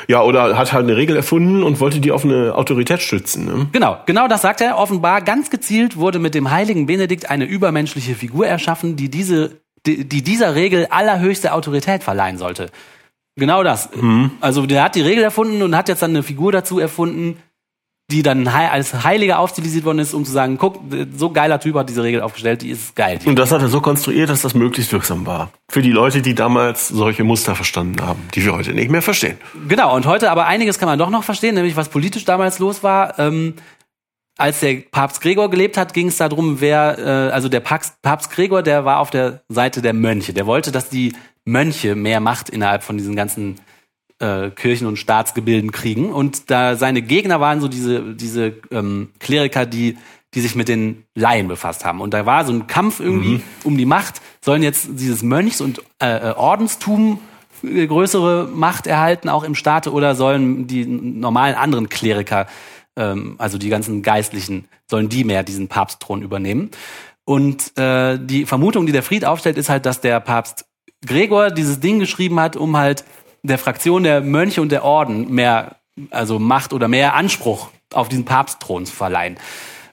Ja, 0.08 0.22
oder 0.22 0.56
hat 0.56 0.72
halt 0.72 0.84
eine 0.84 0.96
Regel 0.96 1.16
erfunden 1.16 1.62
und 1.62 1.80
wollte 1.80 2.00
die 2.00 2.12
auf 2.12 2.24
eine 2.24 2.54
Autorität 2.54 3.02
stützen. 3.02 3.44
Ne? 3.44 3.68
Genau, 3.72 3.98
genau 4.06 4.28
das 4.28 4.42
sagt 4.42 4.60
er. 4.60 4.78
Offenbar 4.78 5.22
ganz 5.22 5.50
gezielt 5.50 5.96
wurde 5.96 6.18
mit 6.18 6.34
dem 6.34 6.50
heiligen 6.50 6.86
Benedikt 6.86 7.30
eine 7.30 7.44
übermenschliche 7.44 8.14
Figur 8.14 8.46
erschaffen, 8.46 8.96
die 8.96 9.10
diese, 9.10 9.60
die, 9.86 10.08
die 10.08 10.22
dieser 10.22 10.54
Regel 10.54 10.86
allerhöchste 10.90 11.52
Autorität 11.52 12.02
verleihen 12.02 12.38
sollte. 12.38 12.70
Genau 13.36 13.62
das. 13.62 13.88
Also 14.40 14.66
der 14.66 14.82
hat 14.82 14.94
die 14.94 15.00
Regel 15.00 15.24
erfunden 15.24 15.62
und 15.62 15.76
hat 15.76 15.88
jetzt 15.88 16.02
dann 16.02 16.10
eine 16.10 16.22
Figur 16.22 16.52
dazu 16.52 16.78
erfunden, 16.78 17.38
die 18.10 18.22
dann 18.22 18.46
als 18.48 19.04
Heiliger 19.04 19.38
aufstilisiert 19.38 19.84
worden 19.84 20.00
ist, 20.00 20.14
um 20.14 20.24
zu 20.24 20.32
sagen, 20.32 20.58
guck, 20.58 20.80
so 21.16 21.30
geiler 21.30 21.60
Typ 21.60 21.76
hat 21.76 21.88
diese 21.88 22.02
Regel 22.02 22.20
aufgestellt, 22.22 22.62
die 22.62 22.70
ist 22.70 22.96
geil. 22.96 23.18
Die 23.22 23.28
Und 23.28 23.36
das 23.36 23.52
hat 23.52 23.62
er 23.62 23.68
so 23.68 23.80
konstruiert, 23.80 24.28
dass 24.28 24.42
das 24.42 24.54
möglichst 24.54 24.92
wirksam 24.92 25.26
war. 25.26 25.50
Für 25.70 25.82
die 25.82 25.92
Leute, 25.92 26.22
die 26.22 26.34
damals 26.34 26.88
solche 26.88 27.24
Muster 27.24 27.54
verstanden 27.54 28.04
haben, 28.04 28.20
die 28.34 28.44
wir 28.44 28.52
heute 28.52 28.74
nicht 28.74 28.90
mehr 28.90 29.02
verstehen. 29.02 29.38
Genau, 29.68 29.94
und 29.94 30.06
heute 30.06 30.30
aber 30.30 30.46
einiges 30.46 30.78
kann 30.78 30.88
man 30.88 30.98
doch 30.98 31.10
noch 31.10 31.24
verstehen, 31.24 31.54
nämlich 31.54 31.76
was 31.76 31.88
politisch 31.88 32.24
damals 32.24 32.58
los 32.58 32.82
war. 32.82 33.18
Ähm, 33.18 33.54
als 34.36 34.60
der 34.60 34.82
Papst 34.90 35.20
Gregor 35.20 35.50
gelebt 35.50 35.76
hat, 35.76 35.92
ging 35.92 36.08
es 36.08 36.16
darum, 36.16 36.60
wer, 36.60 36.98
äh, 36.98 37.32
also 37.32 37.48
der 37.48 37.60
Papst, 37.60 38.00
Papst 38.02 38.30
Gregor, 38.30 38.62
der 38.62 38.84
war 38.84 38.98
auf 38.98 39.10
der 39.10 39.42
Seite 39.48 39.82
der 39.82 39.92
Mönche. 39.92 40.32
Der 40.32 40.46
wollte, 40.46 40.72
dass 40.72 40.88
die 40.88 41.12
Mönche 41.44 41.94
mehr 41.94 42.20
Macht 42.20 42.48
innerhalb 42.48 42.82
von 42.82 42.96
diesen 42.96 43.16
ganzen 43.16 43.56
äh, 44.20 44.50
Kirchen- 44.50 44.86
und 44.86 44.98
Staatsgebilden 44.98 45.72
kriegen. 45.72 46.12
Und 46.12 46.50
da 46.50 46.76
seine 46.76 47.02
Gegner 47.02 47.40
waren 47.40 47.60
so 47.60 47.68
diese, 47.68 48.14
diese 48.14 48.54
ähm, 48.70 49.10
Kleriker, 49.18 49.66
die, 49.66 49.96
die 50.34 50.40
sich 50.40 50.54
mit 50.54 50.68
den 50.68 51.04
Laien 51.14 51.48
befasst 51.48 51.84
haben. 51.84 52.00
Und 52.00 52.14
da 52.14 52.26
war 52.26 52.44
so 52.44 52.52
ein 52.52 52.66
Kampf 52.66 53.00
irgendwie 53.00 53.40
um 53.64 53.76
die 53.76 53.86
Macht. 53.86 54.20
Sollen 54.42 54.62
jetzt 54.62 54.88
dieses 54.92 55.22
Mönchs- 55.22 55.60
und 55.60 55.82
äh, 56.00 56.30
äh, 56.30 56.34
Ordenstum 56.34 57.18
äh, 57.62 57.86
größere 57.86 58.48
Macht 58.52 58.86
erhalten, 58.86 59.28
auch 59.28 59.42
im 59.42 59.54
Staate, 59.54 59.92
oder 59.92 60.14
sollen 60.14 60.66
die 60.66 60.86
normalen 60.86 61.56
anderen 61.56 61.88
Kleriker, 61.88 62.46
ähm, 62.96 63.34
also 63.38 63.58
die 63.58 63.68
ganzen 63.68 64.02
Geistlichen, 64.02 64.68
sollen 64.88 65.08
die 65.08 65.24
mehr 65.24 65.42
diesen 65.42 65.68
Papstthron 65.68 66.22
übernehmen? 66.22 66.70
Und 67.24 67.76
äh, 67.78 68.18
die 68.18 68.44
Vermutung, 68.44 68.86
die 68.86 68.92
der 68.92 69.02
Fried 69.02 69.24
aufstellt, 69.24 69.56
ist 69.56 69.68
halt, 69.68 69.86
dass 69.86 70.00
der 70.00 70.20
Papst 70.20 70.66
Gregor 71.06 71.50
dieses 71.50 71.80
Ding 71.80 71.98
geschrieben 71.98 72.38
hat, 72.40 72.56
um 72.56 72.76
halt 72.76 73.04
der 73.42 73.58
Fraktion 73.58 74.02
der 74.02 74.20
Mönche 74.20 74.60
und 74.60 74.70
der 74.70 74.84
Orden 74.84 75.32
mehr, 75.32 75.76
also 76.10 76.38
Macht 76.38 76.72
oder 76.72 76.88
mehr 76.88 77.14
Anspruch 77.14 77.70
auf 77.92 78.08
diesen 78.08 78.24
Papstthron 78.24 78.86
zu 78.86 78.94
verleihen. 78.94 79.36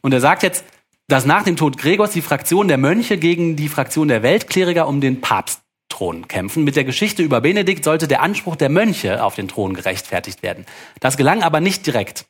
Und 0.01 0.13
er 0.13 0.21
sagt 0.21 0.43
jetzt, 0.43 0.63
dass 1.07 1.25
nach 1.25 1.43
dem 1.43 1.55
Tod 1.55 1.77
Gregors 1.77 2.11
die 2.11 2.21
Fraktion 2.21 2.67
der 2.67 2.77
Mönche 2.77 3.17
gegen 3.17 3.55
die 3.55 3.69
Fraktion 3.69 4.09
der 4.09 4.23
Weltkleriker 4.23 4.87
um 4.87 4.99
den 4.99 5.21
Papstthron 5.21 6.27
kämpfen. 6.27 6.63
Mit 6.65 6.75
der 6.75 6.83
Geschichte 6.83 7.23
über 7.23 7.41
Benedikt 7.41 7.83
sollte 7.83 8.07
der 8.07 8.21
Anspruch 8.21 8.57
der 8.57 8.69
Mönche 8.69 9.23
auf 9.23 9.35
den 9.35 9.47
Thron 9.47 9.73
gerechtfertigt 9.73 10.43
werden. 10.43 10.65
Das 10.99 11.15
gelang 11.15 11.43
aber 11.43 11.61
nicht 11.61 11.85
direkt. 11.87 12.25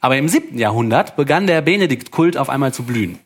Aber 0.00 0.16
im 0.16 0.28
siebten 0.28 0.58
Jahrhundert 0.58 1.16
begann 1.16 1.46
der 1.46 1.60
Benedikt-Kult 1.60 2.36
auf 2.36 2.48
einmal 2.48 2.72
zu 2.72 2.84
blühen. 2.84 3.18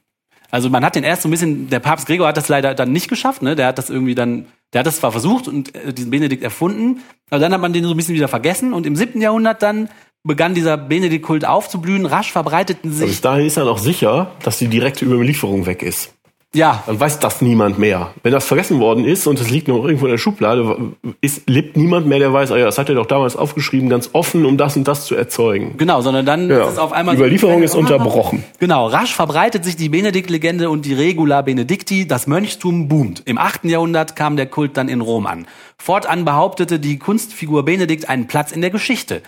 Also 0.51 0.69
man 0.69 0.85
hat 0.85 0.97
den 0.97 1.05
erst 1.05 1.23
so 1.23 1.29
ein 1.29 1.31
bisschen, 1.31 1.71
der 1.71 1.79
Papst 1.79 2.07
Gregor 2.07 2.27
hat 2.27 2.37
das 2.37 2.49
leider 2.49 2.75
dann 2.75 2.93
nicht 2.93 3.09
geschafft, 3.09 3.43
ne? 3.43 3.55
Der 3.55 3.69
hat 3.69 3.79
das 3.79 3.89
irgendwie 3.89 4.17
dann, 4.17 4.47
der 4.73 4.81
hat 4.81 4.87
das 4.87 4.97
zwar 4.97 5.13
versucht 5.13 5.47
und 5.47 5.75
äh, 5.77 5.93
diesen 5.93 6.11
Benedikt 6.11 6.43
erfunden, 6.43 7.03
aber 7.31 7.41
dann 7.41 7.53
hat 7.53 7.61
man 7.61 7.73
den 7.73 7.85
so 7.85 7.91
ein 7.91 7.97
bisschen 7.97 8.15
wieder 8.15 8.29
vergessen 8.29 8.73
und 8.73 8.87
im 8.87 8.97
siebten 8.97 9.21
Jahrhundert 9.21 9.63
dann 9.63 9.89
begann 10.23 10.55
dieser 10.55 10.77
Benedikt-Kult 10.77 11.47
aufzublühen, 11.47 12.05
rasch 12.07 12.33
verbreiteten 12.33 12.93
sich, 12.93 13.09
bis 13.09 13.21
dahin 13.21 13.47
ist 13.47 13.57
er 13.57 13.65
noch 13.65 13.79
sicher, 13.79 14.33
dass 14.43 14.59
die 14.59 14.69
direkte 14.69 15.05
Überlieferung 15.05 15.67
weg 15.67 15.83
ist. 15.83 16.15
Ja, 16.53 16.83
Dann 16.87 16.99
weiß 16.99 17.21
das 17.21 17.43
niemand 17.43 17.79
mehr. 17.79 18.11
Wenn 18.25 18.33
das 18.33 18.45
vergessen 18.45 18.81
worden 18.81 19.05
ist 19.05 19.27
und 19.29 19.41
es 19.41 19.51
liegt 19.51 19.69
noch 19.69 19.85
irgendwo 19.85 20.07
in 20.07 20.11
der 20.11 20.19
Schublade, 20.19 20.93
ist, 21.21 21.49
lebt 21.49 21.77
niemand 21.77 22.07
mehr, 22.09 22.19
der 22.19 22.33
weiß, 22.33 22.51
ah 22.51 22.57
ja, 22.59 22.65
das 22.65 22.77
hat 22.77 22.89
er 22.89 22.97
doch 22.97 23.07
damals 23.07 23.37
aufgeschrieben, 23.37 23.89
ganz 23.89 24.11
offen, 24.15 24.45
um 24.45 24.57
das 24.57 24.77
und 24.77 24.89
das 24.89 25.05
zu 25.07 25.15
erzeugen. 25.15 25.77
genau, 25.77 26.01
sondern 26.01 26.27
dann 26.27 26.51
Ja. 26.51 26.65
ist 26.67 26.73
es 26.73 26.79
auf 26.79 26.93
einmal 26.93 27.15
Überlieferung 27.15 27.63
ist 27.63 27.77
unterbrochen. 27.77 28.43
Genau, 28.59 28.87
rasch 28.89 29.15
verbreitet 29.15 29.65
sich 29.65 29.77
die 29.77 29.89
Benedikt-Legende 29.91 30.71
und 30.71 30.87
die 30.87 30.95
Regula 30.95 31.43
Benedicti, 31.43 32.09
das 32.09 32.27
Mönchstum 32.27 32.89
boomt. 32.89 33.23
Im 33.27 33.39
8. 33.39 33.65
Jahrhundert 33.67 34.17
kam 34.17 34.37
der 34.37 34.47
Kult 34.47 34.77
dann 34.77 34.89
in 34.89 35.01
Rom 35.03 35.27
an. 35.27 35.47
Fortan 35.79 36.25
behauptete 36.25 36.81
die 36.81 36.99
Kunstfigur 36.99 37.65
Benedikt 37.65 38.09
einen 38.09 38.27
Platz 38.27 38.51
in 38.51 38.61
der 38.61 38.71
Geschichte. 38.71 39.23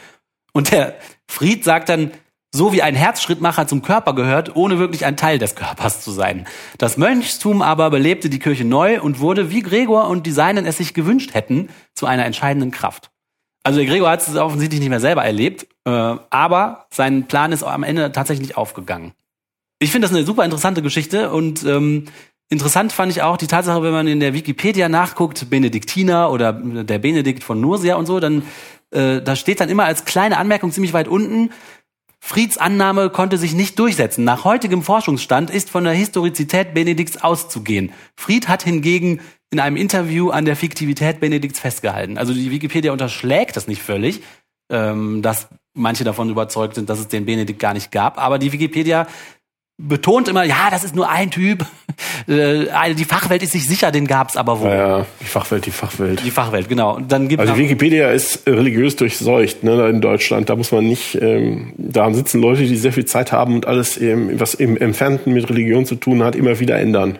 Und 0.52 0.72
der 0.72 0.94
Fried 1.28 1.62
sagt 1.64 1.88
dann, 1.88 2.10
so 2.54 2.72
wie 2.72 2.82
ein 2.82 2.94
Herzschrittmacher 2.94 3.66
zum 3.66 3.80
Körper 3.80 4.14
gehört, 4.14 4.54
ohne 4.54 4.78
wirklich 4.78 5.06
ein 5.06 5.16
Teil 5.16 5.38
des 5.38 5.54
Körpers 5.54 6.02
zu 6.02 6.10
sein. 6.10 6.46
Das 6.76 6.98
Mönchstum 6.98 7.62
aber 7.62 7.90
belebte 7.90 8.28
die 8.28 8.38
Kirche 8.38 8.64
neu 8.64 9.00
und 9.00 9.20
wurde, 9.20 9.50
wie 9.50 9.62
Gregor 9.62 10.08
und 10.08 10.26
die 10.26 10.32
Seinen 10.32 10.66
es 10.66 10.76
sich 10.76 10.92
gewünscht 10.92 11.32
hätten, 11.32 11.70
zu 11.94 12.06
einer 12.06 12.26
entscheidenden 12.26 12.70
Kraft. 12.70 13.10
Also 13.64 13.78
der 13.78 13.88
Gregor 13.88 14.10
hat 14.10 14.26
es 14.26 14.36
offensichtlich 14.36 14.80
nicht 14.80 14.90
mehr 14.90 15.00
selber 15.00 15.24
erlebt, 15.24 15.66
äh, 15.84 15.90
aber 15.90 16.86
sein 16.90 17.26
Plan 17.26 17.52
ist 17.52 17.62
am 17.62 17.84
Ende 17.84 18.12
tatsächlich 18.12 18.56
aufgegangen. 18.56 19.12
Ich 19.78 19.90
finde 19.90 20.06
das 20.06 20.14
eine 20.14 20.26
super 20.26 20.44
interessante 20.44 20.82
Geschichte 20.82 21.30
und 21.30 21.64
ähm, 21.64 22.06
interessant 22.50 22.92
fand 22.92 23.10
ich 23.12 23.22
auch 23.22 23.36
die 23.36 23.46
Tatsache, 23.46 23.82
wenn 23.82 23.92
man 23.92 24.06
in 24.08 24.20
der 24.20 24.34
Wikipedia 24.34 24.88
nachguckt, 24.88 25.48
Benediktiner 25.48 26.30
oder 26.30 26.52
der 26.52 26.98
Benedikt 26.98 27.44
von 27.44 27.60
Nursia 27.60 27.96
und 27.96 28.06
so, 28.06 28.20
dann 28.20 28.42
äh, 28.92 29.22
da 29.22 29.36
steht 29.36 29.60
dann 29.60 29.70
immer 29.70 29.84
als 29.84 30.04
kleine 30.04 30.36
Anmerkung 30.36 30.70
ziemlich 30.70 30.92
weit 30.92 31.08
unten, 31.08 31.50
Frieds 32.24 32.56
Annahme 32.56 33.10
konnte 33.10 33.36
sich 33.36 33.52
nicht 33.52 33.78
durchsetzen. 33.80 34.22
Nach 34.22 34.44
heutigem 34.44 34.82
Forschungsstand 34.82 35.50
ist 35.50 35.68
von 35.68 35.82
der 35.82 35.92
Historizität 35.92 36.72
Benedikts 36.72 37.20
auszugehen. 37.20 37.92
Fried 38.16 38.46
hat 38.46 38.62
hingegen 38.62 39.20
in 39.50 39.58
einem 39.58 39.76
Interview 39.76 40.30
an 40.30 40.44
der 40.44 40.54
Fiktivität 40.54 41.18
Benedikts 41.18 41.58
festgehalten. 41.58 42.18
Also 42.18 42.32
die 42.32 42.52
Wikipedia 42.52 42.92
unterschlägt 42.92 43.56
das 43.56 43.66
nicht 43.66 43.82
völlig, 43.82 44.22
ähm, 44.70 45.20
dass 45.20 45.48
manche 45.74 46.04
davon 46.04 46.30
überzeugt 46.30 46.76
sind, 46.76 46.88
dass 46.88 47.00
es 47.00 47.08
den 47.08 47.26
Benedikt 47.26 47.58
gar 47.58 47.74
nicht 47.74 47.90
gab. 47.90 48.18
Aber 48.18 48.38
die 48.38 48.52
Wikipedia 48.52 49.08
betont 49.78 50.28
immer, 50.28 50.44
ja, 50.44 50.68
das 50.70 50.84
ist 50.84 50.94
nur 50.94 51.08
ein 51.08 51.30
Typ. 51.30 51.66
Äh, 52.28 52.94
die 52.94 53.04
Fachwelt 53.04 53.42
ist 53.42 53.52
sich 53.52 53.66
sicher, 53.66 53.90
den 53.90 54.06
gab's 54.06 54.36
aber 54.36 54.60
wohl. 54.60 54.70
Ja, 54.70 55.06
die 55.20 55.26
Fachwelt, 55.26 55.66
die 55.66 55.70
Fachwelt. 55.70 56.22
Die 56.24 56.30
Fachwelt, 56.30 56.68
genau. 56.68 56.96
Und 56.96 57.10
dann 57.10 57.28
gibt 57.28 57.40
Also 57.40 57.56
Wikipedia 57.56 58.10
ist 58.10 58.46
religiös 58.46 58.96
durchseucht 58.96 59.64
ne, 59.64 59.88
in 59.88 60.00
Deutschland. 60.00 60.48
Da 60.48 60.56
muss 60.56 60.72
man 60.72 60.86
nicht, 60.86 61.18
ähm, 61.20 61.72
da 61.76 62.12
sitzen 62.14 62.40
Leute, 62.40 62.62
die 62.62 62.76
sehr 62.76 62.92
viel 62.92 63.04
Zeit 63.04 63.32
haben 63.32 63.56
und 63.56 63.66
alles, 63.66 64.00
ähm, 64.00 64.40
was 64.40 64.54
im 64.54 64.76
Entfernten 64.76 65.32
mit 65.32 65.48
Religion 65.50 65.84
zu 65.84 65.96
tun 65.96 66.22
hat, 66.22 66.36
immer 66.36 66.60
wieder 66.60 66.78
ändern. 66.78 67.18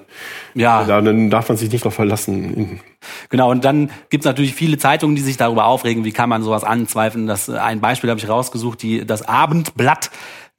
ja, 0.54 0.84
Da, 0.84 1.00
dann 1.00 1.30
darf 1.30 1.48
man 1.48 1.58
sich 1.58 1.70
nicht 1.70 1.84
darauf 1.84 1.94
verlassen. 1.94 2.80
Genau, 3.28 3.50
und 3.50 3.64
dann 3.64 3.90
gibt's 4.08 4.26
natürlich 4.26 4.54
viele 4.54 4.78
Zeitungen, 4.78 5.16
die 5.16 5.22
sich 5.22 5.36
darüber 5.36 5.66
aufregen, 5.66 6.04
wie 6.04 6.12
kann 6.12 6.28
man 6.28 6.42
sowas 6.42 6.64
anzweifeln. 6.64 7.26
Das, 7.26 7.50
ein 7.50 7.80
Beispiel 7.80 8.08
habe 8.08 8.20
ich 8.20 8.28
rausgesucht, 8.28 8.82
die, 8.82 9.04
das 9.04 9.22
Abendblatt 9.22 10.10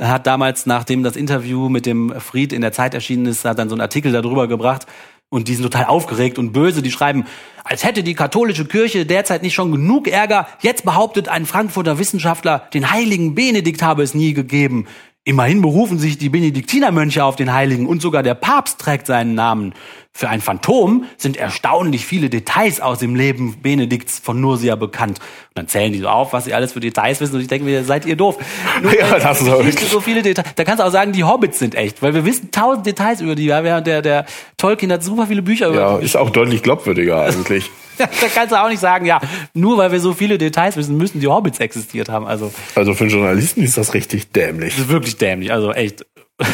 hat 0.01 0.27
damals, 0.27 0.65
nachdem 0.65 1.03
das 1.03 1.15
Interview 1.15 1.69
mit 1.69 1.85
dem 1.85 2.13
Fried 2.19 2.53
in 2.53 2.61
der 2.61 2.71
Zeit 2.71 2.93
erschienen 2.93 3.25
ist, 3.25 3.45
hat 3.45 3.59
dann 3.59 3.69
so 3.69 3.75
einen 3.75 3.81
Artikel 3.81 4.11
darüber 4.11 4.47
gebracht 4.47 4.87
und 5.29 5.47
die 5.47 5.55
sind 5.55 5.63
total 5.63 5.85
aufgeregt 5.85 6.37
und 6.37 6.51
böse. 6.51 6.81
Die 6.81 6.91
schreiben, 6.91 7.25
als 7.63 7.83
hätte 7.83 8.03
die 8.03 8.13
katholische 8.13 8.65
Kirche 8.65 9.05
derzeit 9.05 9.41
nicht 9.41 9.53
schon 9.53 9.71
genug 9.71 10.07
Ärger. 10.07 10.47
Jetzt 10.61 10.85
behauptet 10.85 11.27
ein 11.27 11.45
Frankfurter 11.45 11.97
Wissenschaftler, 11.97 12.67
den 12.73 12.91
heiligen 12.91 13.35
Benedikt 13.35 13.81
habe 13.81 14.03
es 14.03 14.13
nie 14.13 14.33
gegeben. 14.33 14.87
Immerhin 15.25 15.61
berufen 15.61 15.99
sich 15.99 16.17
die 16.17 16.29
Benediktinermönche 16.29 17.23
auf 17.23 17.37
den 17.37 17.53
Heiligen 17.53 17.87
und 17.87 18.01
sogar 18.01 18.23
der 18.23 18.35
Papst 18.35 18.79
trägt 18.79 19.07
seinen 19.07 19.35
Namen. 19.35 19.73
Für 20.15 20.29
ein 20.29 20.41
Phantom 20.41 21.05
sind 21.17 21.37
erstaunlich 21.37 22.05
viele 22.05 22.29
Details 22.29 22.79
aus 22.81 22.99
dem 22.99 23.15
Leben 23.15 23.57
Benedikts 23.63 24.19
von 24.19 24.39
Nursia 24.39 24.75
bekannt. 24.75 25.17
Und 25.19 25.55
dann 25.55 25.67
zählen 25.67 25.91
die 25.91 25.97
so 25.99 26.07
auf, 26.07 26.33
was 26.33 26.45
sie 26.45 26.53
alles 26.53 26.73
für 26.73 26.79
Details 26.79 27.19
wissen. 27.19 27.33
Und 27.33 27.41
ich 27.41 27.47
denke 27.47 27.65
mir, 27.65 27.83
seid 27.83 28.05
ihr 28.05 28.15
doof. 28.15 28.37
Nur, 28.83 28.95
Ja, 28.95 29.17
das 29.17 29.41
ist 29.41 29.47
wirklich- 29.47 29.79
so 29.89 30.01
viele 30.01 30.21
Details. 30.21 30.49
Da 30.55 30.63
kannst 30.65 30.81
du 30.81 30.85
auch 30.85 30.91
sagen, 30.91 31.13
die 31.13 31.23
Hobbits 31.23 31.57
sind 31.57 31.73
echt, 31.73 32.03
weil 32.03 32.13
wir 32.13 32.25
wissen 32.25 32.51
tausend 32.51 32.85
Details 32.85 33.21
über 33.21 33.33
die. 33.33 33.45
Ja, 33.45 33.81
der, 33.81 34.03
der 34.03 34.25
Tolkien 34.57 34.91
hat 34.91 35.03
super 35.03 35.25
viele 35.25 35.41
Bücher 35.41 35.69
über 35.69 35.77
Ja, 35.79 35.97
ist 35.97 36.15
auch 36.15 36.29
deutlich 36.29 36.61
glaubwürdiger 36.61 37.23
eigentlich. 37.23 37.71
da 37.97 38.05
kannst 38.33 38.51
du 38.51 38.61
auch 38.63 38.69
nicht 38.69 38.79
sagen, 38.79 39.07
ja, 39.07 39.19
nur 39.55 39.77
weil 39.79 39.91
wir 39.91 39.99
so 39.99 40.13
viele 40.13 40.37
Details 40.37 40.77
wissen, 40.77 40.95
müssen 40.95 41.21
die 41.21 41.27
Hobbits 41.27 41.59
existiert 41.59 42.09
haben. 42.09 42.27
Also, 42.27 42.51
Also 42.75 42.93
für 42.93 43.05
einen 43.05 43.13
Journalisten 43.13 43.63
ist 43.63 43.77
das 43.77 43.95
richtig 43.95 44.31
dämlich. 44.31 44.75
das 44.75 44.83
ist 44.85 44.89
wirklich 44.89 45.17
dämlich. 45.17 45.51
Also 45.51 45.71
echt. 45.73 46.05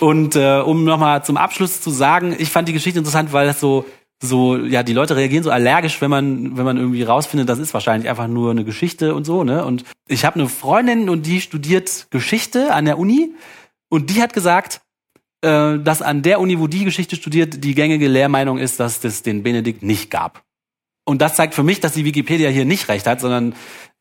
Und 0.00 0.36
äh, 0.36 0.60
um 0.60 0.84
nochmal 0.84 1.24
zum 1.24 1.36
Abschluss 1.36 1.80
zu 1.80 1.90
sagen, 1.90 2.34
ich 2.38 2.50
fand 2.50 2.68
die 2.68 2.72
Geschichte 2.72 2.98
interessant, 2.98 3.32
weil 3.32 3.46
das 3.46 3.60
so, 3.60 3.86
so, 4.22 4.56
ja, 4.56 4.82
die 4.82 4.92
Leute 4.92 5.16
reagieren 5.16 5.44
so 5.44 5.50
allergisch, 5.50 6.00
wenn 6.00 6.10
man, 6.10 6.56
wenn 6.56 6.64
man 6.64 6.76
irgendwie 6.76 7.02
rausfindet, 7.02 7.48
das 7.48 7.58
ist 7.58 7.74
wahrscheinlich 7.74 8.08
einfach 8.08 8.28
nur 8.28 8.50
eine 8.50 8.64
Geschichte 8.64 9.14
und 9.14 9.24
so, 9.24 9.44
ne? 9.44 9.64
Und 9.64 9.84
ich 10.08 10.24
habe 10.24 10.40
eine 10.40 10.48
Freundin 10.48 11.08
und 11.08 11.26
die 11.26 11.40
studiert 11.40 12.08
Geschichte 12.10 12.72
an 12.72 12.84
der 12.84 12.98
Uni 12.98 13.34
und 13.88 14.10
die 14.10 14.22
hat 14.22 14.32
gesagt, 14.32 14.80
äh, 15.42 15.78
dass 15.78 16.02
an 16.02 16.22
der 16.22 16.40
Uni, 16.40 16.58
wo 16.58 16.66
die 16.66 16.84
Geschichte 16.84 17.16
studiert, 17.16 17.64
die 17.64 17.74
gängige 17.74 18.08
Lehrmeinung 18.08 18.58
ist, 18.58 18.80
dass 18.80 19.04
es 19.04 19.22
den 19.22 19.42
Benedikt 19.42 19.82
nicht 19.82 20.10
gab. 20.10 20.42
Und 21.04 21.22
das 21.22 21.36
zeigt 21.36 21.54
für 21.54 21.62
mich, 21.62 21.80
dass 21.80 21.92
die 21.92 22.04
Wikipedia 22.04 22.50
hier 22.50 22.64
nicht 22.64 22.88
recht 22.88 23.06
hat, 23.06 23.20
sondern 23.20 23.54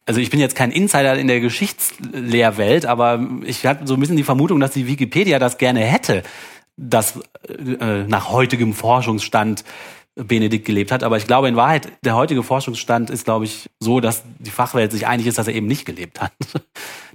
also 0.05 0.19
ich 0.19 0.29
bin 0.29 0.39
jetzt 0.39 0.55
kein 0.55 0.71
Insider 0.71 1.17
in 1.17 1.27
der 1.27 1.39
Geschichtslehrwelt, 1.39 2.85
aber 2.85 3.27
ich 3.43 3.65
habe 3.65 3.87
so 3.87 3.95
ein 3.95 3.99
bisschen 3.99 4.17
die 4.17 4.23
Vermutung, 4.23 4.59
dass 4.59 4.71
die 4.71 4.87
Wikipedia 4.87 5.39
das 5.39 5.57
gerne 5.57 5.81
hätte, 5.81 6.23
dass 6.77 7.19
äh, 7.47 8.03
nach 8.07 8.31
heutigem 8.31 8.73
Forschungsstand 8.73 9.63
Benedikt 10.15 10.65
gelebt 10.65 10.91
hat. 10.91 11.03
Aber 11.03 11.17
ich 11.17 11.27
glaube 11.27 11.47
in 11.47 11.55
Wahrheit, 11.55 11.91
der 12.03 12.15
heutige 12.15 12.41
Forschungsstand 12.41 13.09
ist, 13.09 13.25
glaube 13.25 13.45
ich, 13.45 13.69
so, 13.79 13.99
dass 13.99 14.23
die 14.39 14.49
Fachwelt 14.49 14.91
sich 14.91 15.07
einig 15.07 15.27
ist, 15.27 15.37
dass 15.37 15.47
er 15.47 15.55
eben 15.55 15.67
nicht 15.67 15.85
gelebt 15.85 16.21
hat. 16.21 16.31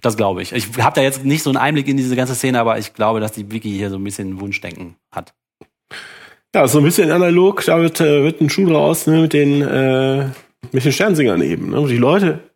Das 0.02 0.16
glaube 0.16 0.40
ich. 0.40 0.54
Ich 0.54 0.66
habe 0.78 0.94
da 0.94 1.02
jetzt 1.02 1.26
nicht 1.26 1.42
so 1.42 1.50
einen 1.50 1.58
Einblick 1.58 1.86
in 1.86 1.98
diese 1.98 2.16
ganze 2.16 2.34
Szene, 2.34 2.58
aber 2.58 2.78
ich 2.78 2.94
glaube, 2.94 3.20
dass 3.20 3.32
die 3.32 3.52
Wiki 3.52 3.68
hier 3.68 3.90
so 3.90 3.96
ein 3.96 4.04
bisschen 4.04 4.40
Wunschdenken 4.40 4.96
hat. 5.12 5.34
Ja, 6.54 6.66
so 6.66 6.78
ein 6.78 6.84
bisschen 6.84 7.10
analog, 7.10 7.62
da 7.66 7.78
wird, 7.82 8.00
äh, 8.00 8.22
wird 8.22 8.40
ein 8.40 8.48
Schuh 8.48 8.64
draus 8.64 9.06
ne, 9.06 9.20
mit 9.20 9.34
den 9.34 9.60
äh, 9.60 10.30
mit 10.72 10.84
den 10.86 10.92
Sternsingern 10.92 11.42
eben. 11.42 11.68
Ne? 11.68 11.86
Die 11.86 11.98
Leute 11.98 12.49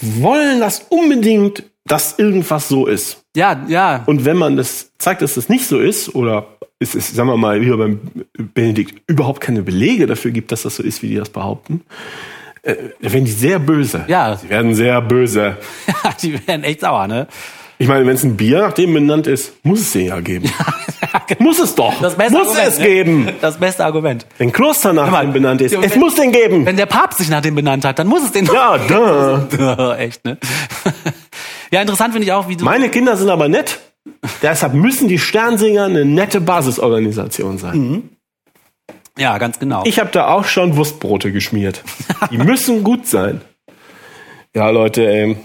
wollen 0.00 0.60
das 0.60 0.86
unbedingt, 0.88 1.64
dass 1.86 2.18
irgendwas 2.18 2.68
so 2.68 2.86
ist. 2.86 3.22
Ja, 3.36 3.64
ja, 3.68 4.02
Und 4.06 4.24
wenn 4.24 4.36
man 4.36 4.56
das 4.56 4.92
zeigt, 4.98 5.22
dass 5.22 5.34
das 5.34 5.48
nicht 5.48 5.66
so 5.66 5.78
ist, 5.78 6.14
oder 6.14 6.46
es 6.78 6.94
ist, 6.94 7.14
sagen 7.14 7.28
wir 7.28 7.36
mal, 7.36 7.60
wie 7.60 7.70
beim 7.70 8.00
Benedikt 8.54 9.02
überhaupt 9.06 9.40
keine 9.40 9.62
Belege 9.62 10.06
dafür 10.06 10.30
gibt, 10.30 10.52
dass 10.52 10.62
das 10.62 10.76
so 10.76 10.82
ist, 10.82 11.02
wie 11.02 11.08
die 11.08 11.16
das 11.16 11.30
behaupten, 11.30 11.82
äh, 12.62 12.76
dann 13.00 13.12
werden 13.12 13.24
die 13.24 13.32
sehr 13.32 13.58
böse. 13.58 14.04
Ja. 14.08 14.36
Sie 14.36 14.48
werden 14.48 14.74
sehr 14.74 15.00
böse. 15.02 15.58
die 16.22 16.46
werden 16.46 16.64
echt 16.64 16.80
sauer, 16.80 17.06
ne? 17.06 17.26
Ich 17.84 17.88
meine, 17.88 18.06
wenn 18.06 18.14
es 18.14 18.24
ein 18.24 18.34
Bier 18.38 18.60
nach 18.60 18.72
dem 18.72 18.94
benannt 18.94 19.26
ist, 19.26 19.52
muss 19.62 19.80
es 19.82 19.92
den 19.92 20.06
ja 20.06 20.18
geben. 20.20 20.50
muss 21.38 21.58
es 21.58 21.74
doch. 21.74 21.92
Das 22.00 22.14
beste 22.14 22.32
muss 22.32 22.46
Argument, 22.48 22.68
es 22.68 22.78
ne? 22.78 22.86
geben. 22.86 23.28
Das 23.42 23.58
beste 23.58 23.84
Argument. 23.84 24.24
Wenn 24.38 24.52
Kloster 24.52 24.94
nach 24.94 25.10
mal, 25.10 25.20
dem 25.26 25.34
benannt 25.34 25.60
ist, 25.60 25.74
es 25.74 25.92
wenn- 25.92 26.00
muss 26.00 26.14
den 26.14 26.32
geben. 26.32 26.64
Wenn 26.64 26.78
der 26.78 26.86
Papst 26.86 27.18
sich 27.18 27.28
nach 27.28 27.42
dem 27.42 27.54
benannt 27.54 27.84
hat, 27.84 27.98
dann 27.98 28.06
muss 28.06 28.22
es 28.24 28.32
den 28.32 28.46
Ja, 28.46 28.78
da. 28.78 29.96
Echt, 29.98 30.24
ne? 30.24 30.38
ja, 31.72 31.82
interessant 31.82 32.14
finde 32.14 32.24
ich 32.24 32.32
auch, 32.32 32.48
wie 32.48 32.56
du. 32.56 32.64
Meine 32.64 32.88
Kinder 32.88 33.18
sind 33.18 33.28
aber 33.28 33.50
nett. 33.50 33.80
Deshalb 34.40 34.72
müssen 34.72 35.06
die 35.06 35.18
Sternsinger 35.18 35.84
eine 35.84 36.06
nette 36.06 36.40
Basisorganisation 36.40 37.58
sein. 37.58 38.08
ja, 39.18 39.36
ganz 39.36 39.58
genau. 39.58 39.82
Ich 39.84 39.98
habe 40.00 40.08
da 40.10 40.28
auch 40.28 40.46
schon 40.46 40.78
Wurstbrote 40.78 41.32
geschmiert. 41.32 41.82
Die 42.30 42.38
müssen 42.38 42.82
gut 42.82 43.06
sein. 43.06 43.42
Ja, 44.54 44.70
Leute, 44.70 45.02
ähm, 45.04 45.36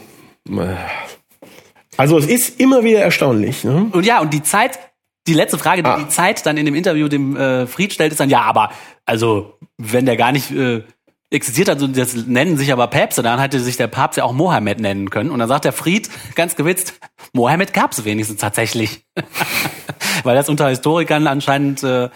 also 2.00 2.18
es 2.18 2.28
ist 2.28 2.60
immer 2.62 2.84
wieder 2.86 3.02
erstaunlich. 3.02 3.66
Ne? 3.66 3.90
und 3.92 4.06
ja, 4.06 4.22
und 4.22 4.34
die 4.34 4.42
Zeit, 4.42 4.80
die 5.28 5.34
letzte 5.34 5.58
Frage, 5.58 5.84
die 5.84 5.90
Ah. 5.90 5.98
die 5.98 6.08
Zeit 6.08 6.46
dann 6.46 6.56
in 6.56 6.66
dem 6.66 6.74
Interview 6.74 7.10
dem 7.10 7.36
äh, 7.36 7.68
Fried 7.68 7.92
stellt, 7.92 8.12
ist 8.14 8.20
dann, 8.20 8.30
ja, 8.30 8.42
aber, 8.42 8.72
also, 9.06 9.58
wenn 9.78 10.06
der 10.06 10.16
gar 10.16 10.32
nicht 10.32 10.50
äh, 10.52 10.84
existiert 11.30 11.68
hat, 11.68 11.80
so, 11.80 11.88
das 11.88 12.16
nennen 12.16 12.58
sich 12.58 12.72
aber 12.72 12.88
Päpste, 12.88 13.22
dann 13.22 13.40
hätte 13.40 13.60
sich 13.60 13.76
der 13.76 13.88
Papst 13.88 14.18
ja 14.18 14.24
auch 14.24 14.32
Mohammed 14.32 14.80
nennen 14.80 15.10
können. 15.10 15.30
Und 15.30 15.40
dann 15.40 15.50
sagt 15.50 15.66
der 15.66 15.74
Fried, 15.74 16.10
ganz 16.36 16.56
gewitzt, 16.56 16.94
Mohammed 17.34 17.74
gab's 17.74 18.06
wenigstens 18.06 18.40
tatsächlich. 18.40 19.04
Weil 20.24 20.36
das 20.36 20.48
unter 20.48 20.70
Historikern 20.70 21.28
anscheinend 21.28 21.84
äh, 21.84 22.10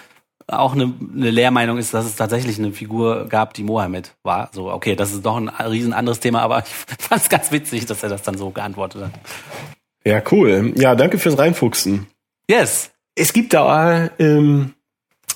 auch 0.47 0.73
eine, 0.73 0.93
eine 1.15 1.31
Lehrmeinung 1.31 1.77
ist, 1.77 1.93
dass 1.93 2.05
es 2.05 2.15
tatsächlich 2.15 2.57
eine 2.57 2.72
Figur 2.72 3.27
gab, 3.27 3.53
die 3.53 3.64
Mohammed 3.64 4.15
war. 4.23 4.49
So, 4.51 4.72
okay, 4.72 4.95
das 4.95 5.11
ist 5.11 5.26
doch 5.26 5.38
ein 5.38 5.49
riesen 5.49 5.93
anderes 5.93 6.19
Thema, 6.19 6.41
aber 6.41 6.60
ich 6.99 7.05
fand 7.05 7.22
es 7.22 7.30
ganz 7.30 7.51
witzig, 7.51 7.85
dass 7.85 8.03
er 8.03 8.10
das 8.10 8.23
dann 8.23 8.38
so 8.38 8.49
geantwortet 8.49 9.05
hat. 9.05 9.11
Ja, 10.05 10.21
cool. 10.31 10.73
Ja, 10.75 10.95
danke 10.95 11.17
fürs 11.17 11.38
Reinfuchsen. 11.38 12.07
Yes. 12.49 12.91
Es 13.15 13.31
gibt 13.31 13.53
da, 13.53 14.09
ähm, 14.19 14.73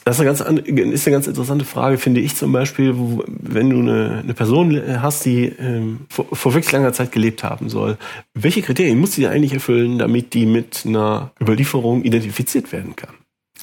das 0.03 0.15
ist 0.15 0.19
eine, 0.21 0.29
ganz, 0.29 0.41
an- 0.41 0.57
ist 0.57 1.05
eine 1.07 1.13
ganz 1.15 1.27
interessante 1.27 1.63
Frage, 1.65 1.97
finde 1.97 2.21
ich 2.21 2.35
zum 2.35 2.51
Beispiel, 2.51 2.97
wo, 2.97 3.23
wenn 3.27 3.69
du 3.69 3.79
eine, 3.79 4.21
eine 4.23 4.33
Person 4.33 4.81
hast, 5.01 5.25
die 5.25 5.45
ähm, 5.45 6.01
vor, 6.09 6.25
vor 6.33 6.53
wirklich 6.53 6.71
langer 6.71 6.93
Zeit 6.93 7.11
gelebt 7.11 7.43
haben 7.43 7.69
soll. 7.69 7.97
Welche 8.33 8.61
Kriterien 8.61 8.99
muss 8.99 9.13
sie 9.13 9.27
eigentlich 9.27 9.53
erfüllen, 9.53 9.99
damit 9.99 10.33
die 10.33 10.45
mit 10.45 10.83
einer 10.85 11.31
Überlieferung 11.39 12.03
identifiziert 12.03 12.71
werden 12.71 12.95
kann? 12.95 13.13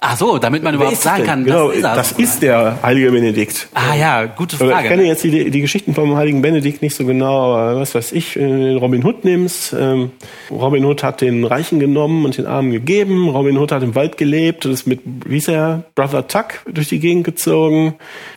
Ach 0.01 0.17
so, 0.19 0.39
damit 0.39 0.63
man 0.63 0.75
überhaupt 0.75 0.95
ist 0.95 1.03
sagen 1.03 1.25
kann, 1.25 1.45
genau, 1.45 1.69
das 1.69 1.77
ist 1.77 1.85
das 1.85 2.13
ist 2.13 2.43
der 2.43 2.79
heilige 2.83 3.11
Benedikt. 3.11 3.69
Ah 3.73 3.95
ja, 3.95 4.27
gute 4.27 4.57
Oder 4.57 4.81
Ich 4.81 4.89
kenne 4.89 4.97
Frage. 4.97 5.05
jetzt 5.05 5.25
die, 5.25 5.51
die 5.51 5.61
Geschichten 5.61 5.95
vom 5.95 6.15
heiligen 6.17 6.43
Benedikt 6.43 6.83
nicht 6.83 6.95
so 6.95 7.07
genau, 7.07 7.55
aber 7.55 7.81
was 7.81 7.95
weiß 7.95 8.13
ich, 8.13 8.37
wenn 8.37 8.51
du 8.51 8.67
den 8.67 8.77
Robin 8.77 9.05
Hood 9.05 9.25
nimmst. 9.25 9.73
Ähm, 9.73 10.11
Robin 10.51 10.85
Hood 10.85 11.03
hat 11.03 11.21
den 11.21 11.45
Reichen 11.45 11.81
genommen 11.81 12.25
und 12.25 12.37
den 12.37 12.47
Armen 12.47 12.71
gegeben. 12.71 13.29
Robin 13.29 13.57
Hood 13.57 13.73
hat 13.73 13.83
im 13.83 13.95
Wald 13.95 14.19
gelebt 14.19 14.67
und 14.67 14.73
ist 14.73 14.87
mit, 14.87 15.01
wie 15.05 15.35
hieß 15.35 15.49
er, 15.49 15.85
Brother 15.95 16.27
Tuck 16.27 16.63
durch 16.71 16.89
die 16.89 17.01
Gegend 17.01 17.25
gezogen. 17.25 17.95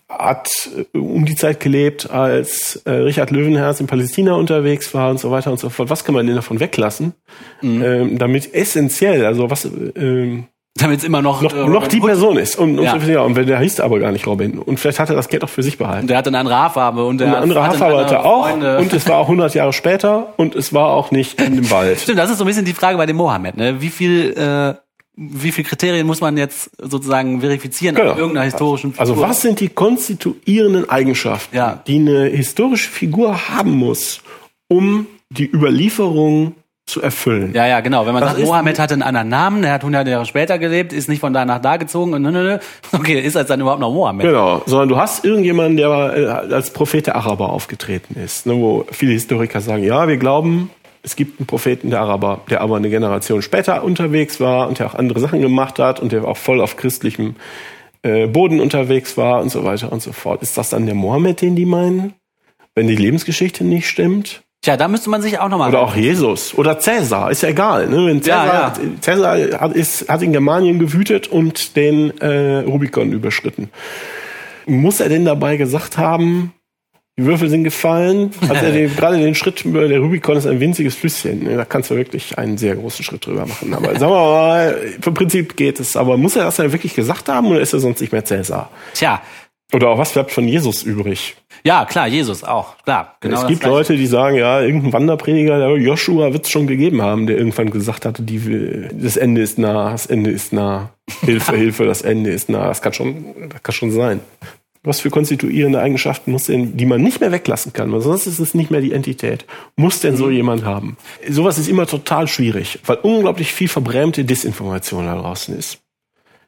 Hat 0.08 0.50
äh, 0.94 0.98
um 0.98 1.26
die 1.26 1.36
Zeit 1.36 1.60
gelebt, 1.60 2.10
als 2.10 2.82
äh, 2.86 2.92
Richard 2.92 3.32
Löwenherz 3.32 3.82
in 3.82 3.88
Palästina 3.88 4.36
unterwegs 4.36 4.94
war 4.94 5.10
und 5.10 5.20
so 5.20 5.32
weiter 5.32 5.52
und 5.52 5.60
so 5.60 5.70
fort. 5.70 5.90
Was 5.90 6.06
kann 6.06 6.16
man 6.16 6.26
denn 6.28 6.36
davon 6.36 6.60
weglassen? 6.62 7.14
Mhm. 7.62 7.82
Ähm, 7.84 8.18
damit 8.20 8.54
essentiell, 8.54 9.26
also 9.26 9.50
was... 9.50 9.66
Ähm, 9.66 10.46
Damit 10.78 11.00
es 11.00 11.04
immer 11.06 11.22
noch, 11.22 11.42
noch, 11.42 11.54
äh, 11.54 11.66
noch 11.68 11.88
die 11.88 12.00
Hood- 12.00 12.08
Person 12.08 12.38
ist. 12.38 12.58
Und, 12.58 12.78
und, 12.78 12.86
Ja. 12.86 13.00
so, 13.00 13.12
ja, 13.12 13.22
und 13.22 13.36
wenn 13.36 13.48
der 13.48 13.60
hieß 13.60 13.80
aber 13.80 14.00
gar 14.00 14.12
nicht 14.12 14.26
Robin. 14.28 14.60
Und 14.60 14.80
vielleicht 14.80 15.00
hat 15.00 15.10
er 15.10 15.16
das 15.16 15.28
Geld 15.28 15.44
auch 15.44 15.50
für 15.50 15.64
sich 15.64 15.78
behalten. 15.78 16.08
Der 16.08 16.18
hatte 16.18 16.30
eine 16.30 16.40
andere 16.40 16.56
Haarfarbe 16.56 17.06
und 17.06 17.20
der 17.20 17.28
Eine 17.28 17.38
andere 17.38 17.64
hatte 17.64 17.80
Haarfarbe 17.80 18.04
hatte 18.06 18.16
er 18.16 18.26
auch. 18.26 18.48
Freunde. 18.50 18.78
Und 18.80 18.94
es 18.94 19.08
war 19.08 19.18
auch 19.18 19.28
100 19.28 19.54
Jahre 19.56 19.74
später 19.74 20.34
und 20.38 20.56
es 20.56 20.74
war 20.74 20.88
auch 20.90 21.12
nicht 21.12 21.42
in 21.42 21.56
dem 21.56 21.72
Wald. 21.72 22.00
Stimmt, 22.02 22.20
das 22.20 22.30
ist 22.30 22.38
so 22.38 22.44
ein 22.44 22.48
bisschen 22.48 22.66
die 22.66 22.74
Frage 22.74 22.98
bei 22.98 23.06
dem 23.06 23.16
Mohammed. 23.18 23.58
Ne? 23.58 23.82
Wie 23.82 23.90
viel, 23.90 24.32
äh, 24.38 24.76
wie 25.16 25.52
viel 25.52 25.64
Kriterien 25.64 26.06
muss 26.06 26.22
man 26.22 26.38
jetzt 26.38 26.70
sozusagen 26.78 27.42
verifizieren 27.42 27.96
Genau. 27.96 28.12
an 28.12 28.18
irgendeiner 28.20 28.46
historischen 28.46 28.92
Figur? 28.92 29.02
Also 29.02 29.20
was 29.20 29.42
sind 29.42 29.60
die 29.60 29.70
konstituierenden 29.70 30.90
Eigenschaften, 30.90 31.56
Ja. 31.56 31.82
die 31.88 31.96
eine 31.96 32.26
historische 32.26 32.90
Figur 32.92 33.50
haben 33.50 33.72
muss, 33.72 34.22
um 34.68 35.08
die 35.32 35.50
Überlieferung 35.52 36.54
zu 36.88 37.02
erfüllen? 37.02 37.54
Ja, 37.54 37.68
ja, 37.68 37.82
genau. 37.82 38.06
Wenn 38.06 38.14
man 38.14 38.24
Was 38.24 38.32
sagt, 38.32 38.46
Mohammed 38.46 38.80
hatte 38.80 38.94
einen 38.94 39.04
anderen 39.04 39.30
Namen, 39.30 39.62
der 39.62 39.74
hat 39.74 39.82
100 39.82 40.08
Jahre 40.08 40.26
später 40.26 40.58
gelebt, 40.58 40.94
ist 40.94 41.10
nicht 41.10 41.20
von 41.20 41.34
da 41.34 41.46
nach 41.46 41.60
da 41.60 41.78
gezogen 41.78 42.14
und 42.14 42.22
nö, 42.22 42.32
nö, 42.32 42.44
nö. 42.44 42.58
Okay, 42.94 43.20
ist 43.20 43.36
als 43.36 43.50
dann 43.50 43.60
überhaupt 43.60 43.82
noch 43.82 43.94
Mohammed? 43.94 44.26
Genau, 44.26 44.64
sondern 44.66 44.90
du 44.90 44.98
hast 44.98 45.24
irgendjemanden, 45.26 45.78
der 45.78 45.90
äh, 46.50 46.54
als 46.54 46.72
Prophet 46.72 47.08
der 47.08 47.18
Araber 47.18 47.50
aufgetreten 47.50 48.20
ist, 48.20 48.46
ne, 48.46 48.56
wo 48.56 48.86
viele 48.90 49.12
Historiker 49.12 49.60
sagen, 49.62 49.84
ja, 49.84 50.08
wir 50.08 50.18
glauben, 50.18 50.72
es 51.04 51.16
gibt 51.16 51.40
einen 51.40 51.48
Propheten 51.48 51.90
der 51.90 52.02
Araber, 52.02 52.42
der 52.50 52.62
aber 52.62 52.78
eine 52.78 52.90
Generation 52.90 53.42
später 53.42 53.84
unterwegs 53.84 54.40
war 54.40 54.68
und 54.68 54.80
der 54.80 54.88
auch 54.88 54.96
andere 54.96 55.20
Sachen 55.20 55.42
gemacht 55.42 55.80
hat 55.80 56.00
und 56.00 56.12
der 56.14 56.26
auch 56.26 56.38
voll 56.38 56.62
auf 56.62 56.78
christlichem 56.78 57.36
äh, 58.02 58.28
Boden 58.28 58.62
unterwegs 58.62 59.18
war 59.18 59.42
und 59.42 59.50
so 59.50 59.64
weiter 59.66 59.92
und 59.92 60.02
so 60.02 60.14
fort. 60.14 60.42
Ist 60.42 60.58
das 60.58 60.70
dann 60.70 60.86
der 60.86 60.96
Mohammed, 60.96 61.42
den 61.42 61.56
die 61.56 61.66
meinen? 61.66 62.14
Wenn 62.76 62.88
die 62.88 62.96
Lebensgeschichte 62.96 63.64
nicht 63.64 63.88
stimmt? 63.88 64.44
Tja, 64.62 64.76
da 64.76 64.88
müsste 64.88 65.10
man 65.10 65.22
sich 65.22 65.40
auch 65.40 65.50
nochmal. 65.50 65.70
Oder 65.70 65.82
auch 65.82 65.96
Jesus 65.96 66.54
oder 66.54 66.80
Cäsar, 66.80 67.32
ist 67.32 67.44
ja 67.44 67.50
egal. 67.50 67.88
Ne? 67.88 68.08
Wenn 68.08 68.22
Cäsar, 68.22 68.46
Ja, 68.48 68.74
Cäsar 69.02 69.62
hat, 69.62 69.74
ist, 69.74 70.10
hat 70.10 70.22
in 70.22 70.34
Germanien 70.34 70.80
gewütet 70.80 71.28
und 71.28 71.76
den 71.76 72.18
äh, 72.20 72.60
Rubikon 72.60 73.12
überschritten. 73.12 73.70
Muss 74.66 75.00
er 75.00 75.10
denn 75.10 75.26
dabei 75.26 75.58
gesagt 75.58 75.98
haben, 75.98 76.54
die 77.18 77.26
Würfel 77.26 77.50
sind 77.50 77.64
gefallen? 77.64 78.32
Hat 78.48 78.62
er 78.62 78.72
den, 78.74 78.94
gerade 78.96 79.18
den 79.18 79.36
Schritt 79.36 79.64
über 79.64 79.88
der 79.88 80.00
Rubikon 80.00 80.38
ist 80.38 80.46
ein 80.46 80.60
winziges 80.60 80.96
Flüsschen. 80.96 81.44
Ne? 81.44 81.56
Da 81.56 81.64
kannst 81.64 81.90
du 81.90 81.96
wirklich 81.96 82.38
einen 82.38 82.58
sehr 82.58 82.76
großen 82.76 83.06
Schritt 83.06 83.26
drüber 83.26 83.46
machen. 83.46 83.74
Aber 83.74 83.88
sagen 84.00 84.12
wir 84.12 84.32
mal, 84.32 84.78
vom 85.02 85.14
Prinzip 85.14 85.56
geht 85.56 85.80
es. 85.80 85.96
Aber 85.96 86.18
muss 86.18 86.36
er 86.36 86.44
das 86.44 86.58
dann 86.58 86.72
wirklich 86.74 86.94
gesagt 86.96 87.30
haben 87.30 87.48
oder 87.48 87.62
ist 87.62 87.74
er 87.74 87.80
sonst 87.80 88.02
nicht 88.02 88.12
mehr 88.12 88.26
Cäsar? 88.26 88.70
Tja, 88.94 89.22
Oder 89.74 89.90
auch 89.90 89.98
was 89.98 90.14
bleibt 90.14 90.32
von 90.32 90.48
Jesus 90.48 90.84
übrig? 90.84 91.36
Ja, 91.66 91.84
klar, 91.84 92.08
Jesus 92.08 92.44
auch, 92.44 92.78
klar. 92.84 93.18
Genau 93.20 93.42
es 93.42 93.48
gibt 93.48 93.66
Leute, 93.66 93.98
die 93.98 94.08
sagen, 94.08 94.38
ja, 94.38 94.62
irgendein 94.62 94.94
Wanderprediger, 94.94 95.60
der 95.60 95.76
Joshua 95.76 96.32
wird 96.32 96.46
es 96.46 96.52
schon 96.52 96.68
gegeben 96.68 97.02
haben, 97.02 97.28
der 97.28 97.38
irgendwann 97.38 97.70
gesagt 97.70 98.06
hatte, 98.06 98.24
die, 98.24 98.88
das 98.94 99.18
Ende 99.18 99.42
ist 99.42 99.58
nah, 99.58 99.92
das 99.92 100.06
Ende 100.06 100.32
ist 100.32 100.54
nah. 100.54 100.92
Hilfe, 101.22 101.56
Hilfe, 101.58 101.86
das 101.86 102.02
Ende 102.02 102.32
ist 102.32 102.48
nah. 102.48 102.68
Das 102.68 102.82
kann 102.82 102.94
schon, 102.94 103.50
das 103.50 103.62
kann 103.62 103.74
schon 103.74 103.92
sein. 103.92 104.22
Was 104.84 105.02
für 105.02 105.10
konstituierende 105.10 105.82
Eigenschaften 105.82 106.32
muss 106.32 106.46
denn, 106.46 106.78
die 106.78 106.86
man 106.86 107.02
nicht 107.02 107.20
mehr 107.20 107.34
weglassen 107.34 107.74
kann, 107.74 107.92
weil 107.92 108.00
sonst 108.00 108.26
ist 108.26 108.40
es 108.40 108.54
nicht 108.54 108.72
mehr 108.72 108.80
die 108.80 108.94
Entität. 108.94 109.46
Muss 109.76 110.00
denn 110.00 110.16
so 110.16 110.28
mhm. 110.28 110.32
jemand 110.32 110.64
haben? 110.64 110.96
Sowas 111.28 111.58
ist 111.58 111.68
immer 111.68 111.88
total 111.88 112.30
schwierig, 112.30 112.80
weil 112.86 112.98
unglaublich 113.02 113.52
viel 113.52 113.68
verbrämte 113.68 114.24
Desinformation 114.24 115.08
da 115.08 115.16
draußen 115.16 115.58
ist. 115.58 115.80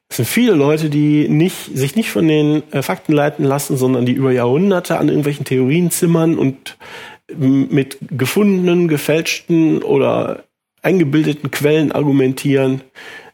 Es 0.09 0.17
sind 0.17 0.25
viele 0.25 0.53
Leute, 0.53 0.89
die 0.89 1.29
nicht, 1.29 1.77
sich 1.77 1.95
nicht 1.95 2.09
von 2.09 2.27
den 2.27 2.63
äh, 2.71 2.81
Fakten 2.81 3.13
leiten 3.13 3.45
lassen, 3.45 3.77
sondern 3.77 4.05
die 4.05 4.13
über 4.13 4.31
Jahrhunderte 4.31 4.97
an 4.97 5.07
irgendwelchen 5.07 5.45
Theorien 5.45 5.91
zimmern 5.91 6.37
und 6.37 6.77
mit 7.37 7.97
gefundenen, 8.01 8.87
gefälschten 8.87 9.83
oder 9.83 10.45
eingebildeten 10.81 11.51
Quellen 11.51 11.91
argumentieren. 11.91 12.81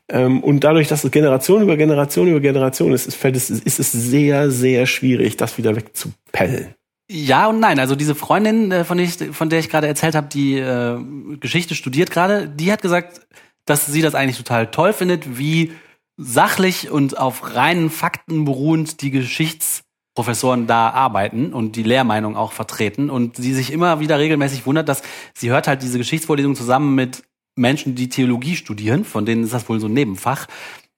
Ähm, 0.10 0.44
und 0.44 0.64
dadurch, 0.64 0.88
dass 0.88 1.04
es 1.04 1.12
Generation 1.12 1.62
über 1.62 1.78
Generation 1.78 2.28
über 2.28 2.40
Generation 2.40 2.94
ist, 2.94 3.08
ist, 3.08 3.24
es, 3.24 3.50
ist 3.50 3.80
es 3.80 3.92
sehr, 3.92 4.52
sehr 4.52 4.86
schwierig, 4.86 5.38
das 5.38 5.58
wieder 5.58 5.76
wegzupellen. 5.76 6.76
Ja 7.10 7.48
und 7.48 7.60
nein. 7.60 7.80
Also 7.80 7.96
diese 7.96 8.16
Freundin, 8.16 8.72
äh, 8.72 8.84
von 8.84 8.98
der 8.98 9.06
ich, 9.06 9.16
von 9.32 9.50
der 9.50 9.60
ich 9.60 9.70
gerade 9.70 9.88
erzählt 9.88 10.16
habe, 10.16 10.28
die 10.28 10.58
äh, 10.58 10.98
Geschichte 11.40 11.76
studiert 11.76 12.12
gerade, 12.12 12.48
die 12.50 12.72
hat 12.72 12.82
gesagt, 12.82 13.22
dass 13.66 13.86
sie 13.88 14.02
das 14.02 14.14
eigentlich 14.14 14.38
total 14.38 14.70
toll 14.70 14.94
findet, 14.94 15.40
wie 15.40 15.72
sachlich 16.18 16.90
und 16.90 17.18
auf 17.18 17.56
reinen 17.56 17.90
Fakten 17.90 18.46
beruhend 18.46 19.02
die 19.02 19.12
Geschichtsprofessoren 19.12 20.68
da 20.68 20.90
arbeiten 20.90 21.54
und 21.54 21.76
die 21.76 21.84
Lehrmeinung 21.84 22.38
auch 22.38 22.52
vertreten 22.52 23.10
und 23.10 23.38
sie 23.38 23.54
sich 23.54 23.72
immer 23.72 24.00
wieder 24.00 24.20
regelmäßig 24.20 24.66
wundert, 24.66 24.90
dass 24.90 25.04
sie 25.34 25.50
hört 25.50 25.68
halt 25.68 25.82
diese 25.82 25.98
Geschichtsvorlesung 25.98 26.56
zusammen 26.56 26.96
mit 26.96 27.24
Menschen, 27.56 27.96
die 27.96 28.10
Theologie 28.10 28.56
studieren, 28.56 29.06
von 29.06 29.26
denen 29.26 29.44
ist 29.44 29.54
das 29.54 29.68
wohl 29.70 29.80
so 29.80 29.88
ein 29.88 29.94
Nebenfach. 29.94 30.48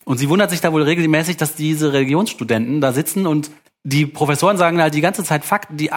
Und 0.06 0.18
sie 0.18 0.30
wundert 0.30 0.50
sich 0.50 0.62
da 0.62 0.72
wohl 0.72 0.84
regelmäßig, 0.84 1.38
dass 1.38 1.56
diese 1.56 1.94
Religionsstudenten 1.94 2.82
da 2.82 2.94
sitzen 2.94 3.28
und 3.28 3.52
die 3.84 4.06
Professoren 4.06 4.58
sagen 4.58 4.82
halt 4.82 4.94
die 4.94 5.02
ganze 5.02 5.24
Zeit 5.24 5.46
Fakten, 5.46 5.78
die 5.78 5.92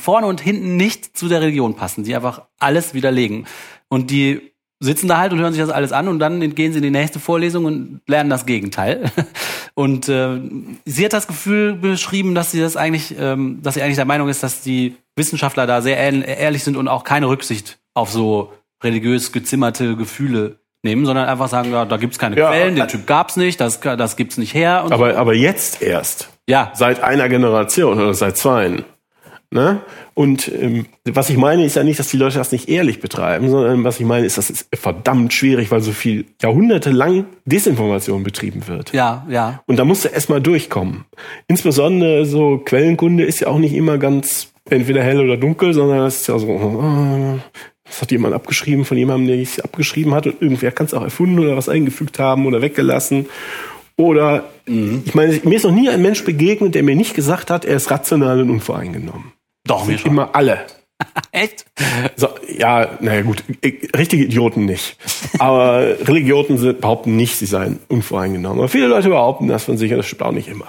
vorne 0.00 0.26
und 0.26 0.40
hinten 0.40 0.76
nicht 0.76 1.16
zu 1.16 1.28
der 1.28 1.40
Religion 1.40 1.74
passen, 1.74 2.04
die 2.04 2.14
einfach 2.14 2.42
alles 2.58 2.92
widerlegen. 2.92 3.46
Und 3.88 4.10
die 4.10 4.49
sitzen 4.80 5.08
da 5.08 5.18
halt 5.18 5.32
und 5.32 5.40
hören 5.40 5.52
sich 5.52 5.62
das 5.62 5.70
alles 5.70 5.92
an 5.92 6.08
und 6.08 6.18
dann 6.18 6.54
gehen 6.54 6.72
sie 6.72 6.78
in 6.78 6.82
die 6.82 6.90
nächste 6.90 7.20
Vorlesung 7.20 7.66
und 7.66 8.00
lernen 8.06 8.30
das 8.30 8.46
Gegenteil. 8.46 9.10
Und 9.74 10.08
äh, 10.08 10.40
sie 10.84 11.04
hat 11.04 11.12
das 11.12 11.26
Gefühl 11.26 11.74
beschrieben, 11.74 12.34
dass 12.34 12.50
sie 12.50 12.60
das 12.60 12.76
eigentlich, 12.76 13.14
ähm, 13.18 13.60
dass 13.62 13.74
sie 13.74 13.82
eigentlich 13.82 13.96
der 13.96 14.04
Meinung 14.04 14.28
ist, 14.28 14.42
dass 14.42 14.62
die 14.62 14.96
Wissenschaftler 15.16 15.66
da 15.66 15.80
sehr 15.80 15.96
ehrlich 15.96 16.64
sind 16.64 16.76
und 16.76 16.88
auch 16.88 17.04
keine 17.04 17.28
Rücksicht 17.28 17.78
auf 17.94 18.10
so 18.10 18.52
religiös 18.82 19.32
gezimmerte 19.32 19.96
Gefühle 19.96 20.58
nehmen, 20.82 21.06
sondern 21.06 21.28
einfach 21.28 21.48
sagen, 21.48 21.72
ja, 21.72 21.84
da 21.84 21.96
gibt's 21.96 22.18
keine 22.18 22.36
ja, 22.36 22.48
Quellen, 22.50 22.74
den 22.74 22.88
Typ 22.88 23.06
gab's 23.06 23.36
nicht, 23.36 23.60
das, 23.60 23.80
das 23.80 24.16
gibt's 24.16 24.38
nicht 24.38 24.54
her. 24.54 24.82
aber, 24.82 25.12
so. 25.12 25.18
aber 25.18 25.34
jetzt 25.34 25.82
erst. 25.82 26.30
Ja. 26.48 26.72
Seit 26.74 27.02
einer 27.02 27.28
Generation 27.28 27.98
oder 27.98 28.12
seit 28.12 28.36
zwei. 28.36 28.84
Ne? 29.52 29.80
Und 30.14 30.46
ähm, 30.48 30.86
was 31.04 31.28
ich 31.28 31.36
meine, 31.36 31.64
ist 31.64 31.74
ja 31.74 31.82
nicht, 31.82 31.98
dass 31.98 32.08
die 32.08 32.16
Leute 32.16 32.38
das 32.38 32.52
nicht 32.52 32.68
ehrlich 32.68 33.00
betreiben, 33.00 33.50
sondern 33.50 33.82
was 33.82 33.98
ich 33.98 34.06
meine, 34.06 34.24
ist, 34.24 34.38
dass 34.38 34.48
es 34.48 34.68
verdammt 34.72 35.32
schwierig, 35.32 35.72
weil 35.72 35.80
so 35.80 35.90
viel 35.90 36.24
jahrhundertelang 36.40 37.26
Desinformation 37.46 38.22
betrieben 38.22 38.68
wird. 38.68 38.92
Ja, 38.92 39.26
ja. 39.28 39.60
Und 39.66 39.76
da 39.76 39.84
musst 39.84 40.04
du 40.04 40.08
erstmal 40.08 40.40
durchkommen. 40.40 41.04
Insbesondere 41.48 42.26
so 42.26 42.58
Quellenkunde 42.58 43.24
ist 43.24 43.40
ja 43.40 43.48
auch 43.48 43.58
nicht 43.58 43.74
immer 43.74 43.98
ganz 43.98 44.52
entweder 44.68 45.02
hell 45.02 45.18
oder 45.18 45.36
dunkel, 45.36 45.74
sondern 45.74 46.06
es 46.06 46.20
ist 46.20 46.26
ja 46.28 46.38
so, 46.38 46.46
äh, 46.46 47.38
das 47.84 48.02
hat 48.02 48.12
jemand 48.12 48.34
abgeschrieben 48.34 48.84
von 48.84 48.96
jemandem, 48.96 49.26
der 49.26 49.40
es 49.40 49.58
abgeschrieben 49.58 50.14
hat 50.14 50.26
und 50.26 50.40
irgendwer 50.40 50.70
kann 50.70 50.86
es 50.86 50.94
auch 50.94 51.02
erfunden 51.02 51.40
oder 51.40 51.56
was 51.56 51.68
eingefügt 51.68 52.20
haben 52.20 52.46
oder 52.46 52.62
weggelassen. 52.62 53.26
Oder 53.96 54.44
mhm. 54.66 55.02
ich 55.04 55.14
meine, 55.14 55.38
mir 55.42 55.56
ist 55.56 55.64
noch 55.64 55.72
nie 55.72 55.88
ein 55.88 56.00
Mensch 56.00 56.24
begegnet, 56.24 56.74
der 56.74 56.84
mir 56.84 56.94
nicht 56.94 57.14
gesagt 57.14 57.50
hat, 57.50 57.64
er 57.64 57.76
ist 57.76 57.90
rational 57.90 58.40
und 58.40 58.50
unvoreingenommen. 58.50 59.32
Doch, 59.66 59.86
mir 59.86 59.98
schon. 59.98 60.12
Immer 60.12 60.34
alle. 60.34 60.66
Echt? 61.32 61.64
So, 62.16 62.28
ja, 62.48 62.98
naja 63.00 63.22
gut, 63.22 63.42
richtige 63.96 64.24
Idioten 64.24 64.66
nicht. 64.66 64.96
Aber 65.38 65.80
Religioten 66.06 66.58
sind, 66.58 66.80
behaupten 66.80 67.16
nicht, 67.16 67.36
sie 67.36 67.46
seien 67.46 67.80
unvoreingenommen. 67.88 68.58
Aber 68.58 68.68
viele 68.68 68.86
Leute 68.86 69.08
behaupten 69.08 69.48
das 69.48 69.64
von 69.64 69.78
sich 69.78 69.90
und 69.92 69.98
das 69.98 70.06
stimmt 70.06 70.22
auch 70.22 70.32
nicht 70.32 70.48
immer. 70.48 70.66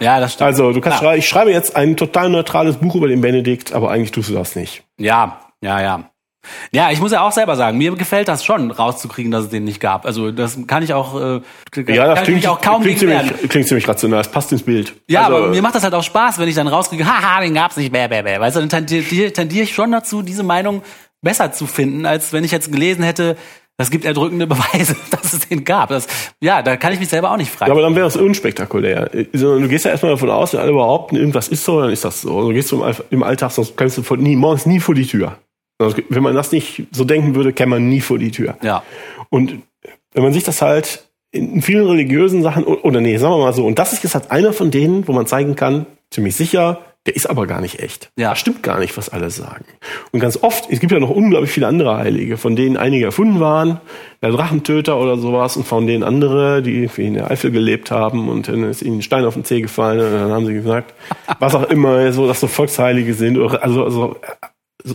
Ja, 0.00 0.20
das 0.20 0.34
stimmt. 0.34 0.46
Also, 0.46 0.72
du 0.72 0.80
kannst 0.80 1.00
schreiben, 1.00 1.18
ich 1.18 1.28
schreibe 1.28 1.50
jetzt 1.50 1.76
ein 1.76 1.96
total 1.96 2.30
neutrales 2.30 2.76
Buch 2.76 2.94
über 2.94 3.08
den 3.08 3.20
Benedikt, 3.20 3.72
aber 3.72 3.90
eigentlich 3.90 4.12
tust 4.12 4.30
du 4.30 4.34
das 4.34 4.56
nicht. 4.56 4.84
Ja, 4.98 5.40
ja, 5.60 5.80
ja. 5.80 6.11
Ja, 6.72 6.90
ich 6.90 7.00
muss 7.00 7.12
ja 7.12 7.22
auch 7.22 7.32
selber 7.32 7.56
sagen, 7.56 7.78
mir 7.78 7.94
gefällt 7.94 8.28
das 8.28 8.44
schon, 8.44 8.70
rauszukriegen, 8.70 9.30
dass 9.30 9.44
es 9.44 9.50
den 9.50 9.64
nicht 9.64 9.80
gab. 9.80 10.06
Also 10.06 10.30
das 10.30 10.58
kann 10.66 10.82
ich 10.82 10.94
auch, 10.94 11.20
äh, 11.20 11.40
ja, 11.86 12.14
das 12.14 12.24
klingt, 12.24 12.46
auch 12.46 12.60
kaum 12.60 12.82
klingt 12.82 12.98
ziemlich, 12.98 13.48
klingt 13.48 13.68
ziemlich 13.68 13.86
rational, 13.86 14.18
das 14.18 14.30
passt 14.30 14.52
ins 14.52 14.62
Bild. 14.62 14.94
Ja, 15.08 15.24
also, 15.26 15.36
aber 15.36 15.48
mir 15.48 15.62
macht 15.62 15.74
das 15.74 15.84
halt 15.84 15.94
auch 15.94 16.02
Spaß, 16.02 16.38
wenn 16.38 16.48
ich 16.48 16.54
dann 16.54 16.68
rauskriege, 16.68 17.04
haha, 17.06 17.40
den 17.40 17.54
gab's 17.54 17.76
nicht, 17.76 17.92
bäh, 17.92 18.08
bäh, 18.08 18.22
bäh. 18.22 18.40
Weißt 18.40 18.56
du, 18.56 18.60
dann 18.60 18.68
tendiere 18.68 19.32
tendier 19.32 19.62
ich 19.64 19.74
schon 19.74 19.92
dazu, 19.92 20.22
diese 20.22 20.42
Meinung 20.42 20.82
besser 21.20 21.52
zu 21.52 21.66
finden, 21.66 22.06
als 22.06 22.32
wenn 22.32 22.42
ich 22.42 22.50
jetzt 22.50 22.72
gelesen 22.72 23.04
hätte, 23.04 23.36
das 23.78 23.90
gibt 23.90 24.04
erdrückende 24.04 24.46
Beweise, 24.48 24.96
dass 25.10 25.32
es 25.32 25.48
den 25.48 25.64
gab. 25.64 25.88
Das, 25.90 26.06
ja, 26.40 26.62
da 26.62 26.76
kann 26.76 26.92
ich 26.92 27.00
mich 27.00 27.08
selber 27.08 27.30
auch 27.30 27.36
nicht 27.36 27.50
fragen. 27.50 27.70
Ja, 27.70 27.72
aber 27.72 27.82
dann 27.82 27.94
wäre 27.94 28.06
es 28.06 28.16
unspektakulär. 28.16 29.10
Du 29.32 29.68
gehst 29.68 29.84
ja 29.84 29.90
erstmal 29.90 30.12
davon 30.12 30.30
aus, 30.30 30.52
wenn 30.52 30.60
alle 30.60 30.72
behaupten, 30.72 31.16
irgendwas 31.16 31.48
ist 31.48 31.64
so, 31.64 31.80
dann 31.80 31.90
ist 31.90 32.04
das 32.04 32.22
so. 32.22 32.42
Du 32.42 32.52
gehst 32.52 32.74
im 33.10 33.22
Alltag, 33.22 33.52
sonst 33.52 33.76
kannst 33.76 33.98
du 33.98 34.16
nie, 34.16 34.36
morgens 34.36 34.66
nie 34.66 34.80
vor 34.80 34.94
die 34.94 35.06
Tür. 35.06 35.38
Also, 35.78 35.96
wenn 36.08 36.22
man 36.22 36.34
das 36.34 36.52
nicht 36.52 36.84
so 36.92 37.04
denken 37.04 37.34
würde, 37.34 37.52
käme 37.52 37.70
man 37.70 37.88
nie 37.88 38.00
vor 38.00 38.18
die 38.18 38.30
Tür. 38.30 38.56
Ja. 38.62 38.82
Und 39.30 39.62
wenn 40.12 40.22
man 40.22 40.32
sich 40.32 40.44
das 40.44 40.62
halt 40.62 41.08
in 41.30 41.62
vielen 41.62 41.86
religiösen 41.86 42.42
Sachen, 42.42 42.64
oder 42.64 43.00
nee, 43.00 43.16
sagen 43.16 43.34
wir 43.34 43.38
mal 43.38 43.54
so, 43.54 43.66
und 43.66 43.78
das 43.78 43.92
ist 43.92 44.04
jetzt 44.04 44.14
halt 44.14 44.30
einer 44.30 44.52
von 44.52 44.70
denen, 44.70 45.08
wo 45.08 45.12
man 45.12 45.26
zeigen 45.26 45.56
kann, 45.56 45.86
ziemlich 46.10 46.36
sicher, 46.36 46.80
der 47.06 47.16
ist 47.16 47.28
aber 47.28 47.46
gar 47.48 47.60
nicht 47.60 47.80
echt. 47.80 48.12
Ja. 48.16 48.30
Das 48.30 48.38
stimmt 48.38 48.62
gar 48.62 48.78
nicht, 48.78 48.96
was 48.96 49.08
alle 49.08 49.30
sagen. 49.30 49.64
Und 50.12 50.20
ganz 50.20 50.36
oft, 50.40 50.70
es 50.70 50.78
gibt 50.78 50.92
ja 50.92 51.00
noch 51.00 51.10
unglaublich 51.10 51.50
viele 51.50 51.66
andere 51.66 51.96
Heilige, 51.96 52.36
von 52.36 52.54
denen 52.54 52.76
einige 52.76 53.06
erfunden 53.06 53.40
waren, 53.40 53.80
der 54.22 54.30
Drachentöter 54.30 55.00
oder 55.00 55.16
sowas, 55.16 55.56
und 55.56 55.66
von 55.66 55.86
denen 55.86 56.04
andere, 56.04 56.62
die 56.62 56.88
in 56.98 57.14
der 57.14 57.30
Eifel 57.30 57.50
gelebt 57.50 57.90
haben 57.90 58.28
und 58.28 58.46
dann 58.46 58.62
ist 58.64 58.82
ihnen 58.82 58.98
ein 58.98 59.02
Stein 59.02 59.24
auf 59.24 59.34
den 59.34 59.44
Zeh 59.44 59.62
gefallen 59.62 60.12
und 60.12 60.20
dann 60.20 60.30
haben 60.30 60.46
sie 60.46 60.54
gesagt, 60.54 60.94
was 61.40 61.54
auch 61.56 61.68
immer, 61.70 62.12
so, 62.12 62.28
dass 62.28 62.38
so 62.38 62.46
Volksheilige 62.46 63.14
sind, 63.14 63.36
oder, 63.36 63.64
also, 63.64 63.84
also 63.84 64.16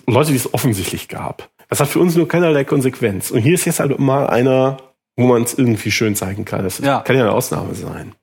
Leute, 0.05 0.31
die 0.31 0.37
es 0.37 0.53
offensichtlich 0.53 1.07
gab. 1.07 1.49
Das 1.69 1.79
hat 1.79 1.89
für 1.89 1.99
uns 1.99 2.15
nur 2.15 2.27
keinerlei 2.27 2.63
Konsequenz. 2.63 3.31
Und 3.31 3.39
hier 3.39 3.53
ist 3.53 3.65
jetzt 3.65 3.79
halt 3.79 3.97
mal 3.99 4.27
einer, 4.27 4.77
wo 5.15 5.27
man 5.27 5.43
es 5.43 5.53
irgendwie 5.53 5.91
schön 5.91 6.15
zeigen 6.15 6.45
kann. 6.45 6.63
Das 6.63 6.79
ja. 6.79 7.01
kann 7.01 7.15
ja 7.15 7.23
eine 7.23 7.31
Ausnahme 7.31 7.75
sein. 7.75 8.13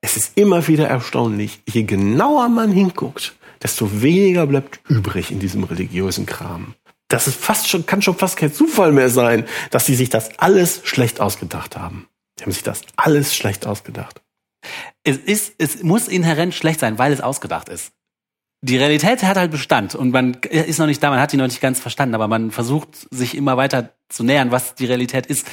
Es 0.00 0.16
ist 0.16 0.36
immer 0.36 0.66
wieder 0.68 0.88
erstaunlich, 0.88 1.60
je 1.68 1.84
genauer 1.84 2.48
man 2.48 2.72
hinguckt, 2.72 3.36
desto 3.62 4.02
weniger 4.02 4.46
bleibt 4.46 4.80
übrig 4.88 5.30
in 5.30 5.38
diesem 5.38 5.64
religiösen 5.64 6.26
Kram. 6.26 6.74
Das 7.08 7.26
ist 7.26 7.36
fast 7.36 7.68
schon, 7.68 7.86
kann 7.86 8.02
schon 8.02 8.16
fast 8.16 8.36
kein 8.36 8.52
Zufall 8.52 8.92
mehr 8.92 9.08
sein, 9.08 9.46
dass 9.70 9.84
die 9.84 9.94
sich 9.94 10.10
das 10.10 10.38
alles 10.38 10.80
schlecht 10.84 11.20
ausgedacht 11.20 11.76
haben. 11.76 12.06
Die 12.38 12.44
haben 12.44 12.52
sich 12.52 12.62
das 12.62 12.82
alles 12.96 13.34
schlecht 13.34 13.66
ausgedacht. 13.66 14.20
Es 15.04 15.16
ist, 15.16 15.54
es 15.58 15.82
muss 15.82 16.08
inhärent 16.08 16.54
schlecht 16.54 16.80
sein, 16.80 16.98
weil 16.98 17.12
es 17.12 17.20
ausgedacht 17.20 17.68
ist 17.68 17.92
die 18.64 18.78
Realität 18.78 19.22
hat 19.22 19.36
halt 19.36 19.50
Bestand 19.50 19.94
und 19.94 20.10
man 20.10 20.34
ist 20.48 20.78
noch 20.78 20.86
nicht 20.86 21.02
da, 21.02 21.10
man 21.10 21.20
hat 21.20 21.32
die 21.32 21.36
noch 21.36 21.46
nicht 21.46 21.60
ganz 21.60 21.80
verstanden, 21.80 22.14
aber 22.14 22.28
man 22.28 22.50
versucht 22.50 22.88
sich 23.10 23.36
immer 23.36 23.58
weiter 23.58 23.90
zu 24.08 24.24
nähern, 24.24 24.52
was 24.52 24.74
die 24.74 24.86
Realität 24.86 25.26
ist. 25.26 25.46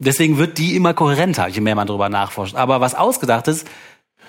Deswegen 0.00 0.38
wird 0.38 0.58
die 0.58 0.74
immer 0.74 0.92
kohärenter, 0.92 1.46
je 1.46 1.60
mehr 1.60 1.76
man 1.76 1.86
darüber 1.86 2.08
nachforscht. 2.08 2.56
Aber 2.56 2.80
was 2.80 2.96
ausgedacht 2.96 3.46
ist, 3.46 3.68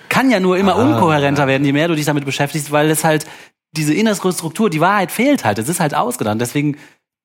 kann 0.08 0.30
ja 0.30 0.38
nur 0.38 0.56
immer 0.56 0.76
ah, 0.76 0.82
unkohärenter 0.82 1.48
werden, 1.48 1.64
je 1.64 1.72
mehr 1.72 1.88
du 1.88 1.96
dich 1.96 2.04
damit 2.04 2.24
beschäftigst, 2.24 2.70
weil 2.70 2.88
es 2.88 3.02
halt 3.02 3.26
diese 3.72 3.92
innere 3.92 4.14
Struktur, 4.32 4.70
die 4.70 4.80
Wahrheit 4.80 5.10
fehlt 5.10 5.44
halt. 5.44 5.58
Es 5.58 5.68
ist 5.68 5.80
halt 5.80 5.96
ausgedacht. 5.96 6.40
Deswegen, 6.40 6.76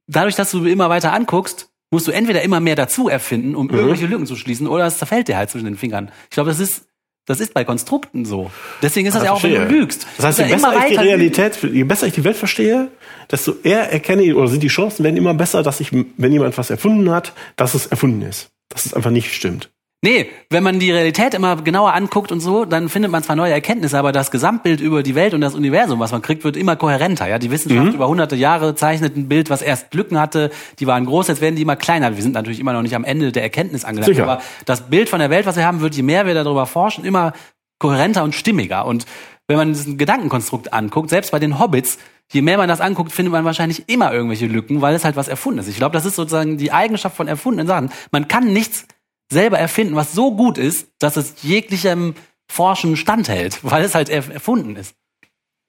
dadurch, 0.08 0.36
dass 0.36 0.50
du 0.50 0.66
immer 0.66 0.90
weiter 0.90 1.14
anguckst, 1.14 1.70
musst 1.92 2.08
du 2.08 2.12
entweder 2.12 2.42
immer 2.42 2.62
mehr 2.62 2.76
dazu 2.76 3.10
erfinden, 3.10 3.56
um 3.56 3.68
mhm. 3.68 3.76
irgendwelche 3.76 4.08
Lücken 4.08 4.26
zu 4.26 4.36
schließen, 4.36 4.68
oder 4.68 4.88
es 4.88 4.98
zerfällt 4.98 5.28
dir 5.28 5.38
halt 5.38 5.52
zwischen 5.52 5.66
den 5.66 5.78
Fingern. 5.78 6.10
Ich 6.24 6.32
glaube, 6.32 6.50
das 6.50 6.60
ist 6.60 6.89
das 7.30 7.40
ist 7.40 7.54
bei 7.54 7.64
Konstrukten 7.64 8.26
so. 8.26 8.50
Deswegen 8.82 9.08
ist 9.08 9.14
das, 9.14 9.22
das 9.22 9.28
ja 9.28 9.34
auch, 9.34 9.44
wenn 9.44 9.54
du 9.54 9.66
lügst. 9.66 10.08
Das 10.18 10.26
heißt, 10.26 10.40
je 10.40 10.46
besser 10.46 10.74
ich 10.80 10.86
die 10.90 10.96
Realität, 10.96 11.60
je 11.62 11.84
besser 11.84 12.08
ich 12.08 12.14
die 12.14 12.24
Welt 12.24 12.36
verstehe, 12.36 12.88
desto 13.30 13.54
eher 13.62 13.92
erkenne 13.92 14.24
ich, 14.24 14.34
oder 14.34 14.48
sind 14.48 14.64
die 14.64 14.68
Chancen 14.68 15.04
werden 15.04 15.16
immer 15.16 15.36
besser, 15.36 15.62
dass 15.62 15.80
ich, 15.80 15.92
wenn 15.92 16.34
jemand 16.34 16.58
was 16.58 16.72
erfunden 16.72 17.12
hat, 17.12 17.34
dass 17.56 17.76
es 17.76 17.86
erfunden 17.86 18.24
ist. 18.24 18.50
Dass 18.70 18.88
es 18.88 18.96
einfach 18.96 19.12
nicht 19.12 19.32
stimmt. 19.32 19.70
Nee, 20.02 20.30
wenn 20.50 20.64
man 20.64 20.80
die 20.80 20.92
Realität 20.92 21.34
immer 21.34 21.58
genauer 21.58 21.94
anguckt 21.94 22.32
und 22.32 22.40
so, 22.40 22.64
dann 22.64 22.88
findet 22.88 23.12
man 23.12 23.22
zwar 23.22 23.36
neue 23.36 23.52
Erkenntnisse, 23.52 24.00
aber 24.00 24.14
das 24.14 24.32
Gesamtbild 24.32 24.80
über 24.80 25.04
die 25.04 25.14
Welt 25.14 25.34
und 25.34 25.42
das 25.42 25.56
Universum, 25.56 26.00
was 26.00 26.14
man 26.14 26.22
kriegt, 26.22 26.46
wird 26.46 26.56
immer 26.56 26.78
kohärenter. 26.78 27.28
Ja, 27.28 27.38
die 27.38 27.52
Wissenschaft 27.52 27.88
mhm. 27.88 27.96
über 27.96 28.08
hunderte 28.08 28.38
Jahre 28.38 28.76
zeichnet 28.76 29.18
ein 29.18 29.28
Bild, 29.28 29.50
was 29.50 29.62
erst 29.62 29.94
Lücken 29.94 30.18
hatte, 30.18 30.52
die 30.80 30.88
waren 30.88 31.06
groß, 31.06 31.28
jetzt 31.28 31.42
werden 31.42 31.58
die 31.58 31.64
immer 31.64 31.76
kleiner. 31.76 32.16
Wir 32.16 32.24
sind 32.24 32.34
natürlich 32.34 32.62
immer 32.62 32.72
noch 32.72 32.82
nicht 32.82 32.96
am 32.96 33.04
Ende 33.04 33.34
der 33.34 33.44
Erkenntnis 33.44 33.84
angelangt, 33.84 34.18
aber 34.22 34.42
das 34.66 34.90
Bild 34.90 35.10
von 35.10 35.20
der 35.20 35.30
Welt, 35.30 35.46
was 35.46 35.58
wir 35.58 35.66
haben, 35.66 35.82
wird, 35.82 35.96
je 35.96 36.04
mehr 36.04 36.26
wir 36.26 36.34
darüber 36.34 36.66
forschen, 36.66 37.04
immer 37.04 37.34
kohärenter 37.78 38.24
und 38.24 38.34
stimmiger. 38.34 38.86
Und 38.86 39.06
wenn 39.48 39.58
man 39.58 39.74
diesen 39.74 39.98
Gedankenkonstrukt 39.98 40.72
anguckt, 40.72 41.10
selbst 41.10 41.32
bei 41.32 41.40
den 41.40 41.60
Hobbits, 41.60 41.98
je 42.32 42.42
mehr 42.42 42.58
man 42.58 42.70
das 42.70 42.80
anguckt, 42.80 43.12
findet 43.12 43.34
man 43.34 43.44
wahrscheinlich 43.44 43.90
immer 43.90 44.14
irgendwelche 44.14 44.46
Lücken, 44.46 44.80
weil 44.82 44.96
es 44.96 45.04
halt 45.04 45.18
was 45.18 45.28
erfunden 45.28 45.60
ist. 45.60 45.68
Ich 45.68 45.78
glaube, 45.78 45.92
das 45.92 46.06
ist 46.06 46.16
sozusagen 46.16 46.58
die 46.58 46.72
Eigenschaft 46.72 47.18
von 47.18 47.28
erfundenen 47.28 47.68
Sachen. 47.68 47.92
Man 48.12 48.30
kann 48.30 48.54
nichts 48.54 48.86
selber 49.32 49.60
erfinden, 49.60 49.96
was 49.96 50.14
so 50.14 50.36
gut 50.36 50.58
ist, 50.58 50.88
dass 51.00 51.18
es 51.18 51.36
jeglichem 51.42 52.16
Forschen 52.48 52.98
standhält, 52.98 53.60
weil 53.64 53.84
es 53.84 53.96
halt 53.96 54.10
erfunden 54.10 54.76
ist. 54.76 54.96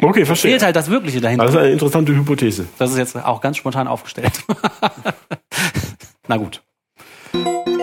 Okay, 0.02 0.24
verstehe. 0.24 0.52
Fehlt 0.52 0.62
halt 0.62 0.76
das 0.76 0.88
Wirkliche 0.88 1.20
dahinter. 1.20 1.44
Das 1.44 1.54
ist 1.54 1.60
eine 1.60 1.70
interessante 1.70 2.14
Hypothese. 2.14 2.66
Das 2.78 2.90
ist 2.90 2.96
jetzt 2.96 3.16
auch 3.16 3.42
ganz 3.42 3.58
spontan 3.58 3.86
aufgestellt. 3.86 4.32
Na 6.26 6.38
gut. 6.38 6.62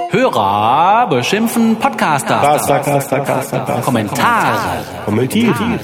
Hörer 0.09 1.07
beschimpfen 1.09 1.75
Podcaster. 1.75 2.39
Caster, 2.39 2.79
Caster, 2.79 3.19
Caster, 3.19 3.59
Caster. 3.59 3.81
Kommentare. 3.81 4.83
Kommentieren. 5.05 5.79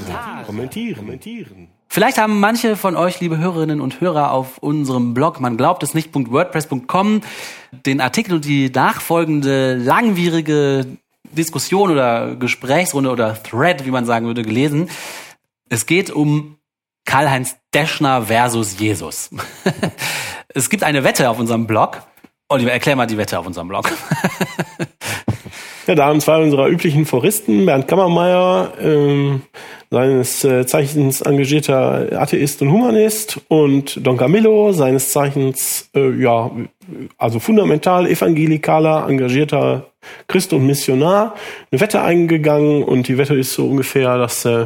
Kommentieren. 0.47 0.95
Kommentieren. 0.97 1.72
Vielleicht 1.93 2.17
haben 2.17 2.39
manche 2.39 2.75
von 2.75 2.95
euch, 2.95 3.19
liebe 3.19 3.37
Hörerinnen 3.37 3.79
und 3.79 4.01
Hörer, 4.01 4.31
auf 4.31 4.57
unserem 4.57 5.13
Blog, 5.13 5.39
man 5.39 5.57
glaubt 5.57 5.83
es 5.83 5.93
nicht, 5.93 6.09
.wordpress.com, 6.11 7.21
den 7.85 8.01
Artikel 8.01 8.33
und 8.33 8.45
die 8.45 8.71
nachfolgende 8.71 9.75
langwierige 9.75 10.87
Diskussion 11.23 11.91
oder 11.91 12.35
Gesprächsrunde 12.35 13.11
oder 13.11 13.37
Thread, 13.43 13.85
wie 13.85 13.91
man 13.91 14.05
sagen 14.05 14.25
würde, 14.25 14.41
gelesen. 14.41 14.89
Es 15.69 15.85
geht 15.85 16.09
um 16.09 16.57
Karl-Heinz 17.05 17.57
Deschner 17.75 18.23
versus 18.23 18.79
Jesus. 18.79 19.29
es 20.47 20.71
gibt 20.71 20.81
eine 20.81 21.03
Wette 21.03 21.29
auf 21.29 21.37
unserem 21.37 21.67
Blog. 21.67 22.01
Oliver, 22.49 22.71
erklär 22.71 22.95
mal 22.95 23.05
die 23.05 23.19
Wette 23.19 23.37
auf 23.37 23.45
unserem 23.45 23.67
Blog. 23.67 23.91
Ja, 25.85 25.95
da 25.95 26.05
haben 26.05 26.21
zwei 26.21 26.41
unserer 26.41 26.67
üblichen 26.67 27.05
Foristen, 27.05 27.65
Bernd 27.65 27.89
Kammermeier, 27.89 28.71
ähm, 28.79 29.41
seines 29.93 30.43
äh, 30.43 30.65
Zeichens 30.65 31.21
engagierter 31.21 32.19
Atheist 32.19 32.63
und 32.63 32.71
Humanist, 32.71 33.39
und 33.47 34.05
Don 34.05 34.17
Camillo, 34.17 34.71
seines 34.71 35.11
Zeichens, 35.11 35.87
äh, 35.95 36.09
ja, 36.19 36.49
also 37.19 37.39
fundamental 37.39 38.07
evangelikaler, 38.07 39.07
engagierter 39.07 39.91
Christ 40.27 40.51
und 40.51 40.65
Missionar, 40.65 41.35
eine 41.71 41.79
Wette 41.79 42.01
eingegangen. 42.01 42.83
Und 42.83 43.07
die 43.07 43.19
Wette 43.19 43.35
ist 43.35 43.53
so 43.53 43.67
ungefähr, 43.67 44.17
dass 44.17 44.45
äh, 44.45 44.65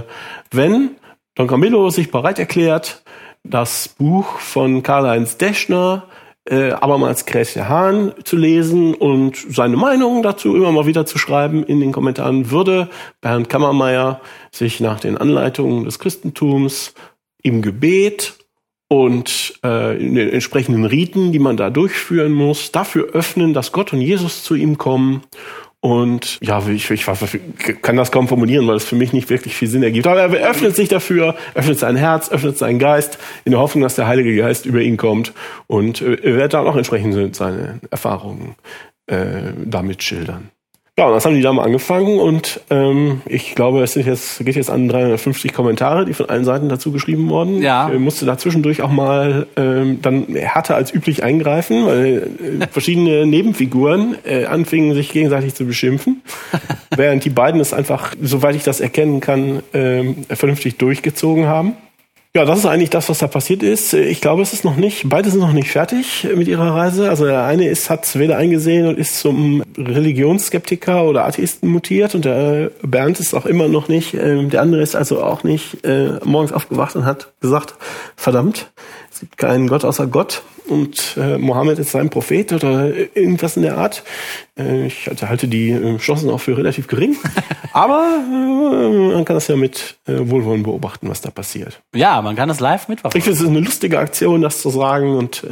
wenn 0.51 0.91
Don 1.35 1.47
Camillo 1.47 1.89
sich 1.89 2.09
bereit 2.09 2.39
erklärt, 2.39 3.03
das 3.43 3.89
Buch 3.89 4.39
von 4.39 4.81
Karl-Heinz 4.81 5.35
Deschner 5.35 6.03
äh, 6.49 6.71
abermals 6.71 7.25
Gräße 7.25 7.67
Hahn 7.67 8.13
zu 8.23 8.37
lesen 8.37 8.93
und 8.93 9.37
seine 9.49 9.75
Meinung 9.77 10.23
dazu 10.23 10.55
immer 10.55 10.71
mal 10.71 10.85
wieder 10.85 11.05
zu 11.05 11.17
schreiben 11.17 11.63
in 11.63 11.79
den 11.79 11.91
Kommentaren, 11.91 12.51
würde 12.51 12.89
Bernd 13.21 13.49
Kammermeier 13.49 14.21
sich 14.51 14.79
nach 14.79 14.99
den 14.99 15.17
Anleitungen 15.17 15.83
des 15.85 15.99
Christentums 15.99 16.93
im 17.43 17.61
Gebet 17.61 18.35
und 18.89 19.59
äh, 19.63 20.01
in 20.01 20.15
den 20.15 20.29
entsprechenden 20.29 20.85
Riten, 20.85 21.33
die 21.33 21.39
man 21.39 21.57
da 21.57 21.69
durchführen 21.69 22.31
muss, 22.31 22.71
dafür 22.71 23.09
öffnen, 23.13 23.53
dass 23.53 23.73
Gott 23.73 23.91
und 23.91 24.01
Jesus 24.01 24.43
zu 24.43 24.55
ihm 24.55 24.77
kommen 24.77 25.23
und 25.87 26.37
ja, 26.41 26.61
ich, 26.67 26.91
ich, 26.91 27.07
ich 27.07 27.81
kann 27.81 27.95
das 27.95 28.11
kaum 28.11 28.27
formulieren, 28.27 28.67
weil 28.67 28.75
es 28.75 28.83
für 28.83 28.97
mich 28.97 29.13
nicht 29.13 29.29
wirklich 29.29 29.55
viel 29.55 29.69
Sinn 29.69 29.83
ergibt. 29.83 30.05
Aber 30.05 30.37
er 30.37 30.49
öffnet 30.49 30.75
sich 30.75 30.89
dafür, 30.89 31.33
öffnet 31.53 31.79
sein 31.79 31.95
Herz, 31.95 32.29
öffnet 32.29 32.57
seinen 32.57 32.77
Geist, 32.77 33.17
in 33.45 33.53
der 33.53 33.61
Hoffnung, 33.61 33.83
dass 33.83 33.95
der 33.95 34.05
Heilige 34.05 34.35
Geist 34.35 34.65
über 34.65 34.81
ihn 34.81 34.97
kommt. 34.97 35.31
Und 35.65 36.01
äh, 36.01 36.15
er 36.15 36.35
wird 36.35 36.53
dann 36.53 36.67
auch 36.67 36.75
entsprechend 36.75 37.37
seine 37.37 37.79
Erfahrungen 37.89 38.55
äh, 39.05 39.53
damit 39.63 40.03
schildern. 40.03 40.49
Ja, 40.99 41.05
und 41.05 41.13
das 41.13 41.25
haben 41.25 41.35
die 41.35 41.41
da 41.41 41.53
mal 41.53 41.63
angefangen 41.63 42.19
und 42.19 42.59
ähm, 42.71 43.21
ich 43.27 43.53
glaube, 43.53 43.83
es 43.83 43.93
sind 43.93 44.07
jetzt, 44.07 44.43
geht 44.43 44.55
jetzt 44.55 44.71
an 44.71 44.87
350 44.87 45.53
Kommentare, 45.53 46.05
die 46.05 46.15
von 46.15 46.27
allen 46.27 46.43
Seiten 46.43 46.69
dazu 46.69 46.91
geschrieben 46.91 47.29
wurden. 47.29 47.61
Ja. 47.61 47.87
Ich 47.87 47.93
äh, 47.93 47.99
musste 47.99 48.25
da 48.25 48.35
zwischendurch 48.39 48.81
auch 48.81 48.89
mal 48.89 49.45
ähm, 49.57 49.99
dann 50.01 50.25
härter 50.33 50.75
als 50.75 50.91
üblich 50.91 51.23
eingreifen, 51.23 51.85
weil 51.85 52.31
äh, 52.61 52.67
verschiedene 52.71 53.25
Nebenfiguren 53.27 54.17
äh, 54.25 54.45
anfingen, 54.45 54.95
sich 54.95 55.11
gegenseitig 55.11 55.53
zu 55.53 55.65
beschimpfen, 55.65 56.23
während 56.95 57.23
die 57.23 57.29
beiden 57.29 57.61
es 57.61 57.73
einfach, 57.73 58.15
soweit 58.19 58.55
ich 58.55 58.63
das 58.63 58.79
erkennen 58.79 59.19
kann, 59.19 59.61
ähm, 59.75 60.25
vernünftig 60.29 60.77
durchgezogen 60.77 61.45
haben. 61.45 61.73
Ja, 62.37 62.45
das 62.45 62.59
ist 62.59 62.65
eigentlich 62.67 62.91
das, 62.91 63.09
was 63.09 63.17
da 63.17 63.25
passiert 63.25 63.63
ist. 63.63 63.95
Ich 63.95 64.21
glaube, 64.21 64.43
es 64.43 64.53
ist 64.53 64.63
noch 64.63 64.75
nicht, 64.75 65.09
beide 65.09 65.31
sind 65.31 65.39
noch 65.39 65.53
nicht 65.53 65.71
fertig 65.71 66.27
mit 66.35 66.47
ihrer 66.47 66.75
Reise. 66.75 67.09
Also 67.09 67.25
der 67.25 67.45
eine 67.45 67.67
ist, 67.67 67.89
hat 67.89 68.15
weder 68.15 68.37
eingesehen 68.37 68.85
und 68.85 68.99
ist 68.99 69.19
zum 69.19 69.63
Religionsskeptiker 69.75 71.03
oder 71.05 71.25
Atheisten 71.25 71.67
mutiert 71.67 72.13
und 72.13 72.25
der 72.25 72.69
Bernd 72.83 73.19
ist 73.19 73.33
auch 73.33 73.47
immer 73.47 73.67
noch 73.67 73.87
nicht. 73.87 74.13
Ähm, 74.13 74.51
der 74.51 74.61
andere 74.61 74.83
ist 74.83 74.95
also 74.95 75.23
auch 75.23 75.43
nicht 75.43 75.83
äh, 75.83 76.19
morgens 76.25 76.53
aufgewacht 76.53 76.95
und 76.95 77.05
hat 77.05 77.33
gesagt, 77.41 77.73
verdammt, 78.15 78.69
es 79.17 79.21
gibt 79.21 79.37
keinen 79.39 79.67
Gott 79.67 79.83
außer 79.83 80.05
Gott 80.05 80.43
und 80.67 81.17
äh, 81.17 81.39
Mohammed 81.39 81.79
ist 81.79 81.89
sein 81.89 82.11
Prophet 82.11 82.53
oder 82.53 82.93
irgendwas 83.15 83.57
in 83.57 83.63
der 83.63 83.79
Art. 83.79 84.03
Äh, 84.59 84.85
ich 84.85 85.09
halte 85.23 85.47
die 85.47 85.71
äh, 85.71 85.97
Chancen 85.97 86.29
auch 86.29 86.37
für 86.37 86.55
relativ 86.55 86.85
gering. 86.85 87.15
Aber 87.73 88.19
äh, 88.31 89.13
man 89.15 89.25
kann 89.25 89.35
das 89.35 89.47
ja 89.47 89.55
mit 89.55 89.97
äh, 90.05 90.29
Wohlwollen 90.29 90.61
beobachten, 90.61 91.09
was 91.09 91.21
da 91.21 91.31
passiert. 91.31 91.81
Ja, 91.95 92.21
man 92.21 92.35
kann 92.35 92.47
das 92.47 92.59
live 92.59 92.83
Ich 92.83 92.89
mitverfolgen. 92.89 93.23
finde, 93.23 93.37
es 93.37 93.41
ist 93.41 93.49
eine 93.49 93.59
lustige 93.59 93.97
Aktion, 93.97 94.43
das 94.43 94.61
zu 94.61 94.69
sagen 94.69 95.17
und 95.17 95.43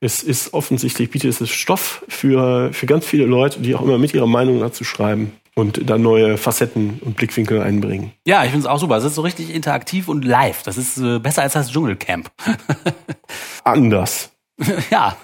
es 0.00 0.22
ist 0.22 0.54
offensichtlich, 0.54 1.10
bietet 1.10 1.40
es 1.40 1.50
Stoff 1.50 2.04
für, 2.08 2.72
für 2.72 2.86
ganz 2.86 3.06
viele 3.06 3.24
Leute, 3.24 3.58
die 3.58 3.74
auch 3.74 3.82
immer 3.82 3.98
mit 3.98 4.14
ihrer 4.14 4.28
Meinung 4.28 4.60
dazu 4.60 4.84
schreiben 4.84 5.32
und 5.54 5.88
da 5.88 5.98
neue 5.98 6.36
Facetten 6.36 7.00
und 7.04 7.16
Blickwinkel 7.16 7.62
einbringen. 7.62 8.12
Ja, 8.26 8.44
ich 8.44 8.50
finde 8.50 8.66
es 8.66 8.66
auch 8.66 8.78
super. 8.78 8.96
Es 8.96 9.04
ist 9.04 9.14
so 9.14 9.22
richtig 9.22 9.54
interaktiv 9.54 10.08
und 10.08 10.24
live. 10.24 10.62
Das 10.62 10.76
ist 10.76 10.98
äh, 10.98 11.18
besser 11.18 11.42
als 11.42 11.52
das 11.52 11.70
Dschungelcamp. 11.70 12.30
Anders. 13.64 14.32
ja. 14.90 15.16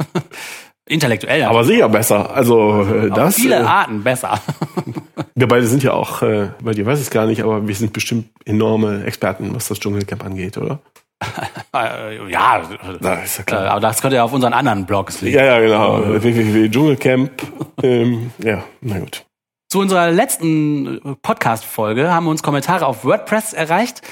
Intellektuell. 0.87 1.45
Aber 1.45 1.65
sicher 1.65 1.89
besser. 1.89 2.35
Also 2.35 2.85
äh, 2.85 3.11
auf 3.11 3.17
das. 3.17 3.35
viele 3.37 3.57
äh, 3.57 3.65
Arten 3.65 4.03
besser. 4.03 4.41
wir 5.35 5.49
beide 5.49 5.67
sind 5.67 5.83
ja 5.83 5.93
auch, 5.93 6.23
äh, 6.23 6.49
bei 6.61 6.73
dir 6.73 6.87
weiß 6.87 6.99
ich 6.99 7.07
es 7.07 7.11
gar 7.11 7.27
nicht, 7.27 7.43
aber 7.43 7.67
wir 7.67 7.75
sind 7.75 7.93
bestimmt 7.93 8.31
enorme 8.45 9.05
Experten, 9.05 9.55
was 9.55 9.69
das 9.69 9.79
Dschungelcamp 9.79 10.25
angeht, 10.25 10.59
oder? 10.59 10.81
äh, 11.75 12.31
ja, 12.31 12.57
ist 13.23 13.39
ja 13.39 13.43
äh, 13.43 13.45
klar. 13.45 13.71
aber 13.71 13.81
das 13.81 14.01
könnte 14.01 14.17
ja 14.17 14.25
auf 14.25 14.33
unseren 14.33 14.53
anderen 14.53 14.87
Blogs 14.87 15.21
liegen. 15.21 15.37
Ja, 15.37 15.45
ja, 15.45 15.61
genau. 15.61 16.23
www.dschungelcamp. 16.23 17.31
ähm, 17.83 18.33
ja, 18.39 18.65
na 18.81 18.99
gut. 18.99 19.25
Zu 19.73 19.79
unserer 19.79 20.11
letzten 20.11 21.01
Podcast-Folge 21.23 22.13
haben 22.13 22.27
uns 22.27 22.43
Kommentare 22.43 22.87
auf 22.87 23.05
WordPress 23.05 23.53
erreicht. 23.53 24.03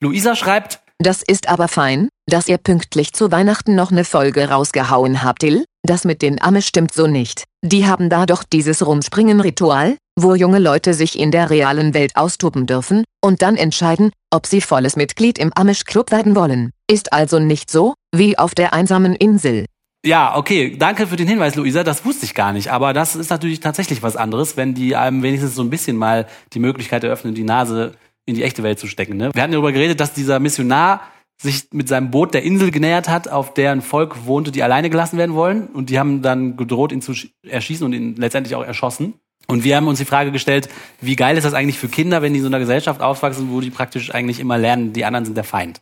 Luisa 0.00 0.36
schreibt, 0.36 0.80
Das 1.00 1.24
ist 1.24 1.48
aber 1.48 1.66
fein, 1.66 2.08
dass 2.26 2.46
ihr 2.46 2.56
pünktlich 2.56 3.12
zu 3.14 3.32
Weihnachten 3.32 3.74
noch 3.74 3.90
ne 3.90 4.04
Folge 4.04 4.48
rausgehauen 4.48 5.24
habt, 5.24 5.40
Till. 5.40 5.64
Das 5.82 6.04
mit 6.04 6.22
den 6.22 6.40
Amish 6.40 6.68
stimmt 6.68 6.94
so 6.94 7.08
nicht. 7.08 7.46
Die 7.64 7.84
haben 7.84 8.10
da 8.10 8.26
doch 8.26 8.44
dieses 8.44 8.86
Rumspringen-Ritual, 8.86 9.96
wo 10.16 10.36
junge 10.36 10.60
Leute 10.60 10.94
sich 10.94 11.18
in 11.18 11.32
der 11.32 11.50
realen 11.50 11.94
Welt 11.94 12.14
austoben 12.14 12.66
dürfen 12.66 13.02
und 13.20 13.42
dann 13.42 13.56
entscheiden, 13.56 14.12
ob 14.32 14.46
sie 14.46 14.60
volles 14.60 14.94
Mitglied 14.94 15.36
im 15.40 15.52
Amish-Club 15.52 16.12
werden 16.12 16.36
wollen. 16.36 16.70
Ist 16.88 17.12
also 17.12 17.40
nicht 17.40 17.72
so, 17.72 17.94
wie 18.14 18.38
auf 18.38 18.54
der 18.54 18.72
einsamen 18.72 19.16
Insel. 19.16 19.64
Ja, 20.04 20.36
okay, 20.36 20.76
danke 20.78 21.06
für 21.06 21.16
den 21.16 21.28
Hinweis, 21.28 21.54
Luisa. 21.56 21.84
Das 21.84 22.04
wusste 22.04 22.24
ich 22.24 22.34
gar 22.34 22.52
nicht. 22.52 22.70
Aber 22.70 22.92
das 22.92 23.16
ist 23.16 23.30
natürlich 23.30 23.60
tatsächlich 23.60 24.02
was 24.02 24.16
anderes, 24.16 24.56
wenn 24.56 24.74
die 24.74 24.96
einem 24.96 25.22
wenigstens 25.22 25.54
so 25.54 25.62
ein 25.62 25.70
bisschen 25.70 25.96
mal 25.96 26.26
die 26.52 26.60
Möglichkeit 26.60 27.04
eröffnen, 27.04 27.34
die 27.34 27.44
Nase 27.44 27.94
in 28.26 28.34
die 28.34 28.42
echte 28.42 28.62
Welt 28.62 28.78
zu 28.78 28.86
stecken. 28.86 29.16
Ne? 29.16 29.30
Wir 29.34 29.42
hatten 29.42 29.52
darüber 29.52 29.72
geredet, 29.72 30.00
dass 30.00 30.12
dieser 30.12 30.38
Missionar 30.38 31.02
sich 31.40 31.68
mit 31.72 31.88
seinem 31.88 32.10
Boot 32.10 32.34
der 32.34 32.42
Insel 32.42 32.70
genähert 32.70 33.08
hat, 33.08 33.28
auf 33.28 33.54
der 33.54 33.72
ein 33.72 33.80
Volk 33.82 34.26
wohnte, 34.26 34.50
die 34.50 34.62
alleine 34.62 34.90
gelassen 34.90 35.18
werden 35.18 35.34
wollen. 35.34 35.68
Und 35.68 35.88
die 35.88 35.98
haben 35.98 36.20
dann 36.20 36.56
gedroht, 36.56 36.92
ihn 36.92 37.00
zu 37.00 37.12
sch- 37.12 37.30
erschießen 37.48 37.86
und 37.86 37.92
ihn 37.92 38.16
letztendlich 38.16 38.54
auch 38.56 38.64
erschossen. 38.64 39.14
Und 39.46 39.64
wir 39.64 39.76
haben 39.76 39.88
uns 39.88 39.98
die 39.98 40.04
Frage 40.04 40.30
gestellt, 40.30 40.68
wie 41.00 41.16
geil 41.16 41.36
ist 41.36 41.44
das 41.44 41.54
eigentlich 41.54 41.78
für 41.78 41.88
Kinder, 41.88 42.22
wenn 42.22 42.32
die 42.34 42.40
in 42.40 42.44
so 42.44 42.50
einer 42.50 42.58
Gesellschaft 42.58 43.00
aufwachsen, 43.00 43.50
wo 43.50 43.60
die 43.60 43.70
praktisch 43.70 44.12
eigentlich 44.14 44.40
immer 44.40 44.58
lernen, 44.58 44.92
die 44.92 45.04
anderen 45.04 45.24
sind 45.24 45.36
der 45.36 45.44
Feind. 45.44 45.80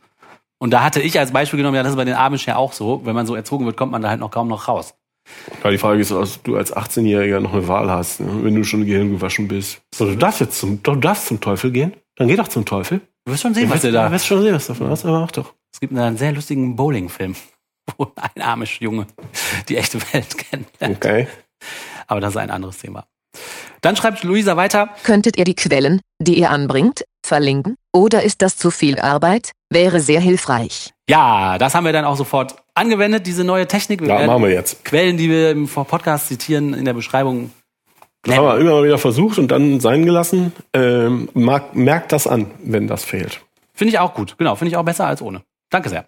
Und 0.59 0.71
da 0.71 0.83
hatte 0.83 1.01
ich 1.01 1.19
als 1.19 1.31
Beispiel 1.31 1.57
genommen, 1.57 1.75
ja, 1.75 1.83
das 1.83 1.91
ist 1.91 1.97
bei 1.97 2.05
den 2.05 2.15
Amish 2.15 2.47
ja 2.47 2.55
auch 2.55 2.73
so. 2.73 3.01
Wenn 3.05 3.15
man 3.15 3.27
so 3.27 3.35
erzogen 3.35 3.65
wird, 3.65 3.77
kommt 3.77 3.91
man 3.91 4.01
da 4.01 4.09
halt 4.09 4.19
noch 4.19 4.31
kaum 4.31 4.47
noch 4.47 4.67
raus. 4.67 4.95
Ja, 5.63 5.69
die 5.69 5.77
Frage 5.77 6.01
ist, 6.01 6.11
ob 6.11 6.43
du 6.43 6.55
als 6.55 6.75
18-Jähriger 6.75 7.39
noch 7.39 7.53
eine 7.53 7.67
Wahl 7.67 7.89
hast, 7.91 8.21
ne? 8.21 8.43
wenn 8.43 8.55
du 8.55 8.63
schon 8.63 8.85
gehirngewaschen 8.85 9.47
bist. 9.47 9.81
So, 9.93 10.05
du 10.05 10.15
darfst 10.15 10.39
jetzt 10.39 10.59
zum, 10.59 10.81
du 10.81 10.95
darfst 10.95 11.27
zum 11.27 11.41
Teufel 11.41 11.71
gehen. 11.71 11.93
Dann 12.15 12.27
geh 12.27 12.35
doch 12.35 12.47
zum 12.47 12.65
Teufel. 12.65 13.01
Du 13.25 13.33
wirst 13.33 13.43
schon 13.43 13.53
sehen, 13.53 13.69
was 13.69 13.81
du 13.81 13.87
ihr 13.87 13.93
da. 13.93 14.07
Du 14.07 14.13
wirst 14.13 14.25
schon 14.25 14.41
sehen, 14.41 14.55
was 14.55 14.67
davon 14.67 14.89
hast, 14.89 15.05
aber 15.05 15.19
mach 15.19 15.31
doch. 15.31 15.53
Es 15.73 15.79
gibt 15.79 15.95
einen 15.95 16.17
sehr 16.17 16.31
lustigen 16.31 16.75
Bowling-Film, 16.75 17.35
wo 17.97 18.11
ein 18.15 18.41
Amish-Junge 18.41 19.05
die 19.69 19.77
echte 19.77 19.99
Welt 20.13 20.37
kennenlernt. 20.37 20.95
Okay. 20.95 21.27
Aber 22.07 22.21
das 22.21 22.31
ist 22.31 22.37
ein 22.37 22.49
anderes 22.49 22.77
Thema. 22.77 23.05
Dann 23.81 23.95
schreibt 23.95 24.23
Luisa 24.23 24.57
weiter. 24.57 24.89
Könntet 25.03 25.37
ihr 25.37 25.43
die 25.43 25.55
Quellen, 25.55 26.01
die 26.19 26.39
ihr 26.39 26.49
anbringt, 26.49 27.03
verlinken? 27.27 27.75
Oder 27.93 28.23
ist 28.23 28.41
das 28.41 28.57
zu 28.57 28.71
viel 28.71 28.99
Arbeit? 28.99 29.51
Wäre 29.69 29.99
sehr 29.99 30.19
hilfreich. 30.19 30.93
Ja, 31.09 31.57
das 31.57 31.75
haben 31.75 31.85
wir 31.85 31.93
dann 31.93 32.05
auch 32.05 32.15
sofort 32.17 32.55
angewendet, 32.73 33.27
diese 33.27 33.43
neue 33.43 33.67
Technik. 33.67 34.01
Wir 34.01 34.07
Ja, 34.07 34.15
werden 34.15 34.27
machen 34.27 34.43
wir 34.43 34.51
jetzt. 34.51 34.83
Quellen, 34.85 35.17
die 35.17 35.29
wir 35.29 35.51
im 35.51 35.67
Podcast 35.67 36.27
zitieren, 36.27 36.73
in 36.73 36.85
der 36.85 36.93
Beschreibung. 36.93 37.51
Das 38.23 38.35
haben 38.35 38.45
wir 38.45 38.57
immer 38.57 38.71
mal 38.71 38.83
wieder 38.83 38.97
versucht 38.97 39.37
und 39.37 39.49
dann 39.49 39.79
sein 39.79 40.05
gelassen. 40.05 40.51
Ähm, 40.73 41.29
mag, 41.33 41.75
merkt 41.75 42.11
das 42.11 42.27
an, 42.27 42.51
wenn 42.63 42.87
das 42.87 43.03
fehlt. 43.05 43.41
Finde 43.73 43.93
ich 43.93 43.99
auch 43.99 44.13
gut. 44.13 44.37
Genau, 44.37 44.55
finde 44.55 44.69
ich 44.71 44.77
auch 44.77 44.83
besser 44.83 45.05
als 45.05 45.21
ohne. 45.21 45.43
Danke 45.69 45.89
sehr. 45.89 46.05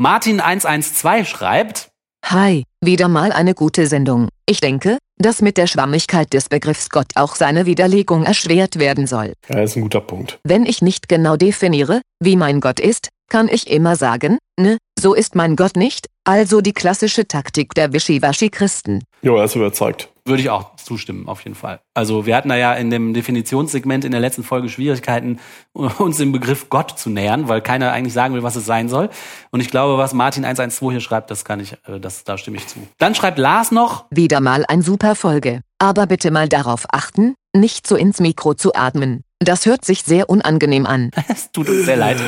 Martin112 0.00 1.24
schreibt, 1.24 1.90
Hi, 2.30 2.64
wieder 2.80 3.06
mal 3.06 3.30
eine 3.30 3.54
gute 3.54 3.86
Sendung. 3.86 4.28
Ich 4.46 4.60
denke, 4.60 4.98
dass 5.16 5.42
mit 5.42 5.56
der 5.56 5.68
Schwammigkeit 5.68 6.32
des 6.32 6.48
Begriffs 6.48 6.90
Gott 6.90 7.06
auch 7.14 7.36
seine 7.36 7.66
Widerlegung 7.66 8.24
erschwert 8.24 8.80
werden 8.80 9.06
soll. 9.06 9.34
Ja, 9.48 9.60
ist 9.62 9.76
ein 9.76 9.82
guter 9.82 10.00
Punkt. 10.00 10.40
Wenn 10.42 10.66
ich 10.66 10.82
nicht 10.82 11.08
genau 11.08 11.36
definiere, 11.36 12.02
wie 12.18 12.34
mein 12.34 12.60
Gott 12.60 12.80
ist, 12.80 13.10
kann 13.30 13.48
ich 13.48 13.70
immer 13.70 13.94
sagen, 13.94 14.38
ne, 14.58 14.76
so 15.06 15.14
ist 15.14 15.36
mein 15.36 15.54
Gott 15.54 15.76
nicht, 15.76 16.08
also 16.24 16.60
die 16.60 16.72
klassische 16.72 17.28
Taktik 17.28 17.74
der 17.74 17.92
Wischiwaschi-Christen. 17.92 19.04
Jo, 19.22 19.36
er 19.36 19.44
ist 19.44 19.54
überzeugt. 19.54 20.08
Würde 20.24 20.42
ich 20.42 20.50
auch 20.50 20.74
zustimmen, 20.74 21.28
auf 21.28 21.42
jeden 21.42 21.54
Fall. 21.54 21.78
Also 21.94 22.26
wir 22.26 22.34
hatten 22.34 22.48
da 22.48 22.56
ja 22.56 22.74
in 22.74 22.90
dem 22.90 23.14
Definitionssegment 23.14 24.04
in 24.04 24.10
der 24.10 24.18
letzten 24.18 24.42
Folge 24.42 24.68
Schwierigkeiten, 24.68 25.38
uns 25.74 26.16
dem 26.16 26.32
Begriff 26.32 26.70
Gott 26.70 26.98
zu 26.98 27.08
nähern, 27.08 27.46
weil 27.46 27.60
keiner 27.60 27.92
eigentlich 27.92 28.14
sagen 28.14 28.34
will, 28.34 28.42
was 28.42 28.56
es 28.56 28.66
sein 28.66 28.88
soll. 28.88 29.10
Und 29.52 29.60
ich 29.60 29.70
glaube, 29.70 29.96
was 29.96 30.12
Martin 30.12 30.44
112 30.44 30.90
hier 30.90 31.00
schreibt, 31.00 31.30
das 31.30 31.44
kann 31.44 31.60
ich, 31.60 31.74
äh, 31.86 32.00
das, 32.00 32.24
da 32.24 32.36
stimme 32.36 32.56
ich 32.56 32.66
zu. 32.66 32.80
Dann 32.98 33.14
schreibt 33.14 33.38
Lars 33.38 33.70
noch, 33.70 34.06
Wieder 34.10 34.40
mal 34.40 34.64
ein 34.66 34.82
super 34.82 35.14
Folge. 35.14 35.60
Aber 35.78 36.08
bitte 36.08 36.32
mal 36.32 36.48
darauf 36.48 36.86
achten, 36.90 37.36
nicht 37.54 37.86
so 37.86 37.94
ins 37.94 38.18
Mikro 38.18 38.54
zu 38.54 38.74
atmen. 38.74 39.22
Das 39.38 39.66
hört 39.66 39.84
sich 39.84 40.02
sehr 40.02 40.30
unangenehm 40.30 40.86
an. 40.86 41.10
es 41.28 41.52
tut 41.52 41.68
uns 41.68 41.84
sehr 41.84 41.96
leid. 41.96 42.18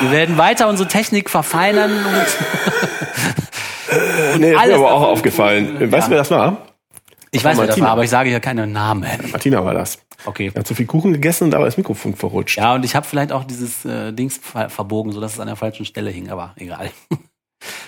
Wir 0.00 0.10
werden 0.10 0.36
weiter 0.38 0.68
unsere 0.68 0.88
Technik 0.88 1.30
verfeinern 1.30 1.92
und 1.92 2.26
Nee, 4.38 4.52
ist 4.52 4.58
alles 4.58 4.78
mir 4.78 4.84
aber 4.84 4.94
auch 4.94 5.02
aufgefallen. 5.02 5.90
Weißt 5.90 6.06
du, 6.06 6.10
wer 6.12 6.18
das 6.18 6.30
war? 6.30 6.66
ich 7.32 7.44
weiß, 7.44 7.58
wer 7.58 7.66
das 7.66 7.80
war, 7.80 7.90
aber 7.90 8.04
ich 8.04 8.10
sage 8.10 8.28
hier 8.28 8.40
keine 8.40 8.66
Namen. 8.66 9.06
Martina 9.30 9.64
war 9.64 9.74
das. 9.74 9.98
Okay. 10.24 10.50
Er 10.52 10.60
hat 10.60 10.66
zu 10.66 10.74
viel 10.74 10.86
Kuchen 10.86 11.12
gegessen 11.12 11.44
und 11.44 11.50
dabei 11.52 11.66
ist 11.66 11.74
das 11.74 11.78
Mikrofon 11.78 12.14
verrutscht. 12.14 12.58
Ja, 12.58 12.74
und 12.74 12.84
ich 12.84 12.94
habe 12.94 13.06
vielleicht 13.06 13.32
auch 13.32 13.44
dieses 13.44 13.84
äh, 13.84 14.12
Dings 14.12 14.38
ver 14.38 14.68
verbogen, 14.68 15.12
sodass 15.12 15.34
es 15.34 15.40
an 15.40 15.46
der 15.46 15.56
falschen 15.56 15.84
Stelle 15.84 16.10
hing, 16.10 16.30
aber 16.30 16.54
egal. 16.56 16.90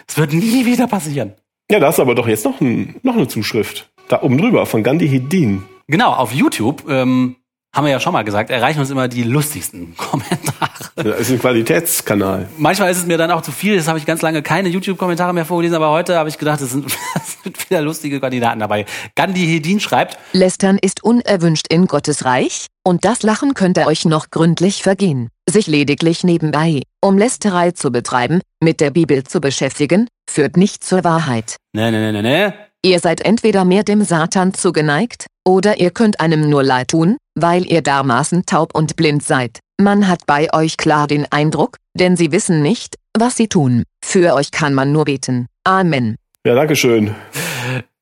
Es 0.07 0.19
wird 0.19 0.35
nie 0.35 0.67
wieder 0.67 0.87
passieren. 0.87 1.33
Ja, 1.71 1.81
da 1.81 1.89
ist 1.89 1.99
aber 1.99 2.15
doch 2.15 2.29
jetzt 2.29 2.45
noch, 2.45 2.61
ein, 2.61 2.97
noch 3.03 3.15
eine 3.15 3.29
Zuschrift. 3.29 3.91
Da 4.09 4.21
oben 4.21 4.37
drüber, 4.37 4.67
von 4.67 4.83
Gandhi 4.83 5.09
Hedin. 5.09 5.65
Genau, 5.87 6.13
auf 6.13 6.33
YouTube, 6.33 6.85
ähm, 6.91 7.37
haben 7.75 7.85
wir 7.85 7.91
ja 7.91 8.01
schon 8.01 8.13
mal 8.13 8.23
gesagt, 8.23 8.51
erreichen 8.51 8.81
uns 8.81 8.91
immer 8.91 9.09
die 9.09 9.23
lustigsten 9.23 9.97
Kommentare. 9.97 10.91
Das 10.97 11.21
ist 11.21 11.31
ein 11.31 11.39
Qualitätskanal. 11.39 12.49
Manchmal 12.59 12.91
ist 12.91 12.99
es 12.99 13.07
mir 13.07 13.17
dann 13.17 13.31
auch 13.31 13.41
zu 13.41 13.51
viel, 13.51 13.77
das 13.77 13.89
habe 13.89 13.99
ich 13.99 14.05
ganz 14.05 14.21
lange 14.21 14.43
keine 14.43 14.69
YouTube-Kommentare 14.69 15.33
mehr 15.33 15.47
vorgelesen, 15.47 15.77
aber 15.77 15.91
heute 15.91 16.17
habe 16.17 16.29
ich 16.29 16.39
gedacht, 16.39 16.61
es 16.61 16.71
sind, 16.71 16.87
es 17.17 17.43
sind 17.43 17.71
wieder 17.71 17.81
lustige 17.81 18.21
Kandidaten 18.21 18.61
dabei. 18.61 18.85
Gandhi 19.15 19.47
Hedin 19.47 19.81
schreibt, 19.81 20.19
Lästern 20.33 20.79
ist 20.79 21.03
unerwünscht 21.03 21.67
in 21.69 21.87
Gottes 21.87 22.25
Reich, 22.25 22.67
und 22.85 23.05
das 23.05 23.23
Lachen 23.23 23.55
könnte 23.55 23.87
euch 23.87 24.05
noch 24.05 24.31
gründlich 24.31 24.83
vergehen. 24.83 25.29
Sich 25.49 25.69
lediglich 25.69 26.25
nebenbei, 26.25 26.83
um 27.01 27.17
Lästerei 27.17 27.71
zu 27.71 27.93
betreiben, 27.93 28.41
mit 28.61 28.81
der 28.81 28.91
Bibel 28.91 29.23
zu 29.23 29.41
beschäftigen, 29.41 30.09
führt 30.29 30.57
nicht 30.57 30.83
zur 30.83 31.05
Wahrheit. 31.05 31.57
ne, 31.73 31.93
ne, 31.93 32.13
ne, 32.13 32.13
ne, 32.13 32.23
ne, 32.23 32.55
Ihr 32.85 32.99
seid 32.99 33.21
entweder 33.25 33.65
mehr 33.65 33.85
dem 33.85 34.03
Satan 34.03 34.55
zugeneigt, 34.55 35.27
oder 35.45 35.79
ihr 35.81 35.91
könnt 35.93 36.21
einem 36.21 36.49
nur 36.51 36.63
leid 36.65 36.89
tun, 36.89 37.17
weil 37.37 37.65
ihr 37.65 37.81
dermaßen 37.83 38.45
taub 38.47 38.75
und 38.75 38.97
blind 38.97 39.23
seid. 39.23 39.61
Man 39.81 40.09
hat 40.09 40.27
bei 40.27 40.53
euch 40.53 40.77
klar 40.77 41.07
den 41.07 41.27
Eindruck, 41.31 41.77
denn 41.95 42.17
sie 42.17 42.33
wissen 42.33 42.61
nicht, 42.63 42.97
was 43.17 43.37
sie 43.37 43.49
tun. 43.49 43.85
Für 44.05 44.35
euch 44.35 44.51
kann 44.51 44.75
man 44.75 44.93
nur 44.93 45.05
beten. 45.05 45.47
Amen. 45.65 46.17
Ja, 46.45 46.55
dankeschön. 46.57 47.15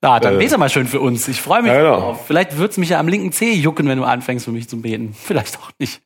Ja, 0.03 0.19
dann 0.19 0.35
Äh. 0.37 0.39
bete 0.39 0.57
mal 0.57 0.71
schön 0.71 0.87
für 0.87 1.01
uns. 1.01 1.29
Ich 1.29 1.41
freue 1.43 1.61
mich 1.63 1.73
Ja, 1.73 1.79
genau. 1.83 2.01
drauf. 2.01 2.27
Vielleicht 2.27 2.57
wird's 2.57 2.79
mich 2.79 2.89
ja 2.91 2.99
am 3.01 3.09
linken 3.09 3.33
Zeh 3.33 3.53
jucken, 3.53 3.87
wenn 3.87 3.99
du 3.99 4.05
anfängst 4.05 4.47
für 4.47 4.53
mich 4.53 4.67
zu 4.69 4.81
beten. 4.81 5.13
Vielleicht 5.23 5.59
auch 5.59 5.71
nicht. 5.79 6.01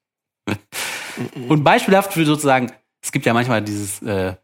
Und 1.49 1.63
beispielhaft 1.63 2.13
für 2.13 2.25
sozusagen, 2.25 2.73
es 3.03 3.13
gibt 3.13 3.25
ja 3.25 3.35
manchmal 3.35 3.63
dieses 3.63 4.03
äh, 4.03 4.35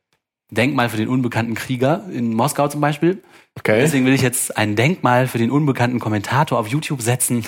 Denkmal 0.52 0.88
für 0.88 0.96
den 0.96 1.08
unbekannten 1.08 1.54
Krieger 1.54 2.04
in 2.12 2.32
Moskau 2.32 2.68
zum 2.68 2.80
Beispiel. 2.80 3.22
Okay. 3.58 3.80
Deswegen 3.80 4.06
will 4.06 4.14
ich 4.14 4.22
jetzt 4.22 4.56
ein 4.56 4.76
Denkmal 4.76 5.26
für 5.26 5.38
den 5.38 5.50
unbekannten 5.50 5.98
Kommentator 5.98 6.58
auf 6.58 6.68
YouTube 6.68 7.02
setzen 7.02 7.44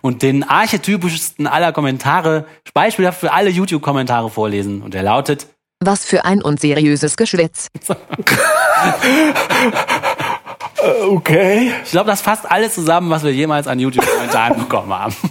und 0.00 0.22
den 0.22 0.42
archetypischsten 0.42 1.46
aller 1.46 1.72
Kommentare 1.72 2.46
beispielhaft 2.74 3.20
für 3.20 3.32
alle 3.32 3.50
YouTube-Kommentare 3.50 4.30
vorlesen. 4.30 4.82
Und 4.82 4.94
er 4.94 5.02
lautet, 5.02 5.46
Was 5.80 6.04
für 6.04 6.24
ein 6.24 6.42
unseriöses 6.42 7.16
Geschwätz. 7.16 7.68
Okay. 10.82 11.70
ich 11.84 11.92
glaube, 11.92 12.10
das 12.10 12.20
fasst 12.20 12.50
alles 12.50 12.74
zusammen, 12.74 13.08
was 13.08 13.22
wir 13.22 13.32
jemals 13.32 13.68
an 13.68 13.78
YouTube-Kommentaren 13.78 14.58
bekommen 14.58 14.92
haben. 14.92 15.14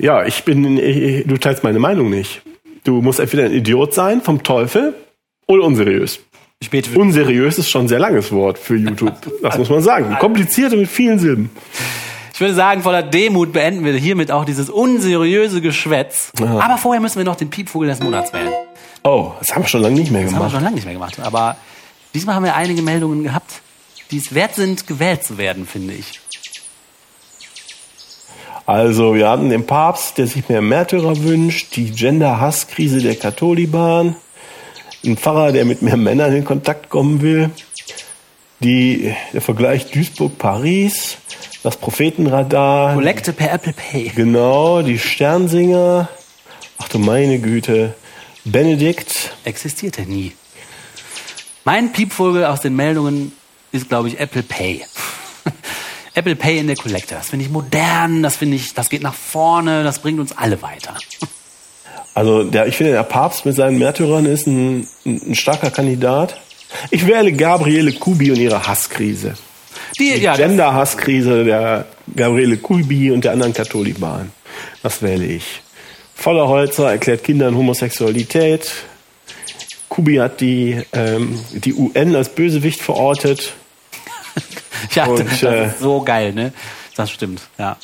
Ja, 0.00 0.24
ich 0.24 0.44
bin, 0.44 0.78
ich, 0.78 1.26
du 1.26 1.36
teilst 1.38 1.64
meine 1.64 1.80
Meinung 1.80 2.08
nicht. 2.08 2.42
Du 2.84 3.02
musst 3.02 3.18
entweder 3.18 3.46
ein 3.46 3.52
Idiot 3.52 3.94
sein 3.94 4.22
vom 4.22 4.44
Teufel 4.44 4.94
oder 5.48 5.64
unseriös. 5.64 6.20
Ich 6.60 6.70
bete 6.70 6.90
für 6.90 6.98
Unseriös 6.98 7.56
ist 7.58 7.70
schon 7.70 7.84
ein 7.84 7.88
sehr 7.88 8.00
langes 8.00 8.32
Wort 8.32 8.58
für 8.58 8.74
YouTube. 8.74 9.14
Das 9.42 9.56
muss 9.58 9.70
man 9.70 9.80
sagen. 9.80 10.16
Kompliziert 10.18 10.72
und 10.72 10.80
mit 10.80 10.88
vielen 10.90 11.20
Silben. 11.20 11.50
Ich 12.34 12.40
würde 12.40 12.54
sagen, 12.54 12.82
voller 12.82 13.04
Demut 13.04 13.52
beenden 13.52 13.84
wir 13.84 13.92
hiermit 13.94 14.32
auch 14.32 14.44
dieses 14.44 14.68
unseriöse 14.68 15.60
Geschwätz. 15.60 16.32
Aber 16.40 16.76
vorher 16.76 17.00
müssen 17.00 17.18
wir 17.18 17.24
noch 17.24 17.36
den 17.36 17.48
Piepvogel 17.48 17.88
des 17.88 18.00
Monats 18.00 18.32
wählen. 18.32 18.52
Oh, 19.04 19.32
das 19.38 19.54
haben 19.54 19.62
wir 19.62 19.68
schon 19.68 19.82
lange 19.82 19.94
nicht 19.94 20.10
mehr 20.10 20.22
Das 20.24 20.32
haben 20.32 20.34
wir 20.34 20.38
gemacht. 20.40 20.52
schon 20.54 20.62
lange 20.64 20.74
nicht 20.74 20.84
mehr 20.84 20.94
gemacht. 20.94 21.20
Aber 21.20 21.56
diesmal 22.12 22.34
haben 22.34 22.44
wir 22.44 22.56
einige 22.56 22.82
Meldungen 22.82 23.22
gehabt, 23.22 23.52
die 24.10 24.18
es 24.18 24.34
wert 24.34 24.56
sind, 24.56 24.88
gewählt 24.88 25.22
zu 25.22 25.38
werden, 25.38 25.64
finde 25.64 25.94
ich. 25.94 26.20
Also, 28.66 29.14
wir 29.14 29.30
hatten 29.30 29.48
den 29.48 29.64
Papst, 29.64 30.18
der 30.18 30.26
sich 30.26 30.48
mehr 30.48 30.60
Märtyrer 30.60 31.22
wünscht, 31.22 31.76
die 31.76 31.90
Gender-Hass-Krise 31.92 32.98
der 32.98 33.14
Katholiban, 33.14 34.16
ein 35.08 35.16
Pfarrer, 35.16 35.52
der 35.52 35.64
mit 35.64 35.82
mehr 35.82 35.96
Männern 35.96 36.34
in 36.34 36.44
Kontakt 36.44 36.90
kommen 36.90 37.20
will, 37.20 37.50
die, 38.60 39.14
der 39.32 39.40
Vergleich 39.40 39.90
Duisburg-Paris, 39.90 41.18
das 41.62 41.76
Prophetenradar, 41.76 42.94
Kollekte 42.94 43.32
per 43.32 43.52
Apple 43.52 43.72
Pay. 43.72 44.12
genau, 44.14 44.82
die 44.82 44.98
Sternsinger, 44.98 46.08
ach 46.78 46.88
du 46.88 46.98
meine 46.98 47.38
Güte, 47.38 47.94
Benedikt, 48.44 49.32
Existierte 49.44 50.02
nie. 50.02 50.32
Mein 51.64 51.92
Piepvogel 51.92 52.46
aus 52.46 52.60
den 52.60 52.76
Meldungen 52.76 53.32
ist, 53.72 53.88
glaube 53.88 54.08
ich, 54.08 54.18
Apple 54.18 54.42
Pay. 54.42 54.84
Apple 56.14 56.34
Pay 56.34 56.58
in 56.58 56.66
der 56.66 56.76
Kollekte. 56.76 57.14
Das 57.14 57.28
finde 57.28 57.44
ich 57.44 57.50
modern, 57.50 58.22
das 58.22 58.36
finde 58.36 58.56
ich, 58.56 58.74
das 58.74 58.88
geht 58.88 59.02
nach 59.02 59.14
vorne, 59.14 59.84
das 59.84 59.98
bringt 59.98 60.18
uns 60.18 60.36
alle 60.36 60.62
weiter. 60.62 60.94
Also 62.18 62.42
der, 62.42 62.66
ich 62.66 62.76
finde, 62.76 62.94
der 62.94 63.04
Papst 63.04 63.46
mit 63.46 63.54
seinen 63.54 63.78
Märtyrern 63.78 64.26
ist 64.26 64.48
ein, 64.48 64.88
ein, 65.06 65.36
starker 65.36 65.70
Kandidat. 65.70 66.36
Ich 66.90 67.06
wähle 67.06 67.32
Gabriele 67.32 67.92
Kubi 67.92 68.32
und 68.32 68.38
ihre 68.38 68.66
Hasskrise. 68.66 69.34
Die, 70.00 70.14
Die 70.14 70.22
ja, 70.22 70.34
Gender-Hasskrise 70.34 71.44
der 71.44 71.86
Gabriele 72.16 72.56
Kubi 72.56 73.12
und 73.12 73.22
der 73.22 73.30
anderen 73.30 73.52
Katholiken. 73.52 74.32
Das 74.82 75.00
wähle 75.00 75.26
ich. 75.26 75.44
Voller 76.16 76.48
Holzer 76.48 76.90
erklärt 76.90 77.22
Kindern 77.22 77.56
Homosexualität. 77.56 78.68
Kubi 79.88 80.16
hat 80.16 80.40
die, 80.40 80.82
ähm, 80.94 81.38
die 81.52 81.72
UN 81.72 82.16
als 82.16 82.30
Bösewicht 82.30 82.82
verortet. 82.82 83.52
ja, 84.96 85.06
und, 85.06 85.20
das 85.20 85.40
äh, 85.44 85.66
ist 85.68 85.78
so 85.78 86.02
geil, 86.02 86.32
ne? 86.32 86.52
Das 86.96 87.12
stimmt, 87.12 87.42
ja. 87.58 87.76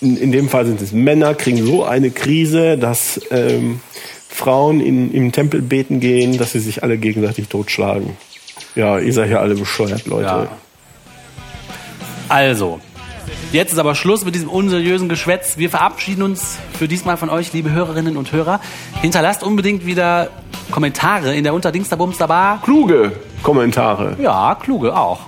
In, 0.00 0.16
in 0.16 0.32
dem 0.32 0.48
Fall 0.48 0.66
sind 0.66 0.80
es 0.80 0.92
Männer, 0.92 1.34
kriegen 1.34 1.64
so 1.64 1.84
eine 1.84 2.10
Krise, 2.10 2.78
dass 2.78 3.20
ähm, 3.30 3.80
Frauen 4.28 4.80
in, 4.80 5.12
im 5.12 5.32
Tempel 5.32 5.60
beten 5.60 6.00
gehen, 6.00 6.38
dass 6.38 6.52
sie 6.52 6.60
sich 6.60 6.82
alle 6.82 6.96
gegenseitig 6.96 7.48
totschlagen. 7.48 8.16
Ja, 8.74 8.98
ihr 8.98 9.12
seid 9.12 9.30
ja 9.30 9.40
alle 9.40 9.54
bescheuert, 9.54 10.06
Leute. 10.06 10.24
Ja. 10.24 10.48
Also, 12.28 12.80
jetzt 13.52 13.72
ist 13.72 13.78
aber 13.78 13.94
Schluss 13.94 14.24
mit 14.24 14.34
diesem 14.34 14.48
unseriösen 14.48 15.08
Geschwätz. 15.08 15.58
Wir 15.58 15.68
verabschieden 15.68 16.22
uns 16.22 16.56
für 16.78 16.86
diesmal 16.88 17.16
von 17.16 17.28
euch, 17.28 17.52
liebe 17.52 17.70
Hörerinnen 17.70 18.16
und 18.16 18.32
Hörer. 18.32 18.60
Hinterlasst 19.02 19.42
unbedingt 19.42 19.84
wieder 19.84 20.30
Kommentare 20.70 21.34
in 21.34 21.44
der 21.44 21.52
Unterdingsterbumster 21.52 22.28
Bar. 22.28 22.62
Kluge 22.62 23.12
Kommentare. 23.42 24.16
Ja, 24.22 24.54
kluge 24.54 24.96
auch. 24.96 25.20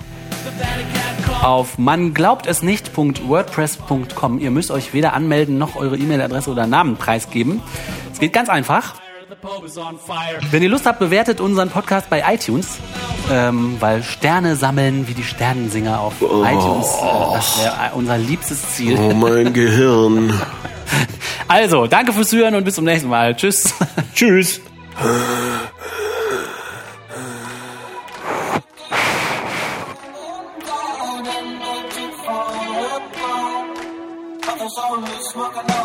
Auf 1.43 1.77
man 1.77 2.13
glaubt 2.13 2.47
es 2.47 2.63
nicht.wordpress.com. 2.63 4.39
Ihr 4.39 4.49
müsst 4.49 4.71
euch 4.71 4.93
weder 4.93 5.13
anmelden 5.13 5.57
noch 5.57 5.75
eure 5.75 5.97
E-Mail-Adresse 5.97 6.49
oder 6.49 6.67
Namen 6.67 6.95
preisgeben. 6.95 7.61
Es 8.13 8.19
geht 8.19 8.31
ganz 8.31 8.47
einfach. 8.47 8.95
Wenn 10.51 10.63
ihr 10.63 10.69
Lust 10.69 10.85
habt, 10.85 10.99
bewertet 10.99 11.41
unseren 11.41 11.69
Podcast 11.69 12.09
bei 12.09 12.23
iTunes, 12.33 12.77
ähm, 13.29 13.75
weil 13.81 14.03
Sterne 14.03 14.55
sammeln 14.55 15.07
wie 15.09 15.13
die 15.13 15.23
Sternensinger 15.23 15.99
auf 15.99 16.21
iTunes. 16.21 16.87
Äh, 16.95 17.33
das 17.33 17.61
wäre 17.61 17.91
unser 17.95 18.17
liebstes 18.17 18.75
Ziel. 18.75 18.97
Oh 18.97 19.13
mein 19.13 19.51
Gehirn. 19.53 20.39
Also, 21.49 21.87
danke 21.87 22.13
fürs 22.13 22.29
Zuhören 22.29 22.55
und 22.55 22.63
bis 22.63 22.75
zum 22.75 22.85
nächsten 22.85 23.09
Mal. 23.09 23.35
Tschüss. 23.35 23.73
Tschüss. 24.15 24.61
smoke 35.33 35.55
a 35.55 35.61
lot. 35.67 35.82